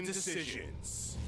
Time 0.00 0.12
decisions. 0.12 1.18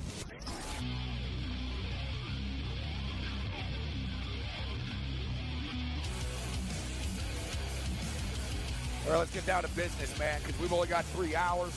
All 9.05 9.11
right, 9.11 9.19
let's 9.19 9.33
get 9.33 9.45
down 9.47 9.63
to 9.63 9.69
business, 9.71 10.17
man, 10.19 10.41
because 10.43 10.59
we've 10.61 10.73
only 10.73 10.89
got 10.89 11.05
three 11.07 11.35
hours, 11.35 11.73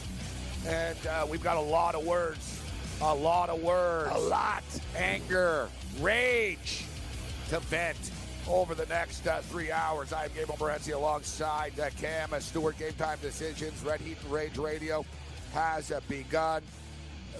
and 0.67 0.97
uh, 1.07 1.25
we've 1.29 1.43
got 1.43 1.57
a 1.57 1.61
lot 1.61 1.95
of 1.95 2.05
words. 2.05 2.61
A 3.01 3.13
lot 3.13 3.49
of 3.49 3.61
words. 3.61 4.11
A 4.13 4.19
lot. 4.19 4.63
Anger, 4.95 5.67
rage 5.99 6.85
to 7.49 7.59
vent 7.61 8.11
over 8.47 8.73
the 8.73 8.85
next 8.85 9.27
uh, 9.27 9.41
three 9.41 9.71
hours. 9.71 10.13
I'm 10.13 10.29
Gabriel 10.29 10.57
Morency 10.57 10.93
alongside 10.93 11.77
uh, 11.79 11.89
Cam 11.99 12.31
and 12.31 12.41
Stewart. 12.41 12.77
Game 12.77 12.93
Time 12.93 13.17
Decisions, 13.21 13.83
Red 13.83 13.99
Heat 13.99 14.17
and 14.23 14.31
Rage 14.31 14.57
Radio 14.57 15.03
has 15.53 15.91
uh, 15.91 15.99
begun. 16.07 16.61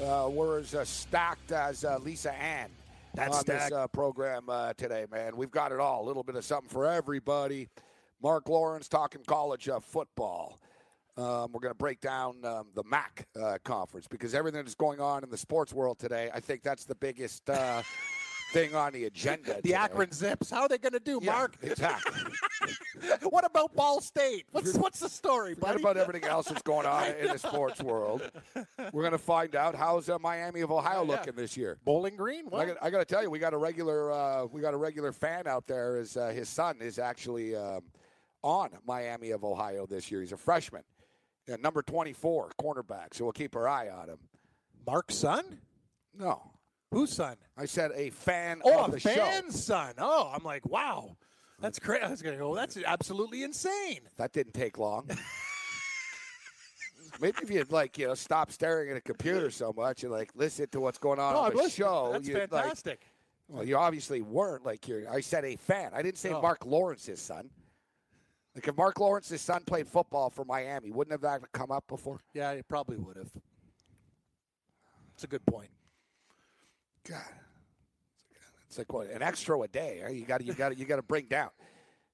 Uh, 0.04 0.27
we're 0.30 0.59
as 0.59 0.76
uh, 0.76 0.84
stacked 0.84 1.52
as 1.52 1.85
uh, 1.85 1.98
Lisa 1.99 2.34
Ann 2.34 2.70
That's 3.13 3.38
on 3.38 3.43
this 3.46 3.55
stacked. 3.55 3.74
uh, 3.74 3.88
program 3.88 4.49
uh, 4.49 4.74
today, 4.74 5.05
man. 5.12 5.37
We've 5.37 5.52
got 5.52 5.71
it 5.71 5.79
all. 5.79 6.04
A 6.04 6.05
little 6.05 6.24
bit 6.24 6.35
of 6.35 6.43
something 6.43 6.70
for 6.70 6.85
everybody. 6.87 7.70
Marc 8.21 8.49
Lawrence 8.49 8.87
talking 8.90 9.21
college 9.26 9.70
uh, 9.70 9.79
football. 9.79 10.60
Um, 11.18 11.54
we're 11.54 11.62
going 11.62 11.71
to 11.71 11.77
break 11.77 12.02
down 12.02 12.43
um, 12.43 12.68
the 12.76 12.84
MAC 12.84 13.26
uh, 13.41 13.57
conference 13.63 14.05
because 14.05 14.35
everything 14.35 14.62
that's 14.63 14.76
going 14.76 14.99
on 14.99 15.24
in 15.24 15.29
the 15.29 15.37
sports 15.37 15.74
world 15.74 15.98
today, 15.98 16.30
I 16.34 16.41
think 16.41 16.62
that's 16.62 16.84
the 16.84 16.96
biggest 16.96 17.49
uh, 17.49 17.82
thing 18.55 18.73
on 18.75 18.93
the 18.93 19.03
agenda. 19.05 19.55
The 19.55 19.61
today. 19.61 19.73
Akron 19.73 20.11
Zips. 20.11 20.49
How 20.49 20.61
are 20.61 20.67
they 20.70 20.77
going 20.77 20.93
to 20.93 20.99
do, 20.99 21.20
Yeah, 21.21 21.34
Marc? 21.34 21.55
Exactly. 21.61 22.21
what 23.29 23.45
about 23.45 23.75
Ball 23.75 23.99
State? 24.01 24.45
What's 24.51 24.73
what's 24.77 24.99
the 25.01 25.09
story, 25.09 25.53
What 25.55 25.71
buddy? 25.73 25.81
about 25.81 25.97
everything 25.97 26.23
else 26.29 26.47
that's 26.47 26.62
going 26.62 26.85
on 26.87 27.12
in 27.20 27.27
the 27.27 27.37
sports 27.37 27.81
world? 27.81 28.21
We're 28.93 29.01
going 29.01 29.12
to 29.12 29.17
find 29.17 29.55
out 29.55 29.75
how's 29.75 30.07
uh, 30.09 30.17
Miami 30.20 30.62
of 30.62 30.71
Ohio 30.71 31.03
Yeah. 31.03 31.12
looking 31.12 31.35
this 31.35 31.57
year. 31.57 31.77
Bowling 31.84 32.15
Green? 32.15 32.45
I 32.47 32.49
What? 32.49 32.67
got, 32.67 32.77
I 32.81 32.89
got 32.89 32.99
to 32.99 33.05
tell 33.05 33.21
you, 33.21 33.29
we 33.29 33.39
got 33.39 33.53
a 33.53 33.57
regular, 33.57 34.12
uh, 34.12 34.45
we 34.45 34.62
got 34.62 34.73
a 34.73 34.77
regular 34.77 35.12
fan 35.12 35.47
out 35.47 35.67
there. 35.67 35.97
Is 35.97 36.15
uh, 36.15 36.27
his 36.29 36.47
son 36.47 36.77
is 36.79 36.97
actually 36.97 37.55
um, 37.55 37.81
on 38.41 38.69
Miami 38.87 39.31
of 39.31 39.43
Ohio 39.43 39.85
this 39.85 40.09
year? 40.09 40.21
He's 40.21 40.31
a 40.31 40.37
freshman, 40.37 40.84
yeah, 41.47 41.57
number 41.57 41.81
twenty-four, 41.81 42.51
cornerback. 42.62 43.13
So 43.13 43.25
we'll 43.25 43.34
keep 43.34 43.55
our 43.55 43.67
eye 43.67 43.90
on 43.90 44.09
him. 44.09 44.19
Marc's 44.87 45.15
son? 45.15 45.43
No, 46.17 46.51
Whose 46.91 47.11
son? 47.13 47.35
I 47.57 47.65
said 47.65 47.91
a 47.95 48.09
fan 48.09 48.61
Oh, 48.63 48.83
of 48.85 48.89
a 48.89 48.91
the 48.93 48.99
show. 48.99 49.09
fan's 49.09 49.63
son. 49.63 49.93
Oh, 49.97 50.31
I'm 50.33 50.43
like, 50.43 50.65
wow. 50.69 51.17
That's 51.59 51.79
crazy. 51.79 52.03
I 52.03 52.09
was 52.09 52.21
going 52.21 52.35
to 52.35 52.39
go, 52.41 52.55
that's 52.55 52.77
absolutely 52.85 53.43
insane. 53.43 54.01
That 54.17 54.31
didn't 54.33 54.53
take 54.53 54.77
long. 54.77 55.09
Maybe 57.21 57.37
if 57.43 57.49
you'd 57.49 57.71
like, 57.71 57.97
you 57.97 58.07
know, 58.07 58.13
stop 58.13 58.51
staring 58.51 58.91
at 58.91 58.97
a 58.97 59.01
computer 59.01 59.49
so 59.49 59.73
much 59.75 60.03
and 60.03 60.11
like 60.11 60.31
listen 60.35 60.67
to 60.71 60.81
what's 60.81 60.97
going 60.97 61.17
on 61.19 61.33
No, 61.33 61.39
on 61.39 61.45
I'm 61.51 61.57
the 61.57 61.63
listening. 61.63 61.87
show. 61.87 62.09
That's 62.11 62.27
you'd, 62.27 62.37
like- 62.37 62.49
fantastic. 62.49 63.01
well, 63.47 63.63
you 63.63 63.77
obviously 63.77 64.22
weren't 64.22 64.66
like 64.66 64.85
you're. 64.88 65.09
I 65.09 65.22
said 65.22 65.45
a 65.45 65.56
fan. 65.56 65.91
I 65.94 66.01
didn't 66.01 66.17
say 66.17 66.31
Oh. 66.31 66.41
Marc 66.41 66.66
Lawrence's 66.66 67.22
son. 67.22 67.50
Like 68.53 68.68
if 68.68 68.75
Marc 68.78 69.00
Lawrence's 69.00 69.41
son 69.41 69.62
played 69.66 69.88
football 69.88 70.29
for 70.29 70.44
Miami, 70.45 70.91
wouldn't 70.91 71.12
have 71.13 71.22
that 71.22 71.41
come 71.53 71.72
up 71.72 71.85
before? 71.88 72.19
yeah, 72.34 72.51
it 72.51 72.68
probably 72.68 72.97
would 72.97 73.16
have. 73.18 73.31
It's 75.13 75.24
a 75.24 75.28
good 75.28 75.45
point. 75.45 75.69
God, 77.08 77.22
it's 78.68 78.78
like 78.78 78.92
what, 78.92 79.10
an 79.10 79.22
extra 79.22 79.60
a 79.60 79.68
day. 79.68 80.04
You 80.12 80.26
got 80.26 80.40
to 80.40 80.46
you 80.46 80.54
got 80.54 80.78
you 80.78 80.86
got 80.86 80.98
to 80.98 81.04
bring 81.04 81.26
down. 81.26 81.50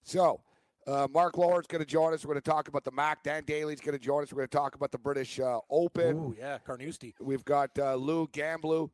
So. 0.03 0.41
Uh, 0.87 1.07
Marc 1.13 1.37
Lawrence 1.37 1.67
going 1.67 1.83
to 1.83 1.85
join 1.85 2.11
us. 2.11 2.25
We're 2.25 2.33
going 2.33 2.41
to 2.41 2.49
talk 2.49 2.67
about 2.67 2.83
the 2.83 2.91
MAC. 2.91 3.21
Dan 3.21 3.43
Daly's 3.45 3.79
going 3.79 3.95
to 3.95 4.03
join 4.03 4.23
us. 4.23 4.33
We're 4.33 4.37
going 4.37 4.47
to 4.47 4.57
talk 4.57 4.73
about 4.73 4.91
the 4.91 4.97
British 4.97 5.39
uh, 5.39 5.59
Open. 5.69 6.17
Ooh, 6.17 6.35
yeah, 6.35 6.57
Carnoustie. 6.65 7.13
We've 7.19 7.45
got 7.45 7.69
uh, 7.77 7.93
Lou 7.93 8.27
Gamblou 8.29 8.89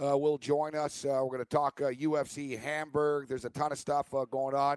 uh, 0.00 0.16
will 0.16 0.38
join 0.38 0.74
us. 0.74 1.04
Uh, 1.04 1.20
we're 1.22 1.36
going 1.36 1.38
to 1.40 1.44
talk 1.44 1.80
uh, 1.80 1.86
UFC 1.86 2.58
Hamburg. 2.58 3.28
There's 3.28 3.44
a 3.44 3.50
ton 3.50 3.72
of 3.72 3.78
stuff 3.78 4.12
uh, 4.14 4.24
going 4.24 4.54
on. 4.54 4.76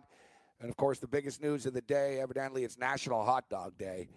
And 0.61 0.69
of 0.69 0.77
course, 0.77 0.99
the 0.99 1.07
biggest 1.07 1.41
news 1.41 1.65
of 1.65 1.73
the 1.73 1.81
day, 1.81 2.19
evidently, 2.19 2.63
it's 2.63 2.77
National 2.77 3.23
Hot 3.23 3.49
Dog 3.49 3.77
Day, 3.77 4.07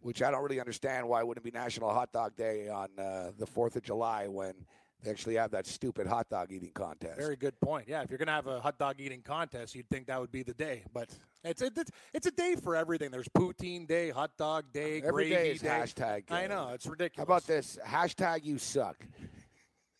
which 0.00 0.22
I 0.22 0.30
don't 0.30 0.42
really 0.42 0.60
understand 0.60 1.08
why 1.08 1.20
it 1.20 1.26
wouldn't 1.26 1.44
be 1.44 1.52
National 1.52 1.92
Hot 1.92 2.12
Dog 2.12 2.36
Day 2.36 2.68
on 2.68 2.88
uh, 2.98 3.30
the 3.38 3.46
4th 3.46 3.76
of 3.76 3.82
July 3.82 4.26
when 4.26 4.54
they 5.04 5.10
actually 5.10 5.34
have 5.36 5.50
that 5.52 5.66
stupid 5.66 6.06
hot 6.06 6.28
dog 6.30 6.50
eating 6.50 6.70
contest. 6.74 7.18
Very 7.18 7.36
good 7.36 7.58
point. 7.60 7.86
Yeah, 7.88 8.02
if 8.02 8.10
you're 8.10 8.18
going 8.18 8.26
to 8.26 8.32
have 8.32 8.46
a 8.46 8.60
hot 8.60 8.78
dog 8.78 8.96
eating 8.98 9.20
contest, 9.22 9.74
you'd 9.74 9.88
think 9.90 10.06
that 10.06 10.20
would 10.20 10.32
be 10.32 10.42
the 10.42 10.54
day. 10.54 10.82
But 10.92 11.10
it's 11.44 11.62
it's, 11.62 11.90
it's 12.12 12.26
a 12.26 12.30
day 12.30 12.56
for 12.56 12.74
everything. 12.74 13.10
There's 13.10 13.28
poutine 13.28 13.86
day, 13.86 14.10
hot 14.10 14.30
dog 14.38 14.64
day, 14.72 15.02
Every 15.04 15.28
gravy 15.28 15.34
day 15.34 15.50
is 15.52 15.60
day. 15.60 15.68
hashtag. 15.68 16.30
I 16.30 16.46
know 16.46 16.70
it's 16.72 16.86
ridiculous. 16.86 17.16
How 17.18 17.22
about 17.34 17.46
this? 17.46 17.78
Hashtag 17.86 18.44
you 18.44 18.58
suck. 18.58 18.96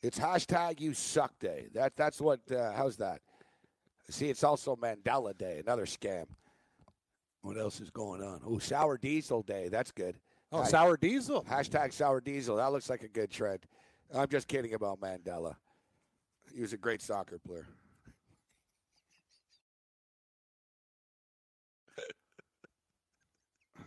It's 0.03 0.19
hashtag 0.19 0.81
you 0.81 0.94
suck 0.94 1.38
day. 1.38 1.66
That 1.75 1.97
that's 1.97 2.21
what. 2.21 2.41
Uh, 2.50 2.72
how's 2.72 2.97
that? 2.97 3.21
See, 4.10 4.28
it's 4.28 4.44
also 4.44 4.76
Mandela 4.76 5.36
Day, 5.36 5.60
another 5.65 5.86
scam. 5.86 6.26
What 7.42 7.59
else 7.59 7.81
is 7.81 7.91
going 7.91 8.22
on? 8.22 8.41
Oh, 8.47 8.59
sour 8.59 8.97
diesel 8.98 9.42
day. 9.42 9.69
That's 9.69 9.91
good. 9.92 10.16
Oh, 10.53 10.62
Hash- 10.62 10.71
sour 10.71 10.97
diesel. 10.97 11.42
Hashtag 11.44 11.92
sour 11.92 12.21
diesel. 12.21 12.56
That 12.56 12.71
looks 12.72 12.88
like 12.88 13.03
a 13.03 13.09
good 13.09 13.31
trend. 13.31 13.60
I'm 14.12 14.28
just 14.28 14.48
kidding 14.48 14.75
about 14.75 15.00
Mandela. 15.00 15.56
He 16.54 16.60
was 16.60 16.72
a 16.72 16.76
great 16.76 17.00
soccer 17.03 17.38
player. 17.38 17.66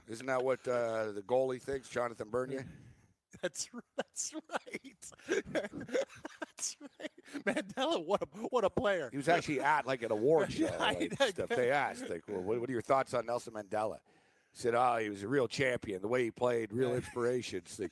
Isn't 0.07 0.25
that 0.27 0.43
what 0.43 0.67
uh, 0.67 1.11
the 1.11 1.21
goalie 1.25 1.61
thinks, 1.61 1.89
Jonathan 1.89 2.29
Bernier? 2.29 2.65
That's 3.41 3.69
that's 3.95 4.33
right. 4.49 4.95
that's 5.53 6.77
right. 6.81 7.11
Mandela, 7.45 8.03
what 8.03 8.23
a 8.23 8.25
what 8.49 8.63
a 8.63 8.69
player. 8.69 9.09
He 9.11 9.17
was 9.17 9.29
actually 9.29 9.59
at 9.59 9.85
like 9.85 10.01
an 10.01 10.11
award 10.11 10.51
show. 10.51 10.71
Like, 10.79 11.13
stuff. 11.13 11.49
They 11.49 11.69
asked, 11.69 12.09
like, 12.09 12.23
well, 12.27 12.41
what, 12.41 12.59
what 12.61 12.69
are 12.69 12.71
your 12.71 12.81
thoughts 12.81 13.13
on 13.13 13.27
Nelson 13.27 13.53
Mandela? 13.53 13.97
He 14.53 14.61
said, 14.61 14.73
oh, 14.73 14.97
he 14.97 15.09
was 15.09 15.21
a 15.21 15.27
real 15.27 15.47
champion. 15.47 16.01
The 16.01 16.07
way 16.07 16.23
he 16.23 16.31
played, 16.31 16.73
real 16.73 16.95
inspiration. 16.95 17.59
It's 17.59 17.77
like, 17.79 17.91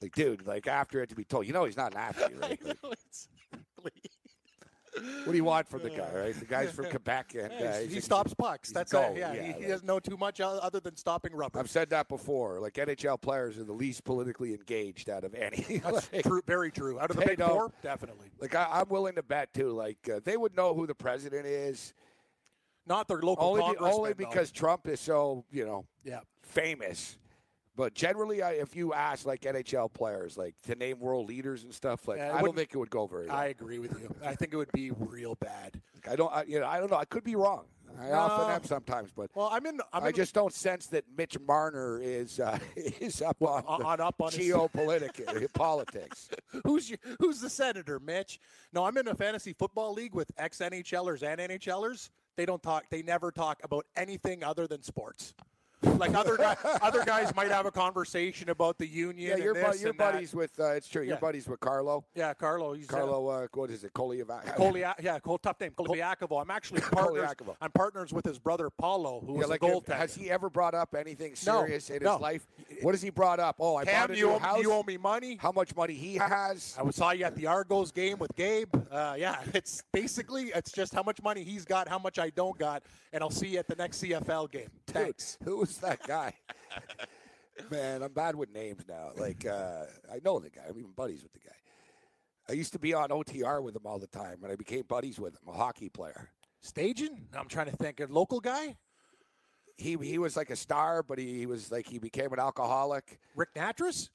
like, 0.00 0.14
dude, 0.14 0.46
like 0.46 0.66
after 0.66 1.02
it 1.02 1.08
to 1.10 1.14
be 1.14 1.24
told, 1.24 1.46
you 1.46 1.52
know, 1.52 1.64
he's 1.64 1.76
not 1.76 1.92
an 1.92 1.98
athlete, 1.98 2.36
right? 2.40 2.60
Like, 2.64 2.74
know, 2.82 3.92
what 5.24 5.32
do 5.32 5.36
you 5.36 5.44
want 5.44 5.68
from 5.68 5.82
the 5.82 5.90
guy, 5.90 6.10
right? 6.12 6.34
The 6.38 6.44
guy's 6.44 6.72
from 6.72 6.86
Quebec, 6.90 7.34
and 7.34 7.52
uh, 7.52 7.78
he 7.78 8.00
stops 8.00 8.34
pucks. 8.34 8.70
That's 8.70 8.94
all. 8.94 9.14
Yeah, 9.16 9.32
yeah, 9.32 9.42
he, 9.42 9.46
he 9.46 9.52
like- 9.60 9.68
doesn't 9.68 9.86
know 9.86 10.00
too 10.00 10.16
much 10.16 10.40
other 10.40 10.80
than 10.80 10.96
stopping 10.96 11.34
rubber. 11.34 11.58
I've 11.58 11.70
said 11.70 11.90
that 11.90 12.08
before. 12.08 12.60
Like 12.60 12.74
NHL 12.74 13.20
players 13.20 13.58
are 13.58 13.64
the 13.64 13.72
least 13.72 14.04
politically 14.04 14.54
engaged 14.54 15.08
out 15.08 15.24
of 15.24 15.34
any. 15.34 15.78
That's 15.84 16.12
like, 16.12 16.24
true, 16.24 16.42
very 16.46 16.70
true. 16.70 16.98
Out 16.98 17.10
of 17.10 17.16
the 17.16 17.26
big 17.26 17.40
four, 17.40 17.72
definitely. 17.82 18.28
like, 18.40 18.54
I, 18.54 18.68
I'm 18.72 18.88
willing 18.88 19.14
to 19.16 19.22
bet 19.22 19.52
too. 19.54 19.70
Like 19.70 19.98
uh, 20.12 20.20
they 20.24 20.36
would 20.36 20.56
know 20.56 20.74
who 20.74 20.86
the 20.86 20.94
president 20.94 21.46
is 21.46 21.94
Not 22.86 23.08
their 23.08 23.20
local 23.20 23.46
only 23.46 23.74
be- 23.74 23.78
only 23.78 24.12
though. 24.12 24.14
because 24.14 24.50
Trump 24.50 24.88
is 24.88 25.00
so 25.00 25.44
you 25.50 25.64
know 25.64 25.84
yeah, 26.04 26.20
famous. 26.42 27.18
But 27.78 27.94
generally, 27.94 28.42
I, 28.42 28.54
if 28.54 28.74
you 28.74 28.92
ask 28.92 29.24
like 29.24 29.42
NHL 29.42 29.92
players, 29.92 30.36
like 30.36 30.56
to 30.62 30.74
name 30.74 30.98
world 30.98 31.28
leaders 31.28 31.62
and 31.62 31.72
stuff, 31.72 32.08
like 32.08 32.18
Yeah, 32.18 32.34
I 32.34 32.42
don't 32.42 32.56
think 32.56 32.70
it 32.74 32.76
would 32.76 32.90
go 32.90 33.06
very. 33.06 33.28
Well. 33.28 33.36
I 33.36 33.46
agree 33.46 33.78
with 33.78 33.92
you. 34.00 34.12
I 34.20 34.34
think 34.34 34.52
it 34.52 34.56
would 34.56 34.72
be 34.72 34.90
real 34.90 35.36
bad. 35.36 35.80
I 36.10 36.16
don't. 36.16 36.34
I, 36.34 36.42
you 36.42 36.58
know, 36.58 36.66
I 36.66 36.80
don't 36.80 36.90
know. 36.90 36.96
I 36.96 37.04
could 37.04 37.22
be 37.22 37.36
wrong. 37.36 37.66
I 38.00 38.10
often 38.10 38.50
am 38.52 38.64
sometimes, 38.64 39.12
but 39.14 39.30
Well, 39.32 39.48
I'm 39.52 39.64
in. 39.64 39.80
I'm 39.92 40.02
I 40.02 40.08
in, 40.08 40.14
just 40.14 40.34
don't 40.34 40.52
sense 40.52 40.86
that 40.88 41.04
Mitch 41.16 41.38
Marner 41.46 42.00
is 42.02 42.40
uh, 42.40 42.58
is 42.76 43.22
up 43.22 43.40
on, 43.42 43.62
on, 43.64 43.82
on 43.82 44.00
up 44.00 44.16
on 44.20 44.32
geopolitics 44.32 45.52
politics. 45.54 46.30
who's 46.64 46.90
your, 46.90 46.98
who's 47.20 47.40
the 47.40 47.48
senator, 47.48 48.00
Mitch? 48.00 48.40
No, 48.72 48.86
I'm 48.86 48.96
in 48.98 49.06
a 49.06 49.14
fantasy 49.14 49.52
football 49.52 49.92
league 49.94 50.16
with 50.16 50.32
ex 50.36 50.58
NHLers 50.58 51.22
and 51.22 51.40
NHLers. 51.40 52.10
They 52.36 52.44
don't 52.44 52.62
talk. 52.62 52.86
They 52.90 53.02
never 53.02 53.30
talk 53.30 53.60
about 53.62 53.86
anything 53.96 54.42
other 54.42 54.66
than 54.66 54.82
sports. 54.82 55.32
Like 55.82 56.14
other 56.14 56.36
guys, 56.36 56.56
other 56.82 57.04
guys 57.04 57.34
might 57.36 57.50
have 57.52 57.64
a 57.66 57.70
conversation 57.70 58.50
about 58.50 58.78
the 58.78 58.86
union. 58.86 59.28
Yeah, 59.38 59.44
your, 59.44 59.54
buddy, 59.54 59.78
your 59.78 59.90
and 59.90 59.98
that. 59.98 60.12
buddies 60.12 60.34
with. 60.34 60.58
Uh, 60.58 60.72
it's 60.72 60.88
true. 60.88 61.02
Your 61.02 61.18
buddies 61.18 61.46
with 61.48 61.60
Carlo. 61.60 62.04
Yeah, 62.16 62.34
Carlo. 62.34 62.72
He's 62.72 62.88
uh, 62.88 62.92
Carlo. 62.94 63.28
Uh, 63.28 63.46
what 63.54 63.70
is 63.70 63.84
it? 63.84 63.92
Koliava. 63.94 64.44
Kolia, 64.56 64.94
yeah, 65.00 65.18
Col- 65.20 65.38
tough 65.38 65.60
name, 65.60 65.70
Colaiacovo. 65.72 66.40
I'm 66.42 66.50
actually 66.50 66.80
partners. 66.92 67.30
I'm 67.60 67.70
partners 67.70 68.12
with 68.12 68.24
his 68.24 68.38
brother 68.40 68.70
Paulo, 68.70 69.20
who 69.24 69.34
Yeah, 69.34 69.38
was 69.40 69.48
like 69.50 69.62
a 69.62 69.66
goaltender. 69.66 69.96
has 69.96 70.14
he 70.16 70.30
ever 70.30 70.50
brought 70.50 70.74
up 70.74 70.94
anything 70.96 71.30
No, 71.46 71.60
serious 71.64 71.90
in 71.90 72.02
no. 72.02 72.14
his 72.14 72.20
life? 72.20 72.46
What 72.82 72.94
has 72.94 73.02
he 73.02 73.10
brought 73.10 73.38
up? 73.38 73.56
Oh, 73.60 73.76
I 73.76 73.84
Cam, 73.84 74.08
bought 74.08 74.16
a 74.16 74.18
you 74.18 74.30
owe, 74.30 74.38
house. 74.38 74.60
you 74.62 74.72
owe 74.72 74.82
me 74.82 74.96
money. 74.96 75.38
How 75.40 75.52
much 75.52 75.76
money 75.76 75.94
he 75.94 76.16
has? 76.16 76.74
I 76.78 76.82
was 76.82 76.96
saw 76.96 77.12
you 77.12 77.24
at 77.24 77.36
the 77.36 77.46
Argos 77.46 77.92
game 77.92 78.18
with 78.18 78.34
Gabe. 78.34 78.74
Uh, 78.90 79.14
yeah, 79.16 79.36
it's 79.54 79.84
basically 79.92 80.46
it's 80.56 80.72
just 80.72 80.92
how 80.92 81.04
much 81.04 81.22
money 81.22 81.44
he's 81.44 81.64
got, 81.64 81.88
how 81.88 81.98
much 82.00 82.18
I 82.18 82.30
don't 82.30 82.58
got, 82.58 82.82
and 83.12 83.22
I'll 83.22 83.30
see 83.30 83.48
you 83.48 83.58
at 83.58 83.68
the 83.68 83.76
next 83.76 84.02
CFL 84.02 84.50
game. 84.50 84.68
Dude, 84.86 84.94
Thanks. 84.94 85.38
who 85.44 85.67
was 85.68 85.78
that 85.78 86.06
guy? 86.06 86.32
Man, 87.70 88.02
I'm 88.02 88.12
bad 88.12 88.36
with 88.36 88.52
names 88.52 88.84
now. 88.88 89.10
Like, 89.16 89.46
uh, 89.46 89.84
I 90.12 90.20
know 90.24 90.38
the 90.38 90.50
guy. 90.50 90.62
I'm 90.68 90.78
even 90.78 90.92
buddies 90.92 91.22
with 91.22 91.32
the 91.32 91.40
guy. 91.40 91.54
I 92.48 92.52
used 92.54 92.72
to 92.72 92.78
be 92.78 92.94
on 92.94 93.10
OTR 93.10 93.62
with 93.62 93.76
him 93.76 93.82
all 93.84 93.98
the 93.98 94.06
time, 94.06 94.38
and 94.42 94.50
I 94.50 94.56
became 94.56 94.84
buddies 94.88 95.20
with 95.20 95.34
him. 95.34 95.48
A 95.48 95.52
hockey 95.52 95.88
player. 95.88 96.30
Staging? 96.62 97.26
I'm 97.36 97.48
trying 97.48 97.70
to 97.70 97.76
think. 97.76 98.00
A 98.00 98.06
local 98.08 98.40
guy? 98.40 98.76
He 99.76 99.96
he 100.00 100.18
was 100.18 100.36
like 100.36 100.50
a 100.50 100.56
star, 100.56 101.02
but 101.02 101.18
he, 101.18 101.38
he 101.38 101.46
was 101.46 101.70
like 101.70 101.86
he 101.86 101.98
became 101.98 102.32
an 102.32 102.40
alcoholic. 102.40 103.20
Ric 103.36 103.54
Nattress? 103.54 104.08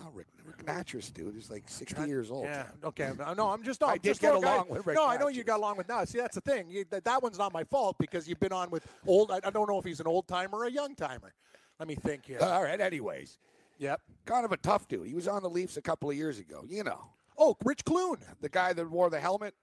No, 0.00 0.06
not 0.06 0.14
Rick. 0.14 0.26
Ric 0.44 0.64
Nattress, 0.64 1.12
dude. 1.12 1.34
He's 1.34 1.50
like 1.50 1.64
60 1.66 2.06
years 2.06 2.30
old. 2.30 2.44
Yeah. 2.44 2.64
Okay. 2.84 3.10
No, 3.36 3.50
I'm 3.50 3.62
just. 3.62 3.80
No, 3.80 3.86
I 3.88 3.92
I'm 3.92 3.96
did 3.98 4.10
just 4.10 4.20
get 4.20 4.34
along 4.34 4.68
with 4.68 4.86
Rick 4.86 4.96
No, 4.96 5.06
I 5.06 5.16
know 5.16 5.28
you 5.28 5.44
got 5.44 5.58
along 5.58 5.76
with. 5.76 5.88
No, 5.88 6.04
see, 6.04 6.18
that's 6.18 6.34
the 6.34 6.40
thing. 6.40 6.66
You, 6.70 6.84
that, 6.90 7.04
that 7.04 7.22
one's 7.22 7.38
not 7.38 7.52
my 7.52 7.64
fault 7.64 7.96
because 7.98 8.28
you've 8.28 8.40
been 8.40 8.52
on 8.52 8.70
with 8.70 8.86
old. 9.06 9.30
I, 9.30 9.40
I 9.44 9.50
don't 9.50 9.68
know 9.68 9.78
if 9.78 9.84
he's 9.84 10.00
an 10.00 10.06
old 10.06 10.26
timer 10.26 10.58
or 10.58 10.64
a 10.66 10.70
young 10.70 10.94
timer. 10.94 11.32
Let 11.78 11.88
me 11.88 11.94
think 11.94 12.26
here. 12.26 12.38
All 12.40 12.62
right. 12.62 12.80
Anyways, 12.80 13.38
yep. 13.78 14.00
kind 14.26 14.44
of 14.44 14.52
a 14.52 14.56
tough 14.56 14.88
dude. 14.88 15.06
He 15.06 15.14
was 15.14 15.28
on 15.28 15.42
the 15.42 15.50
Leafs 15.50 15.76
a 15.76 15.82
couple 15.82 16.10
of 16.10 16.16
years 16.16 16.38
ago. 16.38 16.64
You 16.68 16.84
know, 16.84 17.10
Oh, 17.38 17.56
Rich 17.64 17.84
Clune. 17.86 18.18
the 18.42 18.50
guy 18.50 18.74
that 18.74 18.90
wore 18.90 19.08
the 19.08 19.18
helmet. 19.18 19.54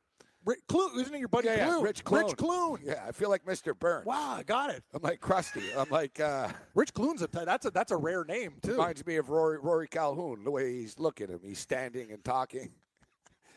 Rick 0.48 0.66
Clune, 0.70 0.98
isn't 1.00 1.14
it 1.14 1.20
your 1.20 1.28
buddy 1.28 1.48
Yeah, 1.50 1.58
yeah, 1.68 1.82
Rich 1.82 2.06
Clune. 2.06 2.26
Rich 2.26 2.38
Clune. 2.38 2.80
Yeah, 2.82 3.04
I 3.06 3.12
feel 3.12 3.30
like 3.30 3.44
Mr. 3.46 3.78
Burns. 3.78 4.06
Wow, 4.06 4.36
I 4.38 4.44
got 4.44 4.70
it. 4.70 4.82
I'm 4.94 5.02
like 5.02 5.20
Krusty. 5.20 5.62
I'm 5.78 5.90
like. 5.90 6.20
uh 6.22 6.48
Rich 6.74 6.94
Clune's 6.94 7.22
a 7.22 7.28
that's 7.28 7.66
a 7.66 7.72
that's 7.72 7.92
a 7.92 7.98
rare 7.98 8.24
name 8.24 8.54
too. 8.64 8.72
Reminds 8.72 9.06
me 9.06 9.18
of 9.18 9.30
Rory, 9.30 9.60
Rory 9.60 9.90
Calhoun, 9.90 10.46
the 10.46 10.52
way 10.52 10.72
he's 10.80 10.98
looking 10.98 11.26
at 11.26 11.32
him. 11.32 11.40
He's 11.44 11.60
standing 11.60 12.12
and 12.12 12.24
talking. 12.24 12.70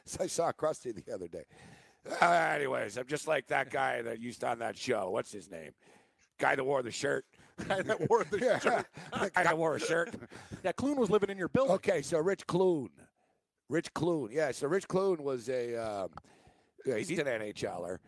So 0.07 0.25
I 0.25 0.27
saw 0.27 0.51
Krusty 0.51 0.93
the 0.93 1.15
other 1.15 1.29
day. 1.29 1.45
Uh, 2.21 2.25
anyways, 2.27 2.97
I'm 2.97 3.07
just 3.07 3.29
like 3.29 3.47
that 3.49 3.71
guy 3.71 4.03
that 4.03 4.19
used 4.19 4.43
on 4.43 4.59
that 4.59 4.77
show. 4.77 5.11
What's 5.11 5.31
his 5.31 5.49
name? 5.49 5.71
Guy 6.41 6.57
that 6.57 6.65
wore 6.65 6.83
the 6.83 6.91
shirt. 6.91 7.27
guy 7.69 7.83
that 7.83 8.09
wore 8.09 8.25
the 8.25 8.39
Yeah, 8.43 8.59
shirt. 8.59 8.87
guy 9.13 9.45
that 9.45 9.57
wore 9.57 9.77
a 9.77 9.79
shirt. 9.79 10.15
Yeah, 10.65 10.73
Clune 10.73 10.97
was 10.97 11.11
living 11.11 11.31
in 11.31 11.37
your 11.39 11.51
building. 11.51 11.75
Okay, 11.75 12.03
so 12.03 12.19
Rich 12.19 12.47
Clune. 12.49 12.89
Rich 13.69 13.93
Clune. 13.95 14.31
Yeah, 14.33 14.51
so 14.51 14.67
Rich 14.67 14.89
Clune 14.89 15.23
was 15.23 15.49
a, 15.49 15.77
um, 15.77 16.09
yeah, 16.87 16.97
he's 16.97 17.11
an 17.19 17.27
NHLer. 17.27 17.99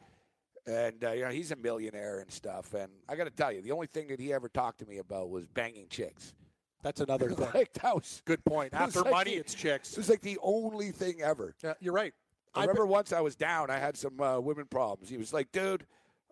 And, 0.67 1.03
uh, 1.03 1.11
you 1.11 1.23
know, 1.25 1.31
he's 1.31 1.51
a 1.51 1.57
millionaire 1.57 2.21
and 2.21 2.31
stuff. 2.31 2.73
And 2.75 2.89
I 3.09 3.17
got 3.17 3.25
to 3.25 3.31
tell 3.31 3.51
you, 3.53 3.63
the 3.63 3.73
only 3.73 3.89
thing 3.89 4.07
that 4.09 4.21
he 4.21 4.33
ever 4.33 4.49
talked 4.49 4.79
to 4.79 4.87
me 4.87 4.99
about 4.99 5.29
was 5.29 5.45
banging 5.47 5.89
chicks. 5.89 6.35
That's 6.83 7.01
another 7.01 7.31
thing. 7.33 7.49
like, 7.53 7.73
that 7.75 7.95
was, 7.95 8.23
Good 8.25 8.45
point. 8.45 8.73
After 8.75 9.01
like 9.03 9.11
money, 9.11 9.31
the- 9.33 9.37
it's 9.39 9.55
chicks. 9.55 9.93
it 9.93 9.99
was 9.99 10.09
like 10.09 10.21
the 10.21 10.39
only 10.43 10.93
thing 10.93 11.21
ever. 11.21 11.55
Yeah, 11.65 11.75
you're 11.81 11.93
right. 11.95 12.13
I 12.55 12.61
I've 12.61 12.69
remember 12.69 12.87
once 12.87 13.13
I 13.13 13.21
was 13.21 13.35
down. 13.35 13.71
I 13.71 13.79
had 13.79 13.97
some 13.97 14.21
uh, 14.21 14.39
women 14.39 14.67
problems. 14.67 15.09
He 15.09 15.17
was 15.17 15.33
like, 15.33 15.51
"Dude, 15.53 15.87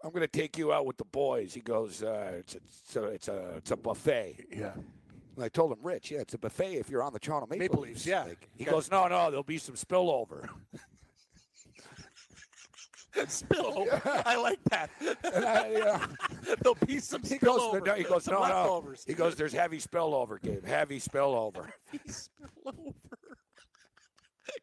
I'm 0.05 0.11
going 0.11 0.21
to 0.21 0.27
take 0.29 0.59
you 0.59 0.71
out 0.71 0.85
with 0.85 0.99
the 0.99 1.07
boys." 1.07 1.55
He 1.55 1.61
goes, 1.61 2.03
uh, 2.03 2.33
"It's 2.41 2.55
a, 2.55 2.59
it's 2.59 2.97
a, 2.97 3.05
it's 3.05 3.29
a, 3.29 3.55
it's 3.57 3.71
a 3.71 3.77
buffet." 3.77 4.37
yeah. 4.55 4.73
And 5.37 5.45
I 5.45 5.49
told 5.49 5.73
him, 5.73 5.79
"Rich, 5.83 6.11
yeah, 6.11 6.19
it's 6.21 6.35
a 6.35 6.39
buffet 6.39 6.75
if 6.75 6.91
you're 6.91 7.03
on 7.03 7.15
the 7.15 7.19
Toronto 7.19 7.47
Maple, 7.47 7.63
Maple 7.63 7.81
Leafs." 7.81 8.05
Yeah. 8.05 8.25
Like, 8.25 8.51
he 8.55 8.65
goes, 8.65 8.91
"No, 8.91 9.09
no, 9.09 9.31
there'll 9.31 9.43
be 9.43 9.57
some 9.57 9.77
spillover." 9.77 10.47
Spill 13.41 13.79
over. 13.79 14.03
I 14.27 14.37
like 14.37 14.59
that. 14.71 14.91
and 15.25 15.45
I, 15.45 15.69
you 15.71 15.79
know, 15.81 16.01
There'll 16.63 16.79
be 16.87 16.99
some 16.99 17.23
he 17.23 17.39
goes, 17.39 17.81
no, 17.85 17.95
he 17.95 18.03
goes, 18.05 18.27
"No, 18.27 18.43
no." 18.47 18.95
He 19.07 19.15
goes, 19.15 19.37
"There's 19.37 19.53
heavy 19.53 19.79
spillover, 19.79 20.41
Gabe. 20.43 20.65
Heavy 20.67 20.99
spillover." 21.01 21.71
spillover. 22.09 22.95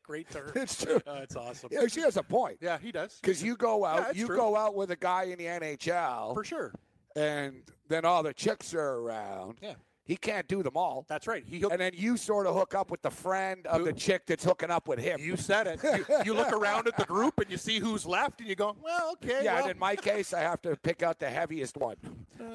Great 0.04 0.30
term. 0.30 0.52
it's 0.56 0.84
true. 0.84 1.02
Uh, 1.08 1.20
it's 1.24 1.36
awesome. 1.36 1.70
Yeah, 1.72 1.88
she 1.88 2.02
has 2.02 2.18
a 2.18 2.24
point. 2.24 2.58
Yeah, 2.62 2.78
he 2.78 2.92
does. 2.92 3.18
Because 3.22 3.42
you 3.42 3.56
go 3.56 3.86
out, 3.86 4.10
it's 4.10 4.20
you 4.20 4.28
true. 4.28 4.36
go 4.38 4.56
out 4.56 4.76
with 4.76 4.92
a 4.92 4.96
guy 4.96 5.24
in 5.24 5.38
the 5.38 5.46
NHL, 5.46 6.34
For 6.34 6.44
sure. 6.44 6.74
and 7.16 7.64
then 7.88 8.04
all 8.06 8.22
the 8.24 8.34
chicks 8.34 8.74
are 8.74 8.96
around. 9.00 9.58
Yeah. 9.62 9.76
He 10.08 10.16
can't 10.16 10.48
do 10.48 10.64
them 10.64 10.78
all. 10.78 11.06
That's 11.10 11.28
right. 11.28 11.44
He 11.46 11.60
hooked, 11.60 11.74
and 11.74 11.82
then 11.82 11.92
you 11.94 12.16
sort 12.16 12.48
of 12.48 12.56
hook 12.56 12.74
up 12.74 12.90
with 12.90 13.02
the 13.02 13.12
friend 13.12 13.68
of 13.68 13.84
the 13.84 13.92
chick 13.92 14.26
that's 14.26 14.46
hooking 14.46 14.72
up 14.72 14.88
with 14.88 15.00
him. 15.00 15.20
you 15.20 15.36
said 15.36 15.68
it. 15.68 15.84
You, 15.84 16.06
you 16.24 16.34
look 16.34 16.54
around 16.54 16.88
at 16.88 16.96
the 16.96 17.04
group 17.04 17.40
and 17.42 17.52
you 17.52 17.58
see 17.58 17.80
who's 17.80 18.06
left, 18.06 18.40
and 18.40 18.48
you 18.48 18.56
go, 18.56 18.78
"Well, 18.82 19.12
okay." 19.14 19.44
yeah, 19.44 19.56
well, 19.56 19.64
and 19.64 19.72
in 19.72 19.80
my 19.80 19.98
case, 19.98 20.34
I 20.34 20.40
have 20.40 20.62
to 20.62 20.78
pick 20.78 21.04
out 21.04 21.20
the 21.20 21.30
heaviest 21.30 21.76
one. 21.76 21.98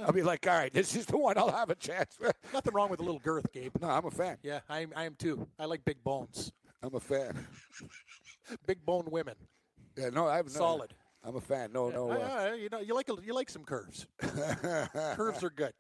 I'll 0.03 0.13
be 0.13 0.23
like, 0.23 0.47
all 0.47 0.57
right, 0.57 0.73
this 0.73 0.97
is 0.97 1.05
the 1.05 1.19
one 1.19 1.37
I'll 1.37 1.53
have 1.53 1.69
a 1.69 1.75
chance 1.75 2.17
with. 2.19 2.33
nothing 2.55 2.73
wrong 2.73 2.89
with 2.89 3.01
a 3.01 3.03
little 3.03 3.21
girth, 3.21 3.53
Gabe. 3.53 3.75
No, 3.83 3.91
I'm 3.91 4.07
a 4.07 4.11
fan. 4.11 4.39
Yeah, 4.43 4.61
I 4.71 4.81
am. 4.81 4.93
I 4.97 5.05
am 5.05 5.15
too. 5.17 5.47
I 5.59 5.67
like 5.67 5.85
big 5.85 6.03
bones, 6.03 6.53
I'm 6.83 6.95
a 6.95 7.01
fan. 7.01 7.47
big 8.67 8.85
bone 8.87 9.09
women. 9.11 9.35
Yeah, 9.97 10.09
no, 10.09 10.27
I 10.27 10.37
have 10.37 10.47
no, 10.47 10.53
Solid. 10.53 10.95
I'm 11.23 11.37
a 11.37 11.41
fan. 11.41 11.71
No, 11.73 11.91
no. 11.91 12.11
Uh, 12.11 12.55
you 12.59 12.71
know, 12.71 12.81
you 12.81 12.95
like 12.95 13.11
a, 13.11 13.17
you 13.23 13.35
like 13.35 13.51
some 13.51 13.65
curves. 13.65 14.07
curves 14.21 15.45
are 15.45 15.51
good. 15.51 15.75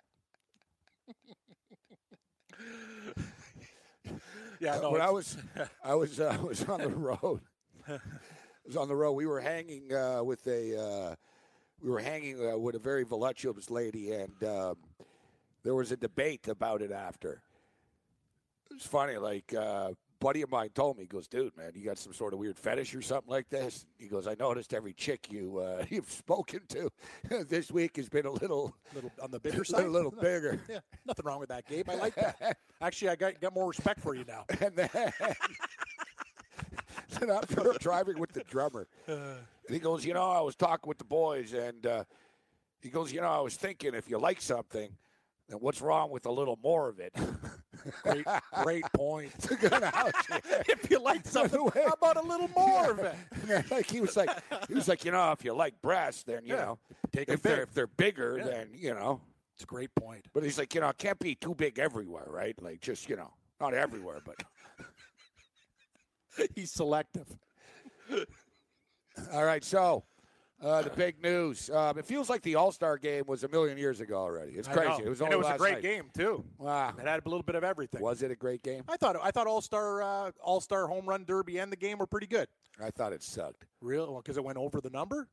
Yeah, 4.61 4.79
no, 4.81 4.91
when 4.91 5.01
I 5.01 5.11
was, 5.11 5.37
I 5.85 5.95
was, 5.95 6.21
uh, 6.21 6.37
I 6.39 6.43
was 6.43 6.65
on 6.65 6.81
the 6.81 6.89
road. 6.91 7.41
I 7.89 7.99
was 8.67 8.77
on 8.77 8.89
the 8.89 8.95
road. 8.95 9.13
We 9.13 9.27
were 9.27 9.41
hanging 9.41 9.93
uh, 9.93 10.23
with 10.23 10.47
a, 10.47 10.79
uh, 10.79 11.15
we 11.83 11.91
were 11.91 12.01
hanging 12.01 12.49
uh, 12.49 12.57
with 12.57 12.77
a 12.77 12.79
very 12.79 13.05
voluptuous 13.05 13.71
lady, 13.71 14.13
and 14.13 14.45
um, 14.45 14.77
there 15.65 15.75
was 15.75 15.91
a 15.93 15.97
debate 15.97 16.49
about 16.49 16.81
it 16.83 16.93
after. 16.93 17.43
It 18.71 18.75
was 18.75 18.87
funny. 18.87 19.17
Like, 19.17 19.53
uh, 19.53 19.91
buddy 20.23 20.43
of 20.43 20.51
mine 20.51 20.71
told 20.75 20.97
me, 20.97 21.03
he 21.03 21.09
goes, 21.09 21.27
"Dude, 21.27 21.57
man, 21.57 21.73
you 21.75 21.85
got 21.85 21.99
some 21.99 22.13
sort 22.13 22.33
of 22.33 22.39
weird 22.39 22.57
fetish 22.59 22.95
or 22.95 23.03
something 23.03 23.31
like 23.31 23.49
this." 23.49 23.87
He 23.99 24.07
goes, 24.07 24.27
"I 24.27 24.37
noticed 24.39 24.73
every 24.73 24.93
chick 24.93 25.31
you 25.31 25.59
uh, 25.59 25.85
you've 25.91 26.11
spoken 26.11 26.61
to 26.69 26.91
this 27.49 27.71
week 27.71 27.97
has 27.97 28.09
been 28.09 28.27
a 28.27 28.31
little, 28.31 28.75
little 28.95 29.11
on 29.23 29.31
the 29.31 29.41
bigger 29.41 29.65
side, 29.65 29.85
a 29.87 29.91
little 29.91 30.13
bigger." 30.13 30.61
Yeah, 30.69 30.79
nothing 31.07 31.25
wrong 31.25 31.41
with 31.41 31.49
that, 31.49 31.67
Gabe. 31.67 31.91
I 31.91 31.97
like 31.97 32.15
that. 32.15 32.57
Actually, 32.81 33.11
I 33.11 33.17
got 33.17 33.41
got 33.41 33.55
more 33.55 33.69
respect 33.69 34.01
for 34.01 34.15
you 34.15 34.25
now. 34.27 34.45
And 34.61 34.77
then, 34.77 34.91
then 37.19 37.31
after 37.31 37.75
driving 37.81 38.19
with 38.19 38.33
the 38.33 38.45
drummer, 38.45 38.87
and 39.07 39.39
he 39.69 39.79
goes, 39.79 40.05
you 40.05 40.15
know, 40.15 40.31
I 40.31 40.41
was 40.41 40.55
talking 40.55 40.89
with 40.89 40.99
the 40.99 41.05
boys, 41.05 41.53
and 41.53 41.85
uh, 41.87 42.05
he 42.81 42.91
goes, 42.91 43.13
you 43.13 43.21
know, 43.21 43.29
I 43.29 43.41
was 43.41 43.57
thinking 43.57 43.95
if 43.95 44.09
you 44.09 44.19
like 44.19 44.41
something, 44.41 44.97
then 45.49 45.59
what's 45.59 45.81
wrong 45.81 46.11
with 46.11 46.27
a 46.27 46.33
little 46.33 46.59
more 46.63 46.89
of 46.89 47.01
it? 47.01 47.15
Great, 48.03 48.27
great 48.63 48.85
point. 48.93 49.33
It's 49.37 49.51
a 49.51 49.57
good 49.57 49.73
analogy. 49.73 50.17
if 50.69 50.91
you 50.91 50.99
like 51.01 51.27
something, 51.27 51.61
how 51.75 51.93
about 51.93 52.17
a 52.17 52.23
little 52.23 52.49
more 52.57 52.91
of 52.91 52.99
it? 53.01 53.71
like 53.71 53.91
he 53.91 54.01
was 54.01 54.17
like, 54.17 54.31
he 54.69 54.75
was 54.75 54.89
like, 54.89 55.05
you 55.05 55.13
know, 55.13 55.33
if 55.33 55.45
you 55.45 55.55
like 55.55 55.81
breasts, 55.83 56.23
then 56.25 56.45
you 56.45 56.55
Yeah, 56.55 56.63
know, 56.65 56.79
take 57.13 57.29
if 57.29 57.43
they're 57.43 57.57
big. 57.57 57.69
if 57.69 57.75
they're 57.75 57.87
bigger, 57.87 58.39
Yeah. 58.39 58.45
then 58.45 58.69
you 58.75 58.95
know. 58.95 59.21
It's 59.55 59.65
a 59.65 59.67
great 59.67 59.95
point. 59.95 60.25
But 60.33 60.43
he's 60.45 60.59
like, 60.59 60.75
you 60.75 60.81
know, 60.81 60.89
it 60.89 60.99
can't 60.99 61.19
be 61.19 61.35
too 61.35 61.55
big 61.55 61.79
everywhere, 61.79 62.27
right? 62.29 62.61
Like 62.63 62.81
just 62.81 63.09
you 63.09 63.17
know, 63.17 63.33
not 63.61 63.75
everywhere, 63.75 64.21
but 64.25 64.37
He's 66.55 66.73
selective. 66.73 67.29
All 69.33 69.45
right, 69.45 69.63
so 69.63 70.05
uh, 70.63 70.83
the 70.83 70.91
big 70.91 71.23
news. 71.23 71.71
Um, 71.71 71.99
it 71.99 72.05
feels 72.05 72.31
like 72.31 72.43
the 72.43 72.55
All 72.55 72.73
Star 72.73 72.97
game 72.99 73.25
was 73.27 73.45
a 73.45 73.49
million 73.49 73.77
years 73.79 74.01
ago 74.01 74.17
already. 74.17 74.53
It's 74.53 74.69
crazy. 74.69 75.03
It 75.05 75.09
was 75.09 75.21
and 75.21 75.33
only 75.33 75.35
it 75.35 75.39
was 75.39 75.47
a 75.47 75.51
last 75.51 75.59
great 75.59 75.73
night. 75.75 75.83
game 75.83 76.05
too. 76.17 76.45
Wow. 76.59 76.95
It 76.99 77.07
had 77.07 77.21
a 77.25 77.29
little 77.29 77.43
bit 77.43 77.55
of 77.55 77.65
everything. 77.65 78.01
Was 78.01 78.23
it 78.23 78.31
a 78.31 78.37
great 78.37 78.63
game? 78.63 78.83
I 78.89 78.97
thought 78.97 79.17
I 79.23 79.31
thought 79.31 79.47
All 79.47 79.61
Star 79.61 80.03
uh, 80.03 80.31
All 80.41 80.61
Star 80.61 80.87
Home 80.87 81.07
Run 81.09 81.25
Derby 81.25 81.59
and 81.59 81.71
the 81.73 81.77
game 81.77 81.99
were 81.99 82.07
pretty 82.07 82.27
good. 82.27 82.49
I 82.83 82.91
thought 82.91 83.13
it 83.13 83.23
sucked. 83.23 83.67
Real 83.81 84.17
because 84.17 84.37
it 84.37 84.45
went 84.45 84.59
over 84.59 84.81
the 84.81 84.91
number. 84.91 85.29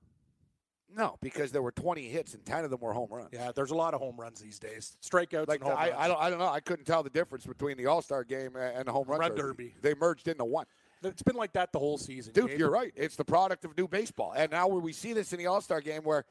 No, 0.95 1.17
because 1.21 1.51
there 1.51 1.61
were 1.61 1.71
20 1.71 2.01
hits 2.09 2.33
and 2.33 2.43
10 2.43 2.63
of 2.63 2.71
them 2.71 2.79
were 2.79 2.93
home 2.93 3.09
runs. 3.11 3.29
Yeah, 3.31 3.51
there's 3.53 3.69
a 3.69 3.75
lot 3.75 3.93
of 3.93 3.99
home 3.99 4.15
runs 4.19 4.39
these 4.39 4.57
days. 4.57 4.97
Strikeouts 5.03 5.47
Like 5.47 5.61
and 5.61 5.69
home 5.69 5.77
I, 5.77 5.89
runs. 5.89 5.95
I 5.99 6.07
don't, 6.07 6.21
I 6.21 6.29
don't 6.31 6.39
know. 6.39 6.47
I 6.49 6.59
couldn't 6.59 6.85
tell 6.85 7.03
the 7.03 7.11
difference 7.11 7.45
between 7.45 7.77
the 7.77 7.85
All 7.85 8.01
Star 8.01 8.23
game 8.23 8.55
and 8.55 8.87
the 8.87 8.91
home 8.91 9.07
run, 9.07 9.19
Run 9.19 9.35
derby. 9.35 9.75
They 9.81 9.93
merged 9.93 10.27
into 10.27 10.45
one. 10.45 10.65
It's 11.03 11.23
been 11.23 11.35
like 11.35 11.53
that 11.53 11.71
the 11.71 11.79
whole 11.79 11.97
season. 11.97 12.33
Dude, 12.33 12.49
Gabe. 12.49 12.59
you're 12.59 12.71
right. 12.71 12.91
It's 12.95 13.15
the 13.15 13.25
product 13.25 13.65
of 13.65 13.77
new 13.77 13.87
baseball. 13.87 14.33
And 14.35 14.51
now 14.51 14.67
we 14.67 14.93
see 14.93 15.13
this 15.13 15.33
in 15.33 15.39
the 15.39 15.47
All 15.47 15.61
Star 15.61 15.81
game 15.81 16.03
where 16.03 16.25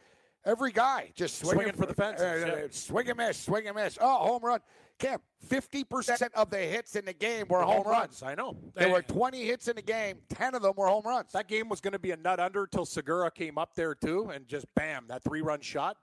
every 0.45 0.73
guy 0.73 1.11
just 1.15 1.39
swinging, 1.39 1.57
Swinging 1.57 1.75
for 1.75 1.87
the 1.87 1.95
fences, 1.95 2.45
uh, 2.45 2.57
yeah. 2.61 2.67
swing 2.71 3.09
and 3.09 3.17
miss, 3.17 3.39
swing 3.39 3.67
and 3.67 3.77
miss. 3.77 3.99
Oh, 4.01 4.27
home 4.27 4.43
run. 4.43 4.61
Cam, 4.99 5.21
50% 5.49 6.33
of 6.35 6.51
the 6.51 6.59
hits 6.59 6.97
in 6.97 7.05
the 7.05 7.13
game 7.13 7.47
were 7.49 7.63
home, 7.63 7.87
runs. 7.87 8.21
I 8.23 8.35
know. 8.35 8.57
There 8.75 8.91
were 8.91 9.03
20 9.03 9.45
hits 9.45 9.69
in 9.69 9.77
the 9.77 9.83
game. 9.83 10.19
10 10.31 10.57
of 10.57 10.63
them 10.63 10.73
were 10.77 10.89
home 10.89 11.05
runs. 11.05 11.31
that 11.33 11.47
game 11.47 11.69
was 11.69 11.81
going 11.81 11.93
to 11.93 12.01
be 12.01 12.11
a 12.11 12.17
nut 12.17 12.41
under 12.41 12.67
till 12.67 12.85
Segura 12.85 13.31
came 13.31 13.59
up 13.59 13.77
there 13.77 13.95
too, 13.95 14.31
and 14.35 14.49
just 14.49 14.67
bam, 14.75 15.05
that 15.09 15.23
three 15.23 15.41
run 15.41 15.61
shot 15.61 15.97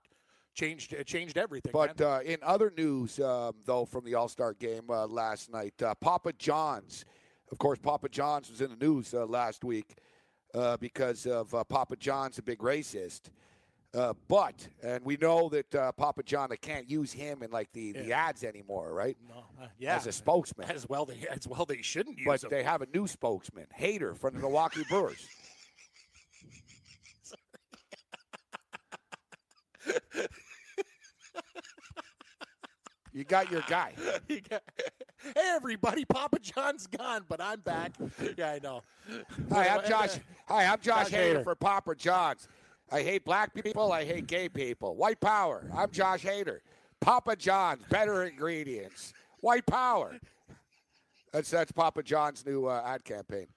changed 0.55 0.93
it 0.93 1.05
changed 1.05 1.37
everything. 1.37 1.71
But 1.73 1.99
uh, 1.99 2.21
in 2.23 2.37
other 2.41 2.71
news, 2.75 3.19
um, 3.19 3.55
though, 3.65 3.85
from 3.85 4.05
the 4.05 4.15
All 4.15 4.29
Star 4.29 4.53
game 4.53 4.89
uh, 4.89 5.05
last 5.05 5.51
night, 5.51 5.73
uh, 5.83 5.93
Papa 5.95 6.31
John's, 6.33 7.05
of 7.51 7.57
course, 7.57 7.79
Papa 7.79 8.09
John's 8.09 8.49
was 8.49 8.61
in 8.61 8.69
the 8.71 8.85
news 8.85 9.13
uh, 9.13 9.25
last 9.25 9.63
week 9.63 9.95
uh, 10.53 10.77
because 10.77 11.25
of 11.25 11.53
uh, 11.53 11.63
Papa 11.63 11.95
John's, 11.95 12.37
a 12.37 12.41
big 12.41 12.59
racist. 12.59 13.21
Uh, 13.93 14.13
but 14.27 14.67
and 14.83 15.05
we 15.05 15.15
know 15.15 15.47
that 15.47 15.73
uh, 15.73 15.89
Papa 15.93 16.21
John 16.23 16.49
they 16.49 16.57
can't 16.57 16.89
use 16.89 17.13
him 17.13 17.41
in 17.43 17.49
like 17.51 17.71
the, 17.71 17.93
the 17.93 18.11
ads 18.11 18.43
anymore, 18.43 18.93
right? 18.93 19.15
no, 19.29 19.45
yeah, 19.79 19.95
As 19.95 20.05
a 20.05 20.11
spokesman, 20.11 20.69
as 20.69 20.89
well 20.89 21.05
they 21.05 21.25
as 21.31 21.47
well 21.47 21.65
they 21.65 21.81
shouldn't 21.81 22.17
use 22.17 22.25
but 22.27 22.43
him. 22.43 22.49
they 22.49 22.63
have 22.63 22.81
a 22.81 22.87
new 22.93 23.07
spokesman, 23.07 23.67
Hader 23.79 24.17
from 24.17 24.33
the 24.33 24.41
Milwaukee 24.41 24.83
Brewers. 24.89 25.25
you 33.15 33.23
got 33.23 33.49
your 33.51 33.61
guy. 33.67 33.93
You 34.27 34.41
got- 34.41 34.61
hey 35.23 35.53
everybody, 35.55 36.03
Papa 36.05 36.37
John's 36.39 36.85
gone, 36.87 37.23
but 37.27 37.39
I'm 37.41 37.61
back. 37.61 37.93
Yeah, 38.37 38.51
I 38.51 38.59
know. 38.61 38.81
Hi, 39.51 39.67
I'm 39.69 39.87
Josh. 39.89 40.19
Hi, 40.47 40.65
I'm 40.65 40.79
Josh, 40.81 41.09
Josh 41.09 41.11
Hader 41.19 41.43
for 41.43 41.55
Papa 41.55 41.95
John's. 41.95 42.47
I 42.91 43.01
hate 43.01 43.23
black 43.25 43.53
people. 43.55 43.91
I 43.91 44.03
hate 44.03 44.27
gay 44.27 44.49
people. 44.49 44.95
White 44.95 45.19
power. 45.19 45.63
I'm 45.75 45.89
Josh 45.91 46.23
Hader. 46.23 46.59
Papa 47.01 47.35
John's, 47.35 47.81
better 47.89 48.23
ingredients. 48.25 49.13
White 49.39 49.65
power. 49.65 50.19
That's 51.31 51.49
that's 51.49 51.71
Papa 51.71 52.03
John's 52.03 52.45
new 52.45 52.65
uh, 52.67 52.83
ad 52.85 53.03
campaign. 53.03 53.47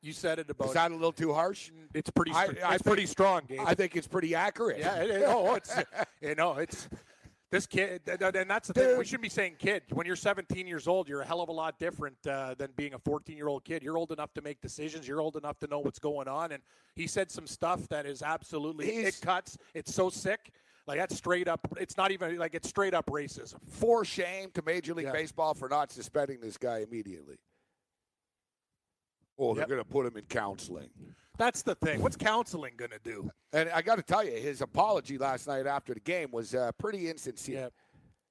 You 0.00 0.12
said 0.12 0.38
it 0.38 0.48
about 0.48 0.68
Is 0.68 0.74
that 0.74 0.90
a 0.90 0.94
little 0.94 1.12
too 1.12 1.32
harsh? 1.34 1.70
it's 1.94 2.10
pretty 2.10 2.32
I- 2.32 2.44
it's 2.46 2.60
think- 2.60 2.84
pretty 2.84 3.06
strong, 3.06 3.42
Gabe. 3.48 3.60
I 3.66 3.74
think 3.74 3.96
it's 3.96 4.06
pretty 4.08 4.34
accurate. 4.34 4.78
Yeah. 4.78 4.96
It, 5.02 5.10
it- 5.10 5.24
oh, 5.26 5.54
it's 5.54 5.74
you 6.20 6.34
know, 6.34 6.54
it's 6.58 6.88
this 7.50 7.66
kid, 7.66 8.02
and 8.06 8.50
that's 8.50 8.68
the 8.68 8.74
thing. 8.74 8.98
We 8.98 9.04
shouldn't 9.04 9.22
be 9.22 9.28
saying 9.30 9.56
kid. 9.58 9.82
When 9.90 10.06
you're 10.06 10.16
17 10.16 10.66
years 10.66 10.86
old, 10.86 11.08
you're 11.08 11.22
a 11.22 11.26
hell 11.26 11.40
of 11.40 11.48
a 11.48 11.52
lot 11.52 11.78
different 11.78 12.16
uh, 12.26 12.54
than 12.58 12.70
being 12.76 12.92
a 12.94 12.98
14 12.98 13.36
year 13.36 13.48
old 13.48 13.64
kid. 13.64 13.82
You're 13.82 13.96
old 13.96 14.12
enough 14.12 14.34
to 14.34 14.42
make 14.42 14.60
decisions. 14.60 15.08
You're 15.08 15.20
old 15.20 15.36
enough 15.36 15.58
to 15.60 15.66
know 15.66 15.78
what's 15.78 15.98
going 15.98 16.28
on. 16.28 16.52
And 16.52 16.62
he 16.94 17.06
said 17.06 17.30
some 17.30 17.46
stuff 17.46 17.88
that 17.88 18.04
is 18.04 18.22
absolutely 18.22 18.86
He's- 18.90 19.18
it 19.20 19.24
cuts. 19.24 19.56
It's 19.74 19.94
so 19.94 20.10
sick. 20.10 20.50
Like 20.86 20.98
that's 20.98 21.16
straight 21.16 21.48
up. 21.48 21.60
It's 21.78 21.96
not 21.96 22.10
even 22.12 22.36
like 22.38 22.54
it's 22.54 22.68
straight 22.68 22.94
up 22.94 23.06
racism. 23.06 23.56
For 23.68 24.04
shame 24.04 24.50
to 24.52 24.62
Major 24.62 24.94
League 24.94 25.06
Yeah. 25.06 25.12
Baseball 25.12 25.54
for 25.54 25.68
not 25.68 25.90
suspending 25.92 26.40
this 26.40 26.56
guy 26.58 26.78
immediately. 26.78 27.36
Oh, 29.38 29.54
they're 29.54 29.62
Yep. 29.62 29.68
going 29.68 29.80
to 29.80 29.88
put 29.88 30.06
him 30.06 30.16
in 30.16 30.24
counseling. 30.24 30.90
That's 31.38 31.62
the 31.62 31.76
thing. 31.76 32.02
What's 32.02 32.16
counseling 32.16 32.74
going 32.76 32.90
to 32.90 32.98
do? 33.02 33.30
And 33.52 33.70
I 33.70 33.80
got 33.80 33.96
to 33.96 34.02
tell 34.02 34.24
you, 34.24 34.32
his 34.32 34.60
apology 34.60 35.16
last 35.18 35.46
night 35.46 35.66
after 35.66 35.94
the 35.94 36.00
game 36.00 36.30
was 36.32 36.54
uh, 36.54 36.72
pretty 36.78 37.08
insincere. 37.08 37.60
Yeah, 37.60 37.68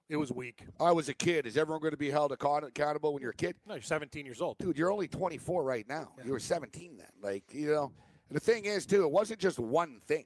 it 0.09 0.17
was 0.17 0.31
weak. 0.31 0.65
I 0.79 0.91
was 0.91 1.07
a 1.07 1.13
kid. 1.13 1.47
Is 1.47 1.57
everyone 1.57 1.81
going 1.81 1.91
to 1.91 1.97
be 1.97 2.11
held 2.11 2.33
accountable 2.33 3.13
when 3.13 3.21
you're 3.21 3.31
a 3.31 3.35
kid? 3.35 3.55
No, 3.65 3.75
you're 3.75 3.81
17 3.81 4.25
years 4.25 4.41
old. 4.41 4.57
Dude, 4.57 4.77
you're 4.77 4.91
only 4.91 5.07
24 5.07 5.63
right 5.63 5.87
now. 5.87 6.09
You 6.23 6.33
were 6.33 6.39
17 6.39 6.97
then. 6.97 7.07
Like, 7.21 7.45
you 7.51 7.71
know, 7.71 7.93
the 8.29 8.41
thing 8.41 8.65
is, 8.65 8.85
too, 8.85 9.03
it 9.03 9.11
wasn't 9.11 9.39
just 9.39 9.57
one 9.57 10.01
thing. 10.05 10.25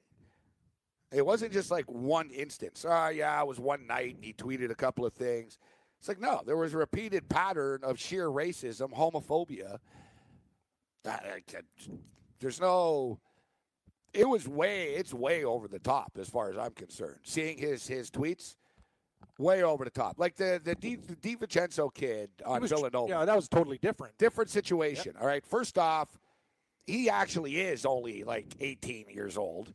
It 1.11 1.25
wasn't 1.25 1.53
just 1.53 1.69
like 1.69 1.85
one 1.85 2.31
instance. 2.31 2.83
Oh, 2.87 3.09
yeah, 3.09 3.39
it 3.39 3.47
was 3.47 3.59
one 3.59 3.85
night 3.85 4.15
and 4.15 4.23
he 4.23 4.33
tweeted 4.33 4.71
a 4.71 4.75
couple 4.75 5.05
of 5.05 5.13
things. 5.13 5.59
It's 5.99 6.07
like, 6.07 6.19
no, 6.19 6.41
there 6.45 6.57
was 6.57 6.73
a 6.73 6.77
repeated 6.77 7.29
pattern 7.29 7.81
of 7.83 7.99
sheer 7.99 8.27
racism, 8.27 8.91
homophobia. 8.91 9.77
There's 12.41 12.59
no. 12.59 13.19
It 14.13 14.27
was 14.27 14.45
way, 14.45 14.87
it's 14.89 15.13
way 15.13 15.45
over 15.45 15.69
the 15.69 15.79
top 15.79 16.17
as 16.19 16.27
far 16.27 16.49
as 16.49 16.57
I'm 16.57 16.71
concerned. 16.71 17.19
Seeing 17.23 17.57
his 17.57 17.87
his 17.87 18.11
tweets, 18.11 18.57
way 19.37 19.63
over 19.63 19.85
the 19.85 19.91
top. 19.91 20.15
Like 20.19 20.35
the 20.35 20.59
the 20.61 20.75
Di, 20.75 20.95
the 20.97 21.15
DiVincenzo 21.15 21.93
kid 21.93 22.29
He 22.39 22.43
on 22.43 22.61
was- 22.61 22.71
Villanova 22.71 23.07
Yeah, 23.09 23.23
that 23.23 23.35
was 23.35 23.47
totally 23.47 23.77
different. 23.77 24.17
different 24.17 24.49
situation. 24.49 25.13
All 25.21 25.27
right. 25.27 25.45
First 25.45 25.77
off, 25.77 26.09
he 26.85 27.09
actually 27.09 27.61
is 27.61 27.85
only 27.85 28.23
like 28.25 28.47
18 28.59 29.05
years 29.09 29.37
old. 29.37 29.73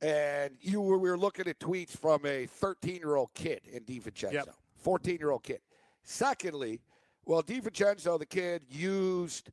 And 0.00 0.56
you 0.60 0.80
were, 0.80 0.98
we 0.98 1.08
were 1.10 1.18
looking 1.18 1.46
at 1.46 1.58
tweets 1.60 1.96
from 1.96 2.26
a 2.26 2.46
13 2.46 2.96
year 2.96 3.14
old 3.16 3.30
kid 3.34 3.60
in 3.72 3.84
DiVincenzo, 3.84 4.32
Yep. 4.32 4.48
14 4.76 5.16
year 5.18 5.30
old 5.30 5.42
kid. 5.44 5.60
Secondly, 6.04 6.80
well, 7.24 7.42
DiVincenzo, 7.42 8.18
the 8.18 8.26
kid, 8.26 8.64
used 8.68 9.50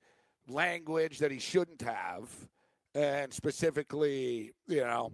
language 0.49 1.19
that 1.19 1.31
he 1.31 1.39
shouldn't 1.39 1.81
have, 1.81 2.29
and 2.95 3.33
specifically, 3.33 4.51
you 4.67 4.81
know, 4.81 5.11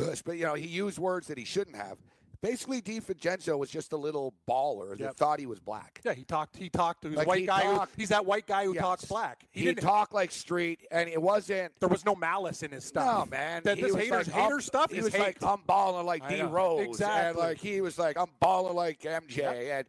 uh, 0.00 0.14
but 0.24 0.32
you 0.36 0.44
know, 0.44 0.54
he 0.54 0.66
used 0.66 0.98
words 0.98 1.26
that 1.28 1.38
he 1.38 1.44
shouldn't 1.44 1.76
have. 1.76 1.98
Basically, 2.40 2.80
DiVincenzo 2.80 3.58
was 3.58 3.68
just 3.68 3.92
a 3.92 3.96
little 3.96 4.32
baller 4.48 4.90
that 4.90 5.00
Yep. 5.00 5.16
thought 5.16 5.40
he 5.40 5.46
was 5.46 5.58
black. 5.58 6.00
Yeah, 6.04 6.12
he 6.14 6.22
talked. 6.22 6.56
He 6.56 6.70
talked 6.70 7.02
to 7.02 7.08
his 7.08 7.16
Like, 7.16 7.26
white 7.26 7.40
he 7.40 7.46
guy. 7.46 7.62
Who, 7.62 7.80
he's 7.96 8.10
that 8.10 8.24
white 8.24 8.46
guy 8.46 8.64
who 8.64 8.74
Yes. 8.74 8.80
talks 8.80 9.04
black. 9.06 9.44
He, 9.50 9.64
didn't. 9.64 9.82
talk 9.82 10.14
like 10.14 10.30
street, 10.30 10.86
and 10.92 11.08
it 11.08 11.20
wasn't. 11.20 11.72
there 11.80 11.88
was 11.88 12.04
no 12.04 12.14
malice 12.14 12.62
in 12.62 12.70
his 12.70 12.84
No, 12.94 13.00
stuff. 13.02 13.30
man. 13.30 13.64
That 13.64 13.80
this 13.80 13.92
haters, 13.92 14.28
like, 14.28 14.36
hater 14.36 14.60
stuff 14.60 14.92
He 14.92 15.00
was 15.00 15.12
hate. 15.12 15.20
like, 15.20 15.42
I'm 15.42 15.62
balling 15.66 16.06
like 16.06 16.28
D. 16.28 16.40
Rose, 16.42 16.78
and 16.78 16.88
Exactly. 16.90 17.42
like 17.42 17.58
he 17.58 17.80
was 17.80 17.98
like, 17.98 18.16
I'm 18.16 18.30
balling 18.38 18.76
like 18.76 19.00
MJ, 19.00 19.72
and 19.76 19.88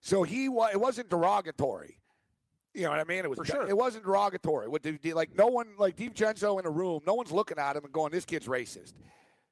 so 0.00 0.22
he 0.22 0.48
was. 0.48 0.70
It 0.72 0.80
wasn't 0.80 1.10
derogatory. 1.10 1.98
You 2.76 2.82
know 2.84 2.90
what 2.90 3.00
I 3.00 3.04
mean? 3.04 3.20
It 3.24 3.30
was. 3.30 3.38
For 3.38 3.44
sure. 3.46 3.66
It 3.68 3.76
wasn't 3.76 4.04
derogatory. 4.04 4.68
What 4.68 4.82
the- 4.82 4.98
like 5.14 5.36
no 5.36 5.46
one 5.46 5.68
like 5.78 5.96
DiVincenzo 5.96 6.60
in 6.60 6.66
a 6.66 6.70
room, 6.70 7.00
no 7.06 7.14
one's 7.14 7.32
looking 7.32 7.58
at 7.58 7.74
him 7.74 7.84
and 7.84 7.92
going, 7.92 8.12
"This 8.12 8.24
kid's 8.26 8.46
racist." 8.46 8.92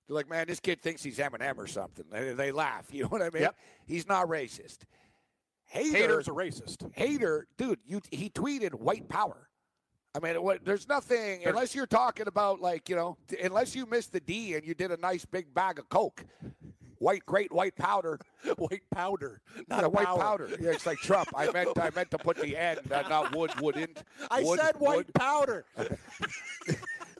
They're 0.06 0.14
like, 0.14 0.28
"Man, 0.28 0.46
this 0.46 0.60
kid 0.60 0.82
thinks 0.82 1.02
he's 1.02 1.18
Eminem 1.18 1.56
or 1.56 1.66
something." 1.66 2.04
They, 2.10 2.34
they 2.34 2.52
laugh. 2.52 2.86
You 2.92 3.04
know 3.04 3.08
what 3.08 3.22
I 3.22 3.30
mean? 3.30 3.42
Yep. 3.44 3.56
He's 3.86 4.06
not 4.06 4.28
racist. 4.28 4.78
Hader, 5.74 5.92
Haters 5.92 6.28
a 6.28 6.32
racist. 6.32 6.94
hater, 6.94 7.46
dude, 7.56 7.78
you 7.86 8.02
he 8.10 8.28
tweeted 8.28 8.74
white 8.74 9.08
power. 9.08 9.48
I 10.14 10.20
mean, 10.20 10.40
what, 10.42 10.64
there's 10.64 10.86
nothing 10.86 11.44
unless 11.46 11.74
you're 11.74 11.86
talking 11.86 12.28
about 12.28 12.60
like 12.60 12.88
you 12.90 12.94
know, 12.94 13.16
unless 13.42 13.74
you 13.74 13.86
missed 13.86 14.12
the 14.12 14.20
D 14.20 14.54
and 14.54 14.64
you 14.66 14.74
did 14.74 14.90
a 14.92 14.96
nice 14.98 15.24
big 15.24 15.52
bag 15.54 15.78
of 15.78 15.88
Coke, 15.88 16.24
white 17.04 17.26
great 17.26 17.52
white 17.52 17.76
powder, 17.76 18.18
white 18.56 18.82
powder, 18.90 19.40
not 19.68 19.84
a 19.84 19.88
white 19.88 20.06
powder. 20.06 20.48
Yeah, 20.58 20.70
it's 20.70 20.86
like 20.86 20.98
Trump. 20.98 21.28
I 21.34 21.50
meant 21.52 21.78
I 21.78 21.90
meant 21.94 22.10
to 22.12 22.18
put 22.18 22.38
the 22.38 22.56
N, 22.56 22.78
uh, 22.90 23.02
not 23.08 23.36
wood, 23.36 23.52
wouldn't. 23.60 24.02
I 24.30 24.42
would, 24.42 24.58
said 24.58 24.76
white 24.80 24.96
would. 24.96 25.14
powder. 25.14 25.66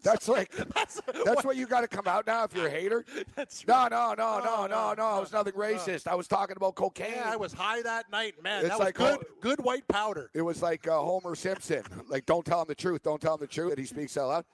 That's 0.03 0.29
like 0.29 0.51
That's, 0.75 1.01
that's 1.25 1.45
what 1.47 1.57
you 1.57 1.67
got 1.67 1.81
to 1.81 1.89
come 1.89 2.07
out 2.07 2.27
now 2.27 2.45
if 2.45 2.55
you're 2.55 2.67
a 2.67 2.71
hater. 2.71 3.07
That's 3.35 3.67
No, 3.67 3.89
no, 3.89 4.13
no, 4.13 4.39
No, 4.39 4.45
no, 4.45 4.67
no, 4.67 4.67
no, 4.67 4.95
no. 4.95 5.17
It 5.17 5.21
was 5.21 5.33
nothing 5.33 5.55
racist. 5.55 6.07
I 6.07 6.15
was 6.15 6.29
talking 6.29 6.57
about 6.59 6.75
cocaine. 6.75 7.13
Yeah, 7.17 7.33
I 7.33 7.37
was 7.37 7.55
high 7.55 7.81
that 7.81 8.11
night, 8.13 8.35
man. 8.43 8.61
It's 8.61 8.69
that 8.69 8.79
was 8.79 8.85
like, 8.85 8.97
good. 8.97 9.19
oh- 9.19 9.35
good 9.41 9.65
white 9.65 9.89
powder. 9.89 10.29
It 10.35 10.43
was 10.43 10.61
like 10.61 10.87
uh, 10.87 10.99
Homer 10.99 11.35
Simpson. 11.35 11.85
Like, 12.07 12.27
don't 12.27 12.45
tell 12.45 12.61
him 12.61 12.67
the 12.69 12.75
truth. 12.75 13.03
Don't 13.03 13.19
tell 13.19 13.33
him 13.33 13.41
the 13.41 13.47
truth. 13.47 13.71
And 13.71 13.79
he 13.79 13.87
speaks 13.87 14.19
out 14.19 14.29
loud. 14.29 14.45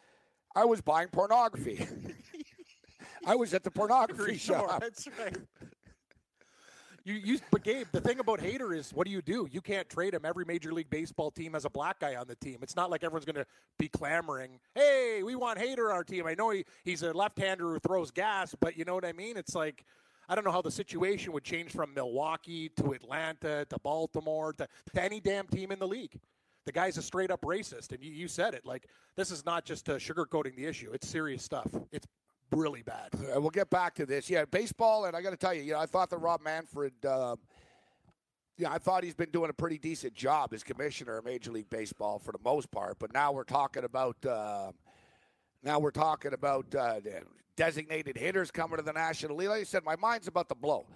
I 0.54 0.64
was 0.66 0.80
buying 0.80 1.08
pornography. 1.08 1.84
I 3.26 3.34
was 3.34 3.54
at 3.54 3.62
the 3.62 3.70
pornography 3.70 4.38
shop. 4.38 4.80
That's 4.80 5.08
right. 5.18 5.36
You, 7.04 7.14
you, 7.14 7.38
but 7.50 7.64
Gabe, 7.64 7.86
the 7.92 8.00
thing 8.00 8.18
about 8.18 8.40
Hader 8.40 8.76
is, 8.76 8.92
what 8.92 9.06
do 9.06 9.10
you 9.10 9.22
do? 9.22 9.48
You 9.50 9.62
can't 9.62 9.88
trade 9.88 10.12
him. 10.12 10.24
Every 10.24 10.44
Major 10.44 10.72
League 10.72 10.90
Baseball 10.90 11.30
team 11.30 11.54
has 11.54 11.64
a 11.64 11.70
black 11.70 11.98
guy 11.98 12.14
on 12.16 12.26
the 12.26 12.36
team. 12.36 12.58
It's 12.62 12.76
not 12.76 12.90
like 12.90 13.02
everyone's 13.02 13.24
going 13.24 13.36
to 13.36 13.46
be 13.78 13.88
clamoring, 13.88 14.60
"Hey, 14.74 15.22
we 15.24 15.34
want 15.34 15.58
Hader 15.58 15.86
on 15.86 15.92
our 15.92 16.04
team." 16.04 16.26
I 16.26 16.34
know 16.34 16.50
he, 16.50 16.64
he's 16.84 17.02
a 17.02 17.12
left-hander 17.12 17.64
who 17.64 17.78
throws 17.78 18.10
gas, 18.10 18.54
but 18.60 18.76
you 18.76 18.84
know 18.84 18.94
what 18.94 19.06
I 19.06 19.12
mean. 19.12 19.38
It's 19.38 19.54
like 19.54 19.84
I 20.28 20.34
don't 20.34 20.44
know 20.44 20.52
how 20.52 20.62
the 20.62 20.70
situation 20.70 21.32
would 21.32 21.42
change 21.42 21.72
from 21.72 21.94
Milwaukee 21.94 22.68
to 22.76 22.92
Atlanta 22.92 23.66
to 23.68 23.78
Baltimore 23.82 24.52
to, 24.52 24.68
to 24.94 25.02
any 25.02 25.20
damn 25.20 25.46
team 25.48 25.72
in 25.72 25.78
the 25.78 25.88
league. 25.88 26.20
The 26.66 26.72
guy's 26.72 26.98
a 26.98 27.02
straight 27.02 27.30
up 27.30 27.40
racist, 27.40 27.92
and 27.92 28.00
you, 28.00 28.12
you 28.12 28.28
said 28.28 28.54
it. 28.54 28.66
Like 28.66 28.86
this 29.16 29.30
is 29.30 29.46
not 29.46 29.64
just 29.64 29.88
uh, 29.88 29.94
sugarcoating 29.94 30.54
the 30.54 30.66
issue; 30.66 30.90
it's 30.92 31.08
serious 31.08 31.42
stuff. 31.42 31.66
It's 31.90 32.06
really 32.52 32.82
bad. 32.82 33.10
Uh, 33.14 33.40
we'll 33.40 33.50
get 33.50 33.70
back 33.70 33.94
to 33.96 34.06
this. 34.06 34.28
Yeah, 34.28 34.44
baseball, 34.44 35.04
and 35.06 35.16
I 35.16 35.22
got 35.22 35.30
to 35.30 35.36
tell 35.36 35.54
you, 35.54 35.62
you 35.62 35.72
know, 35.72 35.78
I 35.78 35.86
thought 35.86 36.10
that 36.10 36.18
Rob 36.18 36.42
Manfred, 36.42 36.92
um, 37.06 37.38
yeah, 38.56 38.72
I 38.72 38.78
thought 38.78 39.04
he's 39.04 39.14
been 39.14 39.30
doing 39.30 39.50
a 39.50 39.52
pretty 39.54 39.78
decent 39.78 40.14
job 40.14 40.52
as 40.52 40.62
commissioner 40.62 41.18
of 41.18 41.24
Major 41.24 41.50
League 41.52 41.70
Baseball 41.70 42.18
for 42.18 42.32
the 42.32 42.38
most 42.44 42.70
part. 42.70 42.98
But 42.98 43.12
now 43.12 43.32
we're 43.32 43.44
talking 43.44 43.84
about, 43.84 44.16
uh, 44.26 44.72
now 45.62 45.78
we're 45.78 45.90
talking 45.92 46.32
about 46.34 46.74
uh, 46.74 47.00
designated 47.56 48.16
hitters 48.16 48.50
coming 48.50 48.76
to 48.76 48.82
the 48.82 48.92
National 48.92 49.36
League. 49.36 49.48
Like 49.48 49.60
I 49.60 49.64
said, 49.64 49.84
my 49.84 49.96
mind's 49.96 50.28
about 50.28 50.48
to 50.48 50.54
blow. 50.54 50.86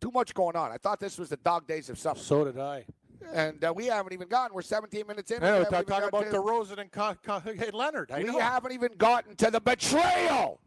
Too 0.00 0.10
much 0.10 0.34
going 0.34 0.56
on. 0.56 0.70
I 0.70 0.76
thought 0.76 1.00
this 1.00 1.16
was 1.18 1.28
the 1.30 1.36
dog 1.38 1.66
days 1.66 1.88
of 1.88 1.98
summer, 1.98 2.18
So 2.18 2.44
did 2.44 2.58
I. 2.58 2.84
and 3.32 3.64
uh, 3.64 3.72
we 3.74 3.86
haven't 3.86 4.12
even 4.12 4.28
gotten. 4.28 4.54
We're 4.54 4.60
17 4.62 5.06
minutes 5.06 5.30
in. 5.30 5.42
I 5.42 5.46
know, 5.46 5.58
We 5.60 5.64
talk, 5.64 5.72
haven't 5.72 5.88
talk 5.88 6.08
about 6.08 6.24
to- 6.24 6.30
DeRozan 6.36 6.78
and 6.78 6.92
Co- 6.92 7.16
Co- 7.22 7.38
hey, 7.40 7.70
Leonard. 7.72 8.10
I 8.10 8.18
we 8.18 8.24
know. 8.24 8.38
haven't 8.38 8.72
even 8.72 8.92
gotten 8.98 9.34
to 9.36 9.50
the 9.50 9.60
betrayal. 9.60 10.60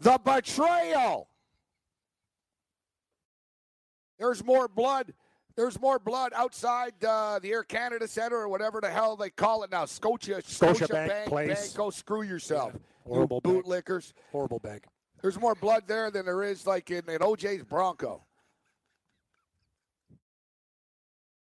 The 0.00 0.18
betrayal. 0.24 1.28
There's 4.18 4.44
more 4.44 4.68
blood. 4.68 5.12
There's 5.56 5.80
more 5.80 5.98
blood 5.98 6.32
outside 6.34 6.92
uh, 7.04 7.38
the 7.40 7.52
Air 7.52 7.62
Canada 7.62 8.08
Center 8.08 8.36
or 8.36 8.48
whatever 8.48 8.80
the 8.80 8.90
hell 8.90 9.14
they 9.16 9.30
call 9.30 9.62
it 9.62 9.70
now. 9.70 9.84
Scotia, 9.84 10.42
Scotiabank 10.42 10.88
Scotiabank 10.88 11.26
Place. 11.26 11.66
Bank. 11.66 11.76
Go 11.76 11.90
screw 11.90 12.22
yourself. 12.22 12.72
Yeah, 12.74 12.80
horrible 13.06 13.40
you 13.44 13.52
bank. 13.52 13.66
bootlickers. 13.66 14.12
Horrible 14.32 14.58
bag. 14.58 14.84
There's 15.22 15.38
more 15.38 15.54
blood 15.54 15.84
there 15.86 16.10
than 16.10 16.26
there 16.26 16.42
is 16.42 16.66
like 16.66 16.90
in, 16.90 17.08
in 17.08 17.18
OJ's 17.18 17.62
Bronco. 17.62 18.24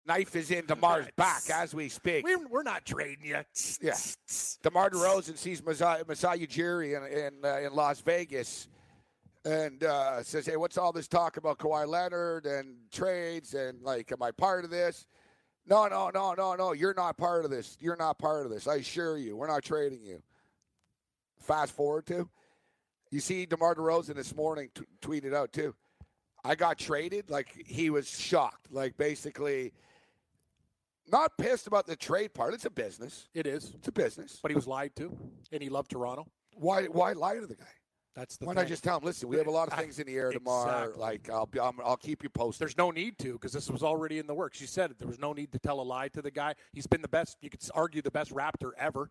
Knife 0.05 0.35
is 0.35 0.51
in 0.51 0.65
Demar's 0.65 1.07
back 1.15 1.49
as 1.49 1.73
we 1.73 1.87
speak. 1.87 2.25
We're, 2.25 2.45
we're 2.47 2.63
not 2.63 2.85
trading 2.85 3.25
you. 3.25 3.37
Yeah. 3.81 3.95
DeMar 4.61 4.89
DeRozan 4.89 5.37
sees 5.37 5.63
Masai, 5.63 6.03
Masai 6.05 6.45
Ujiri 6.45 6.97
in, 6.97 7.17
in, 7.17 7.45
uh, 7.45 7.59
in 7.59 7.73
Las 7.73 8.01
Vegas 8.01 8.67
and 9.45 9.81
uh, 9.83 10.21
says, 10.21 10.45
hey, 10.45 10.57
what's 10.57 10.77
all 10.77 10.91
this 10.91 11.07
talk 11.07 11.37
about 11.37 11.57
Kawhi 11.57 11.87
Leonard 11.87 12.45
and 12.45 12.75
trades 12.91 13.53
and, 13.53 13.81
like, 13.81 14.11
am 14.11 14.21
I 14.21 14.31
part 14.31 14.65
of 14.65 14.69
this? 14.69 15.05
No, 15.65 15.87
no, 15.87 16.11
no, 16.13 16.33
no, 16.33 16.55
no. 16.55 16.73
You're 16.73 16.93
not 16.93 17.15
part 17.15 17.45
of 17.45 17.51
this. 17.51 17.77
You're 17.79 17.95
not 17.95 18.17
part 18.19 18.45
of 18.45 18.51
this. 18.51 18.67
I 18.67 18.75
assure 18.75 19.17
you. 19.17 19.37
We're 19.37 19.47
not 19.47 19.63
trading 19.63 20.03
you. 20.03 20.21
Fast 21.39 21.73
forward 21.73 22.05
to, 22.07 22.29
you 23.09 23.21
see 23.21 23.45
DeMar 23.45 23.75
DeRozan 23.75 24.15
this 24.15 24.35
morning 24.35 24.69
t- 24.75 24.83
tweeted 25.01 25.33
out, 25.33 25.53
too. 25.53 25.73
I 26.43 26.55
got 26.55 26.77
traded. 26.77 27.29
Like, 27.29 27.53
he 27.65 27.89
was 27.89 28.09
shocked. 28.09 28.67
Like, 28.69 28.97
basically– 28.97 29.71
not 31.13 31.37
pissed 31.37 31.67
about 31.67 31.87
the 31.87 31.95
trade 31.95 32.33
part. 32.33 32.53
It's 32.53 32.65
a 32.65 32.69
business. 32.69 33.29
It 33.33 33.47
is. 33.47 33.71
It's 33.75 33.87
a 33.87 33.91
business. 33.91 34.39
But 34.41 34.51
he 34.51 34.55
was 34.55 34.67
lied 34.67 34.95
to, 34.97 35.15
and 35.51 35.61
he 35.61 35.69
loved 35.69 35.91
Toronto. 35.91 36.27
Why? 36.55 36.85
Why 36.85 37.13
lie 37.13 37.35
to 37.35 37.47
the 37.47 37.55
guy? 37.55 37.65
That's 38.15 38.37
the. 38.37 38.45
Why 38.45 38.53
thing. 38.53 38.63
not 38.63 38.67
just 38.67 38.83
tell 38.83 38.97
him? 38.97 39.05
Listen, 39.05 39.29
we 39.29 39.37
have 39.37 39.47
a 39.47 39.51
lot 39.51 39.69
of 39.71 39.73
things 39.79 39.99
in 39.99 40.07
the 40.07 40.15
air 40.15 40.31
tomorrow. 40.31 40.81
Exactly. 40.81 41.01
Like 41.01 41.29
I'll 41.29 41.45
be, 41.45 41.59
I'm, 41.59 41.79
I'll 41.83 41.97
keep 41.97 42.23
you 42.23 42.29
posted. 42.29 42.65
There's 42.65 42.77
no 42.77 42.91
need 42.91 43.17
to 43.19 43.33
because 43.33 43.53
this 43.53 43.69
was 43.69 43.83
already 43.83 44.19
in 44.19 44.27
the 44.27 44.33
works. 44.33 44.59
You 44.59 44.67
said 44.67 44.91
it. 44.91 44.99
There 44.99 45.07
was 45.07 45.19
no 45.19 45.33
need 45.33 45.51
to 45.53 45.59
tell 45.59 45.79
a 45.79 45.83
lie 45.83 46.09
to 46.09 46.21
the 46.21 46.31
guy. 46.31 46.55
He's 46.73 46.87
been 46.87 47.01
the 47.01 47.07
best. 47.07 47.37
You 47.41 47.49
could 47.49 47.61
argue 47.73 48.01
the 48.01 48.11
best 48.11 48.33
Raptor 48.33 48.71
ever. 48.77 49.09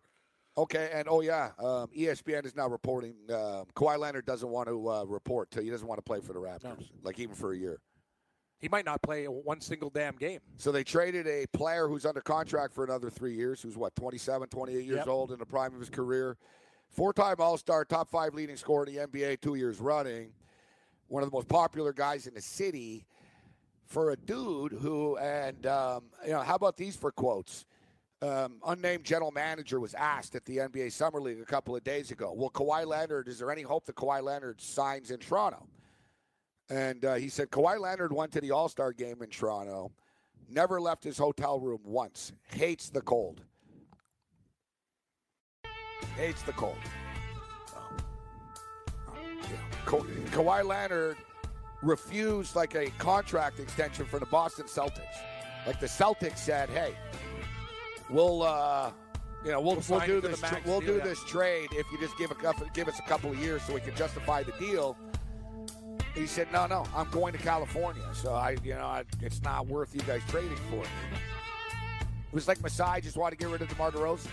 Okay, 0.55 0.91
and 0.93 1.07
oh 1.09 1.21
yeah, 1.21 1.49
um, 1.57 1.89
ESPN 1.97 2.45
is 2.45 2.55
now 2.55 2.67
reporting 2.67 3.15
um, 3.29 3.65
Kawhi 3.75 3.97
Leonard 3.97 4.27
doesn't 4.27 4.49
want 4.49 4.67
to 4.67 4.87
uh, 4.87 5.03
report. 5.05 5.49
He 5.59 5.69
doesn't 5.69 5.87
want 5.87 5.97
to 5.97 6.03
play 6.03 6.19
for 6.19 6.33
the 6.33 6.39
Raptors, 6.39 6.63
No. 6.63 6.75
like 7.01 7.17
even 7.17 7.33
for 7.33 7.53
a 7.53 7.57
year. 7.57 7.79
He 8.63 8.69
might 8.69 8.85
not 8.85 9.01
play 9.01 9.25
one 9.25 9.59
single 9.59 9.89
damn 9.89 10.15
game. 10.15 10.39
So 10.55 10.71
they 10.71 10.85
traded 10.85 11.27
a 11.27 11.45
player 11.47 11.89
who's 11.89 12.05
under 12.05 12.21
contract 12.21 12.73
for 12.73 12.85
another 12.85 13.09
three 13.09 13.35
years, 13.35 13.61
who's 13.61 13.75
what, 13.75 13.93
27, 13.97 14.47
28 14.47 14.85
years 14.85 14.97
Yep. 14.99 15.07
old 15.09 15.31
in 15.33 15.37
the 15.39 15.45
prime 15.45 15.73
of 15.73 15.81
his 15.81 15.89
career. 15.89 16.37
Four 16.89 17.11
time 17.11 17.35
All 17.39 17.57
Star, 17.57 17.83
top 17.83 18.09
five 18.09 18.33
leading 18.33 18.55
scorer 18.55 18.85
in 18.85 18.93
the 18.95 19.01
NBA, 19.01 19.41
two 19.41 19.55
years 19.55 19.81
running. 19.81 20.31
One 21.09 21.23
of 21.23 21.29
the 21.29 21.35
most 21.35 21.49
popular 21.49 21.91
guys 21.91 22.25
in 22.25 22.35
the 22.35 22.41
city 22.41 23.05
for 23.85 24.11
a 24.11 24.15
dude 24.15 24.71
who, 24.71 25.17
and, 25.17 25.65
um, 25.65 26.05
you 26.25 26.31
know, 26.31 26.39
how 26.39 26.55
about 26.55 26.77
these 26.77 26.95
for 26.95 27.11
quotes? 27.11 27.65
Um, 28.21 28.61
unnamed 28.65 29.03
general 29.03 29.31
manager 29.31 29.81
was 29.81 29.93
asked 29.93 30.35
at 30.35 30.45
the 30.45 30.59
NBA 30.59 30.89
Summer 30.93 31.19
League 31.19 31.41
a 31.41 31.45
couple 31.45 31.75
of 31.75 31.83
days 31.83 32.11
ago, 32.11 32.31
Well, 32.33 32.49
Kawhi 32.49 32.87
Leonard, 32.87 33.27
is 33.27 33.39
there 33.39 33.51
any 33.51 33.63
hope 33.63 33.83
that 33.87 33.97
Kawhi 33.97 34.23
Leonard 34.23 34.61
signs 34.61 35.11
in 35.11 35.19
Toronto? 35.19 35.67
And 36.69 37.03
uh, 37.03 37.15
he 37.15 37.29
said 37.29 37.49
Kawhi 37.49 37.79
Leonard 37.79 38.13
went 38.13 38.31
to 38.33 38.41
the 38.41 38.51
All 38.51 38.69
Star 38.69 38.93
game 38.93 39.21
in 39.21 39.29
Toronto, 39.29 39.91
never 40.49 40.79
left 40.79 41.03
his 41.03 41.17
hotel 41.17 41.59
room 41.59 41.81
once, 41.83 42.31
hates 42.45 42.89
the 42.89 43.01
cold. 43.01 43.41
Hates 46.15 46.41
the 46.43 46.53
cold. 46.53 46.77
Ka- 49.85 49.97
Kawhi 50.31 50.65
Leonard 50.65 51.17
refused 51.81 52.55
like 52.55 52.75
a 52.75 52.89
contract 52.91 53.59
extension 53.59 54.05
for 54.05 54.19
the 54.19 54.25
Boston 54.27 54.65
Celtics. 54.65 55.17
Like 55.67 55.79
the 55.79 55.87
Celtics 55.87 56.37
said, 56.37 56.69
"Hey, 56.69 56.95
we'll 58.09 58.43
uh, 58.43 58.91
you 59.43 59.51
know 59.51 59.59
we'll, 59.59 59.75
We'll 59.75 59.99
we'll, 59.99 60.07
do 60.07 60.21
this 60.21 60.39
the 60.39 60.47
tr- 60.47 60.53
max 60.53 60.65
we'll 60.65 60.81
do 60.81 60.99
this 61.01 61.23
trade 61.25 61.67
if 61.71 61.85
you 61.91 61.99
just 61.99 62.17
give 62.17 62.31
a 62.31 62.35
give 62.73 62.87
us 62.87 62.99
a 62.99 63.03
couple 63.03 63.31
of 63.31 63.37
years 63.39 63.61
so 63.63 63.73
we 63.73 63.81
can 63.81 63.95
justify 63.95 64.43
the 64.43 64.53
deal." 64.53 64.97
He 66.15 66.27
said, 66.27 66.51
"No, 66.51 66.67
no, 66.67 66.85
I'm 66.95 67.09
going 67.09 67.33
to 67.33 67.39
California, 67.39 68.03
so 68.13 68.33
I, 68.33 68.55
you 68.63 68.75
know, 68.75 68.85
I, 68.85 69.03
it's 69.21 69.41
not 69.41 69.67
worth 69.67 69.95
you 69.95 70.01
guys 70.01 70.21
trading 70.27 70.57
for 70.69 70.83
it." 70.83 70.89
Was 72.31 72.47
like 72.47 72.61
Masai 72.61 73.01
just 73.01 73.17
wanted 73.17 73.37
to 73.37 73.45
get 73.45 73.51
rid 73.51 73.61
of 73.61 73.69
DeMar 73.69 73.91
DeRozan. 73.91 74.27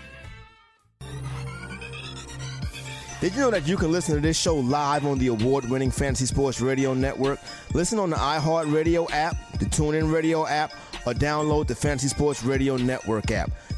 Did 3.21 3.33
you 3.33 3.41
know 3.41 3.51
that 3.51 3.67
you 3.67 3.77
can 3.77 3.91
listen 3.91 4.15
to 4.15 4.21
this 4.21 4.35
show 4.35 4.55
live 4.55 5.05
on 5.05 5.19
the 5.19 5.27
award 5.27 5.69
winning 5.69 5.91
Fantasy 5.91 6.25
Sports 6.25 6.59
Radio 6.59 6.95
Network? 6.95 7.39
Listen 7.71 7.99
on 7.99 8.09
the 8.09 8.15
iHeartRadio 8.15 9.07
app, 9.11 9.35
the 9.59 9.65
TuneIn 9.65 10.11
Radio 10.11 10.47
app, 10.47 10.71
or 11.05 11.13
download 11.13 11.67
the 11.67 11.75
Fantasy 11.75 12.07
Sports 12.07 12.43
Radio 12.43 12.77
Network 12.77 13.29
app. 13.29 13.51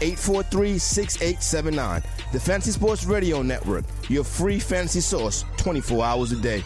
843 0.00 0.78
6879. 0.78 2.02
The 2.32 2.40
Fantasy 2.40 2.72
Sports 2.72 3.04
Radio 3.04 3.42
Network, 3.42 3.84
your 4.08 4.24
free 4.24 4.58
fantasy 4.58 5.00
source 5.00 5.44
24 5.56 6.04
hours 6.04 6.32
a 6.32 6.36
day. 6.36 6.62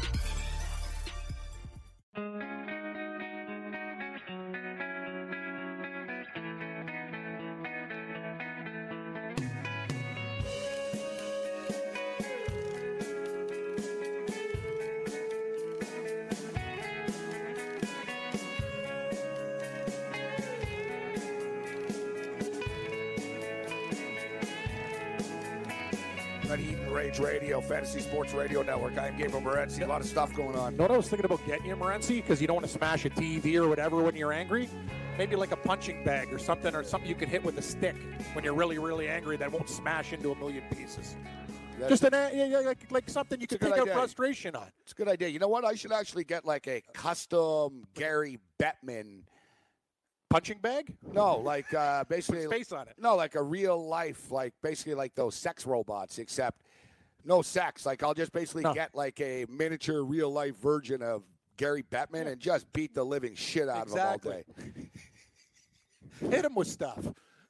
Sports 28.33 28.51
Radio 28.51 28.63
Network. 28.63 28.97
I 28.97 29.09
am 29.09 29.19
Gabriel 29.19 29.43
Morency. 29.43 29.83
A 29.83 29.87
lot 29.87 30.01
of 30.01 30.07
stuff 30.07 30.35
going 30.35 30.57
on. 30.57 30.73
You 30.73 30.79
know 30.79 30.85
what 30.85 30.91
I 30.93 30.97
was 30.97 31.07
thinking 31.07 31.27
about 31.27 31.45
getting 31.47 31.67
you, 31.67 31.77
Morency? 31.77 32.17
Because 32.17 32.41
you 32.41 32.47
don't 32.47 32.57
want 32.57 32.67
to 32.67 32.73
smash 32.73 33.05
a 33.05 33.11
TV 33.11 33.57
or 33.57 33.69
whatever 33.69 34.03
when 34.03 34.17
you're 34.17 34.33
angry. 34.33 34.71
Maybe 35.19 35.37
like 35.37 35.53
a 35.53 35.57
punching 35.57 36.03
bag 36.03 36.33
or 36.33 36.39
something, 36.39 36.75
or 36.75 36.83
something 36.83 37.11
you 37.11 37.15
can 37.15 37.29
hit 37.29 37.45
with 37.45 37.59
a 37.59 37.63
stick 37.63 37.95
when 38.33 38.43
you're 38.43 38.55
really, 38.55 38.79
really 38.79 39.07
angry 39.07 39.37
that 39.37 39.53
won't 39.53 39.69
smash 39.69 40.15
into 40.15 40.33
a 40.33 40.37
million 40.37 40.65
pieces. 40.75 41.15
That's- 41.73 41.91
Just 41.91 42.05
an, 42.05 42.13
yeah, 42.35 42.47
yeah, 42.47 42.59
like, 42.61 42.91
like 42.91 43.11
something 43.11 43.39
you 43.39 43.47
can 43.47 43.59
take 43.59 43.77
out 43.77 43.87
frustration 43.89 44.57
on. 44.57 44.69
It's 44.81 44.93
a 44.93 44.95
good 44.95 45.09
idea. 45.09 45.29
You 45.29 45.39
know 45.39 45.49
what? 45.49 45.67
I 45.67 45.75
should 45.75 45.93
actually 45.93 46.25
get 46.25 46.47
like 46.47 46.67
a 46.69 46.81
custom 46.95 47.85
Gary 47.93 48.39
Bettman. 48.59 49.25
Punching 50.31 50.61
bag? 50.63 50.95
No, 51.13 51.37
like 51.37 51.75
uh, 51.75 52.05
basically. 52.05 52.47
Space 52.47 52.73
on 52.73 52.89
it. 52.89 52.95
No, 52.99 53.15
like 53.15 53.35
a 53.35 53.43
real 53.43 53.87
life, 53.87 54.31
like 54.31 54.55
basically 54.63 54.95
like 54.95 55.15
those 55.15 55.35
sex 55.35 55.67
robots, 55.67 56.19
except 56.19 56.63
no 57.25 57.43
sex. 57.43 57.85
Like 57.87 58.03
I'll 58.03 58.15
just 58.15 58.33
basically 58.33 58.63
No. 58.63 58.75
get 58.75 58.95
like 58.95 59.21
a 59.21 59.47
miniature 59.49 60.03
real 60.03 60.31
life 60.33 60.57
version 60.57 61.03
of 61.03 61.23
Gary 61.57 61.83
Bettman 61.83 62.27
and 62.27 62.41
just 62.41 62.71
beat 62.73 62.95
the 62.95 63.05
living 63.05 63.35
shit 63.35 63.69
out 63.69 63.85
Exactly. 63.85 64.33
of 64.33 64.57
him 64.57 64.65
all 66.19 66.23
day. 66.31 66.31
Hit 66.37 66.45
him 66.45 66.55
with 66.55 66.69
stuff. 66.69 66.99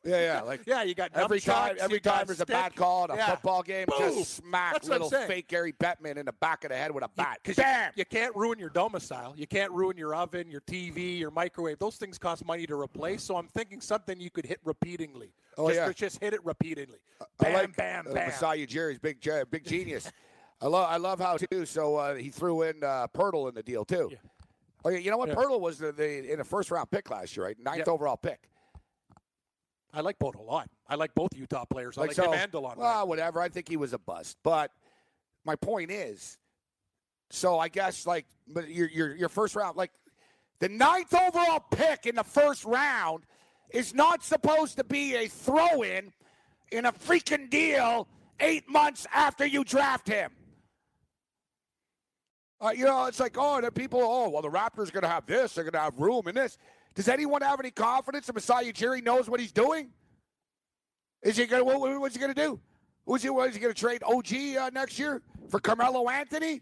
Yeah, 0.05 0.21
yeah. 0.21 0.41
Like 0.43 0.62
Yeah, 0.67 0.83
you 0.83 0.95
got 0.95 1.11
every 1.15 1.41
time, 1.41 1.77
every 1.79 2.01
time 2.01 2.27
there's 2.27 2.41
a 2.41 2.43
stick. 2.43 2.49
bad 2.55 2.75
call 2.75 3.05
in 3.05 3.12
a 3.12 3.17
Yeah. 3.17 3.31
football 3.31 3.62
game, 3.62 3.87
Boom. 3.88 3.99
just 4.15 4.35
smack 4.37 4.73
That's 4.75 4.88
little 4.88 5.09
fake 5.11 5.49
Gary 5.49 5.73
Bettman 5.73 6.17
in 6.17 6.27
the 6.27 6.33
back 6.33 6.65
of 6.65 6.71
the 6.71 6.77
head 6.77 6.91
with 6.91 7.05
a 7.05 7.09
bat. 7.17 7.38
Because 7.43 7.57
Bam! 7.57 7.93
you, 7.95 8.01
you 8.01 8.05
can't 8.05 8.35
ruin 8.35 8.59
your 8.59 8.71
domicile. 8.71 9.35
You 9.37 9.47
can't 9.47 9.71
ruin 9.71 9.97
your 9.97 10.15
oven, 10.15 10.51
your 10.51 10.61
TV, 10.62 11.19
your 11.19 11.31
microwave. 11.31 11.79
Those 11.79 11.97
things 11.97 12.19
cost 12.19 12.45
money 12.45 12.67
to 12.67 12.75
replace. 12.75 13.23
So 13.23 13.37
I'm 13.37 13.47
thinking 13.49 13.81
something 13.81 14.19
you 14.21 14.31
could 14.31 14.47
hit 14.47 14.59
repeatedly. 14.65 15.33
Oh, 15.57 15.69
just, 15.69 15.79
yeah. 15.81 15.93
just 15.93 16.21
hit 16.21 16.35
it 16.35 16.45
repeatedly. 16.45 16.99
I 17.21 17.25
Bam, 17.38 17.53
like 17.55 17.77
bam, 17.77 18.07
uh, 18.09 18.15
bam. 18.15 18.29
Masai 18.29 18.67
Ujiri's 18.67 18.99
big, 18.99 19.21
big 19.51 19.65
genius. 19.65 20.11
I 20.61 20.67
love, 20.67 20.87
I 20.91 20.97
love 20.97 21.21
how 21.21 21.37
too. 21.37 21.65
So 21.67 21.97
uh, 21.97 22.15
he 22.15 22.31
threw 22.31 22.62
in 22.62 22.83
uh, 22.83 23.07
Poeltl 23.09 23.49
in 23.49 23.55
the 23.55 23.62
deal 23.62 23.85
too. 23.85 24.09
Yeah. 24.12 24.19
Oh 24.85 24.88
yeah, 24.91 24.99
you 24.99 25.11
know 25.12 25.17
what? 25.17 25.29
Yeah. 25.29 25.35
Poeltl 25.37 25.61
was 25.61 25.79
the, 25.79 25.93
the 25.93 26.33
in 26.33 26.41
a 26.41 26.45
first 26.45 26.71
round 26.73 26.91
pick 26.91 27.09
last 27.11 27.37
year, 27.37 27.47
right? 27.47 27.57
Ninth 27.61 27.79
Yep. 27.79 27.88
overall 27.88 28.17
pick. 28.17 28.49
I 29.92 30.00
like 30.00 30.18
both 30.18 30.37
a 30.37 30.42
lot. 30.42 30.68
I 30.88 30.94
like 30.94 31.14
both 31.14 31.31
Utah 31.35 31.64
players. 31.64 31.98
I 31.98 32.02
like, 32.02 32.12
so, 32.12 32.31
him 32.31 32.35
and 32.35 32.52
DeLon. 32.52 32.76
well, 32.76 33.07
whatever. 33.07 33.40
I 33.40 33.48
think 33.48 33.68
he 33.68 33.76
was 33.76 33.92
a 33.92 33.98
bust. 33.98 34.38
But 34.42 34.70
my 35.44 35.57
point 35.57 35.90
is, 35.90 36.38
so 37.31 37.59
I 37.59 37.68
guess 37.68 38.07
like, 38.07 38.26
but 38.48 38.68
your 38.68 38.88
your 38.88 39.14
your 39.14 39.28
first 39.28 39.55
round, 39.55 39.76
like 39.76 39.90
the 40.61 40.68
ninth 40.68 41.14
overall 41.14 41.61
pick 41.70 42.07
in 42.07 42.14
the 42.14 42.24
first 42.24 42.64
round, 42.64 43.24
is 43.70 43.94
not 43.94 44.24
supposed 44.24 44.76
to 44.78 44.85
be 44.85 45.14
a 45.14 45.28
throw 45.28 45.83
in 45.83 46.12
in 46.70 46.87
a 46.87 46.92
freaking 46.92 47.50
deal 47.50 48.09
eight 48.40 48.68
months 48.68 49.07
after 49.12 49.46
you 49.46 49.64
draft 49.64 50.09
him. 50.09 50.33
Uh, 52.61 52.70
you 52.70 52.85
know, 52.85 53.07
it's 53.07 53.18
like, 53.18 53.37
oh, 53.37 53.61
the 53.61 53.72
people, 53.72 54.00
oh, 54.00 54.28
well, 54.28 54.40
the 54.40 54.48
Raptors 54.48 54.92
going 54.92 55.02
to 55.02 55.09
have 55.09 55.26
this. 55.26 55.55
They're 55.55 55.64
going 55.64 55.72
to 55.72 55.81
have 55.81 55.98
room 55.98 56.28
in 56.28 56.37
this. 56.37 56.59
Does 56.94 57.09
anyone 57.09 57.42
have 57.42 57.59
any 57.61 57.70
confidence 57.70 58.26
that 58.26 58.35
Masai 58.35 58.72
Ujiri 58.72 59.02
knows 59.02 59.28
what 59.28 59.40
he's 59.40 59.52
doing? 59.52 59.90
Is 61.22 61.37
he 61.37 61.46
going? 61.46 61.64
What, 61.64 62.00
what's 62.00 62.14
he 62.14 62.20
going 62.20 62.35
to 62.35 62.40
do? 62.40 62.61
Who's 63.07 63.22
he? 63.22 63.31
What, 63.31 63.48
is 63.48 63.55
he 63.55 63.61
going 63.61 63.72
to 63.74 63.78
trade 63.81 64.02
OG 64.05 64.33
uh, 64.59 64.70
next 64.72 64.98
year 64.98 65.22
for 65.48 65.61
Carmelo 65.61 66.09
Anthony? 66.09 66.61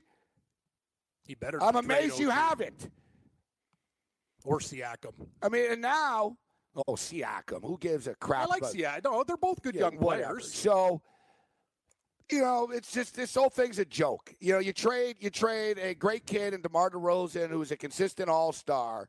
He 1.27 1.35
better. 1.35 1.63
I'm 1.63 1.77
amazed 1.77 2.19
you 2.19 2.31
haven't. 2.31 2.91
Or 4.45 4.59
Siakam. 4.59 5.13
I 5.43 5.49
mean, 5.49 5.71
and 5.73 5.83
now, 5.83 6.37
oh, 6.75 6.95
Siakam. 6.95 7.63
Who 7.63 7.77
gives 7.79 8.07
a 8.07 8.15
crap? 8.15 8.45
I 8.45 8.47
like 8.47 8.63
about- 8.63 8.75
Siakam. 8.75 9.05
No, 9.05 9.25
they're 9.25 9.37
both 9.37 9.61
good 9.63 9.75
Yeah, 9.75 9.83
young 9.83 9.97
whatever. 9.99 10.35
players. 10.37 10.53
So, 10.55 11.03
you 12.31 12.41
know, 12.41 12.71
it's 12.73 12.93
just 12.93 13.15
this 13.17 13.35
whole 13.35 13.51
thing's 13.51 13.79
a 13.79 13.85
joke. 13.85 14.35
You 14.41 14.55
know, 14.55 14.59
you 14.61 14.73
trade 14.73 15.17
you 15.21 15.31
trade 15.31 15.79
a 15.79 15.95
great 15.95 16.27
kid 16.27 16.55
in 16.55 16.63
DeMar 16.63 16.91
DeRozan, 16.91 17.51
who's 17.51 17.71
a 17.71 17.77
consistent 17.77 18.29
All 18.31 18.53
Star, 18.53 19.09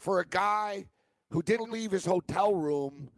for 0.00 0.20
a 0.20 0.26
guy 0.26 0.86
who 1.30 1.42
didn't 1.42 1.70
leave 1.70 1.92
his 1.92 2.04
hotel 2.04 2.54
room 2.54 3.10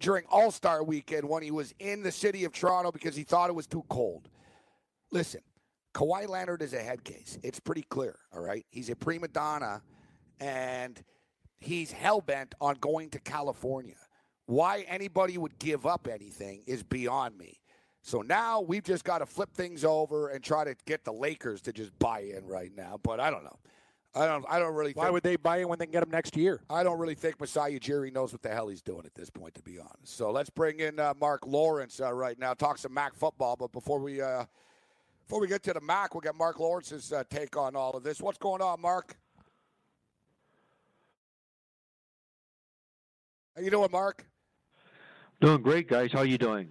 during 0.00 0.24
All 0.30 0.50
Star 0.50 0.82
weekend 0.82 1.28
when 1.28 1.42
he 1.42 1.52
was 1.52 1.72
in 1.78 2.02
the 2.02 2.10
city 2.10 2.44
of 2.44 2.52
Toronto 2.52 2.90
because 2.90 3.14
he 3.14 3.22
thought 3.22 3.50
it 3.50 3.54
was 3.54 3.68
too 3.68 3.84
cold. 3.88 4.28
Listen, 5.12 5.42
Kawhi 5.94 6.26
Leonard 6.26 6.62
is 6.62 6.72
a 6.72 6.80
head 6.80 7.04
case. 7.04 7.38
It's 7.42 7.60
pretty 7.60 7.82
clear. 7.82 8.18
All 8.32 8.40
right, 8.40 8.66
he's 8.70 8.88
a 8.88 8.96
prima 8.96 9.28
donna, 9.28 9.82
and 10.40 11.00
he's 11.60 11.92
hell 11.92 12.22
bent 12.22 12.54
on 12.60 12.76
going 12.80 13.10
to 13.10 13.20
California. 13.20 13.94
Why 14.46 14.84
anybody 14.88 15.38
would 15.38 15.58
give 15.58 15.86
up 15.86 16.08
anything 16.10 16.64
is 16.66 16.82
beyond 16.82 17.38
me. 17.38 17.60
So 18.00 18.22
now 18.22 18.60
we've 18.62 18.82
just 18.82 19.04
got 19.04 19.18
to 19.18 19.26
flip 19.26 19.54
things 19.54 19.84
over 19.84 20.30
and 20.30 20.42
try 20.42 20.64
to 20.64 20.74
get 20.86 21.04
the 21.04 21.12
Lakers 21.12 21.60
to 21.62 21.72
just 21.72 21.96
buy 22.00 22.20
in 22.20 22.46
right 22.46 22.72
now. 22.74 22.98
But 23.00 23.20
I 23.20 23.30
don't 23.30 23.44
know. 23.44 23.58
I 24.14 24.26
don't. 24.26 24.44
I 24.48 24.58
don't 24.58 24.74
really. 24.74 24.90
Think 24.90 24.98
why 24.98 25.04
think, 25.04 25.14
would 25.14 25.22
they 25.22 25.36
buy 25.36 25.58
him 25.58 25.68
when 25.68 25.78
they 25.78 25.86
can 25.86 25.92
get 25.92 26.02
him 26.02 26.10
next 26.10 26.36
year? 26.36 26.60
I 26.68 26.82
don't 26.82 26.98
really 26.98 27.14
think 27.14 27.40
Masai 27.40 27.78
Ujiri 27.78 28.12
knows 28.12 28.32
what 28.32 28.42
the 28.42 28.50
hell 28.50 28.68
he's 28.68 28.82
doing 28.82 29.06
at 29.06 29.14
this 29.14 29.30
point, 29.30 29.54
to 29.54 29.62
be 29.62 29.78
honest. 29.78 30.16
So 30.16 30.30
let's 30.30 30.50
bring 30.50 30.80
in 30.80 30.98
uh, 30.98 31.14
Marc 31.18 31.46
Lawrence 31.46 31.98
uh, 31.98 32.12
right 32.12 32.38
now. 32.38 32.52
Talk 32.52 32.76
some 32.76 32.92
MAC 32.92 33.14
football. 33.14 33.56
But 33.56 33.72
before 33.72 34.00
we 34.00 34.20
uh, 34.20 34.44
before 35.26 35.40
we 35.40 35.48
get 35.48 35.62
to 35.62 35.72
the 35.72 35.80
MAC, 35.80 36.14
we'll 36.14 36.20
get 36.20 36.34
Marc 36.34 36.60
Lawrence's 36.60 37.10
uh, 37.12 37.24
take 37.30 37.56
on 37.56 37.74
all 37.74 37.92
of 37.92 38.02
this. 38.02 38.20
What's 38.20 38.38
going 38.38 38.60
on, 38.60 38.82
Marc? 38.82 39.16
How 43.56 43.62
you 43.62 43.70
doing, 43.70 43.88
Marc? 43.90 44.26
Doing 45.40 45.62
great, 45.62 45.88
guys. 45.88 46.10
How 46.12 46.22
you 46.22 46.38
doing? 46.38 46.68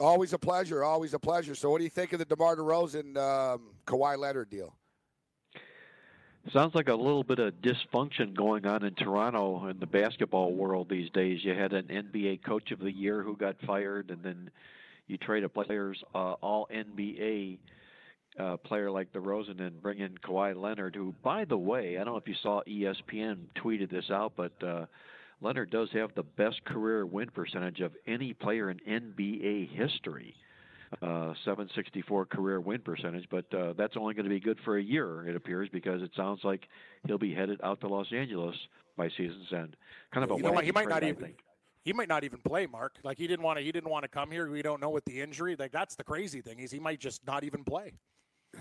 Always 0.00 0.32
a 0.32 0.38
pleasure. 0.38 0.84
Always 0.84 1.12
a 1.12 1.18
pleasure. 1.18 1.54
So, 1.54 1.70
what 1.70 1.78
do 1.78 1.84
you 1.84 1.90
think 1.90 2.12
of 2.12 2.20
the 2.20 2.24
DeMar 2.24 2.56
DeRozan 2.56 3.16
um, 3.16 3.70
Kawhi 3.86 4.16
Leonard 4.16 4.48
deal? 4.48 4.77
Sounds 6.52 6.74
like 6.74 6.88
a 6.88 6.94
little 6.94 7.24
bit 7.24 7.40
of 7.40 7.52
dysfunction 7.60 8.34
going 8.34 8.64
on 8.64 8.82
in 8.82 8.94
Toronto 8.94 9.66
in 9.68 9.78
the 9.80 9.86
basketball 9.86 10.54
world 10.54 10.88
these 10.88 11.10
days. 11.10 11.40
You 11.44 11.52
had 11.52 11.74
an 11.74 11.88
NBA 11.88 12.42
Coach 12.42 12.70
of 12.70 12.78
the 12.78 12.90
Year 12.90 13.22
who 13.22 13.36
got 13.36 13.56
fired, 13.66 14.10
and 14.10 14.22
then 14.22 14.50
you 15.08 15.18
trade 15.18 15.44
a 15.44 15.48
players 15.50 16.02
uh, 16.14 16.32
All 16.34 16.66
NBA 16.74 17.58
uh, 18.38 18.56
player 18.58 18.90
like 18.90 19.12
DeRozan 19.12 19.60
and 19.60 19.82
bring 19.82 19.98
in 19.98 20.16
Kawhi 20.18 20.56
Leonard, 20.56 20.94
who, 20.94 21.14
by 21.22 21.44
the 21.44 21.58
way, 21.58 21.98
I 21.98 22.04
don't 22.04 22.14
know 22.14 22.18
if 22.18 22.28
you 22.28 22.36
saw 22.42 22.62
ESPN 22.66 23.40
tweeted 23.62 23.90
this 23.90 24.10
out, 24.10 24.32
but 24.34 24.52
uh, 24.62 24.86
Leonard 25.42 25.70
does 25.70 25.90
have 25.92 26.14
the 26.14 26.22
best 26.22 26.64
career 26.64 27.04
win 27.04 27.28
percentage 27.28 27.80
of 27.80 27.92
any 28.06 28.32
player 28.32 28.70
in 28.70 28.78
NBA 28.88 29.68
history. 29.70 30.34
Uh, 31.02 31.34
764 31.44 32.26
career 32.26 32.60
win 32.60 32.80
percentage, 32.80 33.26
but 33.30 33.44
uh, 33.54 33.74
that's 33.76 33.96
only 33.96 34.14
going 34.14 34.24
to 34.24 34.30
be 34.30 34.40
good 34.40 34.58
for 34.64 34.78
a 34.78 34.82
year, 34.82 35.28
it 35.28 35.36
appears, 35.36 35.68
because 35.70 36.00
it 36.02 36.10
sounds 36.16 36.40
like 36.44 36.66
he'll 37.06 37.18
be 37.18 37.34
headed 37.34 37.60
out 37.62 37.78
to 37.80 37.88
Los 37.88 38.10
Angeles 38.12 38.56
by 38.96 39.08
season's 39.10 39.52
end. 39.52 39.76
Kind 40.12 40.24
of 40.24 40.30
a 40.30 40.36
You 40.36 40.42
know 40.44 40.52
what? 40.52 40.64
He 40.64 40.70
wacky 40.70 40.74
might 40.74 40.88
not 40.88 40.98
trade, 41.00 41.08
I 41.08 41.10
even. 41.10 41.22
think. 41.22 41.38
He 41.84 41.92
might 41.92 42.08
not 42.08 42.24
even 42.24 42.38
play, 42.40 42.66
Marc. 42.66 42.94
Like 43.04 43.18
he 43.18 43.26
didn't 43.26 43.44
want 43.44 43.58
to. 43.58 43.64
He 43.64 43.70
didn't 43.70 43.90
want 43.90 44.02
to 44.04 44.08
come 44.08 44.30
here. 44.30 44.50
We 44.50 44.62
don't 44.62 44.80
know 44.80 44.90
what 44.90 45.04
the 45.04 45.20
injury. 45.20 45.56
Like 45.58 45.72
that's 45.72 45.94
the 45.94 46.04
crazy 46.04 46.40
thing 46.40 46.58
is 46.58 46.70
he 46.70 46.80
might 46.80 47.00
just 47.00 47.26
not 47.26 47.44
even 47.44 47.64
play. 47.64 47.92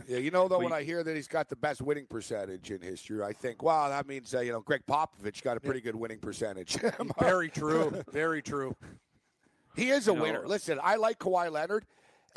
Yeah, 0.08 0.18
you 0.18 0.32
know 0.32 0.48
though, 0.50 0.60
We- 0.60 0.66
when 0.66 0.74
I 0.74 0.84
hear 0.84 1.04
that 1.04 1.16
he's 1.16 1.28
got 1.30 1.48
the 1.50 1.56
best 1.56 1.82
winning 1.82 2.06
percentage 2.08 2.72
in 2.72 2.82
history, 2.82 3.24
I 3.24 3.32
think, 3.34 3.64
wow, 3.64 3.88
that 3.90 4.06
means 4.08 4.34
uh, 4.36 4.42
you 4.42 4.52
know 4.52 4.60
Gregg 4.62 4.82
Popovich 4.86 5.42
got 5.44 5.56
a 5.58 5.60
pretty 5.62 5.80
good 5.82 5.96
winning 5.96 6.20
percentage. 6.20 6.78
Very 7.20 7.50
true. 7.50 8.02
Very 8.12 8.42
true. 8.42 8.76
He 9.76 9.90
is 9.90 10.08
a 10.08 10.12
You 10.12 10.18
know- 10.18 10.24
winner. 10.24 10.48
Listen, 10.48 10.80
I 10.84 10.96
like 10.96 11.20
Kawhi 11.20 11.52
Leonard, 11.52 11.86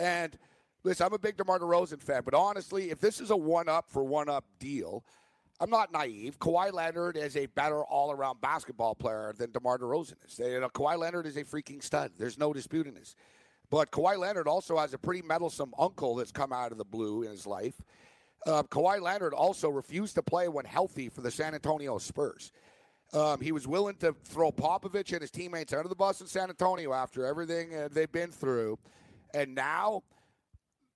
and 0.00 0.38
listen, 0.82 1.06
I'm 1.06 1.12
a 1.12 1.18
big 1.18 1.36
DeMar 1.36 1.58
DeRozan 1.58 2.02
fan. 2.02 2.22
But 2.24 2.34
honestly, 2.34 2.90
if 2.90 3.00
this 3.00 3.20
is 3.20 3.30
a 3.30 3.36
one-up 3.36 3.90
for 3.90 4.02
one-up 4.02 4.44
deal, 4.58 5.04
I'm 5.60 5.70
not 5.70 5.92
naive. 5.92 6.38
Kawhi 6.38 6.72
Leonard 6.72 7.18
is 7.18 7.36
a 7.36 7.46
better 7.46 7.84
all-around 7.84 8.40
basketball 8.40 8.94
player 8.94 9.34
than 9.36 9.52
DeMar 9.52 9.78
DeRozan 9.78 10.14
is. 10.26 10.38
You 10.38 10.60
know, 10.60 10.70
Kawhi 10.70 10.98
Leonard 10.98 11.26
is 11.26 11.36
a 11.36 11.44
freaking 11.44 11.82
stud. 11.82 12.12
There's 12.18 12.38
no 12.38 12.52
disputing 12.52 12.94
this. 12.94 13.14
But 13.68 13.90
Kawhi 13.90 14.18
Leonard 14.18 14.48
also 14.48 14.78
has 14.78 14.94
a 14.94 14.98
pretty 14.98 15.22
meddlesome 15.22 15.74
uncle 15.78 16.16
that's 16.16 16.32
come 16.32 16.52
out 16.52 16.72
of 16.72 16.78
the 16.78 16.84
blue 16.84 17.22
in 17.22 17.30
his 17.30 17.46
life. 17.46 17.74
Uh, 18.46 18.62
Kawhi 18.62 19.00
Leonard 19.00 19.34
also 19.34 19.68
refused 19.68 20.14
to 20.14 20.22
play 20.22 20.48
when 20.48 20.64
healthy 20.64 21.10
for 21.10 21.20
the 21.20 21.30
San 21.30 21.54
Antonio 21.54 21.98
Spurs. 21.98 22.52
Um, 23.12 23.40
he 23.40 23.52
was 23.52 23.66
willing 23.66 23.96
to 23.96 24.14
throw 24.24 24.50
Popovich 24.50 25.12
and 25.12 25.20
his 25.20 25.30
teammates 25.30 25.72
under 25.72 25.88
the 25.88 25.94
bus 25.94 26.20
in 26.20 26.26
San 26.26 26.48
Antonio 26.48 26.92
after 26.92 27.26
everything 27.26 27.74
uh, 27.74 27.88
they've 27.92 28.10
been 28.10 28.30
through. 28.30 28.78
And 29.34 29.54
now 29.54 30.02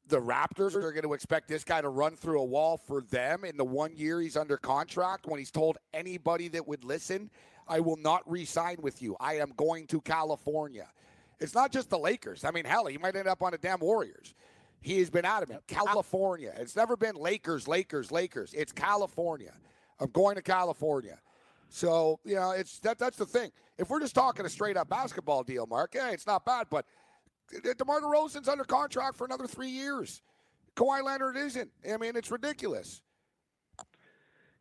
the 0.08 0.20
Raptors 0.20 0.74
are 0.74 0.92
going 0.92 1.04
to 1.04 1.14
expect 1.14 1.48
this 1.48 1.64
guy 1.64 1.80
to 1.80 1.88
run 1.88 2.16
through 2.16 2.40
a 2.40 2.44
wall 2.44 2.76
for 2.76 3.02
them 3.02 3.44
in 3.44 3.56
the 3.56 3.64
one 3.64 3.96
year 3.96 4.20
he's 4.20 4.36
under 4.36 4.56
contract 4.56 5.26
when 5.26 5.38
he's 5.38 5.50
told 5.50 5.78
anybody 5.92 6.48
that 6.48 6.66
would 6.68 6.84
listen, 6.84 7.30
I 7.66 7.80
will 7.80 7.96
not 7.96 8.22
re 8.30 8.44
sign 8.44 8.76
with 8.80 9.00
you. 9.00 9.16
I 9.18 9.38
am 9.38 9.52
going 9.56 9.86
to 9.88 10.00
California. 10.00 10.88
It's 11.40 11.54
not 11.54 11.72
just 11.72 11.90
the 11.90 11.98
Lakers. 11.98 12.44
I 12.44 12.50
mean, 12.50 12.64
hell, 12.64 12.86
he 12.86 12.98
might 12.98 13.16
end 13.16 13.28
up 13.28 13.42
on 13.42 13.52
the 13.52 13.58
damn 13.58 13.80
Warriors. 13.80 14.34
He 14.80 14.98
has 14.98 15.08
been 15.08 15.24
adamant. 15.24 15.66
California. 15.66 16.52
It's 16.58 16.76
never 16.76 16.96
been 16.96 17.16
Lakers, 17.16 17.66
Lakers, 17.66 18.12
Lakers. 18.12 18.52
It's 18.52 18.70
California. 18.70 19.52
I'm 19.98 20.10
going 20.10 20.36
to 20.36 20.42
California. 20.42 21.18
So, 21.70 22.20
you 22.24 22.36
know, 22.36 22.50
it's 22.50 22.78
that 22.80 22.98
that's 22.98 23.16
the 23.16 23.26
thing. 23.26 23.50
If 23.78 23.88
we're 23.88 24.00
just 24.00 24.14
talking 24.14 24.44
a 24.44 24.48
straight 24.48 24.76
up 24.76 24.88
basketball 24.88 25.42
deal, 25.42 25.66
Marc, 25.66 25.94
yeah, 25.94 26.10
it's 26.10 26.26
not 26.26 26.44
bad, 26.44 26.66
but 26.70 26.84
DeMar 27.78 28.00
DeRozan's 28.00 28.48
under 28.48 28.64
contract 28.64 29.16
for 29.16 29.24
another 29.24 29.46
three 29.46 29.68
years. 29.70 30.22
Kawhi 30.76 31.02
Leonard 31.04 31.36
isn't. 31.36 31.70
I 31.90 31.96
mean, 31.96 32.16
it's 32.16 32.30
ridiculous. 32.30 33.00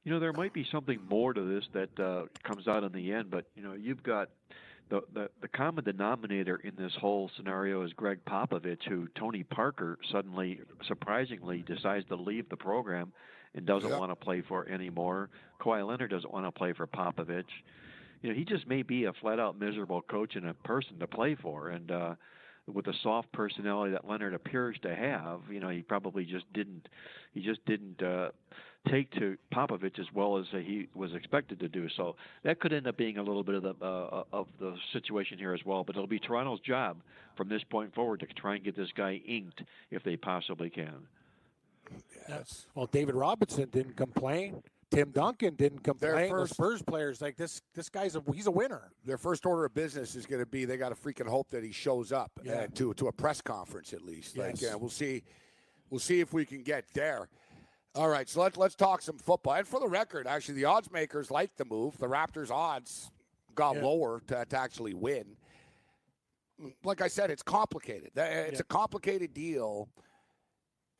You 0.03 0.11
know, 0.11 0.19
there 0.19 0.33
might 0.33 0.53
be 0.53 0.65
something 0.69 0.99
more 1.09 1.33
to 1.33 1.41
this 1.41 1.63
that 1.73 1.99
uh, 1.99 2.25
comes 2.43 2.67
out 2.67 2.83
in 2.83 2.91
the 2.91 3.13
end, 3.13 3.31
but 3.31 3.45
you 3.55 3.63
know, 3.63 3.73
you've 3.73 4.03
got 4.03 4.29
the, 4.89 5.01
the 5.13 5.29
the 5.41 5.47
common 5.47 5.85
denominator 5.85 6.57
in 6.57 6.73
this 6.77 6.91
whole 6.99 7.31
scenario 7.37 7.83
is 7.83 7.93
Gregg 7.93 8.19
Popovich, 8.25 8.83
who 8.87 9.07
Tony 9.15 9.43
Parker 9.43 9.97
suddenly, 10.11 10.59
surprisingly, 10.87 11.63
decides 11.65 12.05
to 12.09 12.15
leave 12.15 12.49
the 12.49 12.57
program 12.57 13.13
and 13.55 13.65
doesn't 13.65 13.89
Yeah. 13.89 13.97
want 13.97 14.11
to 14.11 14.15
play 14.15 14.41
for 14.41 14.67
anymore. 14.67 15.29
Kawhi 15.61 15.87
Leonard 15.87 16.11
doesn't 16.11 16.33
want 16.33 16.45
to 16.45 16.51
play 16.51 16.73
for 16.73 16.85
Popovich. 16.85 17.45
You 18.21 18.29
know, 18.29 18.35
he 18.35 18.43
just 18.43 18.67
may 18.67 18.83
be 18.83 19.05
a 19.05 19.13
flat 19.13 19.39
out 19.39 19.57
miserable 19.57 20.01
coach 20.01 20.35
and 20.35 20.47
a 20.47 20.53
person 20.53 20.99
to 20.99 21.07
play 21.07 21.33
for, 21.35 21.69
and. 21.69 21.89
uh 21.89 22.15
with 22.71 22.85
the 22.85 22.93
soft 23.03 23.31
personality 23.31 23.91
that 23.91 24.07
Leonard 24.07 24.33
appears 24.33 24.77
to 24.83 24.95
have, 24.95 25.41
you 25.51 25.59
know, 25.59 25.69
he 25.69 25.81
probably 25.81 26.25
just 26.25 26.51
didn't, 26.53 26.87
he 27.33 27.41
just 27.41 27.63
didn't 27.65 28.01
uh, 28.01 28.29
take 28.89 29.11
to 29.11 29.37
Popovich 29.53 29.99
as 29.99 30.05
well 30.13 30.37
as 30.37 30.45
uh, 30.53 30.57
he 30.57 30.87
was 30.93 31.13
expected 31.13 31.59
to 31.59 31.67
do. 31.67 31.87
So 31.89 32.15
that 32.43 32.59
could 32.59 32.73
end 32.73 32.87
up 32.87 32.97
being 32.97 33.17
a 33.17 33.23
little 33.23 33.43
bit 33.43 33.55
of 33.55 33.63
the 33.63 33.75
uh, 33.85 34.23
of 34.31 34.47
the 34.59 34.75
situation 34.91 35.37
here 35.37 35.53
as 35.53 35.65
well. 35.65 35.83
But 35.83 35.95
it'll 35.95 36.07
be 36.07 36.19
Toronto's 36.19 36.61
job 36.61 36.97
from 37.35 37.49
this 37.49 37.63
point 37.63 37.93
forward 37.93 38.21
to 38.21 38.27
try 38.27 38.55
and 38.55 38.63
get 38.63 38.75
this 38.75 38.91
guy 38.95 39.21
inked 39.25 39.63
if 39.91 40.03
they 40.03 40.15
possibly 40.15 40.69
can. 40.69 41.07
Yes. 42.29 42.65
Well, 42.75 42.87
David 42.87 43.15
Robinson 43.15 43.69
didn't 43.69 43.97
complain. 43.97 44.63
Tim 44.93 45.11
Duncan 45.11 45.55
didn't 45.55 45.79
complain. 45.79 46.29
first- 46.29 46.49
the 46.51 46.55
Spurs 46.55 46.81
players 46.83 47.21
like 47.21 47.35
this. 47.35 47.61
This 47.73 47.89
guy's 47.89 48.15
a 48.15 48.23
he's 48.33 48.47
a 48.47 48.51
winner. 48.51 48.91
Their 49.05 49.17
first 49.17 49.45
order 49.45 49.65
of 49.65 49.73
business 49.73 50.15
is 50.15 50.25
going 50.25 50.41
to 50.41 50.45
be 50.45 50.65
they 50.65 50.77
got 50.77 50.89
to 50.89 50.95
freaking 50.95 51.27
hope 51.27 51.49
that 51.49 51.63
he 51.63 51.71
shows 51.71 52.11
up 52.11 52.31
Yeah. 52.43 52.53
uh, 52.53 52.67
to 52.75 52.93
to 52.95 53.07
a 53.07 53.11
press 53.11 53.41
conference 53.41 53.93
at 53.93 54.01
least. 54.03 54.37
Like, 54.37 54.61
Yes. 54.61 54.75
we'll 54.75 54.89
see, 54.89 55.23
we'll 55.89 55.99
see 55.99 56.19
if 56.19 56.31
we 56.33 56.45
can 56.45 56.61
get 56.63 56.85
there. 56.93 57.27
All 57.95 58.09
right, 58.09 58.27
so 58.29 58.41
let's 58.41 58.57
let's 58.57 58.75
talk 58.75 59.01
some 59.01 59.17
football. 59.17 59.53
And 59.55 59.67
for 59.67 59.79
the 59.79 59.87
record, 59.87 60.27
actually, 60.27 60.55
the 60.55 60.65
odds 60.65 60.91
makers 60.91 61.29
like 61.31 61.55
the 61.57 61.65
move. 61.65 61.97
The 61.97 62.07
Raptors' 62.07 62.51
odds 62.51 63.11
got 63.55 63.75
Yeah. 63.75 63.83
lower 63.83 64.19
to, 64.27 64.45
to 64.45 64.57
actually 64.57 64.93
win. 64.93 65.37
Like 66.83 67.01
I 67.01 67.07
said, 67.07 67.29
it's 67.31 67.43
complicated. 67.43 68.11
Uh, 68.17 68.21
It's 68.21 68.53
Yeah. 68.53 68.61
a 68.61 68.63
complicated 68.63 69.33
deal 69.33 69.89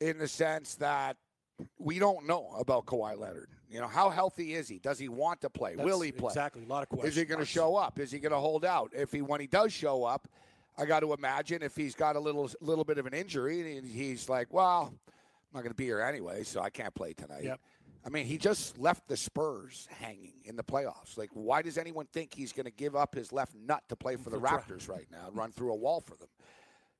in 0.00 0.18
the 0.18 0.28
sense 0.28 0.74
that 0.76 1.16
we 1.78 1.98
don't 2.00 2.26
know 2.26 2.48
about 2.58 2.84
Kawhi 2.86 3.16
Leonard. 3.18 3.48
You 3.70 3.80
know, 3.80 3.88
how 3.88 4.10
healthy 4.10 4.54
is 4.54 4.68
he? 4.68 4.78
Does 4.78 4.98
he 4.98 5.08
want 5.08 5.40
to 5.40 5.50
play? 5.50 5.74
Will 5.76 6.00
he 6.00 6.12
play? 6.12 6.28
Exactly. 6.28 6.64
A 6.64 6.68
lot 6.68 6.82
of 6.82 6.88
questions. 6.88 7.12
Is 7.14 7.16
he 7.16 7.24
going 7.24 7.40
to 7.40 7.46
show 7.46 7.76
up? 7.76 7.98
Is 7.98 8.10
he 8.10 8.18
going 8.18 8.32
to 8.32 8.38
hold 8.38 8.64
out? 8.64 8.92
If 8.94 9.12
he 9.12 9.22
when 9.22 9.40
he 9.40 9.46
does 9.46 9.72
show 9.72 10.04
up, 10.04 10.28
I 10.76 10.84
got 10.84 11.00
to 11.00 11.12
imagine 11.12 11.62
if 11.62 11.76
he's 11.76 11.94
got 11.94 12.16
a 12.16 12.20
little 12.20 12.50
little 12.60 12.84
bit 12.84 12.98
of 12.98 13.06
an 13.06 13.14
injury 13.14 13.76
and 13.76 13.86
he's 13.86 14.28
like, 14.28 14.52
well, 14.52 14.92
I'm 14.92 15.58
not 15.58 15.60
going 15.60 15.70
to 15.72 15.76
be 15.76 15.84
here 15.84 16.00
anyway, 16.00 16.44
so 16.44 16.60
I 16.60 16.70
can't 16.70 16.94
play 16.94 17.12
tonight. 17.14 17.44
Yep. 17.44 17.60
I 18.06 18.10
mean, 18.10 18.26
he 18.26 18.36
just 18.36 18.76
left 18.78 19.08
the 19.08 19.16
Spurs 19.16 19.88
hanging 19.98 20.34
in 20.44 20.56
the 20.56 20.62
playoffs. 20.62 21.16
Like, 21.16 21.30
why 21.32 21.62
does 21.62 21.78
anyone 21.78 22.06
think 22.12 22.34
he's 22.34 22.52
going 22.52 22.66
to 22.66 22.72
give 22.72 22.94
up 22.94 23.14
his 23.14 23.32
left 23.32 23.54
nut 23.54 23.82
to 23.88 23.96
play 23.96 24.16
for 24.16 24.28
the 24.28 24.38
Raptors 24.38 24.90
right 24.90 25.06
now 25.10 25.28
and 25.28 25.36
run 25.36 25.52
through 25.52 25.72
a 25.72 25.76
wall 25.76 26.00
for 26.00 26.14
them? 26.16 26.28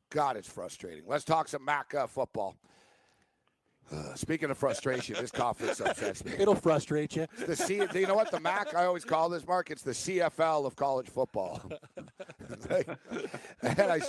God, 0.09 0.37
it's 0.37 0.49
frustrating. 0.49 1.05
Let's 1.07 1.25
talk 1.25 1.49
some 1.49 1.65
MAC 1.65 1.95
uh, 1.95 2.07
football. 2.07 2.57
Uh, 3.93 4.15
speaking 4.15 4.51
of 4.51 4.59
frustration, 4.59 5.15
this 5.21 5.31
conference 5.31 5.81
upsets 5.81 6.25
me. 6.25 6.33
It'll 6.39 6.55
frustrate 6.55 7.17
you. 7.17 7.27
The 7.47 7.55
C, 7.55 7.83
you 7.95 8.07
know 8.07 8.15
what 8.15 8.31
the 8.31 8.41
MAC? 8.41 8.75
I 8.75 8.87
always 8.87 9.05
call 9.05 9.29
this 9.29 9.47
mark. 9.47 9.71
It's 9.71 9.83
the 9.83 9.93
CFL 9.93 10.67
of 10.67 10.75
college 10.75 11.09
football. 11.09 11.61
like, 12.71 12.89
and 13.63 13.81
I, 13.81 14.01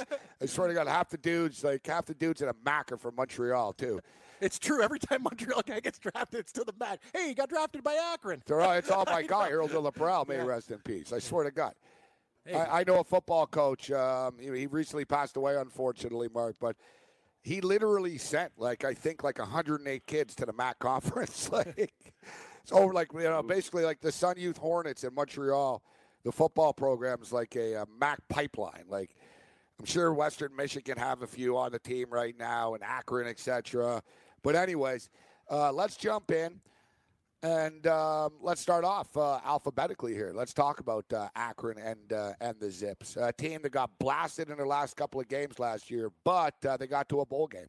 I 0.42 0.46
swear 0.46 0.70
to 0.70 0.74
God, 0.74 0.88
half 0.88 1.10
the 1.10 1.18
dudes, 1.18 1.64
like 1.64 1.86
half 1.86 2.06
the 2.06 2.14
dudes 2.14 2.42
in 2.42 2.48
a 2.50 2.56
MAC 2.64 2.92
are 2.94 2.98
from 2.98 3.16
Montreal 3.16 3.74
too. 3.74 4.00
It's 4.42 4.60
true. 4.60 4.82
Every 4.82 5.00
time 5.00 5.24
Montreal 5.24 5.62
guy 5.66 5.80
gets 5.80 6.00
drafted, 6.00 6.40
it's 6.42 6.52
to 6.54 6.64
the 6.64 6.74
MAC. 6.80 7.00
Hey, 7.14 7.30
he 7.30 7.34
got 7.34 7.50
drafted 7.50 7.84
by 7.84 7.96
Akron. 8.14 8.42
All, 8.52 8.72
it's 8.72 8.92
all 8.92 9.06
my 9.10 9.24
guy, 9.24 9.50
Earl 9.50 9.68
De 9.68 9.80
La 9.80 9.92
Perralle. 9.92 10.28
May 10.28 10.38
he 10.38 10.42
rest 10.42 10.72
in 10.72 10.80
peace. 10.80 11.12
I 11.14 11.20
swear 11.20 11.44
to 11.44 11.52
God. 11.52 11.74
I, 12.48 12.82
I 12.82 12.84
know 12.86 13.00
a 13.00 13.04
football 13.04 13.48
coach. 13.48 13.90
Um, 13.92 14.36
he 14.40 14.68
recently 14.68 15.06
passed 15.06 15.36
away, 15.36 15.58
unfortunately, 15.58 16.30
Mark, 16.34 16.56
but 16.60 16.76
he 17.46 17.62
literally 17.62 18.18
sent 18.18 18.54
like 18.58 18.84
I 18.84 18.96
think 18.96 19.24
like 19.24 19.38
108 19.38 20.08
kids 20.08 20.34
to 20.36 20.46
the 20.46 20.54
MAC 20.54 20.80
conference. 20.80 21.50
like 21.52 22.04
it's 22.64 22.72
over 22.72 22.92
like 22.92 23.14
you 23.14 23.22
know 23.22 23.44
basically 23.44 23.86
like 23.86 24.02
the 24.02 24.12
Sun 24.12 24.38
Youth 24.38 24.58
Hornets 24.58 25.04
in 25.04 25.14
Montreal. 25.14 25.82
The 26.24 26.32
football 26.32 26.74
program 26.74 27.22
is 27.22 27.32
like 27.32 27.56
a, 27.56 27.76
a 27.76 27.86
MAC 28.00 28.20
pipeline. 28.30 28.86
Like 28.90 29.16
I'm 29.80 29.86
sure 29.86 30.12
Western 30.12 30.56
Michigan 30.56 30.98
have 30.98 31.22
a 31.22 31.28
few 31.28 31.56
on 31.56 31.72
the 31.72 31.78
team 31.78 32.08
right 32.10 32.36
now, 32.38 32.74
and 32.74 32.84
Akron, 32.84 33.28
etc. 33.28 34.02
But 34.42 34.56
anyways, 34.56 35.10
uh, 35.50 35.72
let's 35.72 35.98
jump 35.98 36.32
in. 36.32 36.60
And 37.46 37.86
um, 37.86 38.32
let's 38.42 38.60
start 38.60 38.84
off 38.84 39.16
uh, 39.16 39.40
alphabetically 39.46 40.16
here. 40.16 40.32
Let's 40.34 40.52
talk 40.52 40.80
about 40.80 41.06
uh, 41.14 41.28
Akron 41.36 41.78
and 41.78 42.12
uh, 42.12 42.34
and 42.42 42.60
the 42.60 42.72
Zips, 42.72 43.18
a 43.18 43.32
team 43.32 43.62
that 43.62 43.70
got 43.70 43.92
blasted 44.00 44.50
in 44.50 44.58
their 44.58 44.66
last 44.66 44.98
couple 44.98 45.22
of 45.22 45.28
games 45.28 45.60
last 45.60 45.92
year, 45.92 46.10
but 46.24 46.56
uh, 46.68 46.76
they 46.76 46.88
got 46.88 47.08
to 47.10 47.20
a 47.20 47.26
bowl 47.26 47.46
game. 47.46 47.68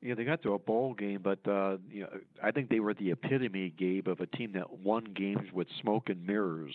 Yeah, 0.00 0.14
they 0.14 0.24
got 0.24 0.40
to 0.44 0.54
a 0.54 0.58
bowl 0.58 0.94
game, 0.94 1.20
but 1.22 1.46
uh, 1.46 1.76
you 1.90 2.04
know, 2.04 2.08
I 2.42 2.52
think 2.52 2.70
they 2.70 2.80
were 2.80 2.94
the 2.94 3.10
epitome, 3.10 3.74
Gabe, 3.76 4.08
of 4.08 4.20
a 4.20 4.26
team 4.26 4.52
that 4.52 4.78
won 4.78 5.04
games 5.14 5.52
with 5.52 5.68
smoke 5.82 6.08
and 6.08 6.26
mirrors 6.26 6.72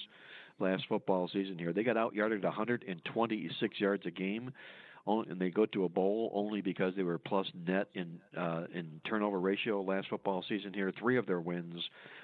last 0.60 0.84
football 0.88 1.28
season. 1.28 1.58
Here, 1.58 1.74
they 1.74 1.84
got 1.84 1.98
out 1.98 2.14
yarded 2.14 2.44
126 2.44 3.80
yards 3.80 4.06
a 4.06 4.12
game, 4.12 4.54
and 5.08 5.40
they 5.40 5.50
go 5.50 5.66
to 5.68 5.86
a 5.86 5.90
bowl 5.90 6.32
only 6.34 6.62
because 6.62 6.94
they 6.96 7.04
were 7.04 7.18
plus 7.18 7.48
net 7.66 7.88
in 7.94 8.20
uh, 8.38 8.66
in 8.74 9.02
turnover 9.08 9.40
ratio 9.40 9.82
last 9.82 10.08
football 10.10 10.44
season. 10.48 10.74
Here, 10.74 10.92
three 11.00 11.18
of 11.18 11.26
their 11.26 11.40
wins 11.40 11.82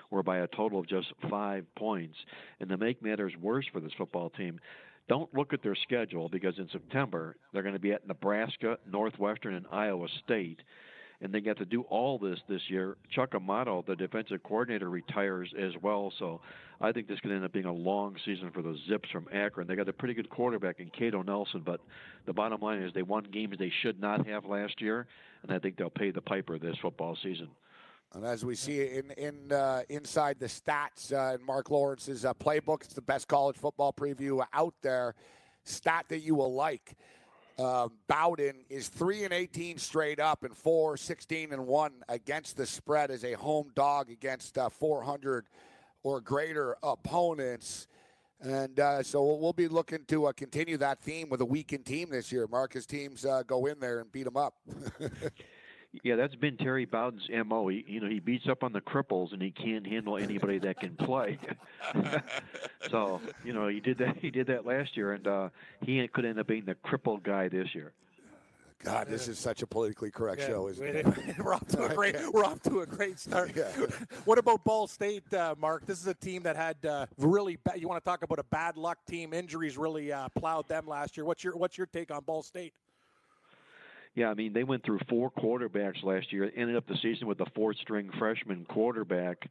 were 0.10 0.24
by 0.24 0.40
a 0.40 0.48
total 0.48 0.80
of 0.80 0.88
just 0.88 1.08
five 1.30 1.66
points. 1.76 2.16
And 2.60 2.70
to 2.70 2.78
make 2.78 3.02
matters 3.02 3.34
worse 3.42 3.66
for 3.72 3.80
this 3.80 3.94
football 3.98 4.30
team, 4.30 4.60
don't 5.08 5.34
look 5.34 5.54
at 5.54 5.64
their 5.64 5.76
schedule 5.76 6.30
because 6.30 6.58
in 6.58 6.70
September 6.72 7.36
they're 7.52 7.64
going 7.64 7.74
to 7.74 7.80
be 7.80 7.94
at 7.94 8.08
Nebraska, 8.08 8.78
Northwestern, 8.90 9.56
and 9.56 9.66
Iowa 9.72 10.08
State. 10.24 10.62
And 11.24 11.34
they 11.34 11.40
get 11.40 11.58
to 11.60 11.66
do 11.66 11.84
all 11.84 12.20
this 12.20 12.38
this 12.50 12.62
year. 12.70 12.98
Chuck 13.10 13.34
Amato, 13.34 13.84
the 13.88 13.96
defensive 13.96 14.44
coordinator, 14.44 14.90
retires 14.90 15.52
as 15.58 15.72
well. 15.82 16.12
So 16.20 16.42
I 16.82 16.92
think 16.92 17.08
this 17.08 17.20
could 17.22 17.32
end 17.32 17.46
up 17.46 17.54
being 17.54 17.66
a 17.66 17.74
long 17.74 18.18
season 18.26 18.52
for 18.54 18.62
the 18.62 18.78
Zips 18.90 19.10
from 19.10 19.28
Akron. 19.32 19.66
They 19.66 19.76
got 19.76 19.88
a 19.88 19.94
pretty 19.94 20.14
good 20.14 20.30
quarterback 20.30 20.82
in 20.82 20.90
Kato 20.90 21.24
Nelson, 21.24 21.62
but 21.66 21.80
the 22.26 22.34
bottom 22.34 22.60
line 22.60 22.82
is 22.82 22.94
they 22.94 23.04
won 23.04 23.24
games 23.32 23.56
they 23.58 23.72
should 23.82 24.02
not 24.02 24.28
have 24.28 24.44
last 24.44 24.82
year, 24.82 25.08
and 25.44 25.52
I 25.54 25.60
think 25.60 25.78
they'll 25.78 25.90
pay 25.90 26.12
the 26.12 26.22
piper 26.22 26.60
this 26.60 26.76
football 26.82 27.18
season. 27.24 27.48
And 28.14 28.26
as 28.26 28.44
we 28.44 28.56
see 28.56 28.82
in 28.82 29.12
in 29.12 29.52
uh, 29.52 29.84
inside 29.90 30.40
the 30.40 30.46
stats 30.48 31.14
uh, 31.14 31.36
in 31.36 31.46
Marc 31.46 31.72
Lawrence's 31.72 32.26
uh, 32.26 32.34
playbook, 32.34 32.84
it's 32.84 32.94
the 32.94 33.02
best 33.02 33.28
college 33.28 33.56
football 33.56 33.94
preview 33.94 34.46
out 34.54 34.76
there. 34.82 35.16
Stat 35.64 36.06
that 36.10 36.20
you 36.20 36.36
will 36.36 36.54
like. 36.54 36.96
Uh, 37.58 37.88
Bowden 38.08 38.66
is 38.70 38.88
3 38.90 39.26
and 39.26 39.34
18 39.34 39.78
straight 39.78 40.20
up 40.20 40.44
and 40.44 40.56
4 40.56 40.98
16 40.98 41.54
and 41.54 41.68
1 41.68 41.92
against 42.10 42.58
the 42.58 42.66
spread 42.66 43.12
as 43.12 43.24
a 43.24 43.34
home 43.34 43.70
dog 43.76 44.10
against 44.10 44.58
uh, 44.58 44.70
400 44.70 45.46
or 46.02 46.20
greater 46.20 46.76
opponents. 46.82 47.88
And 48.42 48.80
uh, 48.80 49.04
so 49.04 49.36
we'll 49.36 49.54
be 49.54 49.68
looking 49.68 50.04
to 50.06 50.26
uh, 50.26 50.34
continue 50.34 50.78
that 50.78 51.00
theme 51.00 51.30
with 51.30 51.42
a 51.42 51.46
weakened 51.46 51.86
team 51.86 52.10
this 52.10 52.32
year. 52.32 52.48
Marcus 52.48 52.86
teams 52.86 53.24
uh, 53.24 53.44
go 53.46 53.68
in 53.68 53.80
there 53.80 54.00
and 54.00 54.12
beat 54.12 54.24
them 54.24 54.36
up. 54.36 54.56
Yeah, 56.02 56.16
that's 56.16 56.34
been 56.36 56.58
Terry 56.58 56.86
Bowden's 56.86 57.30
mo. 57.46 57.68
He, 57.68 57.86
you 57.88 58.00
know, 58.00 58.10
he 58.10 58.20
beats 58.20 58.50
up 58.50 58.64
on 58.64 58.74
the 58.74 58.82
cripples, 58.82 59.32
and 59.32 59.42
he 59.42 59.52
can't 59.52 59.86
handle 59.86 60.18
anybody 60.18 60.58
that 60.60 60.80
can 60.80 60.96
play. 60.96 61.38
so, 62.90 63.22
you 63.46 63.54
know, 63.54 63.68
he 63.68 63.80
did 63.80 64.00
that. 64.00 64.18
He 64.18 64.32
did 64.32 64.48
that 64.48 64.66
last 64.66 64.98
year, 64.98 65.14
and 65.14 65.28
uh, 65.28 65.50
he 65.82 66.06
could 66.08 66.26
end 66.26 66.40
up 66.40 66.48
being 66.48 66.66
the 66.66 66.76
crippled 66.76 67.24
guy 67.24 67.48
this 67.48 67.76
year. 67.76 67.94
God, 68.84 69.08
this 69.08 69.28
is 69.28 69.40
such 69.40 69.62
a 69.62 69.68
politically 69.68 70.12
correct 70.12 70.42
Yeah, 70.42 70.48
show, 70.48 70.68
isn't 70.68 70.86
it? 70.86 71.06
we're 71.40 71.54
off 71.54 71.68
to 71.68 71.84
a 71.84 71.96
great. 71.96 72.16
We're 72.34 72.44
off 72.44 72.62
to 72.64 72.82
a 72.82 72.86
great 72.86 73.18
start. 73.18 73.54
Yeah. 73.56 73.70
What 74.26 74.38
about 74.38 74.64
Ball 74.64 74.88
State, 74.88 75.32
uh, 75.34 75.56
Marc? 75.58 75.86
This 75.86 76.02
is 76.02 76.08
a 76.08 76.14
team 76.14 76.44
that 76.44 76.56
had 76.56 76.86
uh, 76.86 77.06
really. 77.18 77.58
Ba- 77.64 77.80
you 77.80 77.88
want 77.88 78.04
to 78.04 78.10
talk 78.10 78.24
about 78.24 78.40
a 78.40 78.44
bad 78.44 78.78
luck 78.78 78.98
team? 79.08 79.34
Injuries 79.34 79.78
really 79.78 80.12
uh, 80.12 80.28
plowed 80.36 80.68
them 80.68 80.86
last 80.86 81.16
year. 81.16 81.26
What's 81.26 81.44
your 81.44 81.56
What's 81.56 81.78
your 81.78 81.88
take 81.88 82.12
on 82.12 82.24
Ball 82.24 82.44
State? 82.44 82.74
Yeah, 84.16 84.30
I 84.30 84.34
mean 84.36 84.54
they 84.54 84.64
went 84.64 84.84
through 84.86 85.00
four 85.10 85.32
quarterbacks 85.32 86.04
last 86.04 86.32
year. 86.32 86.52
Ended 86.56 86.76
up 86.76 86.88
the 86.88 86.98
season 87.02 87.28
with 87.28 87.40
a 87.40 87.50
fourth-string 87.56 88.12
freshman 88.20 88.66
quarterback. 88.66 89.50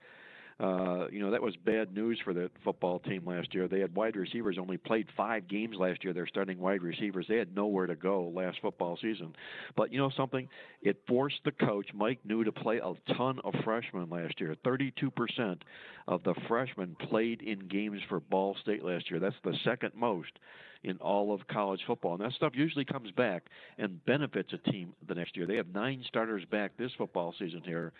Uh, 0.61 1.09
you 1.11 1.19
know 1.19 1.33
that 1.33 1.43
was 1.43 1.57
bad 1.65 1.93
news 1.93 2.21
for 2.23 2.33
the 2.33 2.49
football 2.63 3.01
team 3.01 3.27
last 3.27 3.53
year. 3.53 3.67
They 3.67 3.81
had 3.81 3.97
wide 3.97 4.15
receivers 4.15 4.59
only 4.61 4.77
played 4.77 5.09
five 5.17 5.49
games 5.49 5.77
last 5.77 6.05
year. 6.05 6.13
They're 6.13 6.27
starting 6.29 6.59
wide 6.61 6.83
receivers. 6.83 7.27
They 7.29 7.39
had 7.39 7.57
nowhere 7.57 7.87
to 7.87 7.97
go 7.97 8.31
last 8.33 8.59
football 8.61 8.97
season. 9.01 9.35
But 9.75 9.93
you 9.93 9.99
know 9.99 10.11
something? 10.17 10.49
It 10.81 11.03
forced 11.09 11.41
the 11.45 11.53
coach 11.53 11.89
Mike 11.95 12.21
Neu 12.25 12.45
to 12.45 12.53
play 12.53 12.79
a 12.79 13.15
ton 13.15 13.41
of 13.43 13.55
freshmen 13.65 14.11
last 14.11 14.41
year. 14.41 14.55
Thirty-two 14.63 15.11
percent 15.11 15.65
of 16.07 16.23
the 16.23 16.35
freshmen 16.47 16.97
played 17.09 17.43
in 17.43 17.67
games 17.67 18.01
for 18.09 18.21
Ball 18.21 18.55
State 18.63 18.85
last 18.85 19.11
year. 19.11 19.19
That's 19.19 19.35
the 19.43 19.57
second 19.65 19.93
most 19.97 20.39
in 20.85 20.97
all 20.99 21.33
of 21.33 21.47
college 21.49 21.81
football. 21.87 22.15
And 22.15 22.23
that 22.23 22.33
stuff 22.33 22.53
usually 22.55 22.85
comes 22.85 23.11
back 23.13 23.45
and 23.79 24.05
benefits 24.05 24.53
a 24.53 24.71
team 24.71 24.93
the 25.09 25.15
next 25.15 25.37
year. 25.37 25.47
They 25.47 25.57
have 25.57 25.73
nine 25.73 26.05
starters 26.09 26.45
back 26.51 26.73
this 26.77 26.91
football 26.99 27.35
season 27.39 27.63
here. 27.65 27.93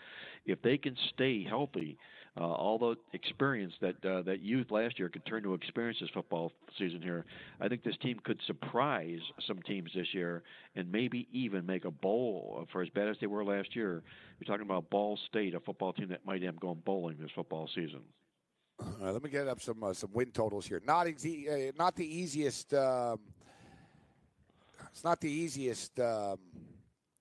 If 0.45 0.61
they 0.61 0.77
can 0.77 0.95
stay 1.13 1.43
healthy, 1.43 1.97
uh, 2.35 2.41
all 2.41 2.79
the 2.79 2.95
experience 3.13 3.73
that 3.79 3.95
uh, 4.03 4.23
that 4.23 4.41
youth 4.41 4.71
last 4.71 4.97
year 4.97 5.07
could 5.07 5.25
turn 5.25 5.43
to 5.43 5.53
experience 5.53 5.99
this 6.01 6.09
football 6.13 6.51
season 6.79 6.99
here. 7.01 7.25
I 7.61 7.67
think 7.67 7.83
this 7.83 7.95
team 8.01 8.19
could 8.23 8.39
surprise 8.47 9.19
some 9.47 9.61
teams 9.61 9.91
this 9.93 10.07
year 10.13 10.41
and 10.75 10.91
maybe 10.91 11.27
even 11.31 11.65
make 11.65 11.85
a 11.85 11.91
bowl 11.91 12.67
for 12.71 12.81
as 12.81 12.89
bad 12.89 13.07
as 13.07 13.17
they 13.21 13.27
were 13.27 13.45
last 13.45 13.75
year. 13.75 14.01
You're 14.39 14.47
talking 14.47 14.65
about 14.65 14.89
Ball 14.89 15.17
State, 15.29 15.53
a 15.53 15.59
football 15.59 15.93
team 15.93 16.09
that 16.09 16.25
might 16.25 16.41
end 16.41 16.49
up 16.49 16.59
going 16.59 16.81
bowling 16.83 17.17
this 17.21 17.29
football 17.35 17.69
season. 17.75 18.01
Uh, 18.79 19.11
let 19.11 19.23
me 19.23 19.29
get 19.29 19.47
up 19.47 19.61
some 19.61 19.83
uh, 19.83 19.93
some 19.93 20.09
win 20.13 20.31
totals 20.31 20.65
here. 20.65 20.81
Not 20.85 21.07
easy, 21.07 21.49
uh, 21.49 21.71
not 21.77 21.95
the 21.95 22.05
easiest. 22.05 22.73
Um, 22.73 23.19
it's 24.91 25.03
not 25.03 25.19
the 25.21 25.31
easiest. 25.31 25.99
Um, 25.99 26.37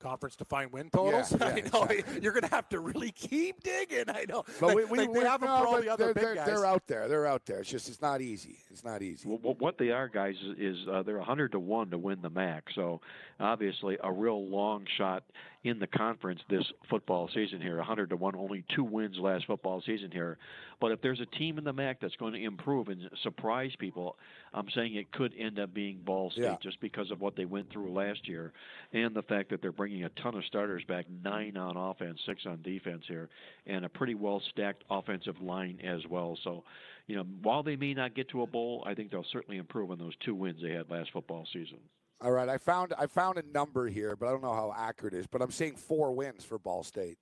Conference 0.00 0.34
to 0.34 0.44
find 0.44 0.72
win 0.72 0.90
totals. 0.90 1.30
Yeah, 1.30 1.38
I 1.46 1.56
yeah, 1.58 1.68
know 1.72 1.84
exactly. 1.84 2.20
you're 2.22 2.32
going 2.32 2.42
to 2.42 2.52
have 2.52 2.68
to 2.70 2.80
really 2.80 3.12
keep 3.12 3.62
digging. 3.62 4.06
I 4.08 4.24
know. 4.28 4.42
but 4.58 4.74
we, 4.74 4.82
Like, 4.82 4.90
we, 4.90 4.98
like, 4.98 5.10
we- 5.10 5.20
have 5.20 5.40
them 5.40 5.48
no, 5.48 5.58
for 5.60 5.66
all 5.68 5.80
the 5.80 5.88
other 5.88 6.06
they're, 6.06 6.14
big 6.14 6.24
they're, 6.24 6.34
guys. 6.34 6.46
they're 6.46 6.66
out 6.66 6.82
there. 6.88 7.06
They're 7.06 7.24
out 7.28 7.46
there. 7.46 7.60
It's 7.60 7.70
just 7.70 7.88
it's 7.88 8.02
not 8.02 8.20
easy. 8.20 8.58
It's 8.72 8.82
not 8.82 9.00
easy. 9.00 9.28
Well, 9.28 9.54
what 9.60 9.78
they 9.78 9.90
are, 9.90 10.08
guys, 10.08 10.34
is, 10.58 10.58
is 10.80 10.88
uh, 10.90 11.04
they're 11.04 11.18
100 11.18 11.52
to 11.52 11.60
one 11.60 11.88
to 11.90 11.98
win 11.98 12.20
the 12.20 12.30
MAC. 12.30 12.64
So 12.74 13.00
obviously, 13.38 13.96
a 14.02 14.10
real 14.12 14.44
long 14.44 14.86
shot 14.98 15.22
in 15.64 15.78
the 15.78 15.86
conference 15.86 16.40
this 16.50 16.64
football 16.90 17.28
season 17.32 17.60
here. 17.60 17.76
100 17.76 18.10
to 18.10 18.16
one, 18.16 18.34
only 18.34 18.64
two 18.74 18.82
wins 18.82 19.16
last 19.18 19.46
football 19.46 19.80
season 19.86 20.10
here. 20.10 20.36
But 20.80 20.90
if 20.90 21.00
there's 21.00 21.20
a 21.20 21.26
team 21.26 21.56
in 21.58 21.64
the 21.64 21.72
MAC 21.72 22.00
that's 22.00 22.16
going 22.16 22.32
to 22.32 22.42
improve 22.42 22.88
and 22.88 23.08
surprise 23.22 23.70
people, 23.78 24.16
I'm 24.52 24.68
saying 24.74 24.96
it 24.96 25.12
could 25.12 25.32
end 25.38 25.60
up 25.60 25.72
being 25.72 26.00
Ball 26.04 26.30
State 26.32 26.42
Yeah. 26.42 26.56
just 26.60 26.80
because 26.80 27.10
of 27.12 27.20
what 27.20 27.36
they 27.36 27.44
went 27.44 27.70
through 27.70 27.92
last 27.92 28.26
year, 28.26 28.52
and 28.92 29.14
the 29.14 29.22
fact 29.22 29.50
that 29.50 29.62
they're 29.62 29.70
bringing 29.70 30.04
a 30.04 30.08
ton 30.10 30.34
of 30.34 30.44
starters 30.46 30.82
back, 30.84 31.06
nine 31.22 31.56
on 31.56 31.76
offense, 31.76 32.20
six 32.26 32.44
on 32.44 32.60
defense 32.62 33.04
here, 33.06 33.28
and 33.66 33.84
a 33.84 33.88
pretty 33.88 34.14
well 34.14 34.40
stacked 34.50 34.82
offensive 34.90 35.40
line 35.40 35.78
as 35.84 36.04
well. 36.08 36.36
So 36.42 36.64
you 37.06 37.16
know, 37.16 37.24
while 37.42 37.62
they 37.62 37.76
may 37.76 37.94
not 37.94 38.14
get 38.14 38.28
to 38.30 38.42
a 38.42 38.46
bowl, 38.46 38.82
I 38.86 38.94
think 38.94 39.10
they'll 39.10 39.24
certainly 39.32 39.58
improve 39.58 39.90
on 39.90 39.98
those 39.98 40.14
two 40.24 40.34
wins 40.34 40.60
they 40.62 40.70
had 40.70 40.88
last 40.88 41.10
football 41.12 41.46
season. 41.52 41.78
All 42.22 42.30
right, 42.30 42.48
I 42.48 42.56
found 42.58 42.94
I 42.98 43.06
found 43.06 43.38
a 43.38 43.42
number 43.52 43.88
here, 43.88 44.14
but 44.14 44.28
I 44.28 44.30
don't 44.30 44.42
know 44.42 44.52
how 44.54 44.72
accurate 44.76 45.14
it 45.14 45.18
is. 45.18 45.26
But 45.26 45.42
I'm 45.42 45.50
seeing 45.50 45.74
four 45.74 46.12
wins 46.12 46.44
for 46.44 46.58
Ball 46.58 46.84
State. 46.84 47.18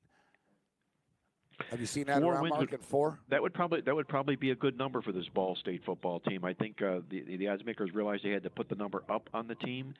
Have 1.70 1.80
you 1.80 1.86
seen 1.86 2.04
that 2.06 2.20
Four 2.20 2.32
around 2.34 2.42
wins 2.42 2.54
Marc 2.56 2.70
would- 2.70 2.84
four? 2.84 3.18
That 3.28 3.40
would 3.42 3.54
probably 3.54 3.80
that 3.82 3.94
would 3.94 4.08
probably 4.08 4.36
be 4.36 4.50
a 4.50 4.54
good 4.54 4.76
number 4.76 5.00
for 5.00 5.12
this 5.12 5.28
Ball 5.28 5.56
State 5.56 5.84
football 5.84 6.20
team. 6.20 6.44
I 6.44 6.52
think 6.52 6.82
uh, 6.82 7.00
the 7.08 7.22
the 7.36 7.48
odds 7.48 7.64
makers 7.64 7.94
realized 7.94 8.24
they 8.24 8.30
had 8.30 8.42
to 8.42 8.50
put 8.50 8.68
the 8.68 8.74
number 8.74 9.02
up 9.08 9.30
on 9.32 9.46
the 9.46 9.54
team, 9.54 9.94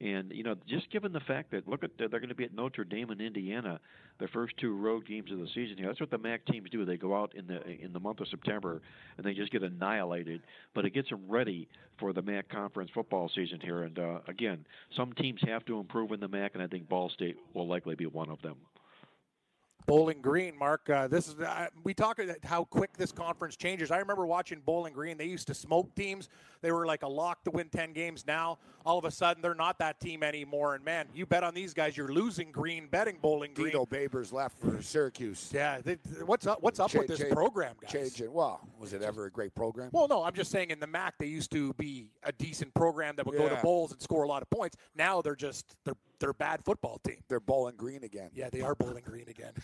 And 0.00 0.30
you 0.30 0.42
know, 0.42 0.54
just 0.68 0.90
given 0.90 1.12
the 1.12 1.20
fact 1.20 1.50
that 1.52 1.66
look 1.66 1.82
at 1.82 1.90
they're 1.98 2.08
going 2.08 2.28
to 2.28 2.34
be 2.34 2.44
at 2.44 2.54
Notre 2.54 2.84
Dame 2.84 3.10
and 3.10 3.20
Indiana, 3.20 3.80
the 4.18 4.28
first 4.28 4.54
two 4.58 4.76
road 4.76 5.06
games 5.06 5.32
of 5.32 5.38
the 5.38 5.46
season 5.54 5.78
here. 5.78 5.86
That's 5.86 6.00
what 6.00 6.10
the 6.10 6.18
MAC 6.18 6.44
teams 6.46 6.68
do. 6.70 6.84
They 6.84 6.98
go 6.98 7.16
out 7.16 7.34
in 7.34 7.46
the 7.46 7.66
in 7.66 7.94
the 7.94 8.00
month 8.00 8.20
of 8.20 8.28
September 8.28 8.82
and 9.16 9.24
they 9.24 9.32
just 9.32 9.52
get 9.52 9.62
annihilated. 9.62 10.42
But 10.74 10.84
it 10.84 10.90
gets 10.90 11.08
them 11.08 11.22
ready 11.28 11.66
for 11.98 12.12
the 12.12 12.20
MAC 12.20 12.50
conference 12.50 12.90
football 12.92 13.30
season 13.34 13.58
here. 13.60 13.84
And 13.84 13.98
uh, 13.98 14.18
again, 14.28 14.66
some 14.94 15.14
teams 15.14 15.40
have 15.46 15.64
to 15.64 15.80
improve 15.80 16.12
in 16.12 16.20
the 16.20 16.28
MAC, 16.28 16.52
and 16.54 16.62
I 16.62 16.66
think 16.66 16.88
Ball 16.88 17.08
State 17.08 17.36
will 17.54 17.66
likely 17.66 17.94
be 17.94 18.06
one 18.06 18.28
of 18.28 18.42
them. 18.42 18.56
Bowling 19.86 20.20
Green, 20.20 20.58
Marc. 20.58 20.90
Uh, 20.90 21.06
this 21.06 21.28
is 21.28 21.38
uh, 21.40 21.68
we 21.84 21.94
talk 21.94 22.18
about 22.18 22.36
how 22.44 22.64
quick 22.64 22.96
this 22.96 23.12
conference 23.12 23.56
changes. 23.56 23.90
I 23.90 23.98
remember 23.98 24.26
watching 24.26 24.60
Bowling 24.64 24.92
Green. 24.92 25.16
They 25.16 25.26
used 25.26 25.46
to 25.46 25.54
smoke 25.54 25.94
teams. 25.94 26.28
They 26.60 26.72
were 26.72 26.86
like 26.86 27.02
a 27.04 27.08
lock 27.08 27.44
to 27.44 27.50
win 27.50 27.68
ten 27.68 27.92
games. 27.92 28.26
Now 28.26 28.58
all 28.84 28.98
of 28.98 29.04
a 29.04 29.10
sudden 29.10 29.42
they're 29.42 29.54
not 29.54 29.78
that 29.78 30.00
team 30.00 30.22
anymore. 30.22 30.74
And 30.74 30.84
man, 30.84 31.06
you 31.14 31.24
bet 31.24 31.44
on 31.44 31.54
these 31.54 31.72
guys, 31.72 31.96
you're 31.96 32.12
losing 32.12 32.50
Green 32.50 32.88
betting 32.88 33.18
Bowling 33.22 33.52
Green. 33.54 33.72
Dino 33.72 33.86
Babers 33.86 34.32
left 34.32 34.58
for 34.58 34.82
Syracuse. 34.82 35.50
Yeah, 35.54 35.80
they, 35.82 35.94
what's 36.24 36.46
up? 36.46 36.62
What's 36.62 36.80
up 36.80 36.90
Cha- 36.90 36.98
with 36.98 37.08
this 37.08 37.20
cha- 37.20 37.32
program, 37.34 37.76
guys? 37.80 37.92
Changing. 37.92 38.32
Well, 38.32 38.60
was 38.78 38.92
it 38.92 39.02
ever 39.02 39.26
a 39.26 39.30
great 39.30 39.54
program? 39.54 39.90
Well, 39.92 40.08
no, 40.08 40.24
I'm 40.24 40.34
just 40.34 40.50
saying 40.50 40.70
in 40.70 40.80
the 40.80 40.86
MAC 40.86 41.14
they 41.18 41.26
used 41.26 41.52
to 41.52 41.72
be 41.74 42.08
a 42.24 42.32
decent 42.32 42.74
program 42.74 43.14
that 43.16 43.26
would 43.26 43.38
go 43.38 43.48
to 43.48 43.56
bowls 43.56 43.92
and 43.92 44.02
score 44.02 44.24
a 44.24 44.28
lot 44.28 44.42
of 44.42 44.50
points. 44.50 44.76
Now 44.96 45.22
they're 45.22 45.36
just 45.36 45.76
they're 45.84 45.94
they're 46.18 46.30
a 46.30 46.34
bad 46.34 46.64
football 46.64 47.00
team. 47.06 47.18
They're 47.28 47.40
Bowling 47.40 47.76
Green 47.76 48.04
again. 48.04 48.30
Yeah, 48.34 48.48
they 48.50 48.60
are 48.60 48.74
Bowling 48.74 49.04
Green 49.04 49.28
again. 49.28 49.52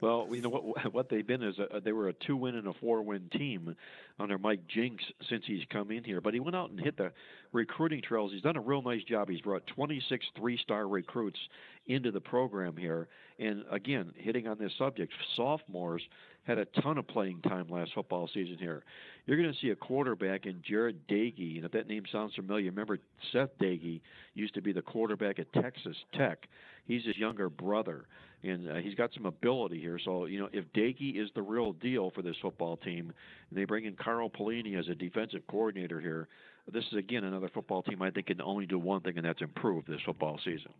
Well, 0.00 0.26
you 0.32 0.42
know 0.42 0.48
what 0.48 0.92
what 0.92 1.08
they've 1.08 1.26
been 1.26 1.44
is 1.44 1.54
a, 1.58 1.80
they 1.80 1.92
were 1.92 2.08
a 2.08 2.12
two 2.12 2.36
win 2.36 2.56
and 2.56 2.66
a 2.66 2.72
four 2.72 3.02
win 3.02 3.28
team 3.30 3.76
under 4.18 4.36
Mike 4.36 4.66
Jinks 4.66 5.04
since 5.28 5.44
he's 5.46 5.62
come 5.70 5.92
in 5.92 6.02
here. 6.02 6.20
But 6.20 6.34
he 6.34 6.40
went 6.40 6.56
out 6.56 6.70
and 6.70 6.80
hit 6.80 6.96
the 6.96 7.12
recruiting 7.52 8.02
trails. 8.02 8.32
He's 8.32 8.42
done 8.42 8.56
a 8.56 8.60
real 8.60 8.82
nice 8.82 9.04
job. 9.04 9.28
He's 9.28 9.40
brought 9.40 9.66
26 9.68 10.26
three 10.36 10.58
star 10.58 10.88
recruits 10.88 11.38
into 11.86 12.10
the 12.10 12.20
program 12.20 12.76
here. 12.76 13.08
And 13.38 13.64
again, 13.70 14.12
hitting 14.16 14.48
on 14.48 14.58
this 14.58 14.72
subject, 14.76 15.12
sophomores 15.36 16.02
had 16.44 16.58
a 16.58 16.64
ton 16.82 16.98
of 16.98 17.06
playing 17.06 17.40
time 17.42 17.68
last 17.68 17.92
football 17.94 18.28
season 18.32 18.56
here. 18.58 18.82
You're 19.26 19.36
going 19.36 19.52
to 19.52 19.58
see 19.60 19.70
a 19.70 19.76
quarterback 19.76 20.46
in 20.46 20.60
Jarret 20.68 20.96
Doege, 21.08 21.56
and 21.56 21.64
if 21.64 21.72
that 21.72 21.86
name 21.86 22.02
sounds 22.10 22.34
familiar, 22.34 22.70
remember 22.70 22.98
Seth 23.32 23.50
Doege 23.60 24.00
used 24.34 24.54
to 24.54 24.62
be 24.62 24.72
the 24.72 24.82
quarterback 24.82 25.38
at 25.38 25.52
Texas 25.52 25.96
Tech. 26.14 26.48
He's 26.86 27.04
his 27.04 27.16
younger 27.16 27.48
brother, 27.48 28.06
and 28.42 28.68
uh, 28.68 28.74
he's 28.76 28.96
got 28.96 29.14
some 29.14 29.26
ability 29.26 29.80
here. 29.80 30.00
So 30.04 30.24
you 30.24 30.40
know, 30.40 30.48
if 30.52 30.64
Doege 30.72 31.22
is 31.22 31.30
the 31.36 31.42
real 31.42 31.74
deal 31.74 32.10
for 32.10 32.22
this 32.22 32.36
football 32.42 32.76
team, 32.76 33.12
and 33.50 33.58
they 33.58 33.64
bring 33.64 33.84
in 33.84 33.94
Carl 33.94 34.28
Pelini 34.28 34.76
as 34.76 34.88
a 34.88 34.96
defensive 34.96 35.42
coordinator 35.48 36.00
here, 36.00 36.26
this 36.72 36.84
is 36.90 36.98
again 36.98 37.22
another 37.22 37.50
football 37.54 37.82
team 37.82 38.02
I 38.02 38.10
think 38.10 38.26
can 38.26 38.40
only 38.40 38.66
do 38.66 38.80
one 38.80 39.00
thing, 39.02 39.16
and 39.16 39.24
that's 39.24 39.42
improve 39.42 39.84
this 39.86 40.00
football 40.04 40.40
season. 40.44 40.72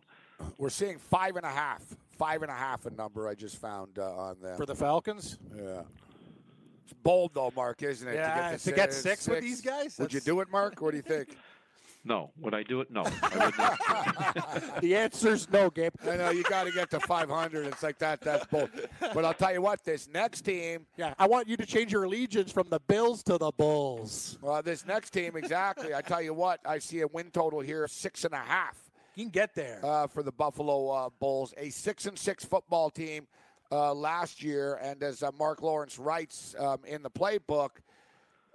We're 0.57 0.69
seeing 0.69 0.97
five 0.97 1.35
and 1.35 1.45
a 1.45 1.49
half. 1.49 1.81
Five 2.17 2.43
and 2.43 2.51
a 2.51 2.55
half 2.55 2.85
a 2.85 2.91
number 2.91 3.27
I 3.27 3.33
just 3.35 3.57
found 3.57 3.97
uh, 3.97 4.15
on 4.15 4.35
them. 4.41 4.55
For 4.57 4.65
the 4.65 4.75
Falcons? 4.75 5.37
yeah. 5.55 5.81
It's 6.85 6.93
bold 7.01 7.31
though, 7.33 7.51
Mark, 7.55 7.81
isn't 7.81 8.07
it? 8.07 8.15
Yeah, 8.15 8.51
to 8.51 8.57
to 8.57 8.69
get, 8.69 8.75
get 8.75 8.89
to 8.91 8.95
six 8.95 9.27
with 9.27 9.41
these 9.41 9.61
guys? 9.61 9.97
Would 9.99 10.13
you 10.13 10.19
do 10.19 10.41
it, 10.41 10.49
Mark? 10.51 10.81
What 10.81 10.91
do 10.91 10.97
you 10.97 11.03
think? 11.03 11.29
No, 12.05 12.31
would 12.41 12.53
I 12.53 12.63
do 12.63 12.81
it? 12.81 12.91
No, 12.91 13.03
I 13.05 13.45
would 13.45 13.57
not. 13.57 14.81
The 14.81 14.93
answer's 14.93 15.49
no, 15.49 15.69
Gabe. 15.69 15.93
I 16.05 16.17
know 16.17 16.31
you 16.31 16.43
got 16.43 16.65
to 16.65 16.71
get 16.73 16.89
to 16.91 16.99
500. 16.99 17.65
It's 17.67 17.81
like 17.81 17.97
that. 17.99 18.19
That's 18.19 18.45
bold. 18.47 18.69
But 18.99 19.23
I'll 19.23 19.33
tell 19.33 19.53
you 19.53 19.61
what, 19.61 19.85
this 19.85 20.09
next 20.09 20.41
team, 20.41 20.85
Yeah, 20.97 21.13
I 21.17 21.27
want 21.27 21.47
you 21.47 21.55
to 21.55 21.65
change 21.65 21.93
your 21.93 22.03
allegiance 22.03 22.51
from 22.51 22.67
the 22.69 22.81
Bills 22.81 23.23
to 23.23 23.37
the 23.37 23.51
Bulls. 23.51 24.37
well, 24.41 24.61
this 24.61 24.85
next 24.85 25.11
team 25.11 25.37
exactly. 25.37 25.95
I 25.95 26.01
tell 26.01 26.21
you 26.21 26.33
what, 26.33 26.59
I 26.65 26.79
see 26.79 26.99
a 26.99 27.07
win 27.07 27.31
total 27.31 27.61
here 27.61 27.85
of 27.85 27.91
six 27.91 28.25
and 28.25 28.33
a 28.33 28.37
half. 28.37 28.82
You 29.15 29.25
can 29.25 29.31
get 29.31 29.53
there. 29.53 29.79
uh, 29.83 30.07
for 30.07 30.23
the 30.23 30.31
Buffalo 30.31 30.89
uh, 30.89 31.09
Bulls, 31.19 31.53
a 31.57 31.69
six 31.69 32.05
and 32.05 32.17
six 32.17 32.43
football 32.43 32.89
team 32.89 33.27
uh, 33.71 33.93
last 33.93 34.43
year, 34.43 34.79
and 34.81 35.01
as 35.03 35.21
uh, 35.23 35.31
Mark 35.37 35.61
Lawrence 35.61 35.99
writes 35.99 36.55
um, 36.57 36.79
in 36.85 37.03
the 37.03 37.09
playbook, 37.11 37.69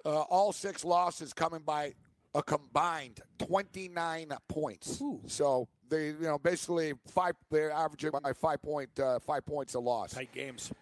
uh, 0.04 0.20
all 0.22 0.52
six 0.52 0.84
losses 0.84 1.32
coming 1.32 1.60
by 1.60 1.94
a 2.34 2.42
combined 2.42 3.20
29 3.38 4.32
points. 4.48 5.02
So 5.26 5.68
they, 5.88 6.08
you 6.08 6.16
know, 6.20 6.38
basically 6.38 6.92
five. 7.08 7.34
They're 7.50 7.70
averaging 7.70 8.10
by 8.22 8.32
five 8.32 8.62
point 8.62 8.90
uh, 8.98 9.18
five 9.20 9.46
points 9.46 9.74
a 9.74 9.80
loss. 9.80 10.12
Tight 10.12 10.32
games. 10.32 10.72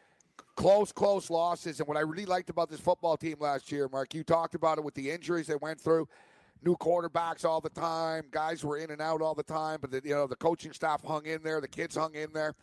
Close, 0.57 0.91
close 0.91 1.29
losses. 1.29 1.81
And 1.81 1.89
what 1.89 1.99
I 1.99 2.01
really 2.01 2.25
liked 2.25 2.49
about 2.49 2.71
this 2.71 2.81
football 2.81 3.19
team 3.19 3.37
last 3.41 3.71
year, 3.71 3.89
Mark, 3.93 4.15
you 4.15 4.25
talked 4.25 4.55
about 4.55 4.79
it 4.79 4.85
with 4.85 4.95
the 4.95 5.11
injuries 5.11 5.47
they 5.47 5.57
went 5.57 5.79
through. 5.79 6.09
New 6.67 6.77
quarterbacks 6.77 7.45
all 7.45 7.61
the 7.61 7.71
time. 7.71 8.25
Guys 8.33 8.65
were 8.65 8.77
in 8.77 8.91
and 8.91 9.01
out 9.01 9.23
all 9.23 9.37
the 9.37 9.43
time, 9.45 9.79
but 9.81 9.93
the, 9.93 10.03
you 10.05 10.13
know 10.13 10.27
the 10.27 10.35
coaching 10.35 10.73
staff 10.73 11.01
hung 11.05 11.25
in 11.25 11.41
there. 11.45 11.61
The 11.61 11.69
kids 11.69 11.95
hung 11.95 12.15
in 12.17 12.33
there. 12.33 12.57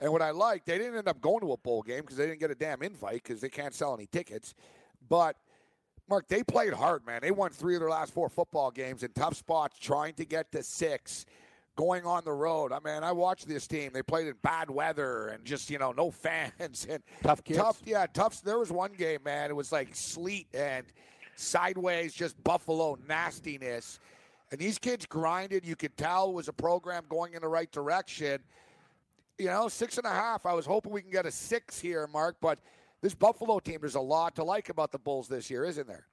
And 0.00 0.12
what 0.12 0.20
I 0.20 0.30
liked, 0.30 0.66
they 0.66 0.76
didn't 0.76 0.96
end 0.96 1.08
up 1.08 1.20
going 1.22 1.40
to 1.40 1.52
a 1.52 1.56
bowl 1.56 1.82
game 1.82 2.02
because 2.02 2.18
they 2.18 2.26
didn't 2.26 2.40
get 2.40 2.50
a 2.50 2.54
damn 2.54 2.82
invite 2.82 3.22
because 3.22 3.40
they 3.40 3.48
can't 3.48 3.74
sell 3.74 3.94
any 3.94 4.06
tickets. 4.06 4.54
But 5.08 5.36
Mark, 6.08 6.28
they 6.28 6.42
played 6.42 6.74
hard, 6.74 7.06
man. 7.06 7.20
They 7.22 7.30
won 7.30 7.50
three 7.50 7.74
of 7.74 7.80
their 7.80 7.88
last 7.88 8.12
four 8.12 8.28
football 8.28 8.70
games 8.70 9.02
in 9.02 9.12
tough 9.12 9.34
spots, 9.34 9.78
trying 9.78 10.12
to 10.14 10.26
get 10.26 10.52
to 10.52 10.62
six, 10.62 11.24
going 11.74 12.04
on 12.04 12.24
the 12.24 12.32
road. 12.32 12.70
I 12.70 12.80
mean, 12.84 13.02
I 13.02 13.12
watched 13.12 13.48
this 13.48 13.66
team. 13.66 13.92
They 13.94 14.02
played 14.02 14.26
in 14.26 14.34
bad 14.42 14.70
weather 14.70 15.28
and 15.28 15.44
just 15.44 15.70
you 15.70 15.78
know 15.78 15.92
no 15.92 16.10
fans 16.10 16.86
and 16.90 17.02
Tough 17.22 17.42
kids. 17.42 17.58
Tough, 17.58 17.80
yeah, 17.86 18.06
tough. 18.12 18.42
There 18.42 18.58
was 18.58 18.70
one 18.70 18.92
game, 18.92 19.20
man. 19.24 19.50
It 19.50 19.56
was 19.56 19.72
like 19.72 19.94
sleet 19.94 20.48
and 20.52 20.84
sideways, 21.38 22.12
just 22.14 22.42
Buffalo 22.44 22.98
nastiness. 23.08 24.00
And 24.50 24.60
these 24.60 24.78
kids 24.78 25.06
grinded. 25.06 25.64
You 25.64 25.76
could 25.76 25.96
tell 25.96 26.30
it 26.30 26.34
was 26.34 26.48
a 26.48 26.52
program 26.52 27.04
going 27.08 27.34
in 27.34 27.42
the 27.42 27.48
right 27.48 27.70
direction. 27.70 28.40
You 29.38 29.46
know, 29.46 29.68
six 29.68 29.98
and 29.98 30.06
a 30.06 30.10
half. 30.10 30.46
I 30.46 30.52
was 30.54 30.66
hoping 30.66 30.92
we 30.92 31.02
can 31.02 31.10
get 31.10 31.26
a 31.26 31.30
six 31.30 31.78
here, 31.78 32.06
Mark. 32.12 32.36
But 32.40 32.58
this 33.02 33.14
Buffalo 33.14 33.58
team, 33.58 33.78
there's 33.80 33.94
a 33.94 34.00
lot 34.00 34.34
to 34.36 34.44
like 34.44 34.68
about 34.68 34.90
the 34.90 34.98
Bulls 34.98 35.28
this 35.28 35.50
year, 35.50 35.64
isn't 35.64 35.86
there? 35.86 36.06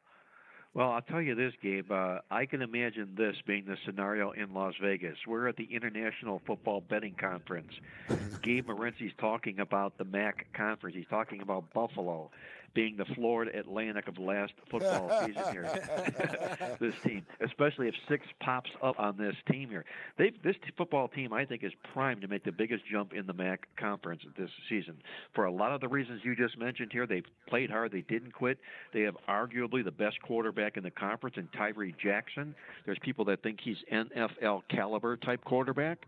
Well, 0.75 0.91
I'll 0.91 1.01
tell 1.01 1.21
you 1.21 1.35
this, 1.35 1.53
Gabe. 1.63 1.89
Uh, 1.89 2.19
I 2.29 2.45
can 2.45 2.61
imagine 2.61 3.13
this 3.15 3.37
being 3.47 3.63
the 3.65 3.77
scenario 3.85 4.31
in 4.31 4.53
Las 4.53 4.73
Vegas. 4.81 5.15
We're 5.25 5.47
at 5.47 5.55
the 5.55 5.69
International 5.73 6.41
Football 6.45 6.81
Betting 6.81 7.15
Conference. 7.17 7.71
Gabe 8.41 8.67
Morency's 8.67 9.13
talking 9.17 9.61
about 9.61 9.97
the 9.97 10.03
MAC 10.03 10.47
conference. 10.53 10.93
He's 10.93 11.07
talking 11.09 11.41
about 11.41 11.71
Buffalo 11.73 12.29
being 12.75 12.97
the 12.97 13.05
Florida 13.15 13.57
Atlantic 13.57 14.07
of 14.07 14.19
last 14.19 14.53
football 14.69 15.09
season 15.25 15.43
here. 15.51 16.77
this 16.79 16.93
team, 17.03 17.25
especially 17.39 17.87
if 17.87 17.95
six 18.07 18.25
pops 18.41 18.69
up 18.83 18.99
on 18.99 19.17
this 19.17 19.35
team 19.49 19.69
here. 19.69 19.85
They've, 20.17 20.33
this 20.43 20.55
t- 20.63 20.71
football 20.77 21.07
team, 21.07 21.33
I 21.33 21.45
think, 21.45 21.63
is 21.63 21.71
primed 21.93 22.21
to 22.21 22.27
make 22.27 22.43
the 22.43 22.51
biggest 22.51 22.83
jump 22.91 23.13
in 23.13 23.25
the 23.25 23.33
MAC 23.33 23.67
conference 23.77 24.21
this 24.37 24.49
season. 24.69 24.97
For 25.33 25.45
a 25.45 25.51
lot 25.51 25.71
of 25.71 25.81
the 25.81 25.87
reasons 25.87 26.21
you 26.23 26.35
just 26.35 26.57
mentioned 26.59 26.91
here, 26.91 27.07
they've 27.07 27.25
played 27.47 27.71
hard. 27.71 27.93
They 27.93 28.01
didn't 28.01 28.33
quit. 28.33 28.59
They 28.93 29.01
have 29.01 29.15
arguably 29.27 29.83
the 29.83 29.91
best 29.91 30.21
quarterback 30.21 30.75
in 30.77 30.83
the 30.83 30.91
conference 30.91 31.37
in 31.37 31.47
Tyree 31.57 31.95
Jackson. 32.01 32.53
There's 32.85 32.99
people 32.99 33.23
that 33.25 33.41
think 33.41 33.59
he's 33.63 33.77
NFL 33.91 34.63
caliber 34.69 35.15
type 35.15 35.43
quarterback, 35.45 35.99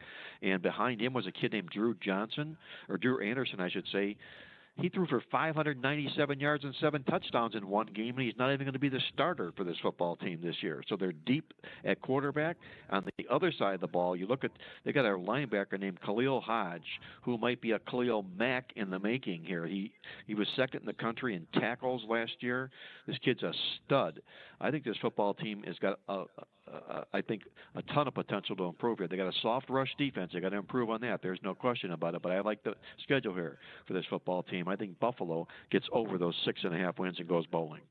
and 0.41 0.61
behind 0.61 1.01
him 1.01 1.13
was 1.13 1.25
a 1.27 1.31
kid 1.31 1.53
named 1.53 1.69
Drew 1.69 1.95
Johnson 2.01 2.57
or 2.89 2.97
Drew 2.97 3.23
Anderson, 3.23 3.61
I 3.61 3.69
should 3.69 3.85
say. 3.91 4.17
He 4.79 4.89
threw 4.89 5.07
for 5.07 5.23
597 5.31 6.39
yards 6.39 6.63
and 6.63 6.75
seven 6.79 7.03
touchdowns 7.03 7.55
in 7.55 7.67
one 7.67 7.87
game, 7.87 8.15
and 8.17 8.25
he's 8.25 8.37
not 8.37 8.53
even 8.53 8.65
going 8.65 8.73
to 8.73 8.79
be 8.79 8.89
the 8.89 9.01
starter 9.13 9.51
for 9.57 9.63
this 9.63 9.77
football 9.81 10.15
team 10.15 10.39
this 10.41 10.55
year. 10.61 10.83
So 10.87 10.95
they're 10.95 11.13
deep 11.25 11.53
at 11.83 12.01
quarterback. 12.01 12.57
On 12.91 13.03
the 13.17 13.27
other 13.29 13.51
side 13.51 13.73
of 13.75 13.81
the 13.81 13.87
ball, 13.87 14.15
you 14.15 14.27
look 14.27 14.43
at 14.43 14.51
they 14.85 14.91
got 14.91 15.05
a 15.05 15.09
linebacker 15.09 15.79
named 15.79 15.99
Khalil 16.01 16.41
Hodge, 16.41 16.99
who 17.23 17.37
might 17.39 17.59
be 17.59 17.71
a 17.71 17.79
Khalil 17.79 18.25
Mack 18.37 18.71
in 18.75 18.91
the 18.91 18.99
making 18.99 19.43
here. 19.43 19.65
He 19.65 19.91
he 20.27 20.35
was 20.35 20.47
second 20.55 20.81
in 20.81 20.85
the 20.85 20.93
country 20.93 21.35
in 21.35 21.47
tackles 21.59 22.03
last 22.07 22.33
year. 22.41 22.69
This 23.07 23.17
kid's 23.23 23.41
a 23.41 23.53
stud. 23.85 24.21
I 24.61 24.69
think 24.69 24.83
this 24.83 24.97
football 25.01 25.33
team 25.33 25.63
has 25.63 25.77
got 25.79 25.99
a, 26.07 26.25
uh, 26.71 27.03
I 27.13 27.21
think 27.21 27.43
a 27.75 27.81
ton 27.93 28.07
of 28.07 28.13
potential 28.13 28.55
to 28.57 28.65
improve 28.65 28.99
here. 28.99 29.07
They 29.07 29.17
got 29.17 29.27
a 29.27 29.39
soft 29.41 29.69
rush 29.69 29.93
defense. 29.97 30.31
They 30.33 30.39
got 30.39 30.49
to 30.49 30.57
improve 30.57 30.89
on 30.89 31.01
that. 31.01 31.21
There's 31.21 31.39
no 31.43 31.53
question 31.55 31.91
about 31.91 32.15
it. 32.15 32.21
But 32.21 32.31
I 32.31 32.41
like 32.41 32.63
the 32.63 32.73
schedule 33.03 33.33
here 33.33 33.59
for 33.85 33.93
this 33.93 34.05
football 34.09 34.43
team. 34.43 34.67
I 34.67 34.75
think 34.75 34.99
Buffalo 34.99 35.47
gets 35.71 35.87
over 35.91 36.17
those 36.17 36.35
six 36.45 36.61
and 36.63 36.73
a 36.73 36.77
half 36.77 36.99
wins 36.99 37.19
and 37.19 37.27
goes 37.27 37.45
bowling. 37.47 37.81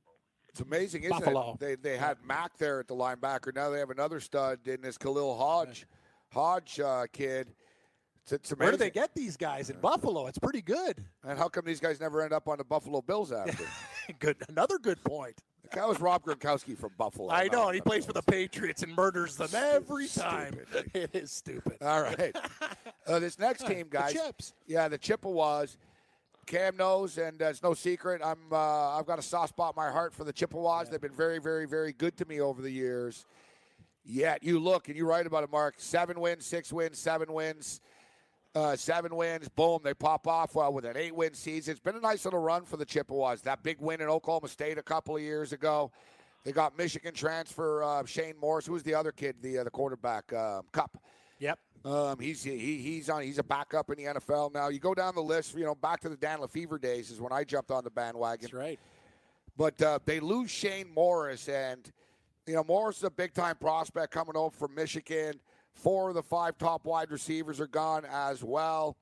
It's 0.49 0.61
amazing, 0.61 1.03
isn't 1.03 1.19
Buffalo. 1.19 1.53
it? 1.53 1.61
They 1.61 1.75
they 1.91 1.99
had 1.99 2.17
Mack 2.27 2.57
there 2.57 2.81
at 2.81 2.89
the 2.89 2.95
linebacker. 2.95 3.55
Now 3.55 3.69
they 3.69 3.79
have 3.79 3.91
another 3.91 4.21
stud 4.21 4.67
in 4.67 4.81
this 4.81 4.97
Khalil 4.97 5.37
Hodge, 5.37 5.87
Hodge 6.33 6.81
uh, 6.81 7.05
kid. 7.12 7.49
It's, 8.23 8.33
it's 8.33 8.53
amazing. 8.53 8.65
Where 8.65 8.73
do 8.73 8.79
they 8.79 8.91
get 8.91 9.15
these 9.15 9.37
guys 9.37 9.71
in 9.71 9.79
Buffalo? 9.81 10.27
It's 10.27 10.39
pretty 10.39 10.62
good. 10.62 11.05
And 11.23 11.39
how 11.39 11.49
come 11.49 11.65
these 11.65 11.79
guys 11.79 12.01
never 12.01 12.23
end 12.23 12.33
up 12.33 12.49
on 12.49 12.59
the 12.59 12.65
Buffalo 12.65 13.01
Bills 13.01 13.31
after? 13.31 13.64
Good. 14.18 14.37
Another 14.49 14.79
good 14.79 15.03
point. 15.05 15.41
That 15.73 15.89
was 15.89 16.01
Rob 16.01 16.23
Gronkowski 16.25 16.77
from 16.79 16.91
Buffalo. 16.99 17.31
I 17.31 17.49
know. 17.49 17.67
and 17.67 17.75
he 17.75 17.81
plays 17.81 18.05
for 18.07 18.12
the 18.12 18.23
Patriots 18.23 18.83
and 18.83 18.95
murders 18.95 19.37
them 19.37 19.49
every 19.55 20.09
time. 20.09 20.55
stupid. 20.71 20.91
It 20.95 21.11
is 21.14 21.31
stupid. 21.33 21.77
All 21.83 22.03
right. 22.03 22.35
Uh, 23.09 23.21
this 23.21 23.39
next 23.39 23.64
team, 23.69 23.87
guys. 23.89 24.12
Chips. 24.12 24.53
Yeah, 24.67 24.89
the 24.89 24.99
Chippewas. 24.99 25.77
Cam 26.47 26.77
knows, 26.77 27.19
and 27.19 27.41
uh, 27.41 27.47
it's 27.47 27.62
no 27.62 27.73
secret. 27.73 28.21
I'm 28.25 28.39
uh, 28.51 28.99
I've 28.99 29.07
got 29.07 29.21
a 29.21 29.23
soft 29.23 29.51
spot 29.51 29.75
in 29.77 29.81
my 29.81 29.93
heart 29.93 30.12
for 30.12 30.25
the 30.25 30.33
Chippewas. 30.33 30.91
They've 30.91 31.01
been 31.01 31.12
very, 31.14 31.39
very, 31.39 31.67
very 31.67 31.93
good 31.93 32.17
to 32.17 32.25
me 32.25 32.41
over 32.41 32.61
the 32.61 32.71
years. 32.71 33.25
yet. 34.05 34.43
You 34.43 34.59
look 34.59 34.89
and 34.89 34.97
you 34.97 35.07
write 35.07 35.25
about 35.27 35.45
it, 35.45 35.53
Mark. 35.53 35.75
Seven 35.79 36.19
wins, 36.21 36.45
six 36.47 36.73
wins, 36.73 36.99
seven 36.99 37.33
wins, 37.33 37.81
uh, 38.57 38.74
seven 38.74 39.14
wins. 39.14 39.48
Boom, 39.50 39.80
they 39.84 39.92
pop 39.92 40.26
off 40.26 40.54
well 40.54 40.72
with 40.72 40.86
an 40.86 40.96
eight-win 40.96 41.34
season. 41.34 41.72
It's 41.72 41.80
been 41.80 41.96
a 41.96 42.00
nice 42.00 42.24
little 42.24 42.40
run 42.40 42.64
for 42.64 42.78
the 42.78 42.86
Chippewas. 42.86 43.42
That 43.42 43.62
big 43.62 43.78
win 43.80 44.00
in 44.00 44.09
Oklahoma 44.09 44.48
State 44.48 44.78
a 44.78 44.82
couple 44.82 45.14
of 45.14 45.22
years 45.22 45.52
ago. 45.52 45.92
They 46.42 46.52
got 46.52 46.78
Michigan 46.78 47.12
transfer 47.12 47.82
uh, 47.82 48.07
Shane 48.07 48.34
Morris. 48.40 48.66
Who's 48.66 48.82
the 48.82 48.94
other 48.94 49.12
kid? 49.12 49.36
The 49.42 49.59
uh, 49.59 49.64
the 49.64 49.70
quarterback 49.70 50.32
um, 50.32 50.62
Cup. 50.72 50.96
Yep. 51.38 51.59
Um, 51.84 52.18
he's 52.18 52.42
he, 52.42 52.78
he's 52.78 53.11
on 53.11 53.22
he's 53.22 53.38
a 53.38 53.42
backup 53.42 53.90
in 53.90 54.02
the 54.02 54.20
NFL 54.20 54.54
now. 54.54 54.68
You 54.68 54.78
go 54.78 54.94
down 54.94 55.14
the 55.14 55.22
list, 55.22 55.54
you 55.54 55.64
know, 55.64 55.74
back 55.74 56.00
to 56.00 56.09
the 56.09 56.16
Dan 56.16 56.38
LeFevour 56.38 56.80
days 56.80 57.11
is 57.11 57.20
when 57.20 57.32
I 57.32 57.44
jumped 57.44 57.70
on 57.70 57.84
the 57.84 57.90
bandwagon. 57.90 58.42
That's 58.42 58.54
right. 58.54 58.80
But 59.57 59.80
uh, 59.82 59.98
they 60.04 60.20
lose 60.20 60.50
Shane 60.50 60.88
Morris, 60.94 61.48
and 61.48 61.92
you 62.46 62.54
know 62.54 62.64
Morris 62.64 62.98
is 62.98 63.04
a 63.04 63.11
big 63.11 63.34
time 63.34 63.57
prospect 63.57 64.12
coming 64.12 64.36
over 64.36 64.57
from 64.57 64.74
Michigan. 64.74 65.34
Four 65.77 66.09
of 66.09 66.14
the 66.14 66.22
five 66.22 66.59
top 66.59 66.85
wide 66.85 67.11
receivers 67.11 67.61
are 67.61 67.66
gone 67.66 68.05
as 68.11 68.43
well. 68.43 68.97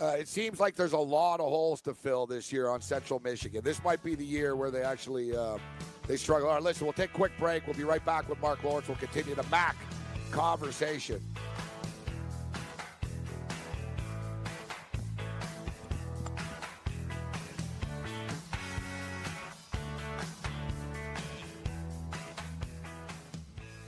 Uh, 0.00 0.16
it 0.18 0.28
seems 0.28 0.60
like 0.60 0.76
there's 0.76 0.92
a 0.92 0.98
lot 0.98 1.40
of 1.40 1.46
holes 1.46 1.80
to 1.82 1.94
fill 1.94 2.26
this 2.26 2.52
year 2.52 2.68
on 2.68 2.80
Central 2.80 3.20
Michigan. 3.20 3.62
This 3.64 3.82
might 3.82 4.02
be 4.02 4.14
the 4.14 4.24
year 4.24 4.54
where 4.54 4.70
they 4.70 4.82
actually 4.82 5.36
uh, 5.36 5.58
they 6.06 6.16
struggle. 6.16 6.48
All 6.48 6.54
right, 6.54 6.62
listen, 6.62 6.86
we'll 6.86 6.92
take 6.92 7.10
a 7.10 7.14
quick 7.14 7.32
break. 7.38 7.66
We'll 7.66 7.76
be 7.76 7.84
right 7.84 8.04
back 8.04 8.28
with 8.28 8.40
Mark 8.40 8.62
Lawrence. 8.62 8.86
We'll 8.86 8.96
continue 8.96 9.34
the 9.34 9.46
MAC 9.50 9.76
conversation. 10.30 11.20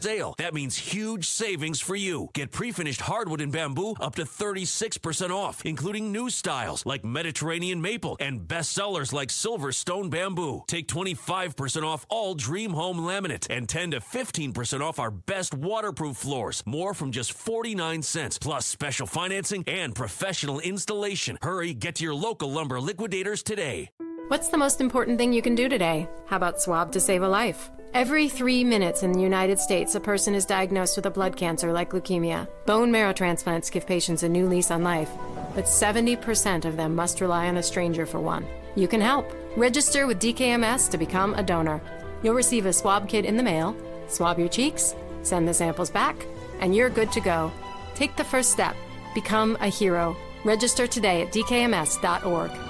Sale. 0.03 0.34
That 0.38 0.55
means 0.55 0.76
huge 0.76 1.26
savings 1.26 1.80
for 1.80 1.96
you. 1.96 2.30
Get 2.34 2.53
pre-finished 2.53 3.01
hardwood 3.01 3.40
and 3.40 3.53
bamboo 3.53 3.94
up 4.01 4.14
to 4.16 4.24
36% 4.24 5.30
off, 5.30 5.64
including 5.64 6.12
new 6.12 6.30
styles 6.30 6.84
like 6.86 7.05
Mediterranean 7.05 7.80
maple 7.80 8.16
and 8.20 8.40
bestsellers 8.40 9.12
like 9.12 9.28
Silverstone 9.28 10.11
bamboo. 10.11 10.64
Take 10.66 10.88
25% 10.88 11.82
off 11.82 12.07
all 12.09 12.34
Dream 12.34 12.72
Home 12.72 12.98
laminate 12.98 13.46
and 13.51 13.68
10 13.68 13.92
to 13.92 14.01
15% 14.01 14.80
off 14.80 14.98
our 14.98 15.11
best 15.11 15.55
waterproof 15.55 16.16
floors. 16.16 16.62
More 16.66 16.94
from 16.94 17.12
just 17.12 17.32
49 17.32 18.03
cents, 18.03 18.38
plus 18.38 18.66
special 18.66 19.07
financing 19.07 19.64
and 19.66 19.94
professional 19.94 20.61
installation. 20.61 21.38
Hurry, 21.42 21.74
get 21.74 21.96
to 21.96 22.05
your 22.05 22.14
local 22.14 22.51
lumber 22.51 22.80
liquidators 22.80 23.42
today. 23.42 23.90
What's 24.28 24.48
the 24.48 24.59
most 24.59 24.80
important 24.80 25.18
thing 25.18 25.32
you 25.32 25.42
can 25.42 25.57
do 25.57 25.68
today? 25.68 26.09
How 26.26 26.36
about 26.36 26.62
swab 26.62 26.92
to 26.92 27.01
save 27.01 27.22
a 27.22 27.28
life? 27.28 27.68
Every 27.93 28.28
three 28.28 28.62
minutes 28.62 29.03
in 29.03 29.11
the 29.11 29.20
United 29.20 29.59
States, 29.59 29.97
a 29.97 30.01
person 30.01 30.32
is 30.32 30.47
diagnosed 30.47 30.95
with 30.95 31.07
a 31.07 31.11
blood 31.11 31.36
cancer 31.36 31.72
like 31.72 31.91
leukemia. 31.91 32.47
Bone 32.64 32.93
marrow 32.93 33.12
transplants 33.12 33.68
give 33.68 33.84
patients 33.84 34.22
a 34.22 34.28
new 34.28 34.47
lease 34.47 34.70
on 34.70 34.84
life, 34.84 35.11
but 35.57 35.64
70% 35.64 36.64
of 36.64 36.76
them 36.76 36.95
must 36.95 37.20
rely 37.20 37.49
on 37.49 37.57
a 37.57 37.62
stranger 37.64 38.07
for 38.07 38.20
one. 38.20 38.47
You 38.76 38.86
can 38.86 39.01
help. 39.01 39.32
Register 39.57 40.07
with 40.07 40.20
DKMS 40.20 40.88
to 40.93 40.99
become 40.99 41.34
a 41.34 41.43
donor. 41.43 41.80
You'll 42.22 42.34
receive 42.34 42.66
a 42.66 42.72
swab 42.72 43.09
kit 43.09 43.24
in 43.24 43.36
the 43.36 43.43
mail, 43.43 43.76
swab 44.07 44.38
your 44.38 44.49
cheeks, 44.49 44.95
send 45.24 45.49
the 45.49 45.55
samples 45.55 45.91
back, 45.91 46.14
and 46.61 46.76
you're 46.76 46.91
good 46.91 47.11
to 47.11 47.20
go. 47.20 47.51
Take 47.97 48.14
the 48.14 48.22
first 48.22 48.53
step. 48.53 48.76
Become 49.14 49.59
a 49.61 49.66
hero. 49.66 50.16
Register 50.45 50.86
today 50.86 51.22
at 51.22 51.32
dkms.org. 51.32 52.69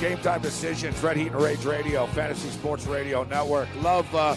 Game 0.00 0.18
time 0.18 0.40
decisions, 0.40 1.02
Red 1.02 1.18
Heat 1.18 1.26
and 1.32 1.42
Rage 1.42 1.66
Radio, 1.66 2.06
Fantasy 2.06 2.48
Sports 2.48 2.86
Radio 2.86 3.22
Network. 3.24 3.68
Love, 3.82 4.12
uh, 4.14 4.34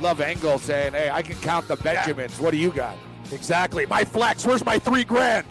love 0.00 0.20
Engel 0.20 0.58
saying, 0.58 0.92
"Hey, 0.92 1.08
I 1.10 1.22
can 1.22 1.36
count 1.36 1.66
the 1.66 1.76
Benjamins. 1.76 2.38
What 2.38 2.50
do 2.50 2.58
you 2.58 2.70
got?" 2.70 2.94
Exactly. 3.32 3.86
My 3.86 4.04
flex. 4.04 4.44
Where's 4.44 4.64
my 4.66 4.78
three 4.78 5.04
grand? 5.04 5.46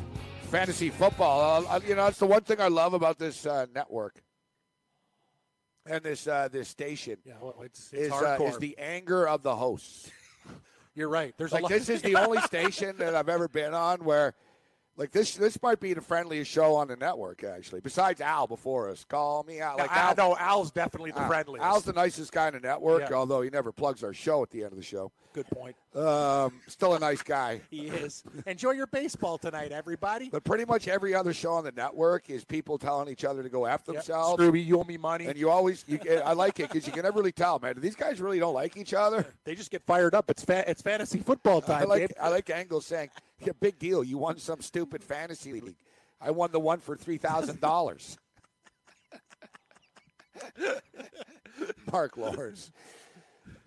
Fantasy 0.51 0.91
football. 0.91 1.65
Uh, 1.67 1.79
you 1.87 1.95
know, 1.95 2.05
that's 2.05 2.19
the 2.19 2.27
one 2.27 2.41
thing 2.41 2.61
I 2.61 2.67
love 2.67 2.93
about 2.93 3.17
this 3.17 3.47
uh, 3.47 3.65
network 3.73 4.21
and 5.89 6.03
this 6.03 6.27
uh, 6.27 6.47
this 6.51 6.69
station 6.69 7.17
Yeah, 7.25 7.33
well, 7.41 7.55
it's, 7.63 7.91
it's 7.91 8.07
is, 8.07 8.11
uh, 8.11 8.37
hardcore. 8.37 8.49
is 8.49 8.57
the 8.59 8.77
anger 8.77 9.27
of 9.27 9.43
the 9.43 9.55
hosts. 9.55 10.11
You're 10.95 11.09
right. 11.09 11.33
There's 11.37 11.51
a 11.51 11.55
Like 11.59 11.67
this 11.67 11.89
is 11.89 12.01
the 12.01 12.15
only 12.15 12.41
station 12.45 12.95
that 12.97 13.15
I've 13.15 13.29
ever 13.29 13.47
been 13.47 13.73
on 13.73 14.03
where, 14.03 14.33
like 14.97 15.11
this 15.11 15.35
this 15.35 15.61
might 15.61 15.79
be 15.79 15.93
the 15.93 16.01
friendliest 16.01 16.49
show 16.51 16.75
on 16.75 16.87
the 16.87 16.95
network 16.95 17.43
actually. 17.43 17.79
Besides 17.81 18.19
Al 18.21 18.47
before 18.47 18.89
us, 18.89 19.05
call 19.05 19.43
me 19.43 19.61
out. 19.61 19.77
Like 19.77 19.91
I 19.91 20.09
Al, 20.09 20.15
know 20.15 20.35
Al's 20.37 20.71
definitely 20.71 21.11
the 21.11 21.21
Al- 21.21 21.27
friendliest. 21.29 21.63
Al's 21.65 21.83
the 21.83 21.93
nicest 21.93 22.31
guy 22.31 22.47
in 22.49 22.55
the 22.55 22.59
network, 22.59 23.09
Yeah. 23.09 23.15
although 23.15 23.41
he 23.41 23.49
never 23.49 23.71
plugs 23.71 24.03
our 24.03 24.13
show 24.13 24.43
at 24.43 24.49
the 24.49 24.63
end 24.63 24.71
of 24.73 24.77
the 24.77 24.83
show. 24.83 25.11
Good 25.33 25.45
point. 25.49 25.75
Um, 25.93 26.53
still 26.67 26.95
a 26.95 26.99
nice 26.99 27.21
guy. 27.21 27.61
He 27.69 27.87
is. 27.89 28.23
Enjoy 28.47 28.71
your 28.71 28.87
baseball 28.87 29.37
tonight, 29.37 29.71
everybody. 29.71 30.29
But 30.29 30.43
pretty 30.43 30.65
much 30.65 30.87
every 30.87 31.13
other 31.13 31.31
show 31.31 31.51
on 31.53 31.63
the 31.63 31.71
network 31.73 32.29
is 32.31 32.43
people 32.43 32.79
telling 32.79 33.07
each 33.07 33.23
other 33.23 33.43
to 33.43 33.49
go 33.49 33.67
after 33.67 33.91
Yep. 33.91 34.01
themselves. 34.03 34.41
Scrooby, 34.41 34.61
you 34.65 34.79
owe 34.79 34.83
me 34.83 34.97
money. 34.97 35.27
And 35.27 35.37
you 35.37 35.51
always, 35.51 35.83
you, 35.87 35.99
I 36.25 36.33
like 36.33 36.59
it 36.59 36.69
because 36.71 36.87
you 36.87 36.93
can 36.93 37.03
never 37.03 37.19
really 37.19 37.31
tell, 37.31 37.59
man. 37.59 37.75
These 37.79 37.95
guys 37.95 38.19
really 38.19 38.39
don't 38.39 38.55
like 38.55 38.77
each 38.77 38.95
other. 38.95 39.27
They 39.43 39.53
just 39.53 39.69
get 39.69 39.83
fired 39.85 40.15
up. 40.15 40.31
It's 40.31 40.43
fa- 40.43 40.67
it's 40.67 40.81
fantasy 40.81 41.19
football 41.19 41.61
time, 41.61 41.83
I 41.83 41.85
like, 41.85 42.01
babe. 42.01 42.11
I 42.19 42.29
like 42.29 42.49
Angle 42.49 42.81
saying, 42.81 43.09
yeah, 43.39 43.53
"Big 43.59 43.79
deal, 43.79 44.03
you 44.03 44.17
won 44.17 44.37
some 44.37 44.61
stupid 44.61 45.03
fantasy 45.03 45.53
league. 45.53 45.75
I 46.19 46.31
won 46.31 46.51
the 46.51 46.59
one 46.59 46.79
for 46.79 46.95
three 46.95 47.17
thousand 47.17 47.61
dollars." 47.61 48.17
Mark 51.91 52.17
Lawrence, 52.17 52.71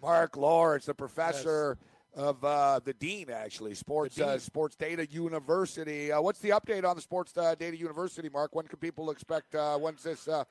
Mark 0.00 0.36
Lawrence, 0.36 0.86
the 0.86 0.94
professor 0.94 1.78
of 2.14 2.44
uh, 2.44 2.80
the 2.84 2.92
dean, 2.94 3.30
actually, 3.30 3.74
sports 3.74 4.16
dean. 4.16 4.26
uh, 4.26 4.38
sports 4.38 4.76
data 4.76 5.06
university. 5.10 6.12
Uh, 6.12 6.20
what's 6.20 6.40
the 6.40 6.50
update 6.50 6.84
on 6.84 6.96
the 6.96 7.02
sports 7.02 7.36
uh, 7.36 7.54
data 7.54 7.76
university, 7.76 8.28
Mark? 8.28 8.54
When 8.54 8.66
can 8.66 8.78
people 8.78 9.10
expect? 9.10 9.54
Uh, 9.54 9.78
when's 9.78 10.02
this? 10.02 10.28
Uh, 10.28 10.44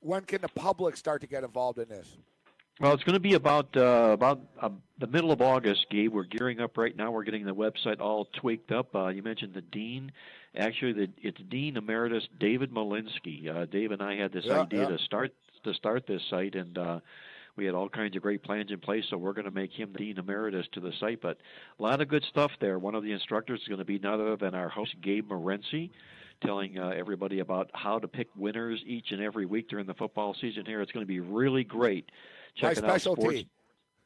when 0.00 0.22
can 0.22 0.40
the 0.40 0.48
public 0.48 0.96
start 0.96 1.20
to 1.22 1.26
get 1.26 1.44
involved 1.44 1.78
in 1.78 1.88
this? 1.88 2.16
Well, 2.80 2.92
it's 2.92 3.04
going 3.04 3.14
to 3.14 3.20
be 3.20 3.34
about 3.34 3.76
uh, 3.76 4.10
about 4.12 4.40
uh, 4.60 4.70
the 4.98 5.06
middle 5.06 5.30
of 5.30 5.40
August, 5.40 5.86
Gabe. 5.90 6.12
We're 6.12 6.24
gearing 6.24 6.60
up 6.60 6.76
right 6.76 6.94
now. 6.96 7.12
We're 7.12 7.22
getting 7.22 7.44
the 7.44 7.54
website 7.54 8.00
all 8.00 8.26
tweaked 8.40 8.72
up. 8.72 8.94
Uh, 8.94 9.08
you 9.08 9.22
mentioned 9.22 9.54
the 9.54 9.60
dean. 9.62 10.10
Actually, 10.56 10.92
the, 10.92 11.08
it's 11.22 11.40
Dean 11.48 11.76
Emeritus 11.76 12.24
David 12.38 12.72
Malinsky. 12.72 13.48
Uh, 13.48 13.66
Dave 13.66 13.92
and 13.92 14.02
I 14.02 14.16
had 14.16 14.32
this 14.32 14.44
Yeah, 14.46 14.62
idea 14.62 14.82
yeah. 14.82 14.88
to 14.88 14.98
start 14.98 15.32
to 15.62 15.72
start 15.74 16.06
this 16.08 16.22
site, 16.28 16.56
and 16.56 16.76
uh, 16.76 16.98
we 17.56 17.64
had 17.64 17.76
all 17.76 17.88
kinds 17.88 18.16
of 18.16 18.22
great 18.22 18.42
plans 18.42 18.72
in 18.72 18.80
place. 18.80 19.04
So 19.08 19.18
we're 19.18 19.34
going 19.34 19.44
to 19.44 19.52
make 19.52 19.70
him 19.72 19.92
the 19.92 19.98
Dean 19.98 20.18
Emeritus 20.18 20.66
to 20.72 20.80
the 20.80 20.92
site. 20.98 21.20
But 21.22 21.38
a 21.78 21.82
lot 21.82 22.00
of 22.00 22.08
good 22.08 22.24
stuff 22.24 22.50
there. 22.60 22.80
One 22.80 22.96
of 22.96 23.04
the 23.04 23.12
instructors 23.12 23.60
is 23.62 23.68
going 23.68 23.78
to 23.78 23.84
be 23.84 24.00
none 24.00 24.20
other 24.20 24.36
than 24.36 24.54
our 24.56 24.68
host 24.68 24.96
Gabe 25.00 25.28
Morency. 25.30 25.90
Telling 26.42 26.76
uh, 26.78 26.88
everybody 26.88 27.38
about 27.38 27.70
how 27.72 28.00
to 28.00 28.08
pick 28.08 28.26
winners 28.36 28.82
each 28.84 29.12
and 29.12 29.22
every 29.22 29.46
week 29.46 29.68
during 29.68 29.86
the 29.86 29.94
football 29.94 30.34
season 30.40 30.66
here. 30.66 30.82
It's 30.82 30.90
going 30.90 31.06
to 31.06 31.08
be 31.08 31.20
really 31.20 31.62
great. 31.62 32.10
My 32.60 32.74
Checking 32.74 32.84
out 32.84 33.00
sports 33.00 33.20
specialty. 33.20 33.48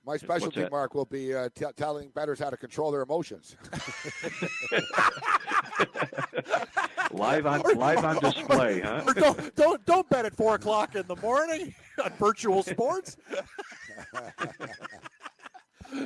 My 0.07 0.17
specialty. 0.17 0.67
Mark, 0.71 0.95
will 0.95 1.05
be 1.05 1.35
uh, 1.35 1.51
t- 1.55 1.67
telling 1.77 2.09
bettors 2.11 2.39
how 2.39 2.49
to 2.49 2.57
control 2.57 2.91
their 2.91 3.03
emotions. 3.03 3.57
live 7.13 7.47
on 7.47 7.61
live 7.77 8.05
on 8.05 8.19
display, 8.19 8.81
huh? 8.81 9.03
Or 9.07 9.13
don't 9.13 9.55
don't 9.57 9.85
don't 9.85 10.09
bet 10.09 10.25
at 10.25 10.35
four 10.35 10.55
o'clock 10.55 10.95
in 10.95 11.07
the 11.07 11.17
morning 11.17 11.75
on 12.05 12.11
virtual 12.19 12.63
sports. 12.63 13.19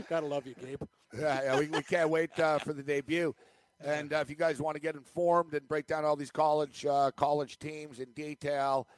Gotta 0.08 0.26
love 0.26 0.46
you, 0.48 0.54
Gabe. 0.54 0.82
Yeah, 1.16 1.42
yeah 1.44 1.58
we, 1.58 1.68
we 1.68 1.82
can't 1.82 2.10
wait 2.10 2.36
uh, 2.40 2.58
for 2.58 2.72
the 2.72 2.82
debut. 2.82 3.32
And 3.84 4.12
uh, 4.12 4.16
if 4.16 4.30
you 4.30 4.36
guys 4.36 4.60
want 4.60 4.74
to 4.74 4.80
get 4.80 4.96
informed 4.96 5.54
and 5.54 5.66
break 5.68 5.86
down 5.86 6.04
all 6.04 6.16
these 6.16 6.32
college 6.32 6.84
uh, 6.86 7.12
college 7.12 7.60
teams 7.60 8.00
in 8.00 8.10
detail 8.12 8.88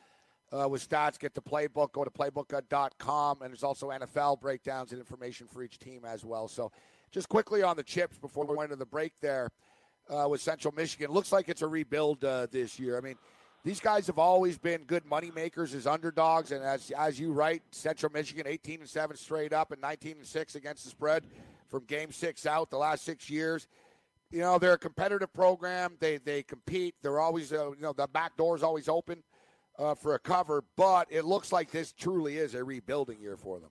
uh, 0.54 0.68
with 0.68 0.88
stats, 0.88 1.18
get 1.18 1.34
the 1.34 1.42
playbook. 1.42 1.92
Go 1.92 2.04
to 2.04 2.10
playbook.com, 2.10 3.42
and 3.42 3.50
there's 3.50 3.64
also 3.64 3.90
NFL 3.90 4.40
breakdowns 4.40 4.92
and 4.92 5.00
information 5.00 5.46
for 5.46 5.62
each 5.62 5.78
team 5.78 6.04
as 6.04 6.24
well. 6.24 6.48
So, 6.48 6.70
just 7.10 7.28
quickly 7.28 7.62
on 7.62 7.76
the 7.76 7.82
chips 7.82 8.18
before 8.18 8.44
we 8.44 8.54
went 8.54 8.70
to 8.70 8.76
the 8.76 8.86
break 8.86 9.12
there 9.20 9.50
uh, 10.08 10.28
with 10.28 10.40
Central 10.40 10.72
Michigan. 10.74 11.10
Looks 11.10 11.32
like 11.32 11.48
it's 11.48 11.62
a 11.62 11.66
rebuild 11.66 12.24
uh, 12.24 12.46
this 12.50 12.78
year. 12.78 12.96
I 12.96 13.00
mean, 13.00 13.16
these 13.64 13.80
guys 13.80 14.06
have 14.06 14.18
always 14.18 14.58
been 14.58 14.84
good 14.84 15.06
money 15.06 15.32
makers 15.34 15.74
as 15.74 15.86
underdogs, 15.86 16.52
and 16.52 16.62
as 16.62 16.90
as 16.92 17.18
you 17.18 17.32
write, 17.32 17.62
Central 17.72 18.12
Michigan 18.12 18.46
18 18.46 18.80
and 18.80 18.88
seven 18.88 19.16
straight 19.16 19.52
up 19.52 19.72
and 19.72 19.80
19 19.80 20.18
and 20.18 20.26
six 20.26 20.54
against 20.54 20.84
the 20.84 20.90
spread 20.90 21.24
from 21.68 21.84
Game 21.84 22.12
Six 22.12 22.46
out 22.46 22.70
the 22.70 22.78
last 22.78 23.04
six 23.04 23.28
years 23.28 23.66
you 24.30 24.40
know 24.40 24.58
they're 24.58 24.72
a 24.72 24.78
competitive 24.78 25.32
program. 25.32 25.96
They 26.00 26.16
they 26.16 26.42
compete. 26.42 26.96
They're 27.02 27.20
always 27.20 27.52
uh, 27.52 27.70
you 27.70 27.82
know 27.82 27.92
the 27.92 28.08
back 28.08 28.36
door 28.36 28.56
is 28.56 28.64
always 28.64 28.88
open 28.88 29.22
uh, 29.78 29.94
for 29.94 30.14
a 30.14 30.18
cover. 30.18 30.64
But 30.76 31.08
it 31.10 31.24
looks 31.24 31.52
like 31.52 31.70
this 31.70 31.92
truly 31.92 32.38
is 32.38 32.54
a 32.54 32.64
rebuilding 32.64 33.20
year 33.20 33.36
for 33.36 33.58
them. 33.58 33.70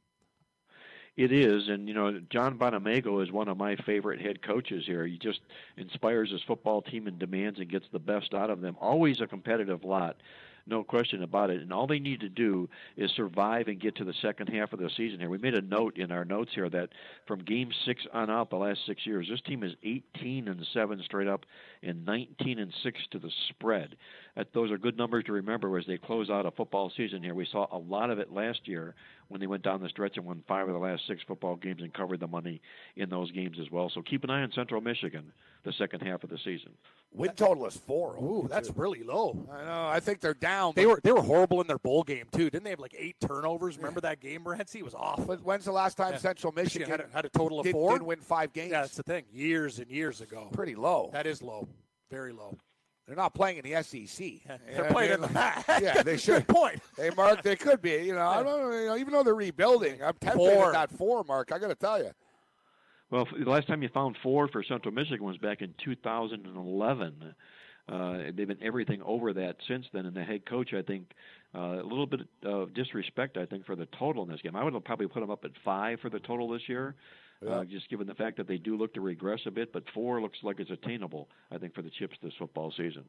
It 1.15 1.31
is, 1.31 1.67
and 1.67 1.87
you 1.87 1.93
know 1.93 2.19
John 2.31 2.57
Bonamego 2.57 3.21
is 3.21 3.31
one 3.31 3.47
of 3.47 3.55
my 3.55 3.75
favorite 3.75 4.19
head 4.19 4.41
coaches 4.41 4.83
here. 4.87 5.05
He 5.05 5.19
just 5.19 5.41
inspires 5.77 6.31
his 6.31 6.41
football 6.47 6.81
team 6.81 7.05
and 7.05 7.19
demands 7.19 7.59
and 7.59 7.69
gets 7.69 7.85
the 7.91 7.99
best 7.99 8.33
out 8.33 8.49
of 8.49 8.61
them. 8.61 8.75
Always 8.81 9.21
a 9.21 9.27
competitive 9.27 9.83
lot 9.83 10.17
no 10.65 10.83
question 10.83 11.23
about 11.23 11.49
it. 11.49 11.61
And 11.61 11.73
all 11.73 11.87
they 11.87 11.99
need 11.99 12.21
to 12.21 12.29
do 12.29 12.69
is 12.95 13.11
survive 13.11 13.67
and 13.67 13.79
get 13.79 13.95
to 13.97 14.05
the 14.05 14.13
second 14.21 14.47
half 14.47 14.71
of 14.71 14.79
the 14.79 14.89
season 14.95 15.19
here. 15.19 15.29
We 15.29 15.37
made 15.37 15.55
a 15.55 15.61
note 15.61 15.97
in 15.97 16.11
our 16.11 16.23
notes 16.23 16.51
here 16.55 16.69
that 16.69 16.89
from 17.27 17.43
game 17.43 17.71
six 17.85 18.01
on 18.13 18.29
out, 18.29 18.49
the 18.49 18.55
last 18.55 18.79
six 18.85 19.05
years, 19.05 19.27
this 19.29 19.41
team 19.41 19.63
is 19.63 19.73
18 19.83 20.47
and 20.47 20.65
seven 20.73 21.01
straight 21.03 21.27
up 21.27 21.45
and 21.81 22.05
19 22.05 22.59
and 22.59 22.73
six 22.81 22.99
to 23.11 23.19
the 23.19 23.31
spread. 23.49 23.95
That, 24.35 24.53
those 24.53 24.71
are 24.71 24.77
good 24.77 24.97
numbers 24.97 25.25
to 25.25 25.33
remember 25.33 25.77
as 25.77 25.85
they 25.85 25.97
close 25.97 26.29
out 26.29 26.45
a 26.45 26.51
football 26.51 26.91
season 26.95 27.21
here. 27.23 27.35
We 27.35 27.47
saw 27.51 27.67
a 27.71 27.77
lot 27.77 28.09
of 28.09 28.19
it 28.19 28.31
last 28.31 28.67
year 28.67 28.95
when 29.27 29.41
they 29.41 29.47
went 29.47 29.63
down 29.63 29.81
the 29.81 29.89
stretch 29.89 30.17
and 30.17 30.25
won 30.25 30.43
five 30.47 30.67
of 30.67 30.73
the 30.73 30.79
last 30.79 31.03
six 31.07 31.21
football 31.27 31.55
games 31.55 31.81
and 31.81 31.93
covered 31.93 32.19
the 32.19 32.27
money 32.27 32.61
in 32.95 33.09
those 33.09 33.31
games 33.31 33.57
as 33.61 33.69
well. 33.69 33.91
So 33.93 34.01
keep 34.01 34.23
an 34.23 34.29
eye 34.29 34.43
on 34.43 34.51
Central 34.53 34.81
Michigan 34.81 35.31
the 35.63 35.73
second 35.73 36.01
half 36.01 36.23
of 36.23 36.29
the 36.29 36.37
season. 36.37 36.71
Win 37.13 37.31
total 37.31 37.65
is 37.67 37.77
four. 37.77 38.15
Ooh, 38.17 38.47
that's 38.49 38.69
really 38.71 39.03
low. 39.03 39.47
I 39.51 39.63
know. 39.65 39.87
I 39.87 39.99
think 39.99 40.19
they're 40.19 40.33
down. 40.33 40.73
They 40.75 40.85
were 40.85 40.99
they 41.03 41.11
were 41.11 41.21
horrible 41.21 41.61
in 41.61 41.67
their 41.67 41.77
bowl 41.77 42.03
game 42.03 42.25
too. 42.31 42.49
Didn't 42.49 42.63
they 42.63 42.71
have 42.71 42.79
like 42.79 42.95
eight 42.97 43.15
turnovers? 43.21 43.77
Remember 43.77 44.01
that 44.01 44.19
game, 44.19 44.43
Rancy? 44.47 44.79
It 44.79 44.85
was 44.85 44.95
off. 44.95 45.25
But 45.27 45.43
when's 45.43 45.65
the 45.65 45.71
last 45.71 45.95
time 45.95 46.13
Yeah. 46.13 46.17
Central 46.19 46.51
Michigan, 46.53 46.89
had 46.89 47.01
a, 47.01 47.05
had 47.13 47.25
a 47.25 47.29
total 47.29 47.59
of 47.59 47.65
did, 47.65 47.73
four? 47.73 47.93
did 47.99 48.01
win 48.01 48.19
five 48.19 48.51
games? 48.51 48.71
Yeah, 48.71 48.81
that's 48.81 48.95
the 48.97 49.03
thing. 49.03 49.25
Years 49.31 49.79
and 49.79 49.89
years 49.91 50.21
ago. 50.21 50.49
Pretty 50.53 50.75
low. 50.75 51.09
That 51.13 51.27
is 51.27 51.41
low. 51.41 51.67
Very 52.09 52.33
low. 52.33 52.57
They're 53.05 53.17
not 53.17 53.33
playing 53.33 53.57
in 53.57 53.69
the 53.69 53.83
SEC. 53.83 54.27
They're 54.73 54.85
playing 54.89 55.11
in 55.11 55.21
the 55.21 55.27
MAC. 55.33 55.65
Yeah, 55.81 56.03
they 56.03 56.15
should. 56.15 56.47
Good 56.47 56.55
point. 56.55 56.79
Hey, 56.95 57.09
Mark, 57.15 57.43
they 57.43 57.57
could 57.57 57.81
be. 57.81 57.91
You 57.95 58.15
know, 58.15 58.25
I 58.25 58.41
don't 58.41 58.71
you 58.73 58.85
know, 58.87 58.95
even 58.95 59.11
though 59.13 59.23
they're 59.23 59.35
rebuilding, 59.35 60.01
I'm 60.01 60.13
tempted 60.21 60.37
Four. 60.37 60.67
at 60.67 60.73
that 60.89 60.97
four, 60.97 61.23
Mark. 61.25 61.51
I 61.51 61.59
got 61.59 61.67
to 61.67 61.75
tell 61.75 62.01
you. 62.01 62.11
Well, 63.13 63.27
the 63.31 63.47
last 63.47 63.67
time 63.67 63.83
you 63.83 63.89
found 63.89 64.17
four 64.23 64.47
for 64.47 64.63
Central 64.63 64.91
Michigan 64.91 65.23
was 65.23 65.37
back 65.37 65.61
in 65.61 65.75
2011. 65.85 67.35
Uh, 67.87 68.17
they've 68.35 68.47
been 68.47 68.57
everything 68.63 69.03
over 69.03 69.33
that 69.33 69.57
since 69.67 69.85
then, 69.93 70.07
and 70.07 70.15
the 70.15 70.23
head 70.23 70.47
coach, 70.47 70.73
I 70.73 70.81
think, 70.81 71.11
uh, 71.53 71.79
a 71.79 71.83
little 71.83 72.07
bit 72.07 72.21
of 72.43 72.73
disrespect, 72.73 73.37
I 73.37 73.45
think, 73.45 73.67
for 73.67 73.75
the 73.75 73.87
total 73.99 74.23
in 74.23 74.31
this 74.31 74.41
game. 74.41 74.55
I 74.55 74.63
would 74.63 74.73
probably 74.83 75.05
put 75.05 75.19
them 75.19 75.29
up 75.29 75.45
at 75.45 75.51
five 75.63 75.99
for 75.99 76.09
the 76.09 76.21
total 76.21 76.49
this 76.49 76.63
year, 76.67 76.95
uh, 77.47 77.65
just 77.65 77.87
given 77.87 78.07
the 78.07 78.15
fact 78.15 78.35
that 78.37 78.47
they 78.47 78.57
do 78.57 78.75
look 78.75 78.95
to 78.95 79.01
regress 79.01 79.41
a 79.45 79.51
bit. 79.51 79.71
But 79.71 79.83
four 79.93 80.19
looks 80.19 80.39
like 80.41 80.59
it's 80.59 80.71
attainable, 80.71 81.29
I 81.51 81.59
think, 81.59 81.75
for 81.75 81.83
the 81.83 81.91
Chips 81.91 82.17
this 82.23 82.33
football 82.39 82.73
season. 82.75 83.03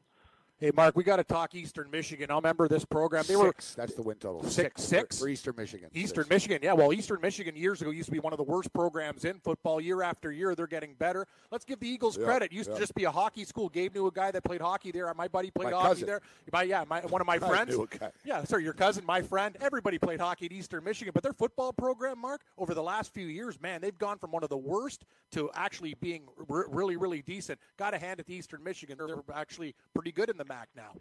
Hey, 0.57 0.71
Mark, 0.73 0.95
we 0.95 1.03
got 1.03 1.17
to 1.17 1.23
talk 1.25 1.53
Eastern 1.53 1.91
Michigan. 1.91 2.31
I 2.31 2.35
remember 2.35 2.69
this 2.69 2.85
program. 2.85 3.25
They 3.27 3.35
were 3.35 3.47
Six. 3.47 3.75
That's 3.75 3.93
the 3.93 4.01
win 4.01 4.15
total. 4.15 4.41
Six- 4.45 4.83
six? 4.83 5.19
for 5.19 5.27
Eastern 5.27 5.53
Michigan. 5.57 5.89
Eastern 5.93 6.23
Six. 6.23 6.29
Michigan, 6.29 6.59
yeah. 6.63 6.71
Well, 6.71 6.93
Eastern 6.93 7.19
Michigan 7.19 7.57
years 7.57 7.81
ago 7.81 7.91
used 7.91 8.05
to 8.05 8.11
be 8.13 8.19
one 8.19 8.31
of 8.31 8.37
the 8.37 8.43
worst 8.45 8.71
programs 8.71 9.25
in 9.25 9.37
football. 9.41 9.81
Year 9.81 10.01
after 10.01 10.31
year, 10.31 10.55
they're 10.55 10.65
getting 10.65 10.93
better. 10.93 11.27
Let's 11.51 11.65
give 11.65 11.81
the 11.81 11.89
Eagles 11.89 12.17
Yeah, 12.17 12.23
credit. 12.23 12.53
Used 12.53 12.69
yeah. 12.69 12.75
to 12.75 12.79
just 12.79 12.95
be 12.95 13.03
a 13.03 13.11
hockey 13.11 13.43
school. 13.43 13.67
Gabe 13.67 13.93
knew 13.93 14.07
a 14.07 14.11
guy 14.11 14.31
that 14.31 14.45
played 14.45 14.61
hockey 14.61 14.91
there. 14.93 15.13
My 15.13 15.27
buddy 15.27 15.51
played 15.51 15.71
My 15.71 15.77
hockey 15.77 15.87
cousin. 15.89 16.07
there. 16.07 16.21
My, 16.53 16.63
yeah, 16.63 16.85
my, 16.89 17.01
one 17.01 17.19
of 17.19 17.27
my 17.27 17.37
friends. 17.49 17.75
knew 17.75 17.83
a 17.83 17.87
guy. 17.97 18.11
Yeah, 18.23 18.45
sorry, 18.45 18.63
your 18.63 18.71
cousin, 18.73 19.05
my 19.05 19.21
friend. 19.21 19.57
Everybody 19.59 19.97
played 19.97 20.21
hockey 20.21 20.45
at 20.45 20.53
Eastern 20.53 20.85
Michigan, 20.85 21.11
but 21.13 21.21
their 21.21 21.33
football 21.33 21.73
program, 21.73 22.17
Mark, 22.17 22.39
over 22.57 22.73
the 22.73 22.83
last 22.83 23.13
few 23.13 23.27
years, 23.27 23.59
man, 23.59 23.81
they've 23.81 23.97
gone 23.97 24.17
from 24.19 24.31
one 24.31 24.41
of 24.41 24.49
the 24.49 24.57
worst 24.57 25.03
to 25.33 25.49
actually 25.53 25.95
being 25.95 26.23
r- 26.49 26.65
really, 26.69 26.95
really 26.95 27.21
decent. 27.21 27.59
Got 27.75 27.89
to 27.89 27.97
hand 27.97 28.21
it 28.21 28.27
to 28.27 28.33
Eastern 28.33 28.63
Michigan. 28.63 28.97
They're 28.97 29.17
actually 29.33 29.75
pretty 29.93 30.13
good 30.13 30.29
in 30.29 30.37
the 30.37 30.44
MAC 30.47 30.69
now. 30.75 30.91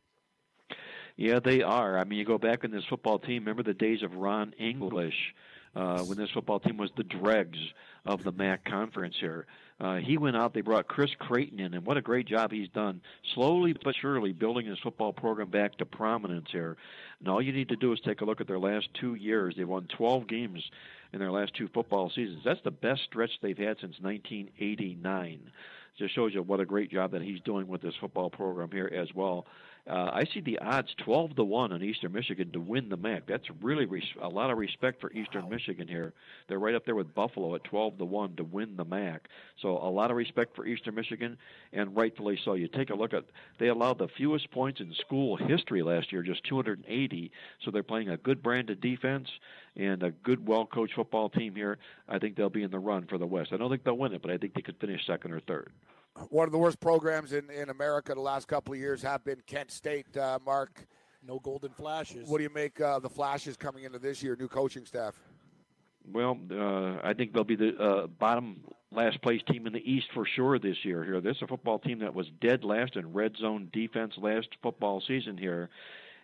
Yeah, 1.16 1.38
they 1.38 1.62
are. 1.62 1.98
I 1.98 2.04
mean, 2.04 2.18
you 2.18 2.24
go 2.24 2.38
back 2.38 2.64
in 2.64 2.70
this 2.70 2.84
football 2.88 3.18
team. 3.18 3.42
Remember 3.42 3.62
the 3.62 3.74
days 3.74 4.02
of 4.02 4.14
Ron 4.16 4.52
English, 4.58 5.34
uh, 5.76 6.00
when 6.00 6.18
this 6.18 6.30
football 6.30 6.60
team 6.60 6.76
was 6.76 6.90
the 6.96 7.04
dregs 7.04 7.58
of 8.04 8.22
the 8.22 8.32
MAC 8.32 8.64
conference 8.64 9.14
here. 9.18 9.46
Uh, 9.80 9.96
he 9.96 10.18
went 10.18 10.36
out. 10.36 10.54
They 10.54 10.60
brought 10.60 10.86
Chris 10.86 11.10
Creighton 11.18 11.58
in, 11.58 11.74
and 11.74 11.84
what 11.84 11.96
a 11.96 12.02
great 12.02 12.26
job 12.26 12.52
he's 12.52 12.68
done, 12.68 13.00
slowly 13.34 13.74
but 13.84 13.94
surely 14.00 14.32
building 14.32 14.66
his 14.66 14.78
football 14.78 15.12
program 15.12 15.50
back 15.50 15.76
to 15.78 15.86
prominence 15.86 16.48
here. 16.52 16.76
And 17.18 17.28
all 17.28 17.42
you 17.42 17.52
need 17.52 17.70
to 17.70 17.76
do 17.76 17.92
is 17.92 18.00
take 18.00 18.20
a 18.20 18.24
look 18.24 18.40
at 18.40 18.46
their 18.46 18.58
last 18.58 18.88
two 19.00 19.14
years. 19.14 19.54
They've 19.56 19.68
won 19.68 19.88
12 19.96 20.28
games 20.28 20.62
in 21.12 21.18
their 21.18 21.32
last 21.32 21.54
two 21.54 21.68
football 21.68 22.10
seasons. 22.10 22.42
That's 22.44 22.62
the 22.62 22.70
best 22.70 23.02
stretch 23.04 23.30
they've 23.40 23.58
had 23.58 23.78
since 23.80 23.98
1989. 24.00 25.50
Just 25.96 26.14
shows 26.14 26.34
you 26.34 26.42
what 26.42 26.60
a 26.60 26.64
great 26.64 26.90
job 26.90 27.12
that 27.12 27.22
he's 27.22 27.40
doing 27.40 27.68
with 27.68 27.82
this 27.82 27.94
football 28.00 28.30
program 28.30 28.70
here 28.70 28.90
as 28.94 29.08
well. 29.14 29.46
Uh, 29.86 30.10
I 30.14 30.24
see 30.32 30.40
the 30.40 30.58
odds 30.60 30.94
12 31.04 31.36
to 31.36 31.44
1 31.44 31.72
on 31.72 31.82
Eastern 31.82 32.12
Michigan 32.12 32.50
to 32.52 32.60
win 32.60 32.88
the 32.88 32.96
MAC. 32.96 33.26
That's 33.26 33.44
really 33.60 33.84
res- 33.84 34.02
a 34.20 34.28
lot 34.28 34.50
of 34.50 34.56
respect 34.56 34.98
for 34.98 35.12
Eastern 35.12 35.50
Michigan 35.50 35.86
here. 35.86 36.14
They're 36.48 36.58
right 36.58 36.74
up 36.74 36.86
there 36.86 36.94
with 36.94 37.14
Buffalo 37.14 37.54
at 37.54 37.64
12 37.64 37.98
to 37.98 38.04
1 38.06 38.36
to 38.36 38.44
win 38.44 38.76
the 38.76 38.84
MAC. 38.86 39.28
So 39.60 39.76
a 39.76 39.90
lot 39.90 40.10
of 40.10 40.16
respect 40.16 40.56
for 40.56 40.64
Eastern 40.64 40.94
Michigan, 40.94 41.36
and 41.74 41.94
rightfully 41.94 42.38
so. 42.46 42.54
You 42.54 42.66
take 42.66 42.88
a 42.88 42.94
look 42.94 43.12
at 43.12 43.24
they 43.58 43.68
allowed 43.68 43.98
the 43.98 44.08
fewest 44.16 44.50
points 44.50 44.80
in 44.80 44.94
school 44.94 45.36
history 45.36 45.82
last 45.82 46.12
year, 46.12 46.22
just 46.22 46.44
280. 46.44 47.30
So 47.62 47.70
they're 47.70 47.82
playing 47.82 48.08
a 48.08 48.16
good 48.16 48.42
brand 48.42 48.70
of 48.70 48.80
defense 48.80 49.28
and 49.76 50.02
a 50.02 50.12
good, 50.12 50.46
well-coached 50.46 50.94
football 50.94 51.28
team 51.28 51.54
here. 51.54 51.78
I 52.08 52.18
think 52.18 52.36
they'll 52.36 52.48
be 52.48 52.62
in 52.62 52.70
the 52.70 52.78
run 52.78 53.06
for 53.06 53.18
the 53.18 53.26
West. 53.26 53.50
I 53.52 53.58
don't 53.58 53.68
think 53.68 53.84
they'll 53.84 53.98
win 53.98 54.14
it, 54.14 54.22
but 54.22 54.30
I 54.30 54.38
think 54.38 54.54
they 54.54 54.62
could 54.62 54.80
finish 54.80 55.06
second 55.06 55.32
or 55.32 55.40
third. 55.40 55.72
One 56.28 56.46
of 56.46 56.52
the 56.52 56.58
worst 56.58 56.80
programs 56.80 57.32
in, 57.32 57.50
in 57.50 57.70
America 57.70 58.14
the 58.14 58.20
last 58.20 58.46
couple 58.46 58.72
of 58.72 58.78
years 58.78 59.02
have 59.02 59.24
been 59.24 59.40
Kent 59.46 59.70
State. 59.70 60.16
Uh, 60.16 60.38
Mark, 60.44 60.86
No 61.26 61.40
golden 61.40 61.72
flashes. 61.72 62.28
what 62.28 62.38
do 62.38 62.44
you 62.44 62.50
make 62.54 62.80
uh, 62.80 63.00
the 63.00 63.08
flashes 63.10 63.56
coming 63.56 63.84
into 63.84 63.98
this 63.98 64.22
year? 64.22 64.36
New 64.38 64.48
coaching 64.48 64.84
staff. 64.86 65.14
Well, 66.12 66.38
uh, 66.52 67.00
I 67.02 67.14
think 67.16 67.32
they'll 67.32 67.44
be 67.44 67.56
the 67.56 67.76
uh, 67.76 68.06
bottom 68.06 68.60
last 68.92 69.20
place 69.22 69.40
team 69.50 69.66
in 69.66 69.72
the 69.72 69.90
East 69.90 70.06
for 70.14 70.24
sure 70.36 70.58
this 70.58 70.76
year. 70.84 71.02
Here, 71.04 71.20
this 71.20 71.36
is 71.36 71.42
a 71.42 71.46
football 71.46 71.78
team 71.78 71.98
that 72.00 72.14
was 72.14 72.26
dead 72.40 72.62
last 72.62 72.94
in 72.96 73.12
red 73.12 73.36
zone 73.40 73.68
defense 73.72 74.12
last 74.18 74.48
football 74.62 75.02
season 75.08 75.36
here, 75.38 75.70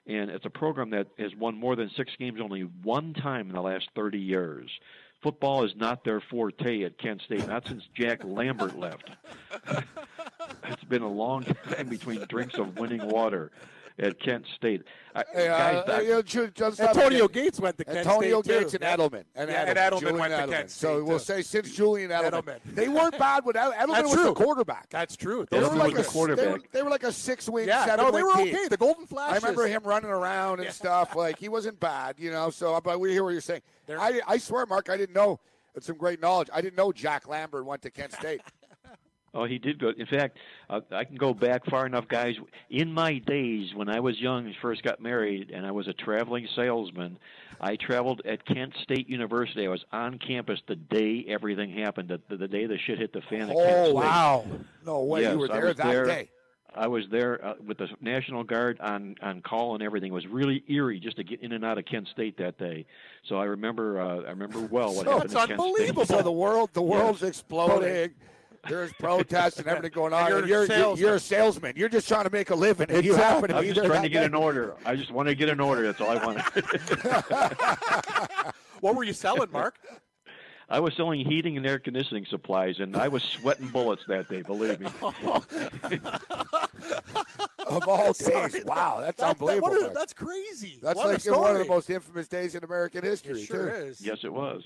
and 0.06 0.30
it's 0.30 0.44
a 0.44 0.50
program 0.50 0.90
that 0.90 1.08
has 1.18 1.34
won 1.34 1.56
more 1.56 1.74
than 1.76 1.90
six 1.96 2.12
games 2.18 2.38
only 2.40 2.60
one 2.82 3.14
time 3.14 3.48
in 3.48 3.54
the 3.54 3.60
last 3.62 3.88
30 3.96 4.18
years. 4.18 4.70
Football 5.22 5.64
is 5.64 5.76
not 5.76 6.02
their 6.04 6.20
forte 6.20 6.82
at 6.82 6.96
Kent 6.96 7.22
State, 7.22 7.46
not 7.46 7.66
since 7.66 7.86
Jack 7.94 8.24
Lambert 8.24 8.78
left. 8.78 9.10
it's 10.64 10.84
been 10.84 11.02
a 11.02 11.08
long 11.08 11.44
time 11.44 11.88
between 11.88 12.24
drinks 12.28 12.54
of 12.54 12.78
winning 12.78 13.06
water 13.06 13.50
at 14.00 14.18
Kent 14.20 14.46
State. 14.56 14.82
I, 15.14 15.20
uh, 15.20 15.24
guys, 15.34 15.84
I- 15.88 16.00
you 16.02 16.08
know, 16.10 16.22
just 16.22 16.80
Antonio. 16.80 17.28
Gates 17.28 17.58
went 17.60 17.76
to 17.78 17.84
Kent 17.84 17.98
Antonio 17.98 18.42
State, 18.42 18.52
too. 18.54 18.60
Gates 18.60 18.74
and 18.74 18.82
Yeah. 18.82 18.96
Edelman. 18.96 19.24
And 19.34 19.50
Yeah, 19.50 19.64
Edelman, 19.64 19.68
and 19.68 19.78
Edelman 19.78 20.00
Julian 20.00 20.18
went 20.18 20.32
to 20.34 20.38
Edelman. 20.40 20.50
Kent 20.50 20.70
So 20.70 20.96
State, 20.98 21.04
we'll 21.08 21.18
say 21.18 21.42
since 21.42 21.70
Julian 21.74 22.10
Edelman. 22.10 22.30
Edelman. 22.42 22.58
They 22.74 22.88
weren't 22.88 23.18
bad 23.18 23.44
with 23.44 23.56
Edelman. 23.56 23.74
Edelman 23.74 23.86
That's 23.88 24.02
was 24.04 24.12
true. 24.12 24.24
the 24.24 24.34
quarterback. 24.34 24.88
That's 24.90 25.16
true. 25.16 25.46
They 25.50 25.58
Those 25.60 25.70
were 25.70 25.76
like 25.76 25.92
were 25.94 25.98
a 25.98 26.02
the 26.02 26.08
quarterback. 26.08 26.44
They 26.46 26.52
were, 26.52 26.60
they 26.72 26.82
were 26.82 26.90
like 26.90 27.02
a 27.04 27.12
six-win, 27.12 27.66
Yeah, 27.68 27.80
no, 27.80 27.86
seven-win 27.86 28.14
they 28.14 28.22
were 28.22 28.32
team. 28.44 28.54
okay. 28.54 28.68
The 28.68 28.76
golden 28.76 29.06
Flash. 29.06 29.32
I 29.32 29.36
remember 29.36 29.66
him 29.66 29.82
running 29.84 30.10
around 30.10 30.60
and 30.60 30.64
Yeah. 30.66 30.70
stuff. 30.72 31.16
Like 31.16 31.38
he 31.38 31.48
wasn't 31.48 31.78
bad, 31.80 32.14
you 32.18 32.30
know. 32.30 32.50
So, 32.50 32.80
but 32.80 33.00
we 33.00 33.10
hear 33.12 33.24
what 33.24 33.30
you're 33.30 33.40
saying. 33.40 33.62
They're- 33.86 33.98
I, 34.00 34.20
I 34.26 34.38
swear, 34.38 34.64
Mark, 34.66 34.88
I 34.88 34.96
didn't 34.96 35.14
know. 35.14 35.40
It's 35.74 35.86
some 35.86 35.96
great 35.96 36.20
knowledge. 36.20 36.48
I 36.52 36.60
didn't 36.60 36.76
know 36.76 36.90
Jack 36.92 37.28
Lambert 37.28 37.64
went 37.64 37.82
to 37.82 37.90
Kent 37.90 38.12
State. 38.12 38.40
Oh, 39.32 39.44
he 39.44 39.58
did 39.58 39.78
go. 39.78 39.92
In 39.96 40.06
fact, 40.06 40.38
uh, 40.68 40.80
I 40.90 41.04
can 41.04 41.14
go 41.16 41.32
back 41.32 41.64
far 41.66 41.86
enough, 41.86 42.08
guys. 42.08 42.34
In 42.68 42.92
my 42.92 43.18
days 43.18 43.72
when 43.74 43.88
I 43.88 44.00
was 44.00 44.18
young 44.20 44.46
and 44.46 44.54
first 44.60 44.82
got 44.82 45.00
married, 45.00 45.50
and 45.50 45.64
I 45.64 45.70
was 45.70 45.86
a 45.86 45.92
traveling 45.92 46.48
salesman, 46.56 47.16
I 47.60 47.76
traveled 47.76 48.22
at 48.24 48.44
Kent 48.44 48.72
State 48.82 49.08
University. 49.08 49.66
I 49.66 49.70
was 49.70 49.84
on 49.92 50.18
campus 50.18 50.58
the 50.66 50.74
day 50.74 51.24
everything 51.28 51.70
happened, 51.76 52.08
the, 52.08 52.36
the 52.36 52.48
day 52.48 52.66
the 52.66 52.78
shit 52.78 52.98
hit 52.98 53.12
the 53.12 53.20
fan. 53.30 53.42
at 53.42 53.56
Kent 53.56 53.58
oh 53.58 53.92
wow! 53.94 54.44
No 54.84 55.04
way, 55.04 55.22
Yes, 55.22 55.32
you 55.34 55.38
were 55.38 55.48
there 55.48 55.74
that 55.74 55.86
there. 55.86 56.04
day. 56.06 56.28
I 56.74 56.86
was 56.86 57.04
there 57.10 57.44
uh, 57.44 57.54
with 57.64 57.78
the 57.78 57.88
National 58.00 58.42
Guard 58.44 58.78
on 58.80 59.14
on 59.22 59.42
call 59.42 59.74
and 59.74 59.82
everything. 59.82 60.10
It 60.10 60.14
was 60.14 60.26
really 60.26 60.62
eerie 60.68 60.98
just 61.00 61.16
to 61.18 61.24
get 61.24 61.40
in 61.40 61.52
and 61.52 61.64
out 61.64 61.78
of 61.78 61.84
Kent 61.84 62.08
State 62.12 62.36
that 62.38 62.58
day. 62.58 62.86
So 63.28 63.36
I 63.36 63.44
remember 63.44 64.00
uh, 64.00 64.22
I 64.22 64.30
remember 64.30 64.60
well 64.60 64.94
what 64.94 65.04
So 65.06 65.12
happened 65.12 65.24
it's 65.32 65.34
unbelievable. 65.36 66.22
The 66.22 66.30
world, 66.32 66.70
the 66.72 66.82
world's 66.94 67.22
exploding. 67.22 68.10
There's 68.68 68.92
protests 68.94 69.58
and 69.58 69.66
everything 69.66 69.92
going 69.92 70.12
on. 70.12 70.20
And 70.20 70.28
you're 70.30 70.38
And 70.38 70.44
a 70.46 70.48
you're, 70.48 70.58
you're, 70.58 70.66
salesman. 70.68 71.06
you're 71.06 71.14
a 71.14 71.20
salesman. 71.20 71.72
You're 71.76 71.88
just 71.88 72.06
trying 72.08 72.24
to 72.24 72.30
make 72.30 72.50
a 72.50 72.54
living, 72.54 72.90
and 72.90 73.04
you 73.04 73.14
happen 73.14 73.48
to 73.48 73.56
I'm 73.56 73.62
be 73.62 73.68
just 73.68 73.80
there 73.80 73.88
trying 73.88 74.02
to 74.02 74.08
get 74.08 74.24
an 74.24 74.34
order. 74.34 74.74
I 74.84 74.96
just 74.96 75.10
want 75.10 75.28
to 75.28 75.34
get 75.34 75.48
an 75.48 75.60
order. 75.60 75.82
That's 75.82 76.00
all 76.00 76.10
I 76.10 76.24
wanted. 76.24 76.44
What 78.80 78.96
were 78.96 79.04
you 79.04 79.12
selling, 79.12 79.50
Mark? 79.52 79.74
I 80.70 80.80
was 80.80 80.94
selling 80.94 81.20
heating 81.26 81.58
and 81.58 81.66
air 81.66 81.78
conditioning 81.78 82.24
supplies, 82.24 82.78
and 82.80 82.96
I 82.96 83.08
was 83.08 83.22
sweating 83.22 83.68
bullets 83.68 84.02
that 84.08 84.26
day. 84.30 84.40
Believe 84.40 84.80
me. 84.80 84.86
of 87.66 87.86
all 87.88 88.12
days. 88.14 88.64
Wow, 88.64 89.00
that's 89.00 89.16
That- 89.18 89.18
that- 89.18 89.30
unbelievable. 89.32 89.68
what 89.70 89.82
is- 89.90 89.92
that's 89.94 90.12
crazy. 90.14 90.78
That's 90.82 90.96
What 90.96 91.08
like 91.08 91.36
one 91.38 91.50
of 91.56 91.58
the 91.58 91.64
most 91.66 91.90
infamous 91.90 92.26
days 92.28 92.54
in 92.54 92.64
American 92.64 93.02
history, 93.04 93.42
It 93.42 93.46
sure 93.46 93.68
too. 93.68 93.74
is. 93.86 94.00
Yes, 94.00 94.18
it 94.24 94.32
was. 94.32 94.62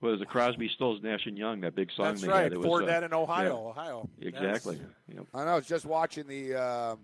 Well, 0.00 0.10
it 0.10 0.12
was 0.12 0.20
the 0.20 0.26
Crosby, 0.26 0.68
Stills, 0.74 1.02
Nash 1.02 1.26
and 1.26 1.38
Young, 1.38 1.60
that 1.62 1.74
big 1.74 1.90
song 1.96 2.06
That's 2.06 2.22
they 2.22 2.28
right. 2.28 2.42
had. 2.44 2.52
It 2.52 2.58
was, 2.58 2.66
Fort 2.66 2.88
uh, 2.88 3.02
in 3.02 3.14
Ohio, 3.14 3.44
yeah. 3.44 3.70
Ohio. 3.70 4.08
Exactly. 4.20 4.78
Yep. 5.08 5.26
I 5.32 5.44
know. 5.44 5.50
I 5.52 5.54
was 5.56 5.66
just 5.66 5.86
watching 5.86 6.26
the. 6.26 6.54
Um, 6.54 6.98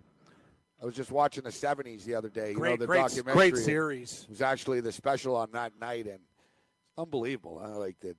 I 0.81 0.85
was 0.85 0.95
just 0.95 1.11
watching 1.11 1.45
the 1.45 1.51
'70s 1.51 2.05
the 2.05 2.15
other 2.15 2.29
day. 2.29 2.51
You 2.51 2.57
Great, 2.57 2.71
know, 2.73 2.77
the 2.77 2.87
great, 2.87 2.99
documentary. 2.99 3.51
great 3.51 3.57
series. 3.57 4.25
It 4.25 4.31
was 4.31 4.43
actually 4.43 4.81
the 4.81 4.93
special 4.93 5.37
on 5.37 5.51
that 5.53 5.73
night, 5.81 6.07
and 6.07 6.19
unbelievable. 6.99 7.63
Huh? 7.65 7.79
Like 7.79 7.99
the 8.01 8.15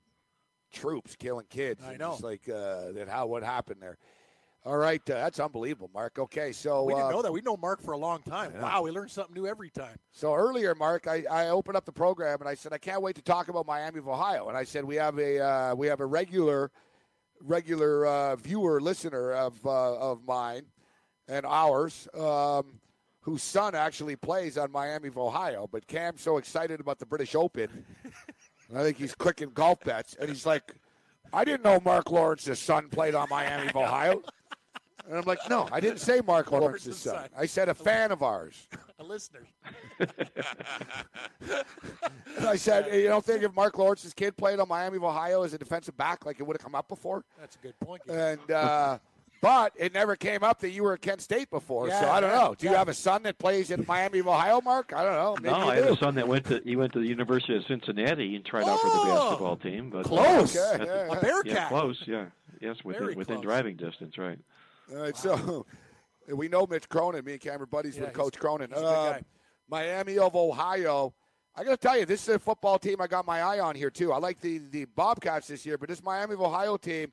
troops 0.71 1.15
killing 1.15 1.45
kids. 1.49 1.83
I 1.85 1.97
know. 1.97 2.11
Just 2.11 2.23
like 2.23 2.49
uh, 2.49 2.93
that. 2.93 3.07
How 3.07 3.27
what 3.27 3.43
happened 3.43 3.79
there? 3.79 3.97
All 4.65 4.77
right, 4.77 5.01
uh, 5.09 5.15
that's 5.15 5.41
unbelievable, 5.41 5.89
Mark. 5.93 6.17
Okay, 6.17 6.53
so 6.53 6.85
We 6.85 6.93
didn't 6.93 7.07
uh, 7.07 7.11
know 7.11 7.21
that. 7.21 7.33
We 7.33 7.41
know 7.41 7.57
Mark 7.57 7.81
for 7.81 7.91
a 7.91 7.97
long 7.97 8.21
time. 8.21 8.53
Wow, 8.61 8.83
we 8.83 8.91
learn 8.91 9.09
something 9.09 9.33
new 9.33 9.45
every 9.45 9.69
time. 9.69 9.97
So 10.13 10.33
earlier, 10.33 10.73
Mark, 10.73 11.05
I, 11.05 11.25
I 11.29 11.49
opened 11.49 11.75
up 11.75 11.83
the 11.83 11.91
program 11.91 12.39
and 12.39 12.47
I 12.47 12.53
said 12.55 12.71
I 12.71 12.77
can't 12.77 13.01
wait 13.01 13.15
to 13.15 13.21
talk 13.21 13.49
about 13.49 13.67
Miami 13.67 13.99
of 13.99 14.07
Ohio, 14.07 14.47
and 14.47 14.57
I 14.57 14.63
said 14.63 14.85
we 14.85 14.95
have 14.95 15.19
a 15.19 15.39
uh, 15.39 15.75
we 15.75 15.87
have 15.87 15.99
a 15.99 16.05
regular 16.05 16.71
regular 17.41 18.05
uh, 18.05 18.35
viewer 18.37 18.79
listener 18.79 19.33
of 19.33 19.53
uh, 19.65 19.97
of 19.97 20.25
mine 20.25 20.63
and 21.27 21.45
ours 21.45 22.07
um, 22.17 22.79
whose 23.19 23.43
son 23.43 23.75
actually 23.75 24.15
plays 24.15 24.57
on 24.57 24.71
Miami 24.71 25.09
of 25.09 25.17
Ohio. 25.17 25.67
But 25.69 25.87
Cam's 25.87 26.21
so 26.21 26.37
excited 26.37 26.79
about 26.79 26.99
the 26.99 27.05
British 27.05 27.35
Open, 27.35 27.85
I 28.73 28.81
think 28.81 28.97
he's 28.97 29.13
clicking 29.13 29.49
golf 29.53 29.81
bets, 29.81 30.15
and 30.19 30.29
he's 30.29 30.45
like, 30.45 30.73
I 31.33 31.43
didn't 31.43 31.63
know 31.63 31.81
Mark 31.83 32.11
Lawrence's 32.11 32.59
son 32.59 32.89
played 32.89 33.15
on 33.15 33.27
Miami 33.29 33.67
of 33.69 33.75
Ohio. 33.75 34.21
And 35.07 35.17
I'm 35.17 35.23
like, 35.25 35.39
no, 35.49 35.67
I 35.71 35.79
didn't 35.81 35.99
say 35.99 36.21
Mark 36.25 36.51
Lawrence's 36.51 36.87
Lawrence's 36.87 36.97
son. 36.97 37.15
son. 37.15 37.29
I 37.37 37.45
said 37.45 37.69
a 37.69 37.73
fan 37.73 38.11
of 38.11 38.23
ours. 38.23 38.67
A 38.99 39.03
listener. 39.03 39.41
And 39.99 40.09
I 42.47 42.55
said, 42.55 42.93
you 42.93 43.07
don't 43.07 43.25
think 43.25 43.43
if 43.43 43.53
Mark 43.55 43.77
Lawrence's 43.77 44.13
kid 44.13 44.37
played 44.37 44.59
on 44.59 44.67
Miami 44.67 44.97
of 44.97 45.03
Ohio 45.03 45.43
as 45.43 45.53
a 45.53 45.57
defensive 45.57 45.97
back, 45.97 46.25
like 46.25 46.39
it 46.39 46.43
would 46.43 46.55
have 46.55 46.63
come 46.63 46.75
up 46.75 46.87
before? 46.87 47.23
That's 47.39 47.55
a 47.55 47.59
good 47.59 47.79
point. 47.79 48.01
And 48.07 48.39
uh, 48.51 48.97
but 49.41 49.73
it 49.75 49.93
never 49.93 50.15
came 50.15 50.41
up 50.43 50.59
that 50.61 50.69
you 50.69 50.83
were 50.83 50.93
at 50.93 51.01
Kent 51.01 51.21
State 51.21 51.49
before. 51.49 51.89
so 51.89 52.09
I 52.09 52.21
don't 52.21 52.29
yeah, 52.29 52.39
know. 52.39 52.55
Do 52.57 52.67
you 52.67 52.73
have 52.75 52.87
a 52.87 52.93
son 52.93 53.23
that 53.23 53.37
plays 53.39 53.71
in 53.71 53.83
Miami 53.87 54.19
of 54.19 54.27
Ohio, 54.27 54.61
Mark? 54.61 54.93
I 54.95 55.03
don't 55.03 55.13
know. 55.13 55.35
Maybe 55.41 55.53
no, 55.53 55.69
I 55.69 55.75
had 55.75 55.85
do. 55.87 55.93
a 55.93 55.97
son 55.97 56.15
that 56.15 56.27
went 56.27 56.45
to 56.45 56.61
he 56.63 56.75
went 56.77 56.93
to 56.93 56.99
the 56.99 57.07
University 57.07 57.57
of 57.57 57.63
Cincinnati 57.67 58.35
and 58.37 58.45
tried 58.45 58.63
out 58.63 58.79
for 58.79 58.87
the 58.87 58.93
Oh, 58.95 59.05
basketball 59.25 59.57
team. 59.57 59.89
But 59.89 60.05
Close. 60.05 60.55
uh, 60.55 60.77
Okay, 60.79 60.85
yeah, 60.85 60.93
A 60.93 61.07
yeah. 61.15 61.19
Bearcat. 61.19 61.53
yeah, 61.53 61.67
close. 61.67 62.01
Yeah, 62.07 62.25
yes, 62.61 62.77
within 62.85 63.17
within 63.17 63.41
driving 63.41 63.75
distance, 63.75 64.17
right? 64.17 64.39
All 64.91 65.01
right, 65.01 65.15
so 65.15 65.65
we 66.27 66.47
know 66.47 66.65
Mick 66.67 66.87
Cronin. 66.89 67.23
Me 67.25 67.33
and 67.33 67.41
Cameron 67.41 67.69
buddies 67.71 67.97
Yeah, 67.97 68.03
with 68.05 68.13
Coach 68.13 68.37
Cronin. 68.37 68.69
he's 68.69 68.77
a 68.77 68.81
good 68.81 68.87
um, 68.87 69.11
guy. 69.13 69.23
Miami 69.69 70.17
of 70.17 70.35
Ohio. 70.35 71.13
I 71.55 71.63
got 71.63 71.71
to 71.71 71.77
tell 71.77 71.97
you, 71.97 72.05
this 72.05 72.27
is 72.27 72.35
a 72.35 72.39
football 72.39 72.79
team 72.79 72.99
I 72.99 73.07
got 73.07 73.25
my 73.25 73.41
eye 73.41 73.59
on 73.59 73.75
here 73.75 73.89
too. 73.91 74.11
I 74.11 74.17
like 74.17 74.41
the 74.41 74.57
the 74.57 74.85
Bobcats 74.85 75.47
this 75.47 75.65
year, 75.65 75.77
but 75.77 75.87
this 75.89 76.03
Miami 76.03 76.33
of 76.33 76.41
Ohio 76.41 76.77
team, 76.77 77.11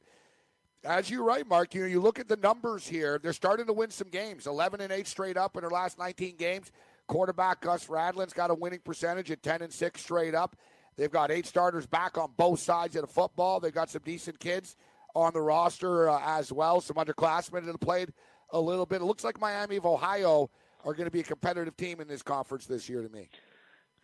as 0.85 1.11
you're 1.11 1.25
right, 1.25 1.47
Mark. 1.47 1.75
You 1.75 1.83
know, 1.83 1.87
you 1.87 2.01
look 2.01 2.18
at 2.18 2.27
the 2.29 2.37
numbers 2.37 2.87
here. 2.89 3.18
They're 3.23 3.33
starting 3.35 3.66
to 3.66 3.73
win 3.73 3.91
some 3.91 4.09
games. 4.09 4.47
11 4.47 4.81
and 4.81 4.91
eight 4.93 5.07
straight 5.07 5.37
up 5.37 5.57
in 5.57 5.61
their 5.61 5.71
last 5.71 5.99
19 5.99 6.37
games. 6.37 6.73
Quarterback 7.07 7.61
Gus 7.61 7.89
Ragland's 7.89 8.33
got 8.33 8.51
a 8.51 8.55
winning 8.55 8.81
percentage 8.81 9.31
at 9.31 9.43
10 9.43 9.62
and 9.62 9.73
six 9.73 10.01
straight 10.01 10.35
up. 10.35 10.57
They've 10.97 11.11
got 11.11 11.31
eight 11.31 11.47
starters 11.47 11.87
back 11.87 12.16
on 12.16 12.31
both 12.37 12.61
sides 12.61 12.95
of 12.97 13.03
the 13.03 13.09
football. 13.09 13.61
They've 13.61 13.73
got 13.75 13.91
some 13.91 14.03
decent 14.05 14.39
kids 14.39 14.77
on 15.15 15.33
the 15.33 15.41
roster 15.41 16.09
uh, 16.09 16.21
as 16.25 16.53
well. 16.53 16.81
Some 16.81 16.97
underclassmen 16.97 17.65
that 17.65 17.73
have 17.73 17.81
played 17.81 18.13
a 18.51 18.61
little 18.61 18.87
bit. 18.87 19.01
It 19.01 19.05
looks 19.05 19.25
like 19.25 19.41
Miami 19.41 19.77
of 19.77 19.87
Ohio 19.87 20.51
are 20.85 20.95
going 20.95 21.07
to 21.07 21.11
be 21.11 21.21
a 21.21 21.25
competitive 21.25 21.77
team 21.77 22.01
in 22.01 22.09
this 22.09 22.23
conference 22.23 22.67
this 22.67 22.89
year 22.89 23.03
to 23.03 23.09
me. 23.09 23.29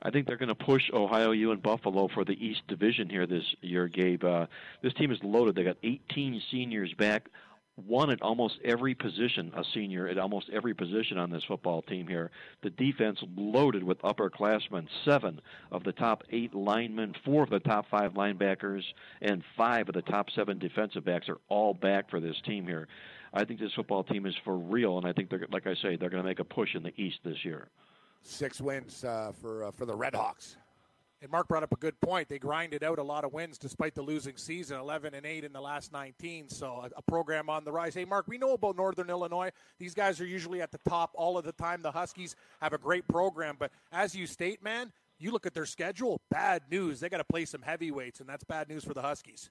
I 0.03 0.11
think 0.11 0.27
they're 0.27 0.37
going 0.37 0.51
to 0.51 0.55
push 0.55 0.83
Ohio 0.93 1.31
U 1.31 1.53
and 1.53 1.63
Buffalo 1.63 2.09
for 2.09 2.25
the 2.25 2.33
East 2.33 2.61
Division 2.69 3.09
here 3.09 3.27
this 3.27 3.45
year, 3.63 3.89
Gabe. 3.89 4.25
Uh, 4.25 4.47
this 4.83 4.93
team 4.95 5.11
is 5.11 5.19
loaded. 5.23 5.55
They 5.55 5.65
got 5.65 5.79
18 5.83 6.43
seniors 6.51 6.93
back, 6.95 7.31
one 7.77 8.11
at 8.11 8.23
almost 8.23 8.59
every 8.65 8.95
position, 8.95 9.53
a 9.55 9.63
senior 9.75 10.09
at 10.09 10.19
almost 10.19 10.49
every 10.51 10.75
position 10.75 11.19
on 11.19 11.31
this 11.31 11.45
football 11.45 11.83
team 11.83 12.07
here. 12.07 12.31
The 12.63 12.71
defense 12.71 13.23
loaded 13.37 13.85
with 13.85 14.01
upperclassmen, 14.01 14.89
seven 15.05 15.41
of 15.71 15.85
the 15.85 15.93
top 15.93 16.25
eight 16.31 16.55
linemen, 16.55 17.15
four 17.25 17.43
of 17.43 17.51
the 17.51 17.61
top 17.61 17.87
five 17.91 18.15
linebackers, 18.15 18.83
and 19.21 19.45
five 19.57 19.89
of 19.89 19.95
the 19.95 20.03
top 20.03 20.31
seven 20.31 20.59
defensive 20.59 21.05
backs 21.05 21.29
are 21.29 21.39
all 21.49 21.75
back 21.75 22.09
for 22.09 22.19
this 22.19 22.41
team 22.47 22.67
here. 22.67 22.89
I 23.35 23.45
think 23.45 23.61
this 23.61 23.75
football 23.75 24.05
team 24.05 24.25
is 24.25 24.35
for 24.45 24.57
real, 24.57 24.97
and 24.97 25.07
I 25.07 25.13
think 25.13 25.29
they're, 25.29 25.47
like 25.51 25.67
I 25.67 25.75
say, 25.75 25.97
they're 25.97 26.09
going 26.09 26.23
to 26.23 26.29
make 26.29 26.41
a 26.41 26.45
push 26.45 26.75
in 26.75 26.83
the 26.83 26.93
East 26.97 27.19
this 27.25 27.45
year. 27.45 27.69
Six 28.23 28.61
wins 28.61 29.05
uh, 29.05 29.33
for 29.41 29.65
uh, 29.65 29.71
for 29.71 29.85
the 29.85 29.95
Red 29.95 30.15
Hawks. 30.15 30.57
And 31.23 31.31
Mark 31.31 31.49
brought 31.49 31.63
up 31.63 31.73
a 31.73 31.77
good 31.77 31.99
point. 32.01 32.29
They 32.29 32.39
grinded 32.39 32.85
out 32.85 32.99
a 32.99 33.03
lot 33.03 33.25
of 33.25 33.33
wins 33.33 33.57
despite 33.57 33.95
the 33.95 34.03
losing 34.03 34.37
season, 34.37 34.79
11 34.79 35.15
and 35.15 35.25
8 35.25 35.45
in 35.45 35.53
the 35.53 35.61
last 35.61 35.93
19. 35.93 36.51
So 36.51 36.85
a, 36.85 36.91
a 36.99 37.03
program 37.03 37.49
on 37.49 37.65
the 37.65 37.73
rise. 37.73 37.95
Hey, 37.95 38.05
Mark, 38.05 38.27
we 38.29 38.37
know 38.37 38.53
about 38.53 38.77
Northern 38.77 39.09
Illinois. 39.09 39.51
These 39.79 39.95
guys 39.95 40.21
are 40.21 40.27
usually 40.27 40.61
at 40.61 40.73
the 40.73 40.81
top 40.89 41.13
all 41.15 41.39
of 41.39 41.45
the 41.45 41.53
time. 41.53 41.81
The 41.81 41.93
Huskies 41.93 42.37
have 42.61 42.75
a 42.75 42.79
great 42.79 43.09
program, 43.09 43.57
but 43.59 43.71
as 43.93 44.15
you 44.15 44.27
state, 44.27 44.63
man, 44.63 44.93
you 45.19 45.31
look 45.31 45.47
at 45.47 45.55
their 45.55 45.67
schedule. 45.67 46.21
Bad 46.31 46.65
news. 46.71 47.01
They 47.01 47.09
got 47.09 47.19
to 47.19 47.25
play 47.25 47.47
some 47.47 47.63
heavyweights, 47.63 48.21
and 48.21 48.29
that's 48.29 48.45
bad 48.45 48.69
news 48.69 48.85
for 48.85 48.93
the 48.93 49.03
Huskies. 49.03 49.51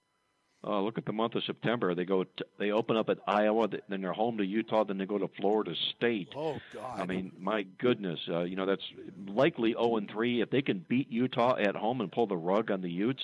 Uh, 0.65 0.81
look 0.81 0.97
at 0.97 1.05
the 1.05 1.13
month 1.13 1.35
of 1.35 1.43
September. 1.43 1.93
They 1.93 2.05
go. 2.05 2.23
T- 2.23 2.43
they 2.57 2.71
open 2.71 2.97
up 2.97 3.09
at 3.09 3.19
Iowa, 3.27 3.67
then 3.87 4.01
they're 4.01 4.13
home 4.13 4.37
to 4.37 4.45
Utah, 4.45 4.83
then 4.83 4.97
they 4.97 5.05
go 5.05 5.19
to 5.19 5.29
Florida 5.39 5.75
State. 5.95 6.29
Oh 6.35 6.57
God! 6.73 6.99
I 6.99 7.05
mean, 7.05 7.31
my 7.39 7.63
goodness. 7.77 8.19
Uh, 8.27 8.43
you 8.43 8.55
know, 8.55 8.65
that's 8.65 8.81
likely 9.27 9.73
0 9.73 9.97
and 9.97 10.09
3. 10.09 10.41
If 10.41 10.49
they 10.49 10.63
can 10.63 10.83
beat 10.87 11.11
Utah 11.11 11.55
at 11.57 11.75
home 11.75 12.01
and 12.01 12.11
pull 12.11 12.25
the 12.25 12.35
rug 12.35 12.71
on 12.71 12.81
the 12.81 12.89
Utes, 12.89 13.21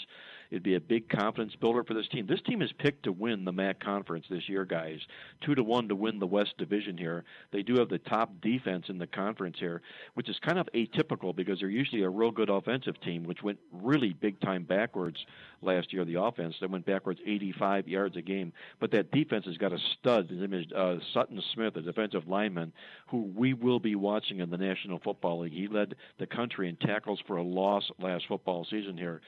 it'd 0.52 0.64
be 0.64 0.76
a 0.76 0.82
big 0.82 1.10
confidence 1.10 1.54
builder 1.60 1.84
for 1.84 1.94
this 1.94 2.08
team. 2.10 2.28
This 2.28 2.42
team 2.42 2.62
is 2.62 2.72
picked 2.78 3.04
to 3.04 3.12
win 3.12 3.46
the 3.46 3.52
MAC 3.52 3.80
conference 3.80 4.26
this 4.30 4.48
year, 4.48 4.66
guys. 4.66 5.00
Two 5.46 5.56
to 5.56 5.64
one 5.64 5.88
to 5.88 5.96
win 5.96 6.20
the 6.20 6.28
West 6.28 6.58
Division 6.58 6.98
here. 6.98 7.24
They 7.52 7.64
do 7.64 7.76
have 7.80 7.90
the 7.90 7.98
top 7.98 8.30
defense 8.42 8.86
in 8.90 8.98
the 8.98 9.08
conference 9.08 9.58
here, 9.60 9.82
which 10.14 10.30
is 10.30 10.38
kind 10.46 10.60
of 10.60 10.68
atypical 10.76 11.36
because 11.36 11.60
they're 11.60 11.70
usually 11.70 12.04
a 12.04 12.10
real 12.10 12.32
good 12.32 12.50
offensive 12.50 13.00
team, 13.02 13.24
which 13.24 13.42
went 13.42 13.60
really 13.72 14.14
big 14.14 14.40
time 14.42 14.64
backwards 14.64 15.18
last 15.62 15.94
year. 15.94 16.06
The 16.06 16.22
offense 16.22 16.56
that 16.62 16.70
went 16.70 16.86
backwards 16.86 17.20
85 17.26 17.88
yards 17.88 18.18
a 18.18 18.22
game, 18.22 18.52
but 18.80 18.92
that 18.92 19.12
defense 19.12 19.46
has 19.46 19.58
got 19.58 19.74
a 19.74 19.78
stud. 20.00 20.30
His 20.30 20.40
name 20.40 20.54
is 20.54 20.66
uh, 20.74 20.98
Sutton 21.14 21.42
Smith, 21.54 21.76
a 21.78 21.82
defensive 21.82 22.28
lineman, 22.28 22.74
who 23.08 23.32
we 23.36 23.54
will 23.54 23.80
be 23.80 23.96
watching 23.96 24.40
in 24.40 24.50
the 24.50 24.58
National 24.58 25.00
Football 25.00 25.42
League. 25.42 25.54
He 25.54 25.68
led 25.68 25.96
the 26.20 26.28
country 26.28 26.68
in 26.68 26.76
tackles 26.76 27.20
for 27.26 27.38
a 27.38 27.44
loss 27.44 27.90
last 28.00 28.26
football 28.28 28.66
season 28.70 28.98
here. 28.98 29.22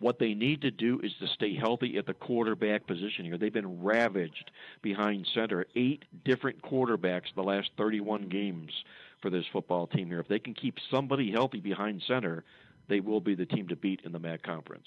What 0.00 0.18
they 0.18 0.32
need 0.32 0.62
to 0.62 0.70
do 0.70 0.98
is 1.02 1.12
to 1.20 1.26
stay 1.28 1.54
healthy 1.54 1.98
at 1.98 2.06
the 2.06 2.14
quarterback 2.14 2.86
position 2.86 3.26
here. 3.26 3.36
They've 3.36 3.52
been 3.52 3.82
ravaged 3.82 4.50
behind 4.80 5.28
center. 5.34 5.66
Eight 5.76 6.04
different 6.24 6.62
quarterbacks 6.62 7.34
the 7.36 7.42
last 7.42 7.70
31 7.76 8.28
games 8.28 8.72
for 9.20 9.28
this 9.30 9.44
football 9.52 9.86
team 9.86 10.08
here. 10.08 10.20
If 10.20 10.28
they 10.28 10.38
can 10.38 10.54
keep 10.54 10.78
somebody 10.90 11.30
healthy 11.30 11.60
behind 11.60 12.02
center, 12.08 12.44
they 12.88 13.00
will 13.00 13.20
be 13.20 13.34
the 13.34 13.44
team 13.44 13.68
to 13.68 13.76
beat 13.76 14.00
in 14.04 14.12
the 14.12 14.18
MAC 14.18 14.42
conference. 14.42 14.86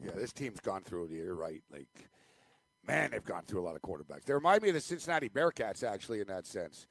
Yeah, 0.00 0.12
this 0.12 0.32
team's 0.32 0.60
gone 0.60 0.82
through 0.82 1.06
it. 1.06 1.10
You're 1.10 1.34
right. 1.34 1.60
Like, 1.72 1.88
man, 2.86 3.10
they've 3.10 3.24
gone 3.24 3.42
through 3.48 3.60
a 3.60 3.66
lot 3.66 3.74
of 3.74 3.82
quarterbacks. 3.82 4.24
They 4.24 4.34
remind 4.34 4.62
me 4.62 4.68
of 4.68 4.76
the 4.76 4.80
Cincinnati 4.80 5.28
Bearcats, 5.28 5.82
actually, 5.82 6.20
in 6.20 6.28
that 6.28 6.46
sense. 6.46 6.86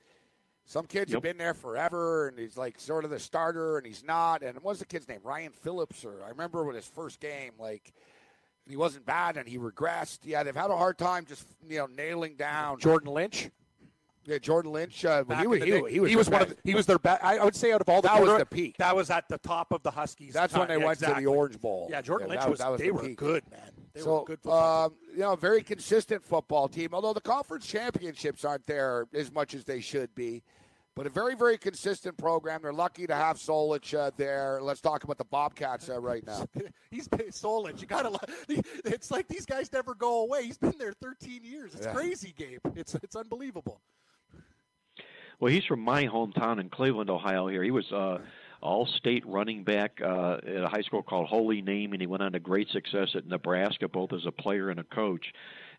Some 0.65 0.85
kids 0.85 1.11
have 1.11 1.21
been 1.21 1.37
there 1.37 1.53
forever, 1.53 2.29
and 2.29 2.39
he's 2.39 2.55
like 2.57 2.79
sort 2.79 3.03
of 3.03 3.11
the 3.11 3.19
starter, 3.19 3.77
and 3.77 3.85
he's 3.85 4.03
not. 4.03 4.41
And 4.41 4.57
what's 4.61 4.79
the 4.79 4.85
kid's 4.85 5.07
name? 5.07 5.19
Ryan 5.23 5.51
Phillips, 5.51 6.05
or 6.05 6.23
I 6.25 6.29
remember 6.29 6.63
with 6.63 6.75
his 6.75 6.85
first 6.85 7.19
game, 7.19 7.51
like 7.59 7.91
he 8.69 8.77
wasn't 8.77 9.05
bad, 9.05 9.37
and 9.37 9.47
he 9.47 9.57
regressed. 9.57 10.19
Yeah, 10.23 10.43
they've 10.43 10.55
had 10.55 10.71
a 10.71 10.77
hard 10.77 10.97
time 10.97 11.25
just 11.25 11.45
you 11.67 11.77
know 11.79 11.87
nailing 11.87 12.35
down 12.35 12.79
Jordan 12.79 13.11
Lynch. 13.13 13.49
Yeah, 14.23 14.37
Jordan 14.37 14.71
Lynch. 14.71 15.03
Uh, 15.03 15.23
he, 15.39 15.47
was, 15.47 15.63
he, 15.63 15.71
was, 15.71 15.91
he 15.91 15.99
was, 15.99 16.09
he 16.11 16.15
was 16.15 16.29
one 16.29 16.43
of 16.43 16.49
the, 16.49 16.57
he 16.63 16.75
was 16.75 16.85
their 16.85 16.99
best. 16.99 17.23
I 17.23 17.43
would 17.43 17.55
say 17.55 17.73
out 17.73 17.81
of 17.81 17.89
all 17.89 18.03
the 18.03 18.07
That 18.07 18.21
was 18.21 18.37
the 18.37 18.45
peak. 18.45 18.77
That 18.77 18.95
was 18.95 19.09
at 19.09 19.27
the 19.27 19.39
top 19.39 19.71
of 19.71 19.81
the 19.81 19.89
Huskies. 19.89 20.33
That's 20.33 20.53
when 20.53 20.67
they 20.67 20.77
Yeah, 20.77 20.85
went 20.85 20.99
to 20.99 21.15
the 21.17 21.25
Orange 21.25 21.59
Bowl. 21.59 21.87
Yeah, 21.89 22.01
Jordan 22.01 22.27
Yeah, 22.29 22.35
Lynch 22.35 22.49
was. 22.49 22.59
that 22.59 22.71
was 22.71 22.79
they 22.79 22.87
the 22.87 22.93
were 22.93 23.01
peak. 23.01 23.17
good, 23.17 23.43
man. 23.49 23.71
They 23.93 24.01
so, 24.01 24.15
were 24.15 24.21
a 24.21 24.25
good 24.25 24.39
football 24.41 24.85
um, 24.85 24.93
you 25.13 25.19
know, 25.19 25.35
very 25.35 25.61
consistent 25.63 26.23
football 26.23 26.67
team. 26.67 26.89
Although 26.93 27.13
the 27.13 27.21
conference 27.21 27.65
championships 27.67 28.45
aren't 28.45 28.65
there 28.65 29.07
as 29.13 29.31
much 29.31 29.53
as 29.53 29.65
they 29.65 29.81
should 29.81 30.13
be, 30.15 30.43
but 30.95 31.05
a 31.05 31.09
very, 31.09 31.35
very 31.35 31.57
consistent 31.57 32.17
program. 32.17 32.61
They're 32.61 32.73
lucky 32.73 33.07
to 33.07 33.15
have 33.15 33.37
Solich 33.37 33.97
uh, 33.97 34.11
there. 34.17 34.59
Let's 34.61 34.81
talk 34.81 35.03
about 35.03 35.17
the 35.17 35.25
Bobcats 35.25 35.89
uh, 35.89 35.99
right 35.99 36.25
now. 36.25 36.45
He's 36.91 37.07
Solich. 37.07 37.81
You 37.81 37.87
gotta. 37.87 38.17
It's 38.85 39.11
like 39.11 39.27
these 39.27 39.45
guys 39.45 39.71
never 39.71 39.93
go 39.95 40.23
away. 40.23 40.43
He's 40.45 40.57
been 40.57 40.75
there 40.77 40.93
13 41.01 41.43
years. 41.43 41.73
It's 41.75 41.85
Yeah. 41.85 41.93
crazy, 41.93 42.33
Gabe. 42.37 42.59
It's 42.75 42.95
it's 42.95 43.15
unbelievable. 43.15 43.81
Well, 45.39 45.51
he's 45.51 45.65
from 45.65 45.79
my 45.79 46.05
hometown 46.05 46.59
in 46.59 46.69
Cleveland, 46.69 47.09
Ohio. 47.09 47.47
Here, 47.47 47.63
he 47.63 47.71
was 47.71 47.91
uh, 47.91 48.19
all-state 48.61 49.25
running 49.25 49.63
back 49.63 49.99
uh, 50.03 50.37
at 50.45 50.63
a 50.63 50.67
high 50.67 50.81
school 50.81 51.01
called 51.01 51.27
Holy 51.27 51.61
Name, 51.61 51.93
and 51.93 52.01
he 52.01 52.07
went 52.07 52.23
on 52.23 52.31
to 52.33 52.39
great 52.39 52.69
success 52.69 53.09
at 53.15 53.27
Nebraska, 53.27 53.87
both 53.87 54.13
as 54.13 54.25
a 54.25 54.31
player 54.31 54.69
and 54.69 54.79
a 54.79 54.83
coach. 54.83 55.25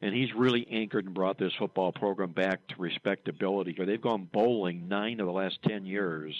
And 0.01 0.14
he's 0.14 0.35
really 0.35 0.66
anchored 0.70 1.05
and 1.05 1.14
brought 1.14 1.39
this 1.39 1.53
football 1.59 1.93
program 1.93 2.33
back 2.33 2.66
to 2.68 2.74
respectability. 2.78 3.76
They've 3.78 4.01
gone 4.01 4.28
bowling 4.33 4.89
nine 4.89 5.20
of 5.20 5.26
the 5.26 5.33
last 5.33 5.59
ten 5.62 5.87
years, 5.87 6.35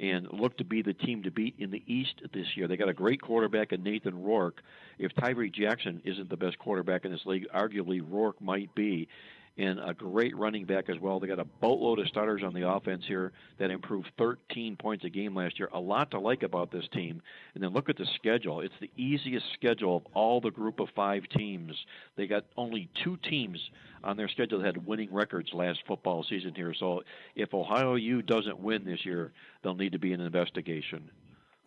and 0.00 0.26
look 0.32 0.56
to 0.56 0.64
be 0.64 0.82
the 0.82 0.94
team 0.94 1.22
to 1.22 1.30
beat 1.30 1.54
in 1.58 1.70
the 1.70 1.82
East 1.86 2.22
this 2.32 2.56
year. 2.56 2.66
They 2.66 2.76
got 2.76 2.88
a 2.88 2.94
great 2.94 3.20
quarterback 3.20 3.72
in 3.72 3.82
Nathan 3.82 4.22
Rourke. 4.22 4.62
If 4.98 5.14
Tyree 5.14 5.50
Jackson 5.50 6.00
isn't 6.04 6.30
the 6.30 6.36
best 6.36 6.58
quarterback 6.58 7.04
in 7.04 7.12
this 7.12 7.26
league, 7.26 7.46
arguably 7.54 8.00
Rourke 8.02 8.40
might 8.40 8.74
be 8.74 9.08
and 9.56 9.78
a 9.78 9.94
great 9.94 10.36
running 10.36 10.64
back 10.64 10.88
as 10.88 10.98
well. 10.98 11.20
They 11.20 11.28
got 11.28 11.38
a 11.38 11.44
boatload 11.44 12.00
of 12.00 12.08
starters 12.08 12.42
on 12.44 12.54
the 12.54 12.68
offense 12.68 13.04
here 13.06 13.32
that 13.58 13.70
improved 13.70 14.10
13 14.18 14.76
points 14.76 15.04
a 15.04 15.10
game 15.10 15.34
last 15.34 15.58
year. 15.58 15.68
A 15.72 15.78
lot 15.78 16.10
to 16.10 16.18
like 16.18 16.42
about 16.42 16.72
this 16.72 16.86
team. 16.92 17.22
And 17.54 17.62
then 17.62 17.72
look 17.72 17.88
at 17.88 17.96
the 17.96 18.06
schedule. 18.16 18.60
It's 18.60 18.74
the 18.80 18.90
easiest 18.96 19.46
schedule 19.54 19.98
of 19.98 20.06
all 20.12 20.40
the 20.40 20.50
group 20.50 20.80
of 20.80 20.88
five 20.96 21.22
teams. 21.28 21.72
They 22.16 22.26
got 22.26 22.44
only 22.56 22.90
two 23.04 23.16
teams 23.28 23.58
on 24.02 24.16
their 24.16 24.28
schedule 24.28 24.58
that 24.58 24.66
had 24.66 24.86
winning 24.86 25.12
records 25.12 25.50
last 25.52 25.80
football 25.86 26.24
season 26.28 26.54
here. 26.54 26.74
So 26.74 27.02
if 27.36 27.54
Ohio 27.54 27.94
U 27.94 28.22
doesn't 28.22 28.58
win 28.58 28.84
this 28.84 29.04
year, 29.04 29.32
they'll 29.62 29.74
need 29.74 29.92
to 29.92 29.98
be 29.98 30.12
an 30.12 30.20
investigation. 30.20 31.10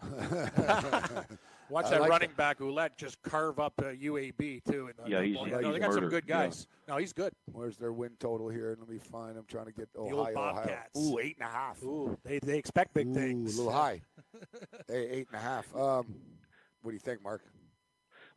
Watch 1.70 1.86
I 1.88 1.90
that 1.92 2.02
like 2.02 2.10
running 2.10 2.32
back 2.38 2.60
Ouellette 2.60 2.96
just 2.98 3.22
carve 3.22 3.60
up 3.60 3.74
uh, 3.80 3.86
UAB 3.88 4.64
too. 4.64 4.88
In 4.88 4.94
the, 5.04 5.10
Yeah, 5.10 5.20
the 5.20 5.26
he's- 5.26 5.38
ball. 5.38 5.48
yeah, 5.48 5.60
no, 5.60 5.68
he's 5.68 5.74
they 5.74 5.80
got 5.80 5.94
some 5.94 6.04
murdered. 6.04 6.10
good 6.12 6.24
Yeah. 6.28 6.44
guys. 6.46 6.68
No, 6.88 6.98
he's 6.98 7.14
good. 7.14 7.34
Where's 7.52 7.78
their 7.78 7.92
win 7.92 8.12
total 8.20 8.48
here? 8.50 8.76
Let 8.80 8.88
me 8.90 9.00
find. 9.00 9.38
I'm 9.38 9.46
trying 9.46 9.66
to 9.66 9.74
get 9.74 9.92
the 9.94 10.00
old 10.00 10.14
Ohio. 10.14 10.32
Ohio. 10.38 10.54
Bobcats. 10.56 10.98
Ooh, 11.00 11.20
eight 11.20 11.36
and 11.40 11.48
a 11.50 11.52
half. 11.52 11.84
Ooh, 11.84 12.18
they 12.24 12.40
they 12.40 12.58
expect 12.58 12.94
big 12.94 13.08
Ooh, 13.08 13.14
things. 13.14 13.56
a 13.56 13.58
little 13.64 13.74
high. 13.74 14.02
hey, 14.88 15.08
eight 15.10 15.28
and 15.32 15.40
a 15.40 15.44
half. 15.44 15.66
Um, 15.76 16.16
what 16.82 16.92
do 16.92 16.94
you 16.94 17.00
think, 17.00 17.22
Mark? 17.24 17.42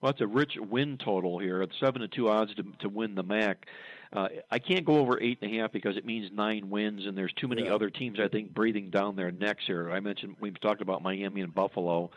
Well, 0.01 0.11
it's 0.11 0.21
a 0.23 0.27
rich 0.27 0.57
win 0.59 0.97
total 0.99 1.39
here. 1.39 1.63
It's 1.63 1.79
seven 1.79 2.01
to 2.01 2.09
two 2.09 2.29
odds 2.29 2.55
to 2.57 2.65
to 2.81 2.89
win 2.89 3.15
the 3.15 3.23
MAC. 3.23 3.67
Uh, 4.13 4.29
I 4.51 4.59
can't 4.59 4.85
go 4.85 4.99
over 4.99 5.21
eight 5.23 5.39
and 5.41 5.55
a 5.55 5.59
half 5.61 5.71
because 5.71 5.97
it 5.97 6.05
means 6.05 6.33
nine 6.33 6.69
wins, 6.69 7.07
and 7.07 7.17
there's 7.17 7.33
too 7.35 7.47
many 7.47 7.67
Yeah. 7.67 7.75
other 7.75 7.91
teams 7.91 8.19
I 8.19 8.27
think 8.27 8.53
breathing 8.53 8.91
down 8.91 9.15
their 9.15 9.31
necks 9.31 9.63
here. 9.69 9.89
I 9.93 10.01
mentioned 10.01 10.35
we've 10.41 10.59
talked 10.59 10.81
about 10.83 11.01
Miami 11.03 11.43
and 11.43 11.55
Buffalo 11.55 12.11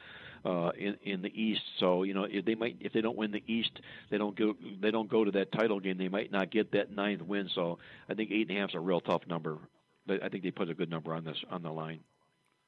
uh, 0.45 0.71
in 0.77 0.97
in 1.03 1.21
the 1.21 1.41
East, 1.41 1.61
so 1.79 2.03
you 2.03 2.13
know 2.13 2.25
if 2.29 2.45
they 2.45 2.55
might 2.55 2.77
if 2.79 2.93
they 2.93 3.01
don't 3.01 3.17
win 3.17 3.31
the 3.31 3.43
East, 3.47 3.71
they 4.09 4.17
don't 4.17 4.37
go 4.37 4.55
they 4.81 4.91
don't 4.91 5.09
go 5.09 5.23
to 5.23 5.31
that 5.31 5.51
title 5.51 5.79
game. 5.79 5.97
They 5.97 6.09
might 6.09 6.31
not 6.31 6.51
get 6.51 6.71
that 6.73 6.91
ninth 6.91 7.21
win. 7.21 7.49
So 7.53 7.79
I 8.09 8.13
think 8.13 8.31
eight 8.31 8.49
and 8.49 8.57
a 8.57 8.61
half 8.61 8.69
is 8.69 8.75
a 8.75 8.79
real 8.79 9.01
tough 9.01 9.25
number. 9.27 9.57
But 10.05 10.21
I 10.21 10.29
think 10.29 10.43
they 10.43 10.51
put 10.51 10.69
a 10.69 10.73
good 10.73 10.89
number 10.89 11.13
on 11.13 11.23
this 11.23 11.37
on 11.49 11.63
the 11.63 11.71
line. 11.71 12.01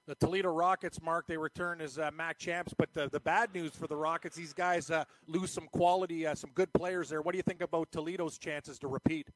The 0.08 0.16
Toledo 0.16 0.50
Rockets, 0.50 1.02
Mark, 1.02 1.26
they 1.28 1.36
return 1.36 1.82
as 1.82 1.98
uh, 1.98 2.12
MAC 2.16 2.38
champs. 2.38 2.74
But 2.78 2.94
the, 2.94 3.10
the 3.10 3.20
bad 3.20 3.54
news 3.56 3.72
for 3.72 3.88
the 3.88 3.98
Rockets, 3.98 4.36
these 4.36 4.54
guys 4.54 4.92
uh, 4.92 5.04
lose 5.28 5.52
some 5.52 5.68
quality, 5.72 6.28
uh, 6.28 6.36
some 6.36 6.52
good 6.54 6.72
players 6.74 7.10
there. 7.10 7.24
What 7.24 7.32
do 7.32 7.38
you 7.38 7.44
think 7.44 7.62
about 7.62 7.92
Toledo's 7.92 8.38
chances 8.38 8.78
to 8.80 8.88
repeat? 8.88 9.30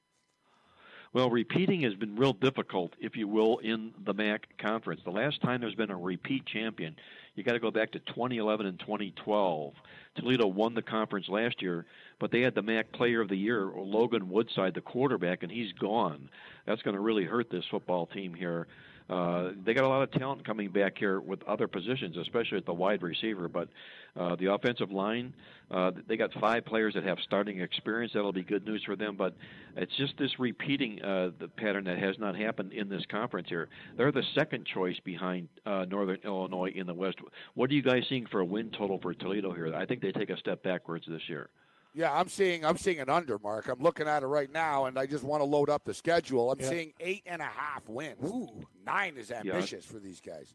Well, 1.12 1.32
repeating 1.32 1.82
has 1.82 1.96
been 1.96 2.16
real 2.16 2.34
difficult, 2.34 2.94
if 3.00 3.18
you 3.18 3.28
will, 3.28 3.58
in 3.60 3.94
the 4.06 4.14
MAC 4.14 4.48
conference. 4.60 5.02
The 5.04 5.10
last 5.10 5.42
time 5.42 5.60
there's 5.60 5.74
been 5.74 5.90
a 5.90 5.98
repeat 5.98 6.46
champion, 6.46 6.96
you 7.34 7.44
got 7.44 7.54
to 7.54 7.60
go 7.60 7.72
back 7.72 7.92
to 7.94 8.00
2011 8.00 8.68
and 8.68 8.80
2012. 8.80 9.74
Toledo 10.16 10.46
won 10.46 10.76
the 10.76 10.84
conference 10.84 11.28
last 11.28 11.64
year, 11.64 11.88
but 12.20 12.30
they 12.32 12.42
had 12.42 12.54
the 12.54 12.62
MAC 12.62 12.92
Player 12.92 13.22
of 13.22 13.30
the 13.30 13.36
Year, 13.36 13.72
Logan 13.76 14.30
Woodside, 14.30 14.76
the 14.76 14.82
quarterback, 14.82 15.42
and 15.42 15.52
he's 15.52 15.72
gone. 15.74 16.30
That's 16.68 16.84
going 16.84 16.96
to 16.96 17.02
really 17.02 17.26
hurt 17.26 17.50
this 17.50 17.66
football 17.72 18.06
team 18.06 18.36
here. 18.36 18.68
Uh, 19.10 19.52
they 19.66 19.74
got 19.74 19.84
a 19.84 19.88
lot 19.88 20.04
of 20.04 20.12
talent 20.12 20.46
coming 20.46 20.70
back 20.70 20.98
here 20.98 21.20
with 21.20 21.42
other 21.44 21.68
positions, 21.68 22.16
especially 22.18 22.58
at 22.58 22.66
the 22.66 22.74
wide 22.74 23.02
receiver. 23.02 23.48
But 23.48 23.70
uh, 24.16 24.36
the 24.36 24.54
offensive 24.54 24.92
line, 24.92 25.34
uh, 25.72 25.92
they 26.08 26.16
got 26.16 26.32
five 26.40 26.66
players 26.66 26.94
that 26.94 27.04
have 27.04 27.18
starting 27.24 27.60
experience. 27.62 28.14
That'll 28.14 28.32
be 28.32 28.44
good 28.44 28.66
news 28.66 28.84
for 28.86 28.96
them. 28.96 29.16
But 29.16 29.36
it's 29.76 29.96
just 29.98 30.14
this 30.20 30.32
repeating 30.38 31.02
uh, 31.02 31.32
the 31.40 31.48
pattern 31.48 31.86
that 31.86 31.98
has 31.98 32.20
not 32.20 32.36
happened 32.36 32.72
in 32.74 32.88
this 32.88 33.04
conference 33.10 33.48
here. 33.50 33.68
They're 33.98 34.12
the 34.12 34.24
second 34.36 34.68
choice 34.68 34.98
behind 35.04 35.50
uh, 35.66 35.86
Northern 35.90 36.20
Illinois 36.24 36.72
in 36.76 36.86
the 36.86 36.94
West. 36.94 37.18
What 37.56 37.72
are 37.72 37.74
you 37.74 37.84
guys 37.84 38.04
seeing 38.10 38.28
for 38.28 38.42
a 38.42 38.46
win 38.46 38.70
total 38.78 39.00
for 39.02 39.14
Toledo 39.14 39.54
here? 39.54 39.74
I 39.74 39.86
think 39.86 40.02
they 40.02 40.12
take 40.12 40.30
a 40.30 40.38
step 40.38 40.62
backwards 40.62 41.06
this 41.08 41.22
year. 41.28 41.50
Yeah, 41.94 42.14
I'm 42.14 42.30
seeing 42.30 42.64
I'm 42.64 42.78
seeing 42.78 43.00
an 43.00 43.10
under, 43.10 43.40
Mark. 43.40 43.68
I'm 43.68 43.80
looking 43.82 44.08
at 44.08 44.24
it 44.24 44.28
right 44.28 44.52
now, 44.52 44.86
and 44.86 44.98
I 44.98 45.06
just 45.06 45.24
want 45.24 45.42
to 45.42 45.46
load 45.46 45.70
up 45.70 45.84
the 45.86 45.94
schedule. 45.94 46.52
I'm 46.52 46.60
Yeah. 46.60 46.70
seeing 46.70 46.94
eight 47.00 47.24
and 47.26 47.42
a 47.42 47.46
half 47.46 47.88
wins. 47.90 48.24
Ooh, 48.32 48.66
nine 48.86 49.18
is 49.18 49.32
ambitious 49.32 49.86
for 49.86 50.00
these 50.00 50.22
guys. 50.22 50.54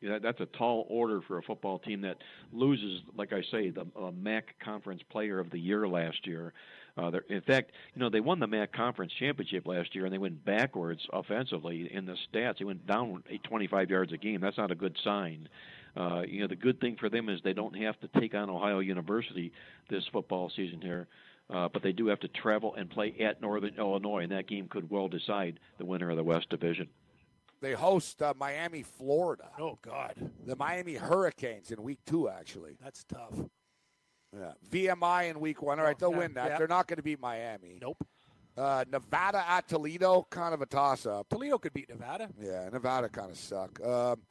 Yeah, 0.00 0.18
that's 0.18 0.40
a 0.40 0.46
tall 0.46 0.86
order 0.88 1.20
for 1.20 1.38
a 1.38 1.42
football 1.42 1.78
team 1.78 2.00
that 2.00 2.16
loses, 2.52 3.02
like 3.14 3.32
I 3.32 3.42
say, 3.42 3.70
the 3.70 3.86
uh, 3.96 4.10
MAC 4.10 4.58
Conference 4.58 5.00
Player 5.10 5.38
of 5.38 5.50
the 5.50 5.58
Year 5.58 5.86
last 5.86 6.26
year. 6.26 6.52
Uh, 6.98 7.12
in 7.28 7.40
fact, 7.42 7.70
you 7.94 8.00
know 8.00 8.08
they 8.10 8.20
won 8.20 8.40
the 8.40 8.46
MAC 8.48 8.72
Conference 8.72 9.12
Championship 9.12 9.66
last 9.66 9.94
year, 9.94 10.04
and 10.06 10.12
they 10.12 10.18
went 10.18 10.44
backwards 10.44 11.06
offensively 11.12 11.92
in 11.92 12.04
the 12.06 12.16
stats. 12.32 12.58
They 12.58 12.64
went 12.64 12.84
down 12.86 13.22
25 13.44 13.90
yards 13.90 14.12
a 14.12 14.16
game. 14.16 14.40
That's 14.40 14.58
not 14.58 14.70
a 14.72 14.74
good 14.74 14.96
sign. 15.04 15.48
Uh, 15.96 16.22
you 16.26 16.40
know, 16.40 16.46
the 16.46 16.56
good 16.56 16.80
thing 16.80 16.96
for 16.96 17.08
them 17.08 17.28
is 17.28 17.40
they 17.42 17.52
don't 17.52 17.76
have 17.76 17.98
to 18.00 18.08
take 18.20 18.34
on 18.34 18.48
Ohio 18.48 18.78
University 18.78 19.52
this 19.90 20.04
football 20.12 20.50
season 20.54 20.80
here. 20.80 21.06
Uh, 21.50 21.68
but 21.70 21.82
they 21.82 21.92
do 21.92 22.06
have 22.06 22.20
to 22.20 22.28
travel 22.28 22.74
and 22.76 22.88
play 22.88 23.14
at 23.20 23.42
Northern 23.42 23.74
Illinois, 23.76 24.22
and 24.22 24.32
that 24.32 24.46
game 24.46 24.68
could 24.68 24.88
well 24.88 25.08
decide 25.08 25.60
the 25.78 25.84
winner 25.84 26.08
of 26.10 26.16
the 26.16 26.24
West 26.24 26.48
Division. 26.48 26.88
They 27.60 27.72
host 27.74 28.22
uh, 28.22 28.32
Miami, 28.38 28.82
Florida. 28.82 29.48
Oh 29.58 29.78
God, 29.82 30.14
The 30.46 30.56
Miami 30.56 30.94
Hurricanes 30.94 31.70
in 31.70 31.82
week 31.82 31.98
two, 32.06 32.28
actually. 32.28 32.76
that's 32.82 33.04
tough. 33.04 33.34
Yeah. 34.34 34.52
VMI 34.70 35.30
in 35.30 35.40
week 35.40 35.60
one. 35.60 35.78
All 35.78 35.84
right, 35.84 35.98
they'll 35.98 36.10
Yeah, 36.12 36.18
win 36.18 36.34
that. 36.34 36.50
yeah. 36.52 36.58
They're 36.58 36.68
not 36.68 36.86
going 36.86 36.96
to 36.96 37.02
beat 37.02 37.20
Miami. 37.20 37.78
Nope. 37.82 37.98
Uh, 38.56 38.84
Nevada 38.90 39.44
at 39.46 39.68
Toledo, 39.68 40.26
kind 40.30 40.54
of 40.54 40.62
a 40.62 40.66
toss 40.66 41.04
up. 41.06 41.28
Toledo 41.28 41.58
could 41.58 41.72
beat 41.74 41.88
Nevada. 41.88 42.28
Yeah, 42.40 42.68
Nevada 42.72 43.08
kind 43.10 43.30
of 43.30 43.36
suck. 43.36 43.78
Um, 43.84 44.22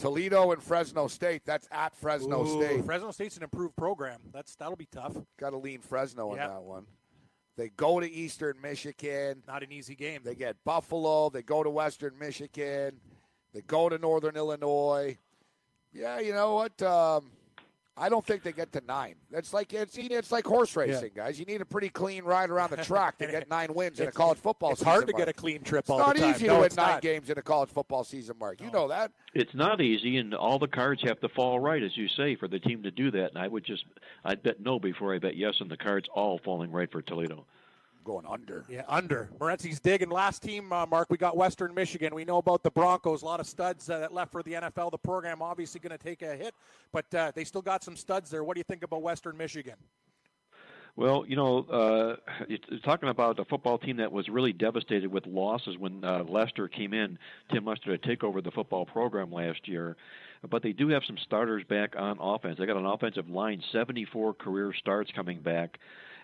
Toledo 0.00 0.52
and 0.52 0.62
Fresno 0.62 1.06
State. 1.08 1.42
That's 1.44 1.68
at 1.70 1.94
Fresno 1.94 2.44
Ooh, 2.44 2.62
State. 2.62 2.84
Fresno 2.84 3.10
State's 3.10 3.36
an 3.36 3.42
improved 3.42 3.76
program. 3.76 4.20
That's 4.32 4.56
that'll 4.56 4.76
be 4.76 4.88
tough. 4.90 5.16
Got 5.38 5.50
to 5.50 5.58
lean 5.58 5.80
Fresno 5.80 6.30
on 6.30 6.38
that 6.38 6.62
one. 6.62 6.86
They 7.56 7.68
go 7.68 8.00
to 8.00 8.10
Eastern 8.10 8.56
Michigan. 8.62 9.42
Not 9.46 9.62
an 9.62 9.70
easy 9.70 9.94
game. 9.94 10.22
They 10.24 10.34
get 10.34 10.56
Buffalo. 10.64 11.28
They 11.28 11.42
go 11.42 11.62
to 11.62 11.68
Western 11.68 12.18
Michigan. 12.18 13.00
They 13.52 13.60
go 13.60 13.88
to 13.90 13.98
Northern 13.98 14.36
Illinois. 14.36 15.18
Yeah, 15.92 16.20
you 16.20 16.32
know 16.32 16.54
what? 16.54 16.80
Um, 16.80 17.32
I 18.00 18.08
don't 18.08 18.24
think 18.24 18.42
they 18.42 18.52
get 18.52 18.72
to 18.72 18.82
nine. 18.88 19.16
That's 19.30 19.52
like 19.52 19.74
it's 19.74 19.96
it's 19.98 20.32
like 20.32 20.46
horse 20.46 20.74
racing, 20.74 21.10
guys. 21.14 21.38
You 21.38 21.44
need 21.44 21.60
a 21.60 21.66
pretty 21.66 21.90
clean 21.90 22.24
ride 22.24 22.48
around 22.48 22.70
the 22.70 22.78
track 22.78 23.18
to 23.18 23.26
get 23.26 23.48
nine 23.50 23.74
wins 23.74 24.00
in 24.00 24.08
a 24.08 24.12
college 24.12 24.38
football 24.38 24.70
It's 24.70 24.80
season. 24.80 24.90
hard 24.92 25.06
to 25.08 25.12
Mark. 25.12 25.20
get 25.20 25.28
a 25.28 25.32
clean 25.34 25.62
trip 25.62 25.80
It's 25.82 25.90
all 25.90 25.98
not 25.98 26.16
the 26.16 26.22
time. 26.22 26.34
easy 26.34 26.46
no, 26.46 26.54
to 26.54 26.60
win 26.62 26.70
nine 26.76 26.86
not. 26.92 27.02
games 27.02 27.28
in 27.28 27.36
a 27.36 27.42
college 27.42 27.68
football 27.68 28.02
season, 28.02 28.36
Mark. 28.40 28.60
You 28.62 28.70
know 28.70 28.88
that. 28.88 29.12
It's 29.34 29.54
not 29.54 29.80
easy, 29.82 30.16
and 30.16 30.34
all 30.34 30.58
the 30.58 30.66
cards 30.66 31.02
have 31.04 31.20
to 31.20 31.28
fall 31.28 31.60
right, 31.60 31.82
as 31.82 31.94
you 31.96 32.08
say, 32.08 32.36
for 32.36 32.48
the 32.48 32.58
team 32.58 32.82
to 32.84 32.90
do 32.90 33.10
that. 33.10 33.28
And 33.34 33.38
I 33.38 33.46
would 33.48 33.64
just, 33.64 33.84
I'd 34.24 34.42
bet 34.42 34.60
no 34.60 34.78
before 34.78 35.14
I 35.14 35.18
bet 35.18 35.36
yes, 35.36 35.54
and 35.60 35.70
the 35.70 35.76
cards 35.76 36.08
all 36.14 36.40
falling 36.42 36.72
right 36.72 36.90
for 36.90 37.02
Toledo. 37.02 37.44
Going 38.10 38.26
under. 38.26 38.64
Yeah, 38.68 38.82
under. 38.88 39.30
Morency's 39.38 39.78
digging. 39.78 40.10
Last 40.10 40.42
team, 40.42 40.72
uh, 40.72 40.84
Mark, 40.84 41.06
we 41.10 41.16
got 41.16 41.36
Western 41.36 41.72
Michigan. 41.72 42.12
We 42.12 42.24
know 42.24 42.38
about 42.38 42.64
the 42.64 42.70
Broncos. 42.72 43.22
A 43.22 43.24
lot 43.24 43.38
of 43.38 43.46
studs 43.46 43.88
uh, 43.88 44.00
that 44.00 44.12
left 44.12 44.32
for 44.32 44.42
the 44.42 44.54
NFL. 44.54 44.90
The 44.90 44.98
program 44.98 45.40
obviously 45.40 45.78
going 45.78 45.96
to 45.96 46.04
take 46.04 46.22
a 46.22 46.34
hit, 46.34 46.52
but 46.90 47.14
uh, 47.14 47.30
they 47.36 47.44
still 47.44 47.62
got 47.62 47.84
some 47.84 47.94
studs 47.94 48.28
there. 48.28 48.42
What 48.42 48.56
do 48.56 48.58
you 48.58 48.64
think 48.64 48.82
about 48.82 49.02
Western 49.02 49.36
Michigan? 49.36 49.76
Well, 50.96 51.24
you 51.24 51.36
know, 51.36 51.60
uh, 51.70 52.16
you're 52.48 52.58
you're 52.68 52.80
talking 52.80 53.10
about 53.10 53.38
a 53.38 53.44
football 53.44 53.78
team 53.78 53.98
that 53.98 54.10
was 54.10 54.28
really 54.28 54.52
devastated 54.52 55.06
with 55.06 55.24
losses 55.28 55.78
when 55.78 56.02
uh, 56.04 56.24
Lester 56.24 56.66
came 56.66 56.92
in, 56.92 57.16
Tim 57.52 57.64
Lester, 57.64 57.96
to 57.96 58.08
take 58.08 58.24
over 58.24 58.40
the 58.40 58.50
football 58.50 58.86
program 58.86 59.30
last 59.30 59.68
year. 59.68 59.96
But 60.50 60.64
they 60.64 60.72
do 60.72 60.88
have 60.88 61.04
some 61.06 61.16
starters 61.16 61.62
back 61.62 61.94
on 61.96 62.18
offense. 62.20 62.58
They 62.58 62.66
got 62.66 62.76
an 62.76 62.86
offensive 62.86 63.30
line, 63.30 63.62
74 63.70 64.34
career 64.34 64.74
starts 64.76 65.12
coming 65.12 65.38
back. 65.38 65.78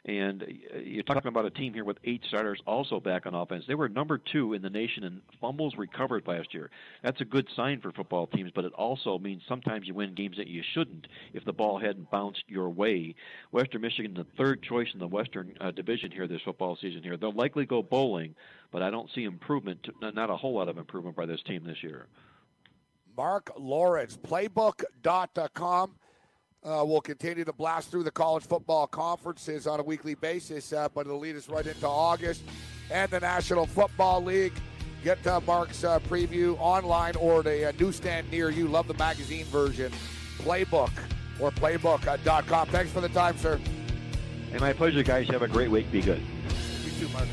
And 0.07 0.43
uh, 0.45 0.79
you're 0.79 1.03
talking 1.03 1.27
about 1.27 1.47
a 1.47 1.51
team 1.51 1.75
here 1.75 1.85
with 1.85 1.99
eight 2.05 2.23
starters 2.29 2.61
also 2.65 3.01
back 3.01 3.27
on 3.27 3.35
offense. 3.35 3.65
They 3.67 3.75
were 3.75 3.89
number 3.89 4.19
two 4.19 4.53
in 4.53 4.63
the 4.63 4.71
nation 4.71 5.03
in 5.03 5.21
fumbles 5.41 5.75
recovered 5.77 6.29
last 6.29 6.55
year. 6.55 6.71
That's 7.03 7.21
a 7.21 7.25
good 7.25 7.49
sign 7.57 7.81
for 7.81 7.91
football 7.91 8.29
teams, 8.29 8.53
but 8.55 8.65
it 8.65 8.73
also 8.73 9.19
means 9.19 9.43
sometimes 9.49 9.89
you 9.89 9.95
win 9.95 10.15
games 10.15 10.37
that 10.37 10.47
you 10.47 10.63
shouldn't 10.75 11.09
if 11.33 11.45
the 11.45 11.53
ball 11.53 11.81
hadn't 11.81 12.09
bounced 12.11 12.45
your 12.47 12.69
way. 12.69 13.17
Western 13.51 13.81
Michigan, 13.81 14.15
the 14.15 14.27
third 14.39 14.63
choice 14.63 14.89
in 14.95 15.01
the 15.01 15.09
Western 15.09 15.55
uh, 15.61 15.73
Division 15.73 16.13
here 16.13 16.29
this 16.29 16.43
football 16.45 16.79
season 16.81 17.03
here. 17.03 17.17
They'll 17.17 17.33
likely 17.33 17.67
go 17.67 17.83
bowling, 17.83 18.37
but 18.71 18.83
I 18.83 18.91
don't 18.91 19.11
see 19.13 19.25
improvement, 19.25 19.83
to, 19.85 20.13
not 20.13 20.31
a 20.31 20.37
whole 20.37 20.55
lot 20.55 20.69
of 20.69 20.79
improvement 20.79 21.17
by 21.17 21.27
this 21.27 21.43
team 21.43 21.65
this 21.65 21.83
year. 21.83 22.07
Mark 23.17 23.51
Lawrence, 23.59 24.17
playbook.com. 24.17 25.95
Uh, 26.67 26.85
we'll 26.85 27.01
continue 27.01 27.45
to 27.45 27.53
blast 27.53 27.93
through 27.93 28.03
the 28.03 28.11
college 28.11 28.45
football 28.45 28.89
conferences 28.89 29.69
on 29.69 29.79
a 29.79 29.83
weekly 29.83 30.17
basis, 30.17 30.73
uh, 30.73 30.89
but 30.93 31.07
it'll 31.07 31.19
lead 31.19 31.37
us 31.37 31.49
right 31.49 31.65
into 31.65 31.87
August 31.87 32.43
and 32.91 33.09
the 33.13 33.21
National 33.21 33.67
Football 33.67 34.25
League. 34.25 34.53
Get 35.05 35.25
uh, 35.29 35.41
Mark's 35.47 35.85
uh, 35.85 36.01
preview 36.01 36.57
online 36.59 37.15
or 37.17 37.41
at 37.41 37.47
a, 37.47 37.73
newsstand 37.79 38.29
near 38.33 38.51
you. 38.51 38.67
Love 38.67 38.89
the 38.89 38.95
magazine 38.95 39.45
version. 39.45 39.93
Playbook 40.39 40.91
or 41.39 41.53
playbook.com. 41.53 42.69
Thanks 42.69 42.91
for 42.91 43.01
the 43.01 43.11
time, 43.11 43.39
sir. 43.39 43.61
Hey, 44.51 44.59
my 44.59 44.73
pleasure, 44.73 45.05
guys. 45.05 45.29
Have 45.29 45.43
a 45.43 45.49
great 45.49 45.71
week. 45.71 45.93
Be 45.93 46.03
good. 46.03 46.21
You 46.85 46.91
too, 46.99 47.09
Mark. 47.13 47.29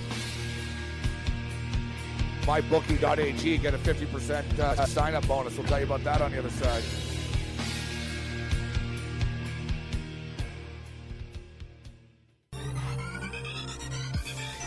MyBookie.ag. 2.42 3.58
Get 3.58 3.74
a 3.74 3.78
50% 3.80 4.60
uh, 4.60 4.86
sign 4.86 5.16
up 5.16 5.28
bonus. 5.28 5.58
We'll 5.58 5.66
tell 5.66 5.80
you 5.80 5.86
about 5.86 6.04
that 6.04 6.22
on 6.22 6.32
the 6.32 6.38
other 6.38 6.52
side. 6.52 6.84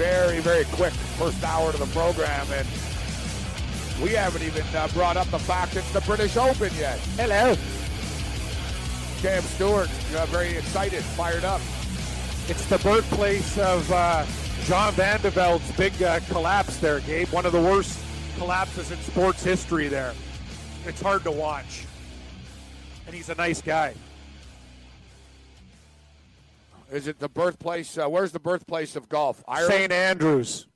Very, 0.00 0.40
very 0.40 0.64
quick 0.64 0.94
first 0.94 1.44
hour 1.44 1.72
to 1.72 1.76
the 1.76 1.84
program, 1.88 2.46
and 2.52 2.66
we 4.02 4.12
haven't 4.12 4.42
even 4.42 4.64
uh, 4.74 4.88
brought 4.94 5.18
up 5.18 5.26
the 5.26 5.38
fact 5.38 5.76
it's 5.76 5.92
the 5.92 6.00
British 6.00 6.38
Open 6.38 6.72
yet. 6.78 6.98
Hello. 7.18 7.54
Cam 9.20 9.42
Stewart, 9.42 9.90
uh, 10.16 10.24
very 10.24 10.56
excited, 10.56 11.02
fired 11.02 11.44
up. 11.44 11.60
It's 12.48 12.64
the 12.64 12.78
birthplace 12.78 13.58
of 13.58 13.92
uh, 13.92 14.24
John 14.64 14.94
Van 14.94 15.20
de 15.20 15.28
Velde's 15.28 15.70
big 15.72 16.02
uh, 16.02 16.20
collapse 16.30 16.78
there, 16.78 17.00
Gabe. 17.00 17.28
One 17.28 17.44
of 17.44 17.52
the 17.52 17.60
worst 17.60 18.00
collapses 18.38 18.90
in 18.90 18.98
sports 19.00 19.44
history 19.44 19.88
there. 19.88 20.14
It's 20.86 21.02
hard 21.02 21.24
to 21.24 21.30
watch. 21.30 21.84
And 23.04 23.14
he's 23.14 23.28
a 23.28 23.34
nice 23.34 23.60
guy. 23.60 23.92
Is 26.90 27.06
it 27.06 27.18
the 27.18 27.28
birthplace? 27.28 27.96
Uh, 27.98 28.08
where's 28.08 28.32
the 28.32 28.40
birthplace 28.40 28.96
of 28.96 29.08
golf? 29.08 29.42
Ireland. 29.46 29.72
St. 29.72 29.92
Andrews. 29.92 30.66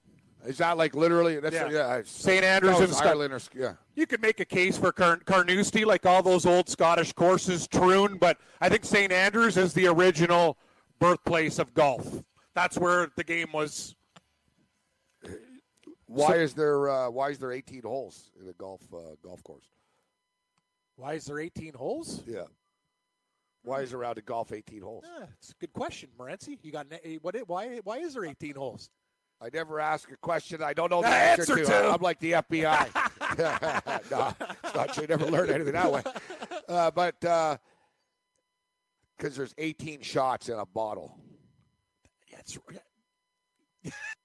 Is 0.47 0.59
that 0.59 0.77
like 0.77 0.95
literally? 0.95 1.41
That's 1.41 1.55
Yeah. 1.55 1.71
yeah. 1.71 2.03
St. 2.05 2.45
Andrews 2.45 2.77
in 2.79 2.85
it's 2.85 2.97
Scot- 2.99 3.09
Ireland 3.09 3.33
or 3.33 3.41
yeah. 3.55 3.75
You 3.95 4.07
could 4.07 4.21
make 4.21 4.41
a 4.41 4.45
case 4.45 4.77
for 4.77 4.93
Car- 4.93 5.21
Carnoustie, 5.25 5.85
like 5.87 6.05
all 6.05 6.23
those 6.23 6.45
old 6.45 6.69
Scottish 6.69 7.12
courses, 7.15 7.67
Troon, 7.67 8.19
but 8.19 8.39
I 8.61 8.69
think 8.69 8.85
St. 8.85 9.11
Andrews 9.11 9.57
is 9.57 9.73
the 9.73 9.87
original 9.87 10.59
birthplace 10.99 11.59
of 11.59 11.73
golf. 11.75 12.23
That's 12.55 12.77
where 12.79 13.11
the 13.17 13.25
game 13.25 13.53
was. 13.53 13.97
Why 16.07 16.29
So- 16.29 16.35
is 16.35 16.55
there 16.55 16.91
uh, 16.91 17.11
Why 17.11 17.31
is 17.31 17.39
there 17.39 17.51
18 17.53 17.83
holes 17.83 18.31
in 18.41 18.49
a 18.49 18.53
golf 18.53 18.83
uh, 18.93 19.17
golf 19.23 19.43
course? 19.43 19.65
Why 20.97 21.15
is 21.15 21.25
there 21.25 21.41
18 21.41 21.73
holes? 21.75 22.23
Yeah. 22.27 22.45
Why 23.65 23.81
is 23.81 23.91
there 23.91 23.99
around 23.99 24.19
a 24.19 24.23
golf 24.23 24.53
18 24.53 24.83
holes? 24.83 25.05
Yeah, 25.19 25.27
it's 25.39 25.51
a 25.51 25.55
good 25.55 25.73
question, 25.73 26.11
Morency. 26.19 26.59
You 26.62 26.71
got 26.71 26.87
an- 26.91 26.99
eh, 27.03 27.17
what? 27.23 27.35
Why? 27.49 27.79
Why 27.83 27.99
is 27.99 28.15
there 28.15 28.25
18 28.27 28.55
holes? 28.55 28.91
I 29.41 29.49
never 29.53 29.81
ask 29.81 30.11
a 30.11 30.17
question 30.19 30.62
I 30.62 30.73
don't 30.75 30.91
know 30.91 31.03
the 31.03 31.09
The 31.09 31.15
answer, 31.15 31.53
answer 31.53 31.65
to. 31.65 31.71
to. 31.71 31.89
I'm 31.91 32.01
like 32.01 32.21
the 32.21 32.33
FBI. 32.33 32.95
no, 34.11 34.33
it's 34.65 34.75
not 34.75 34.95
true. 34.95 35.03
You 35.03 35.09
never 35.09 35.27
learn 35.27 35.51
anything 35.51 35.73
that 35.73 35.91
way. 35.91 36.03
Uh, 36.69 36.91
but 36.91 37.23
uh, 37.25 37.57
because 39.17 39.37
there's 39.37 39.55
18 39.59 40.03
shots 40.03 40.49
in 40.49 40.59
a 40.59 40.67
bottle. 40.67 41.19
Yeah, 42.31 42.39
it's 42.41 42.57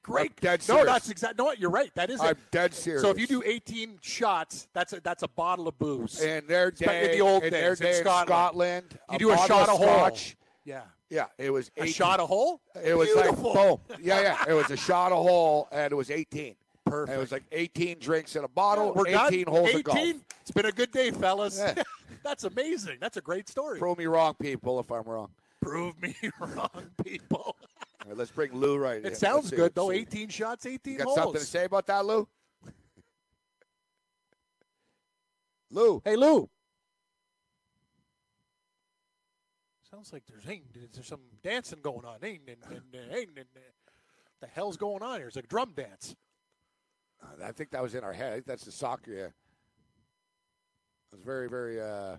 great. 0.04 0.36
Dead 0.42 0.60
no, 0.68 0.76
serious. 0.76 0.86
that's 0.86 1.10
exactly. 1.10 1.36
No, 1.38 1.46
what, 1.46 1.60
you're 1.60 1.70
right. 1.70 1.92
That 1.96 2.10
is 2.10 2.20
I'm 2.22 2.32
it. 2.32 2.38
dead 2.52 2.74
serious. 2.74 3.02
So 3.02 3.10
if 3.10 3.20
you 3.20 3.28
do 3.28 3.42
18 3.46 4.00
shots, 4.02 4.68
that's 4.74 4.94
a 4.94 5.02
that's 5.02 5.24
a 5.24 5.28
bottle 5.28 5.68
of 5.68 5.78
booze. 5.80 6.20
And 6.22 6.48
their 6.48 6.72
back 6.72 6.82
in 6.82 6.88
day, 6.88 7.12
the 7.18 7.22
old 7.22 7.44
in 7.44 7.52
days 7.54 7.80
in 7.82 7.86
day 7.88 7.98
in 7.98 8.04
Scotland. 8.04 8.28
Scotland, 8.28 9.00
you 9.12 9.18
do 9.20 9.32
a 9.32 9.38
shot 9.38 9.70
a 9.70 9.72
of 9.74 9.78
hole. 9.78 9.88
scotch. 9.88 10.36
Yeah, 10.66 10.82
Yeah, 11.10 11.26
it 11.40 11.50
was 11.50 11.72
a 11.78 11.88
shot 11.88 12.20
a 12.20 12.26
hole. 12.26 12.62
It 12.84 12.96
was 12.96 13.08
Beautiful. 13.10 13.54
like 13.54 13.68
boom. 13.88 13.98
Yeah, 14.04 14.22
yeah. 14.22 14.44
It 14.48 14.54
was 14.54 14.70
a 14.70 14.78
shot 14.78 15.12
a 15.12 15.16
hole, 15.16 15.68
and 15.72 15.92
it 15.92 15.96
was 15.96 16.12
18. 16.12 16.56
Perfect. 16.86 17.10
And 17.10 17.18
it 17.18 17.22
was 17.22 17.32
like 17.32 17.44
18 17.52 17.98
drinks 18.00 18.36
in 18.36 18.44
a 18.44 18.48
bottle, 18.48 18.94
We're 18.96 19.08
18 19.08 19.46
done. 19.46 19.54
holes 19.54 19.70
18. 19.70 19.80
of 19.80 19.84
golf. 19.86 20.00
It's 20.42 20.52
been 20.52 20.66
a 20.66 20.72
good 20.72 20.92
day, 20.92 21.10
fellas. 21.12 21.58
Yeah. 21.60 21.82
That's 22.24 22.44
amazing. 22.44 22.98
That's 23.00 23.18
a 23.18 23.22
great 23.22 23.48
story. 23.48 23.80
Prove 23.80 23.98
me 23.98 24.06
wrong, 24.08 24.36
people, 24.40 24.80
if 24.80 24.92
I'm 24.92 25.04
wrong. 25.04 25.30
Prove 25.62 26.00
me 26.02 26.16
wrong, 26.40 26.90
people. 27.04 27.56
All 28.02 28.10
right, 28.10 28.18
let's 28.18 28.32
bring 28.32 28.54
Lou 28.54 28.78
right 28.78 29.00
in. 29.00 29.06
It 29.06 29.18
sounds 29.18 29.52
good 29.52 29.76
though. 29.76 29.92
18 29.92 30.30
shots, 30.30 30.66
18 30.66 30.94
You 30.94 31.00
got 31.00 31.06
holes. 31.06 31.18
something 31.18 31.42
to 31.42 31.46
say 31.46 31.66
about 31.66 31.86
that, 31.88 32.06
Lou? 32.06 32.28
Lou. 35.72 36.02
Hey 36.06 36.16
Lou. 36.16 36.50
Sounds 39.92 40.14
like 40.14 40.24
there's 40.28 40.46
there's 40.94 41.08
some 41.08 41.22
dancing 41.44 41.80
going 41.82 42.06
on. 42.06 42.18
Ain't 42.24 42.42
and, 42.48 42.58
and, 42.70 42.82
and, 42.94 43.16
ain't, 43.16 43.30
and, 43.36 43.46
the 44.40 44.48
hell's 44.48 44.78
going 44.78 45.02
on 45.04 45.18
here? 45.18 45.28
It's 45.28 45.38
a 45.38 45.42
drum 45.42 45.74
dance. 45.76 46.16
Uh, 47.22 47.46
I 47.46 47.52
think 47.52 47.72
that 47.72 47.82
was 47.82 47.96
in 47.96 48.04
our 48.04 48.14
head. 48.14 48.32
I 48.32 48.36
think 48.36 48.46
that's 48.46 48.64
the 48.64 48.72
soccer. 48.72 49.12
Yeah. 49.12 49.28
I 51.12 51.16
was 51.16 51.22
very, 51.26 51.50
very, 51.50 51.82
uh, 51.82 52.18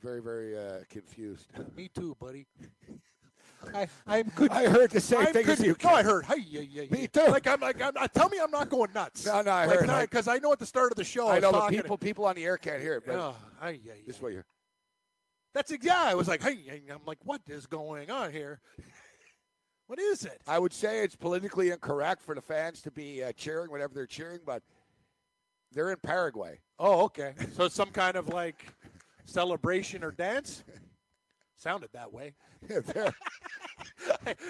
very, 0.00 0.22
very 0.22 0.56
uh, 0.56 0.84
confused. 0.88 1.48
Me 1.76 1.88
too, 1.88 2.16
buddy. 2.20 2.46
I 3.74 3.88
I'm 4.06 4.28
good. 4.34 4.50
I 4.50 4.68
heard 4.68 4.90
the 4.90 5.00
same 5.00 5.20
I'm 5.20 5.32
thing 5.32 5.44
good. 5.46 5.58
as 5.58 5.64
you. 5.64 5.76
No, 5.82 5.90
I 5.90 6.02
heard. 6.02 6.24
Hey, 6.26 6.44
yeah, 6.46 6.60
yeah, 6.60 6.82
Me 6.90 7.06
too. 7.06 7.26
Like 7.26 7.46
I'm 7.46 7.60
like 7.60 7.80
I'm, 7.80 7.92
uh, 7.96 8.08
tell 8.08 8.28
me 8.28 8.38
I'm 8.42 8.50
not 8.50 8.68
going 8.68 8.90
nuts. 8.94 9.26
No, 9.26 9.42
no, 9.42 9.50
I 9.50 9.66
like, 9.66 9.80
heard. 9.80 10.00
Because 10.10 10.28
I 10.28 10.38
know 10.38 10.52
at 10.52 10.58
the 10.58 10.66
start 10.66 10.92
of 10.92 10.96
the 10.96 11.04
show 11.04 11.28
I, 11.28 11.36
I 11.36 11.40
know, 11.40 11.52
talking. 11.52 11.78
people, 11.80 11.98
people 11.98 12.24
on 12.26 12.36
the 12.36 12.44
air 12.44 12.56
can't 12.56 12.80
hear 12.80 12.94
it. 12.94 13.04
But 13.06 13.16
Oh, 13.16 13.34
hey, 13.62 13.80
yeah, 13.84 13.92
yeah. 13.96 14.02
this 14.06 14.20
way, 14.20 14.32
you 14.32 14.42
That's 15.54 15.72
yeah. 15.82 16.02
I 16.02 16.14
was 16.14 16.28
like, 16.28 16.42
hey, 16.42 16.82
I'm 16.90 17.00
like, 17.06 17.18
what 17.24 17.40
is 17.48 17.66
going 17.66 18.10
on 18.10 18.32
here? 18.32 18.60
What 19.86 19.98
is 19.98 20.24
it? 20.24 20.40
I 20.46 20.60
would 20.60 20.72
say 20.72 21.02
it's 21.02 21.16
politically 21.16 21.70
incorrect 21.72 22.22
for 22.22 22.36
the 22.36 22.40
fans 22.40 22.80
to 22.82 22.92
be 22.92 23.24
uh, 23.24 23.32
cheering 23.32 23.72
whenever 23.72 23.92
they're 23.92 24.06
cheering, 24.06 24.38
but 24.46 24.62
they're 25.72 25.90
in 25.90 25.96
Paraguay. 26.00 26.60
Oh, 26.78 27.02
okay. 27.06 27.34
So 27.56 27.64
it's 27.64 27.74
some 27.74 27.90
kind 27.90 28.14
of 28.14 28.28
like 28.28 28.66
celebration 29.24 30.04
or 30.04 30.12
dance. 30.12 30.62
Sounded 31.60 31.90
that 31.92 32.12
way. 32.12 32.34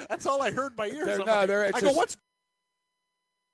That's 0.09 0.27
all 0.27 0.41
I 0.43 0.53
heard 0.53 0.77
my 0.77 0.87
ears. 0.87 1.07
They're- 1.07 1.21
I'm 1.21 1.27
no, 1.27 1.33
like- 1.33 1.49
they're- 1.49 1.65
I 1.65 1.71
go, 1.73 1.81
just- 1.81 1.97
what's 1.97 2.17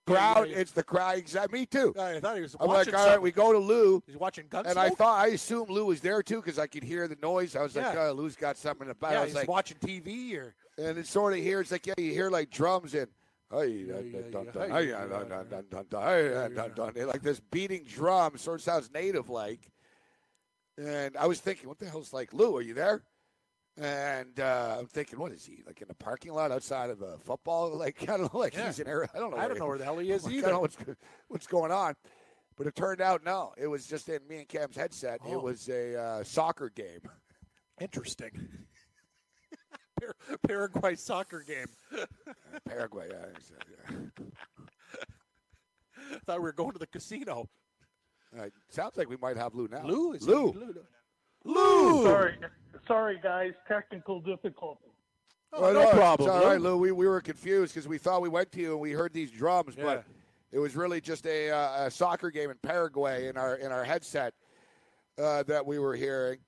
crowd. 0.06 0.48
Yeah, 0.48 0.54
yeah. 0.54 0.60
It's 0.60 0.72
the 0.72 0.82
crowd. 0.82 1.18
Exactly. 1.18 1.60
Me 1.60 1.66
too. 1.66 1.94
I 1.98 2.20
thought 2.20 2.36
he 2.36 2.42
was 2.42 2.54
I'm 2.60 2.68
like, 2.68 2.94
all 2.94 3.06
right, 3.06 3.20
we 3.20 3.32
go 3.32 3.52
to 3.52 3.58
Lou. 3.58 4.02
He's 4.06 4.16
watching 4.16 4.46
Gunsmoke. 4.46 4.66
And 4.70 4.78
I 4.78 4.90
thought, 4.90 5.18
I 5.18 5.28
assumed 5.28 5.70
Lou 5.70 5.86
was 5.86 6.00
there 6.00 6.22
too 6.22 6.36
because 6.36 6.58
I 6.58 6.66
could 6.66 6.84
hear 6.84 7.08
the 7.08 7.16
noise. 7.22 7.56
I 7.56 7.62
was 7.62 7.74
like, 7.74 7.96
oh, 7.96 8.12
Lou's 8.12 8.36
got 8.36 8.56
something 8.56 8.88
about. 8.88 9.12
yeah, 9.12 9.18
I 9.18 9.20
was 9.22 9.30
he's 9.30 9.36
like, 9.36 9.48
watching 9.48 9.78
TV 9.78 10.36
or 10.36 10.54
and 10.78 10.98
it's 10.98 11.10
sort 11.10 11.32
of 11.32 11.38
here. 11.40 11.60
It's 11.60 11.72
like, 11.72 11.86
yeah, 11.86 11.94
you 11.96 12.12
hear 12.12 12.30
like 12.30 12.50
drums 12.50 12.94
and. 12.94 13.08
Yeah. 13.52 13.94
Like 17.06 17.22
this 17.22 17.40
beating 17.52 17.84
drum 17.84 18.36
sort 18.38 18.58
of 18.60 18.64
sounds 18.64 18.90
native 18.92 19.30
like. 19.30 19.70
And 20.78 21.16
I 21.16 21.26
was 21.26 21.40
thinking, 21.40 21.68
what 21.68 21.78
the 21.78 21.88
hell's 21.88 22.12
like, 22.12 22.34
Lou, 22.34 22.56
are 22.56 22.60
you 22.60 22.74
there? 22.74 23.02
And 23.78 24.40
uh, 24.40 24.76
I'm 24.78 24.86
thinking, 24.86 25.18
what 25.18 25.32
is 25.32 25.44
he 25.44 25.62
like 25.66 25.82
in 25.82 25.88
the 25.88 25.94
parking 25.94 26.32
lot 26.32 26.50
outside 26.50 26.88
of 26.90 27.02
a 27.02 27.18
football? 27.18 27.70
Like 27.78 28.02
I 28.08 28.16
don't 28.16 28.32
know, 28.32 28.38
like 28.40 28.54
Yeah. 28.54 28.66
he's 28.68 28.78
in 28.78 28.86
there. 28.86 29.06
I 29.14 29.18
don't 29.18 29.30
know. 29.30 29.36
I 29.36 29.42
don't 29.48 29.56
he- 29.56 29.60
know 29.60 29.66
where 29.66 29.76
the 29.78 29.84
hell 29.84 29.98
he 29.98 30.10
is 30.12 30.24
like, 30.24 30.32
I 30.32 30.36
either. 30.38 30.48
don't 30.48 30.54
know 30.56 30.60
what's 30.60 30.76
what's 31.28 31.46
going 31.46 31.72
on. 31.72 31.94
But 32.56 32.66
it 32.66 32.74
turned 32.74 33.02
out 33.02 33.22
no, 33.22 33.52
it 33.58 33.66
was 33.66 33.86
just 33.86 34.08
in 34.08 34.26
me 34.26 34.38
and 34.38 34.48
Cam's 34.48 34.76
headset. 34.76 35.16
It 35.26 35.34
Oh. 35.34 35.40
was 35.40 35.68
a 35.68 35.94
uh, 36.00 36.24
soccer 36.24 36.70
game. 36.70 37.00
Interesting. 37.80 38.48
Par- 40.00 40.16
Paraguay 40.46 40.94
soccer 40.94 41.42
game. 41.46 41.66
Paraguay. 42.66 43.08
Yeah, 43.10 43.26
yeah. 43.90 43.96
thought 46.26 46.38
we 46.38 46.42
were 46.44 46.52
going 46.52 46.72
to 46.72 46.78
the 46.78 46.86
casino. 46.86 47.46
Right, 48.32 48.52
sounds 48.70 48.96
like 48.96 49.08
we 49.08 49.16
might 49.16 49.36
have 49.36 49.54
Lou 49.54 49.68
now. 49.68 49.84
Lou 49.84 50.12
is 50.12 50.26
Lou. 50.26 50.52
Lou. 50.52 50.74
Lou. 51.46 52.04
Sorry, 52.04 52.34
sorry, 52.86 53.20
guys. 53.22 53.52
Technical 53.68 54.20
difficulty. 54.20 54.80
Oh, 55.52 55.62
Well, 55.62 55.72
no 55.74 55.80
it's 55.82 55.90
problem. 55.92 56.30
all 56.30 56.42
Lou. 56.54 56.58
Lou. 56.58 56.76
We, 56.78 56.92
we 56.92 57.06
were 57.06 57.20
confused 57.20 57.74
because 57.74 57.88
we 57.88 57.98
thought 57.98 58.20
we 58.20 58.28
went 58.28 58.50
to 58.52 58.60
you 58.60 58.72
and 58.72 58.80
we 58.80 58.92
heard 58.92 59.12
these 59.12 59.30
drums, 59.30 59.74
Yeah. 59.76 59.84
but 59.84 60.04
it 60.52 60.58
was 60.58 60.76
really 60.76 61.00
just 61.00 61.26
a, 61.26 61.50
uh, 61.50 61.86
a 61.86 61.90
soccer 61.90 62.30
game 62.30 62.50
in 62.50 62.56
Paraguay 62.62 63.28
in 63.28 63.36
our 63.36 63.56
in 63.56 63.72
our 63.72 63.84
headset 63.84 64.34
uh, 65.18 65.42
that 65.44 65.64
we 65.64 65.78
were 65.78 65.94
hearing. 65.94 66.38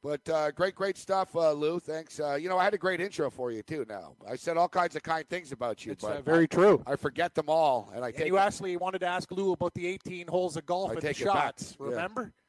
But 0.00 0.28
uh, 0.28 0.52
great, 0.52 0.76
great 0.76 0.96
stuff, 0.96 1.34
uh, 1.34 1.50
Lou. 1.52 1.80
Thanks. 1.80 2.20
Uh, 2.20 2.34
you 2.36 2.48
know, 2.48 2.56
I 2.56 2.62
had 2.62 2.72
a 2.72 2.78
great 2.78 3.00
intro 3.00 3.30
for 3.30 3.50
you 3.50 3.62
too. 3.62 3.84
Now 3.88 4.14
I 4.30 4.36
said 4.36 4.56
all 4.56 4.68
kinds 4.68 4.94
of 4.96 5.02
kind 5.02 5.28
things 5.28 5.50
about 5.50 5.84
you, 5.84 5.92
It's 5.92 6.04
but 6.04 6.18
uh, 6.18 6.22
very 6.22 6.46
true. 6.46 6.82
I 6.86 6.94
forget 6.96 7.34
them 7.34 7.46
all, 7.48 7.90
and 7.94 8.04
I 8.04 8.08
And 8.08 8.16
take 8.16 8.26
you 8.28 8.36
it- 8.38 8.40
actually 8.40 8.76
wanted 8.76 9.00
to 9.00 9.06
ask 9.06 9.30
Lou 9.32 9.52
about 9.52 9.74
the 9.74 9.86
18 9.86 10.26
holes 10.28 10.56
of 10.56 10.66
golf 10.66 10.90
I 10.90 10.92
and 10.94 11.02
the 11.02 11.06
take 11.08 11.20
it 11.20 11.26
back. 11.26 11.34
shots. 11.58 11.76
Yeah. 11.80 12.06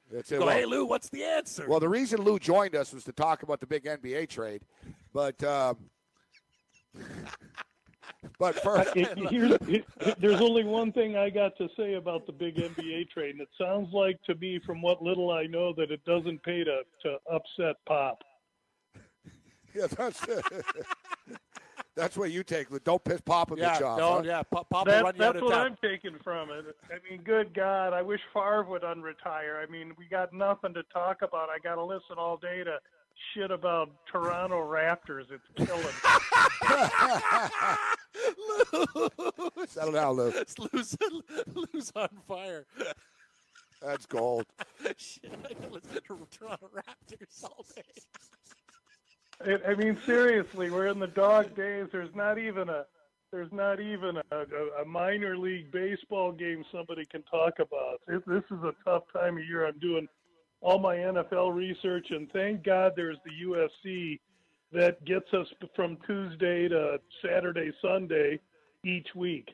Remember? 0.09 0.17
That's 0.17 0.31
it. 0.31 0.39
Go, 0.39 0.45
Well- 0.45 0.55
hey 0.55 0.65
Lou, 0.65 0.85
what's 0.85 1.09
the 1.09 1.23
answer? 1.23 1.65
Well, 1.67 1.79
the 1.79 1.89
reason 1.89 2.21
Lou 2.21 2.39
joined 2.39 2.75
us 2.75 2.93
was 2.93 3.03
to 3.05 3.11
talk 3.11 3.43
about 3.43 3.59
the 3.59 3.67
big 3.67 3.85
NBA 3.85 4.29
trade, 4.29 4.63
but 5.13 5.41
um, 5.43 5.77
but 8.39 8.55
first, 8.61 8.95
It- 8.95 9.17
here's, 9.29 9.51
it- 9.67 9.85
there's 10.19 10.41
only 10.41 10.63
one 10.63 10.91
thing 10.91 11.15
I 11.15 11.29
got 11.29 11.55
to 11.57 11.67
say 11.77 11.93
about 11.95 12.25
the 12.25 12.31
big 12.33 12.55
NBA 12.55 13.09
trade, 13.09 13.31
and 13.31 13.41
it 13.41 13.49
sounds 13.57 13.93
like 13.93 14.21
to 14.23 14.35
me, 14.35 14.59
from 14.65 14.81
what 14.81 15.01
little 15.01 15.31
I 15.31 15.45
know, 15.45 15.73
that 15.73 15.91
it 15.91 16.03
doesn't 16.05 16.41
pay 16.43 16.63
to, 16.63 16.81
to 17.03 17.17
upset 17.31 17.75
Pop. 17.85 18.19
yeah, 19.75 19.87
that's 19.87 20.25
that's 21.99 22.17
what 22.17 22.31
you 22.31 22.43
take. 22.43 22.71
Lou. 22.71 22.79
Don't 22.79 23.03
piss 23.03 23.21
Popovich 23.21 23.59
yeah, 23.59 23.79
off. 23.83 23.97
no, 23.97 24.13
huh? 24.15 24.21
yeah. 24.25 24.43
Pop, 24.43 24.69
Pop 24.69 24.85
That, 24.87 25.03
run 25.03 25.15
you 25.15 25.23
out 25.23 25.33
that's 25.33 25.37
of 25.37 25.43
what 25.43 25.53
town. 25.53 25.65
I'm 25.65 25.77
taking 25.81 26.17
from 26.23 26.49
it. 26.51 26.65
I 26.89 26.97
mean, 27.09 27.21
good 27.23 27.53
God, 27.53 27.93
I 27.93 28.01
wish 28.01 28.21
Favre 28.33 28.63
would 28.63 28.83
unretire. 28.83 29.61
I 29.61 29.69
mean, 29.69 29.93
we 29.97 30.05
got 30.05 30.33
nothing 30.33 30.73
to 30.73 30.83
talk 30.93 31.21
about. 31.21 31.49
I 31.49 31.59
got 31.63 31.75
to 31.75 31.83
listen 31.83 32.17
all 32.17 32.37
day 32.37 32.63
to 32.63 32.77
shit 33.33 33.51
about 33.51 33.89
Toronto 34.11 34.59
Raptors. 34.59 35.25
It's 35.31 35.43
killing. 35.55 35.83
me. 35.83 35.91
Settle 39.67 39.93
down, 39.93 40.15
Lou. 40.15 40.33
Lou's, 40.73 40.97
Lou's 41.53 41.91
on 41.95 42.09
fire. 42.27 42.65
That's 43.81 44.05
gold. 44.05 44.45
Shit, 44.97 45.31
I 45.49 45.53
can 45.53 45.71
listen 45.71 45.91
to 45.93 46.01
Toronto 46.01 46.69
Raptors 46.75 47.43
all 47.43 47.65
day. 47.75 47.83
I- 49.41 49.71
I 49.71 49.75
mean, 49.75 49.97
seriously, 50.05 50.69
we're 50.69 50.87
in 50.87 50.99
the 50.99 51.07
dog 51.07 51.55
days. 51.55 51.87
There's 51.91 52.13
not 52.15 52.37
even 52.37 52.69
a 52.69 52.85
there's 53.31 53.51
not 53.51 53.79
even 53.79 54.17
a, 54.31 54.81
a, 54.81 54.85
minor 54.85 55.37
league 55.37 55.71
baseball 55.71 56.31
game 56.31 56.65
somebody 56.71 57.05
can 57.05 57.21
talk 57.23 57.59
about. 57.59 58.01
This, 58.07 58.21
this 58.25 58.43
is 58.49 58.63
a 58.63 58.73
tough 58.83 59.03
time 59.13 59.37
of 59.37 59.43
year. 59.45 59.67
I'm 59.67 59.77
doing 59.77 60.07
all 60.61 60.79
my 60.79 60.95
NFL 60.95 61.53
research, 61.53 62.07
and 62.09 62.27
thank 62.31 62.63
God 62.63 62.93
there's 62.95 63.19
the 63.23 63.45
UFC 63.45 64.19
that 64.71 65.05
gets 65.05 65.31
us 65.33 65.47
from 65.75 65.97
Tuesday 66.07 66.67
to 66.69 66.99
Saturday, 67.23 67.71
Sunday 67.83 68.39
each 68.83 69.07
week. 69.15 69.49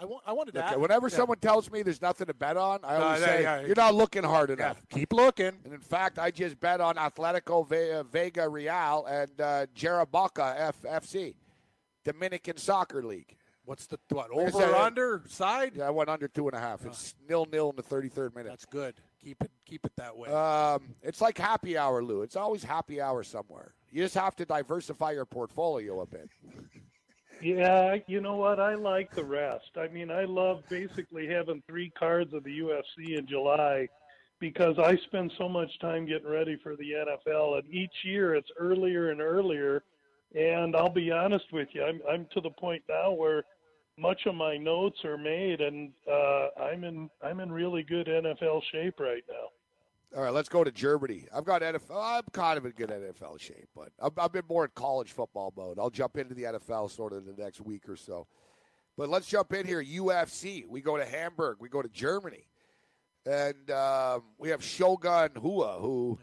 I, 0.00 0.04
wa- 0.04 0.20
I 0.26 0.32
wanted 0.32 0.52
to 0.54 0.60
Okay, 0.60 0.68
ask. 0.68 0.78
whenever 0.78 1.08
yeah. 1.08 1.16
someone 1.16 1.38
tells 1.38 1.70
me 1.70 1.82
there's 1.82 2.00
nothing 2.00 2.28
to 2.28 2.34
bet 2.34 2.56
on, 2.56 2.80
I 2.84 2.96
always 2.96 3.20
yeah, 3.20 3.26
say 3.26 3.42
yeah. 3.42 3.60
you're 3.62 3.74
not 3.76 3.94
looking 3.94 4.22
hard 4.22 4.50
Yeah, 4.50 4.54
enough. 4.54 4.86
keep 4.90 5.12
looking. 5.12 5.52
And 5.64 5.74
in 5.74 5.80
fact, 5.80 6.18
I 6.18 6.30
just 6.30 6.60
bet 6.60 6.80
on 6.80 6.94
Atletico 6.94 7.64
uh, 7.98 8.02
Vega 8.04 8.48
Real 8.48 9.06
and 9.08 9.30
uh, 9.40 9.66
Jarabacoa 9.74 10.72
FC, 10.84 11.34
Dominican 12.04 12.56
Soccer 12.56 13.02
League. 13.02 13.36
What's 13.64 13.86
the 13.86 13.98
what? 14.08 14.30
Over 14.30 14.62
or 14.62 14.74
uh, 14.76 14.84
under 14.86 15.22
side? 15.28 15.72
Yeah, 15.76 15.88
I 15.88 15.90
went 15.90 16.08
under 16.08 16.26
two 16.26 16.48
and 16.48 16.56
a 16.56 16.60
half. 16.60 16.86
It's 16.86 17.14
nil 17.28 17.46
nil 17.52 17.68
in 17.70 17.76
the 17.76 17.82
33rd 17.82 18.34
minute. 18.34 18.48
That's 18.48 18.64
good. 18.64 18.94
Keep 19.22 19.42
it 19.42 19.50
keep 19.66 19.84
it 19.84 19.92
that 19.96 20.16
way. 20.16 20.30
Um, 20.30 20.94
it's 21.02 21.20
like 21.20 21.36
happy 21.36 21.76
hour, 21.76 22.02
Lou. 22.02 22.22
It's 22.22 22.36
always 22.36 22.64
happy 22.64 22.98
hour 23.02 23.22
somewhere. 23.22 23.74
You 23.90 24.02
just 24.02 24.14
have 24.14 24.34
to 24.36 24.46
diversify 24.46 25.10
your 25.12 25.26
portfolio 25.26 26.00
a 26.00 26.06
bit. 26.06 26.30
Yeah, 27.40 27.96
you 28.06 28.20
know 28.20 28.34
what? 28.34 28.58
I 28.58 28.74
like 28.74 29.14
the 29.14 29.24
rest. 29.24 29.70
I 29.76 29.88
mean, 29.88 30.10
I 30.10 30.24
love 30.24 30.62
basically 30.68 31.28
having 31.28 31.62
three 31.68 31.90
cards 31.90 32.34
of 32.34 32.42
the 32.44 32.58
UFC 32.58 33.16
in 33.16 33.26
July 33.26 33.88
because 34.40 34.78
I 34.78 34.96
spend 34.96 35.32
so 35.38 35.48
much 35.48 35.78
time 35.80 36.06
getting 36.06 36.28
ready 36.28 36.56
for 36.62 36.76
the 36.76 36.92
NFL, 36.92 37.58
and 37.58 37.72
each 37.72 38.04
year 38.04 38.34
it's 38.34 38.50
earlier 38.58 39.10
and 39.10 39.20
earlier. 39.20 39.82
And 40.34 40.76
I'll 40.76 40.92
be 40.92 41.10
honest 41.10 41.46
with 41.52 41.68
you, 41.72 41.84
I'm 41.84 42.00
I'm 42.10 42.26
to 42.34 42.40
the 42.40 42.50
point 42.50 42.82
now 42.88 43.12
where 43.12 43.44
much 43.96 44.26
of 44.26 44.34
my 44.34 44.56
notes 44.56 45.04
are 45.04 45.18
made, 45.18 45.60
and 45.60 45.90
uh, 46.10 46.48
I'm 46.60 46.84
in 46.84 47.08
I'm 47.22 47.40
in 47.40 47.50
really 47.50 47.82
good 47.82 48.06
NFL 48.06 48.62
shape 48.72 49.00
right 49.00 49.24
now. 49.28 49.48
All 50.16 50.22
right, 50.22 50.32
let's 50.32 50.48
go 50.48 50.64
to 50.64 50.72
Germany. 50.72 51.26
I've 51.34 51.44
got 51.44 51.60
NFL. 51.60 52.02
I'm 52.02 52.22
kind 52.32 52.56
of 52.56 52.64
in 52.64 52.72
good 52.72 52.88
NFL 52.88 53.38
shape, 53.38 53.68
but 53.76 53.90
I've, 54.02 54.12
I've 54.16 54.32
been 54.32 54.46
more 54.48 54.64
in 54.64 54.70
college 54.74 55.12
football 55.12 55.52
mode. 55.54 55.78
I'll 55.78 55.90
jump 55.90 56.16
into 56.16 56.34
the 56.34 56.44
NFL 56.44 56.90
sort 56.90 57.12
of 57.12 57.26
in 57.26 57.36
the 57.36 57.42
next 57.42 57.60
week 57.60 57.88
or 57.88 57.96
so. 57.96 58.26
But 58.96 59.10
let's 59.10 59.26
jump 59.26 59.52
in 59.52 59.66
here. 59.66 59.84
UFC. 59.84 60.66
We 60.66 60.80
go 60.80 60.96
to 60.96 61.04
Hamburg. 61.04 61.58
We 61.60 61.68
go 61.68 61.82
to 61.82 61.88
Germany, 61.90 62.46
and 63.26 63.70
um, 63.70 64.22
we 64.38 64.48
have 64.48 64.64
Shogun 64.64 65.30
Rua, 65.36 65.78
who 65.78 66.18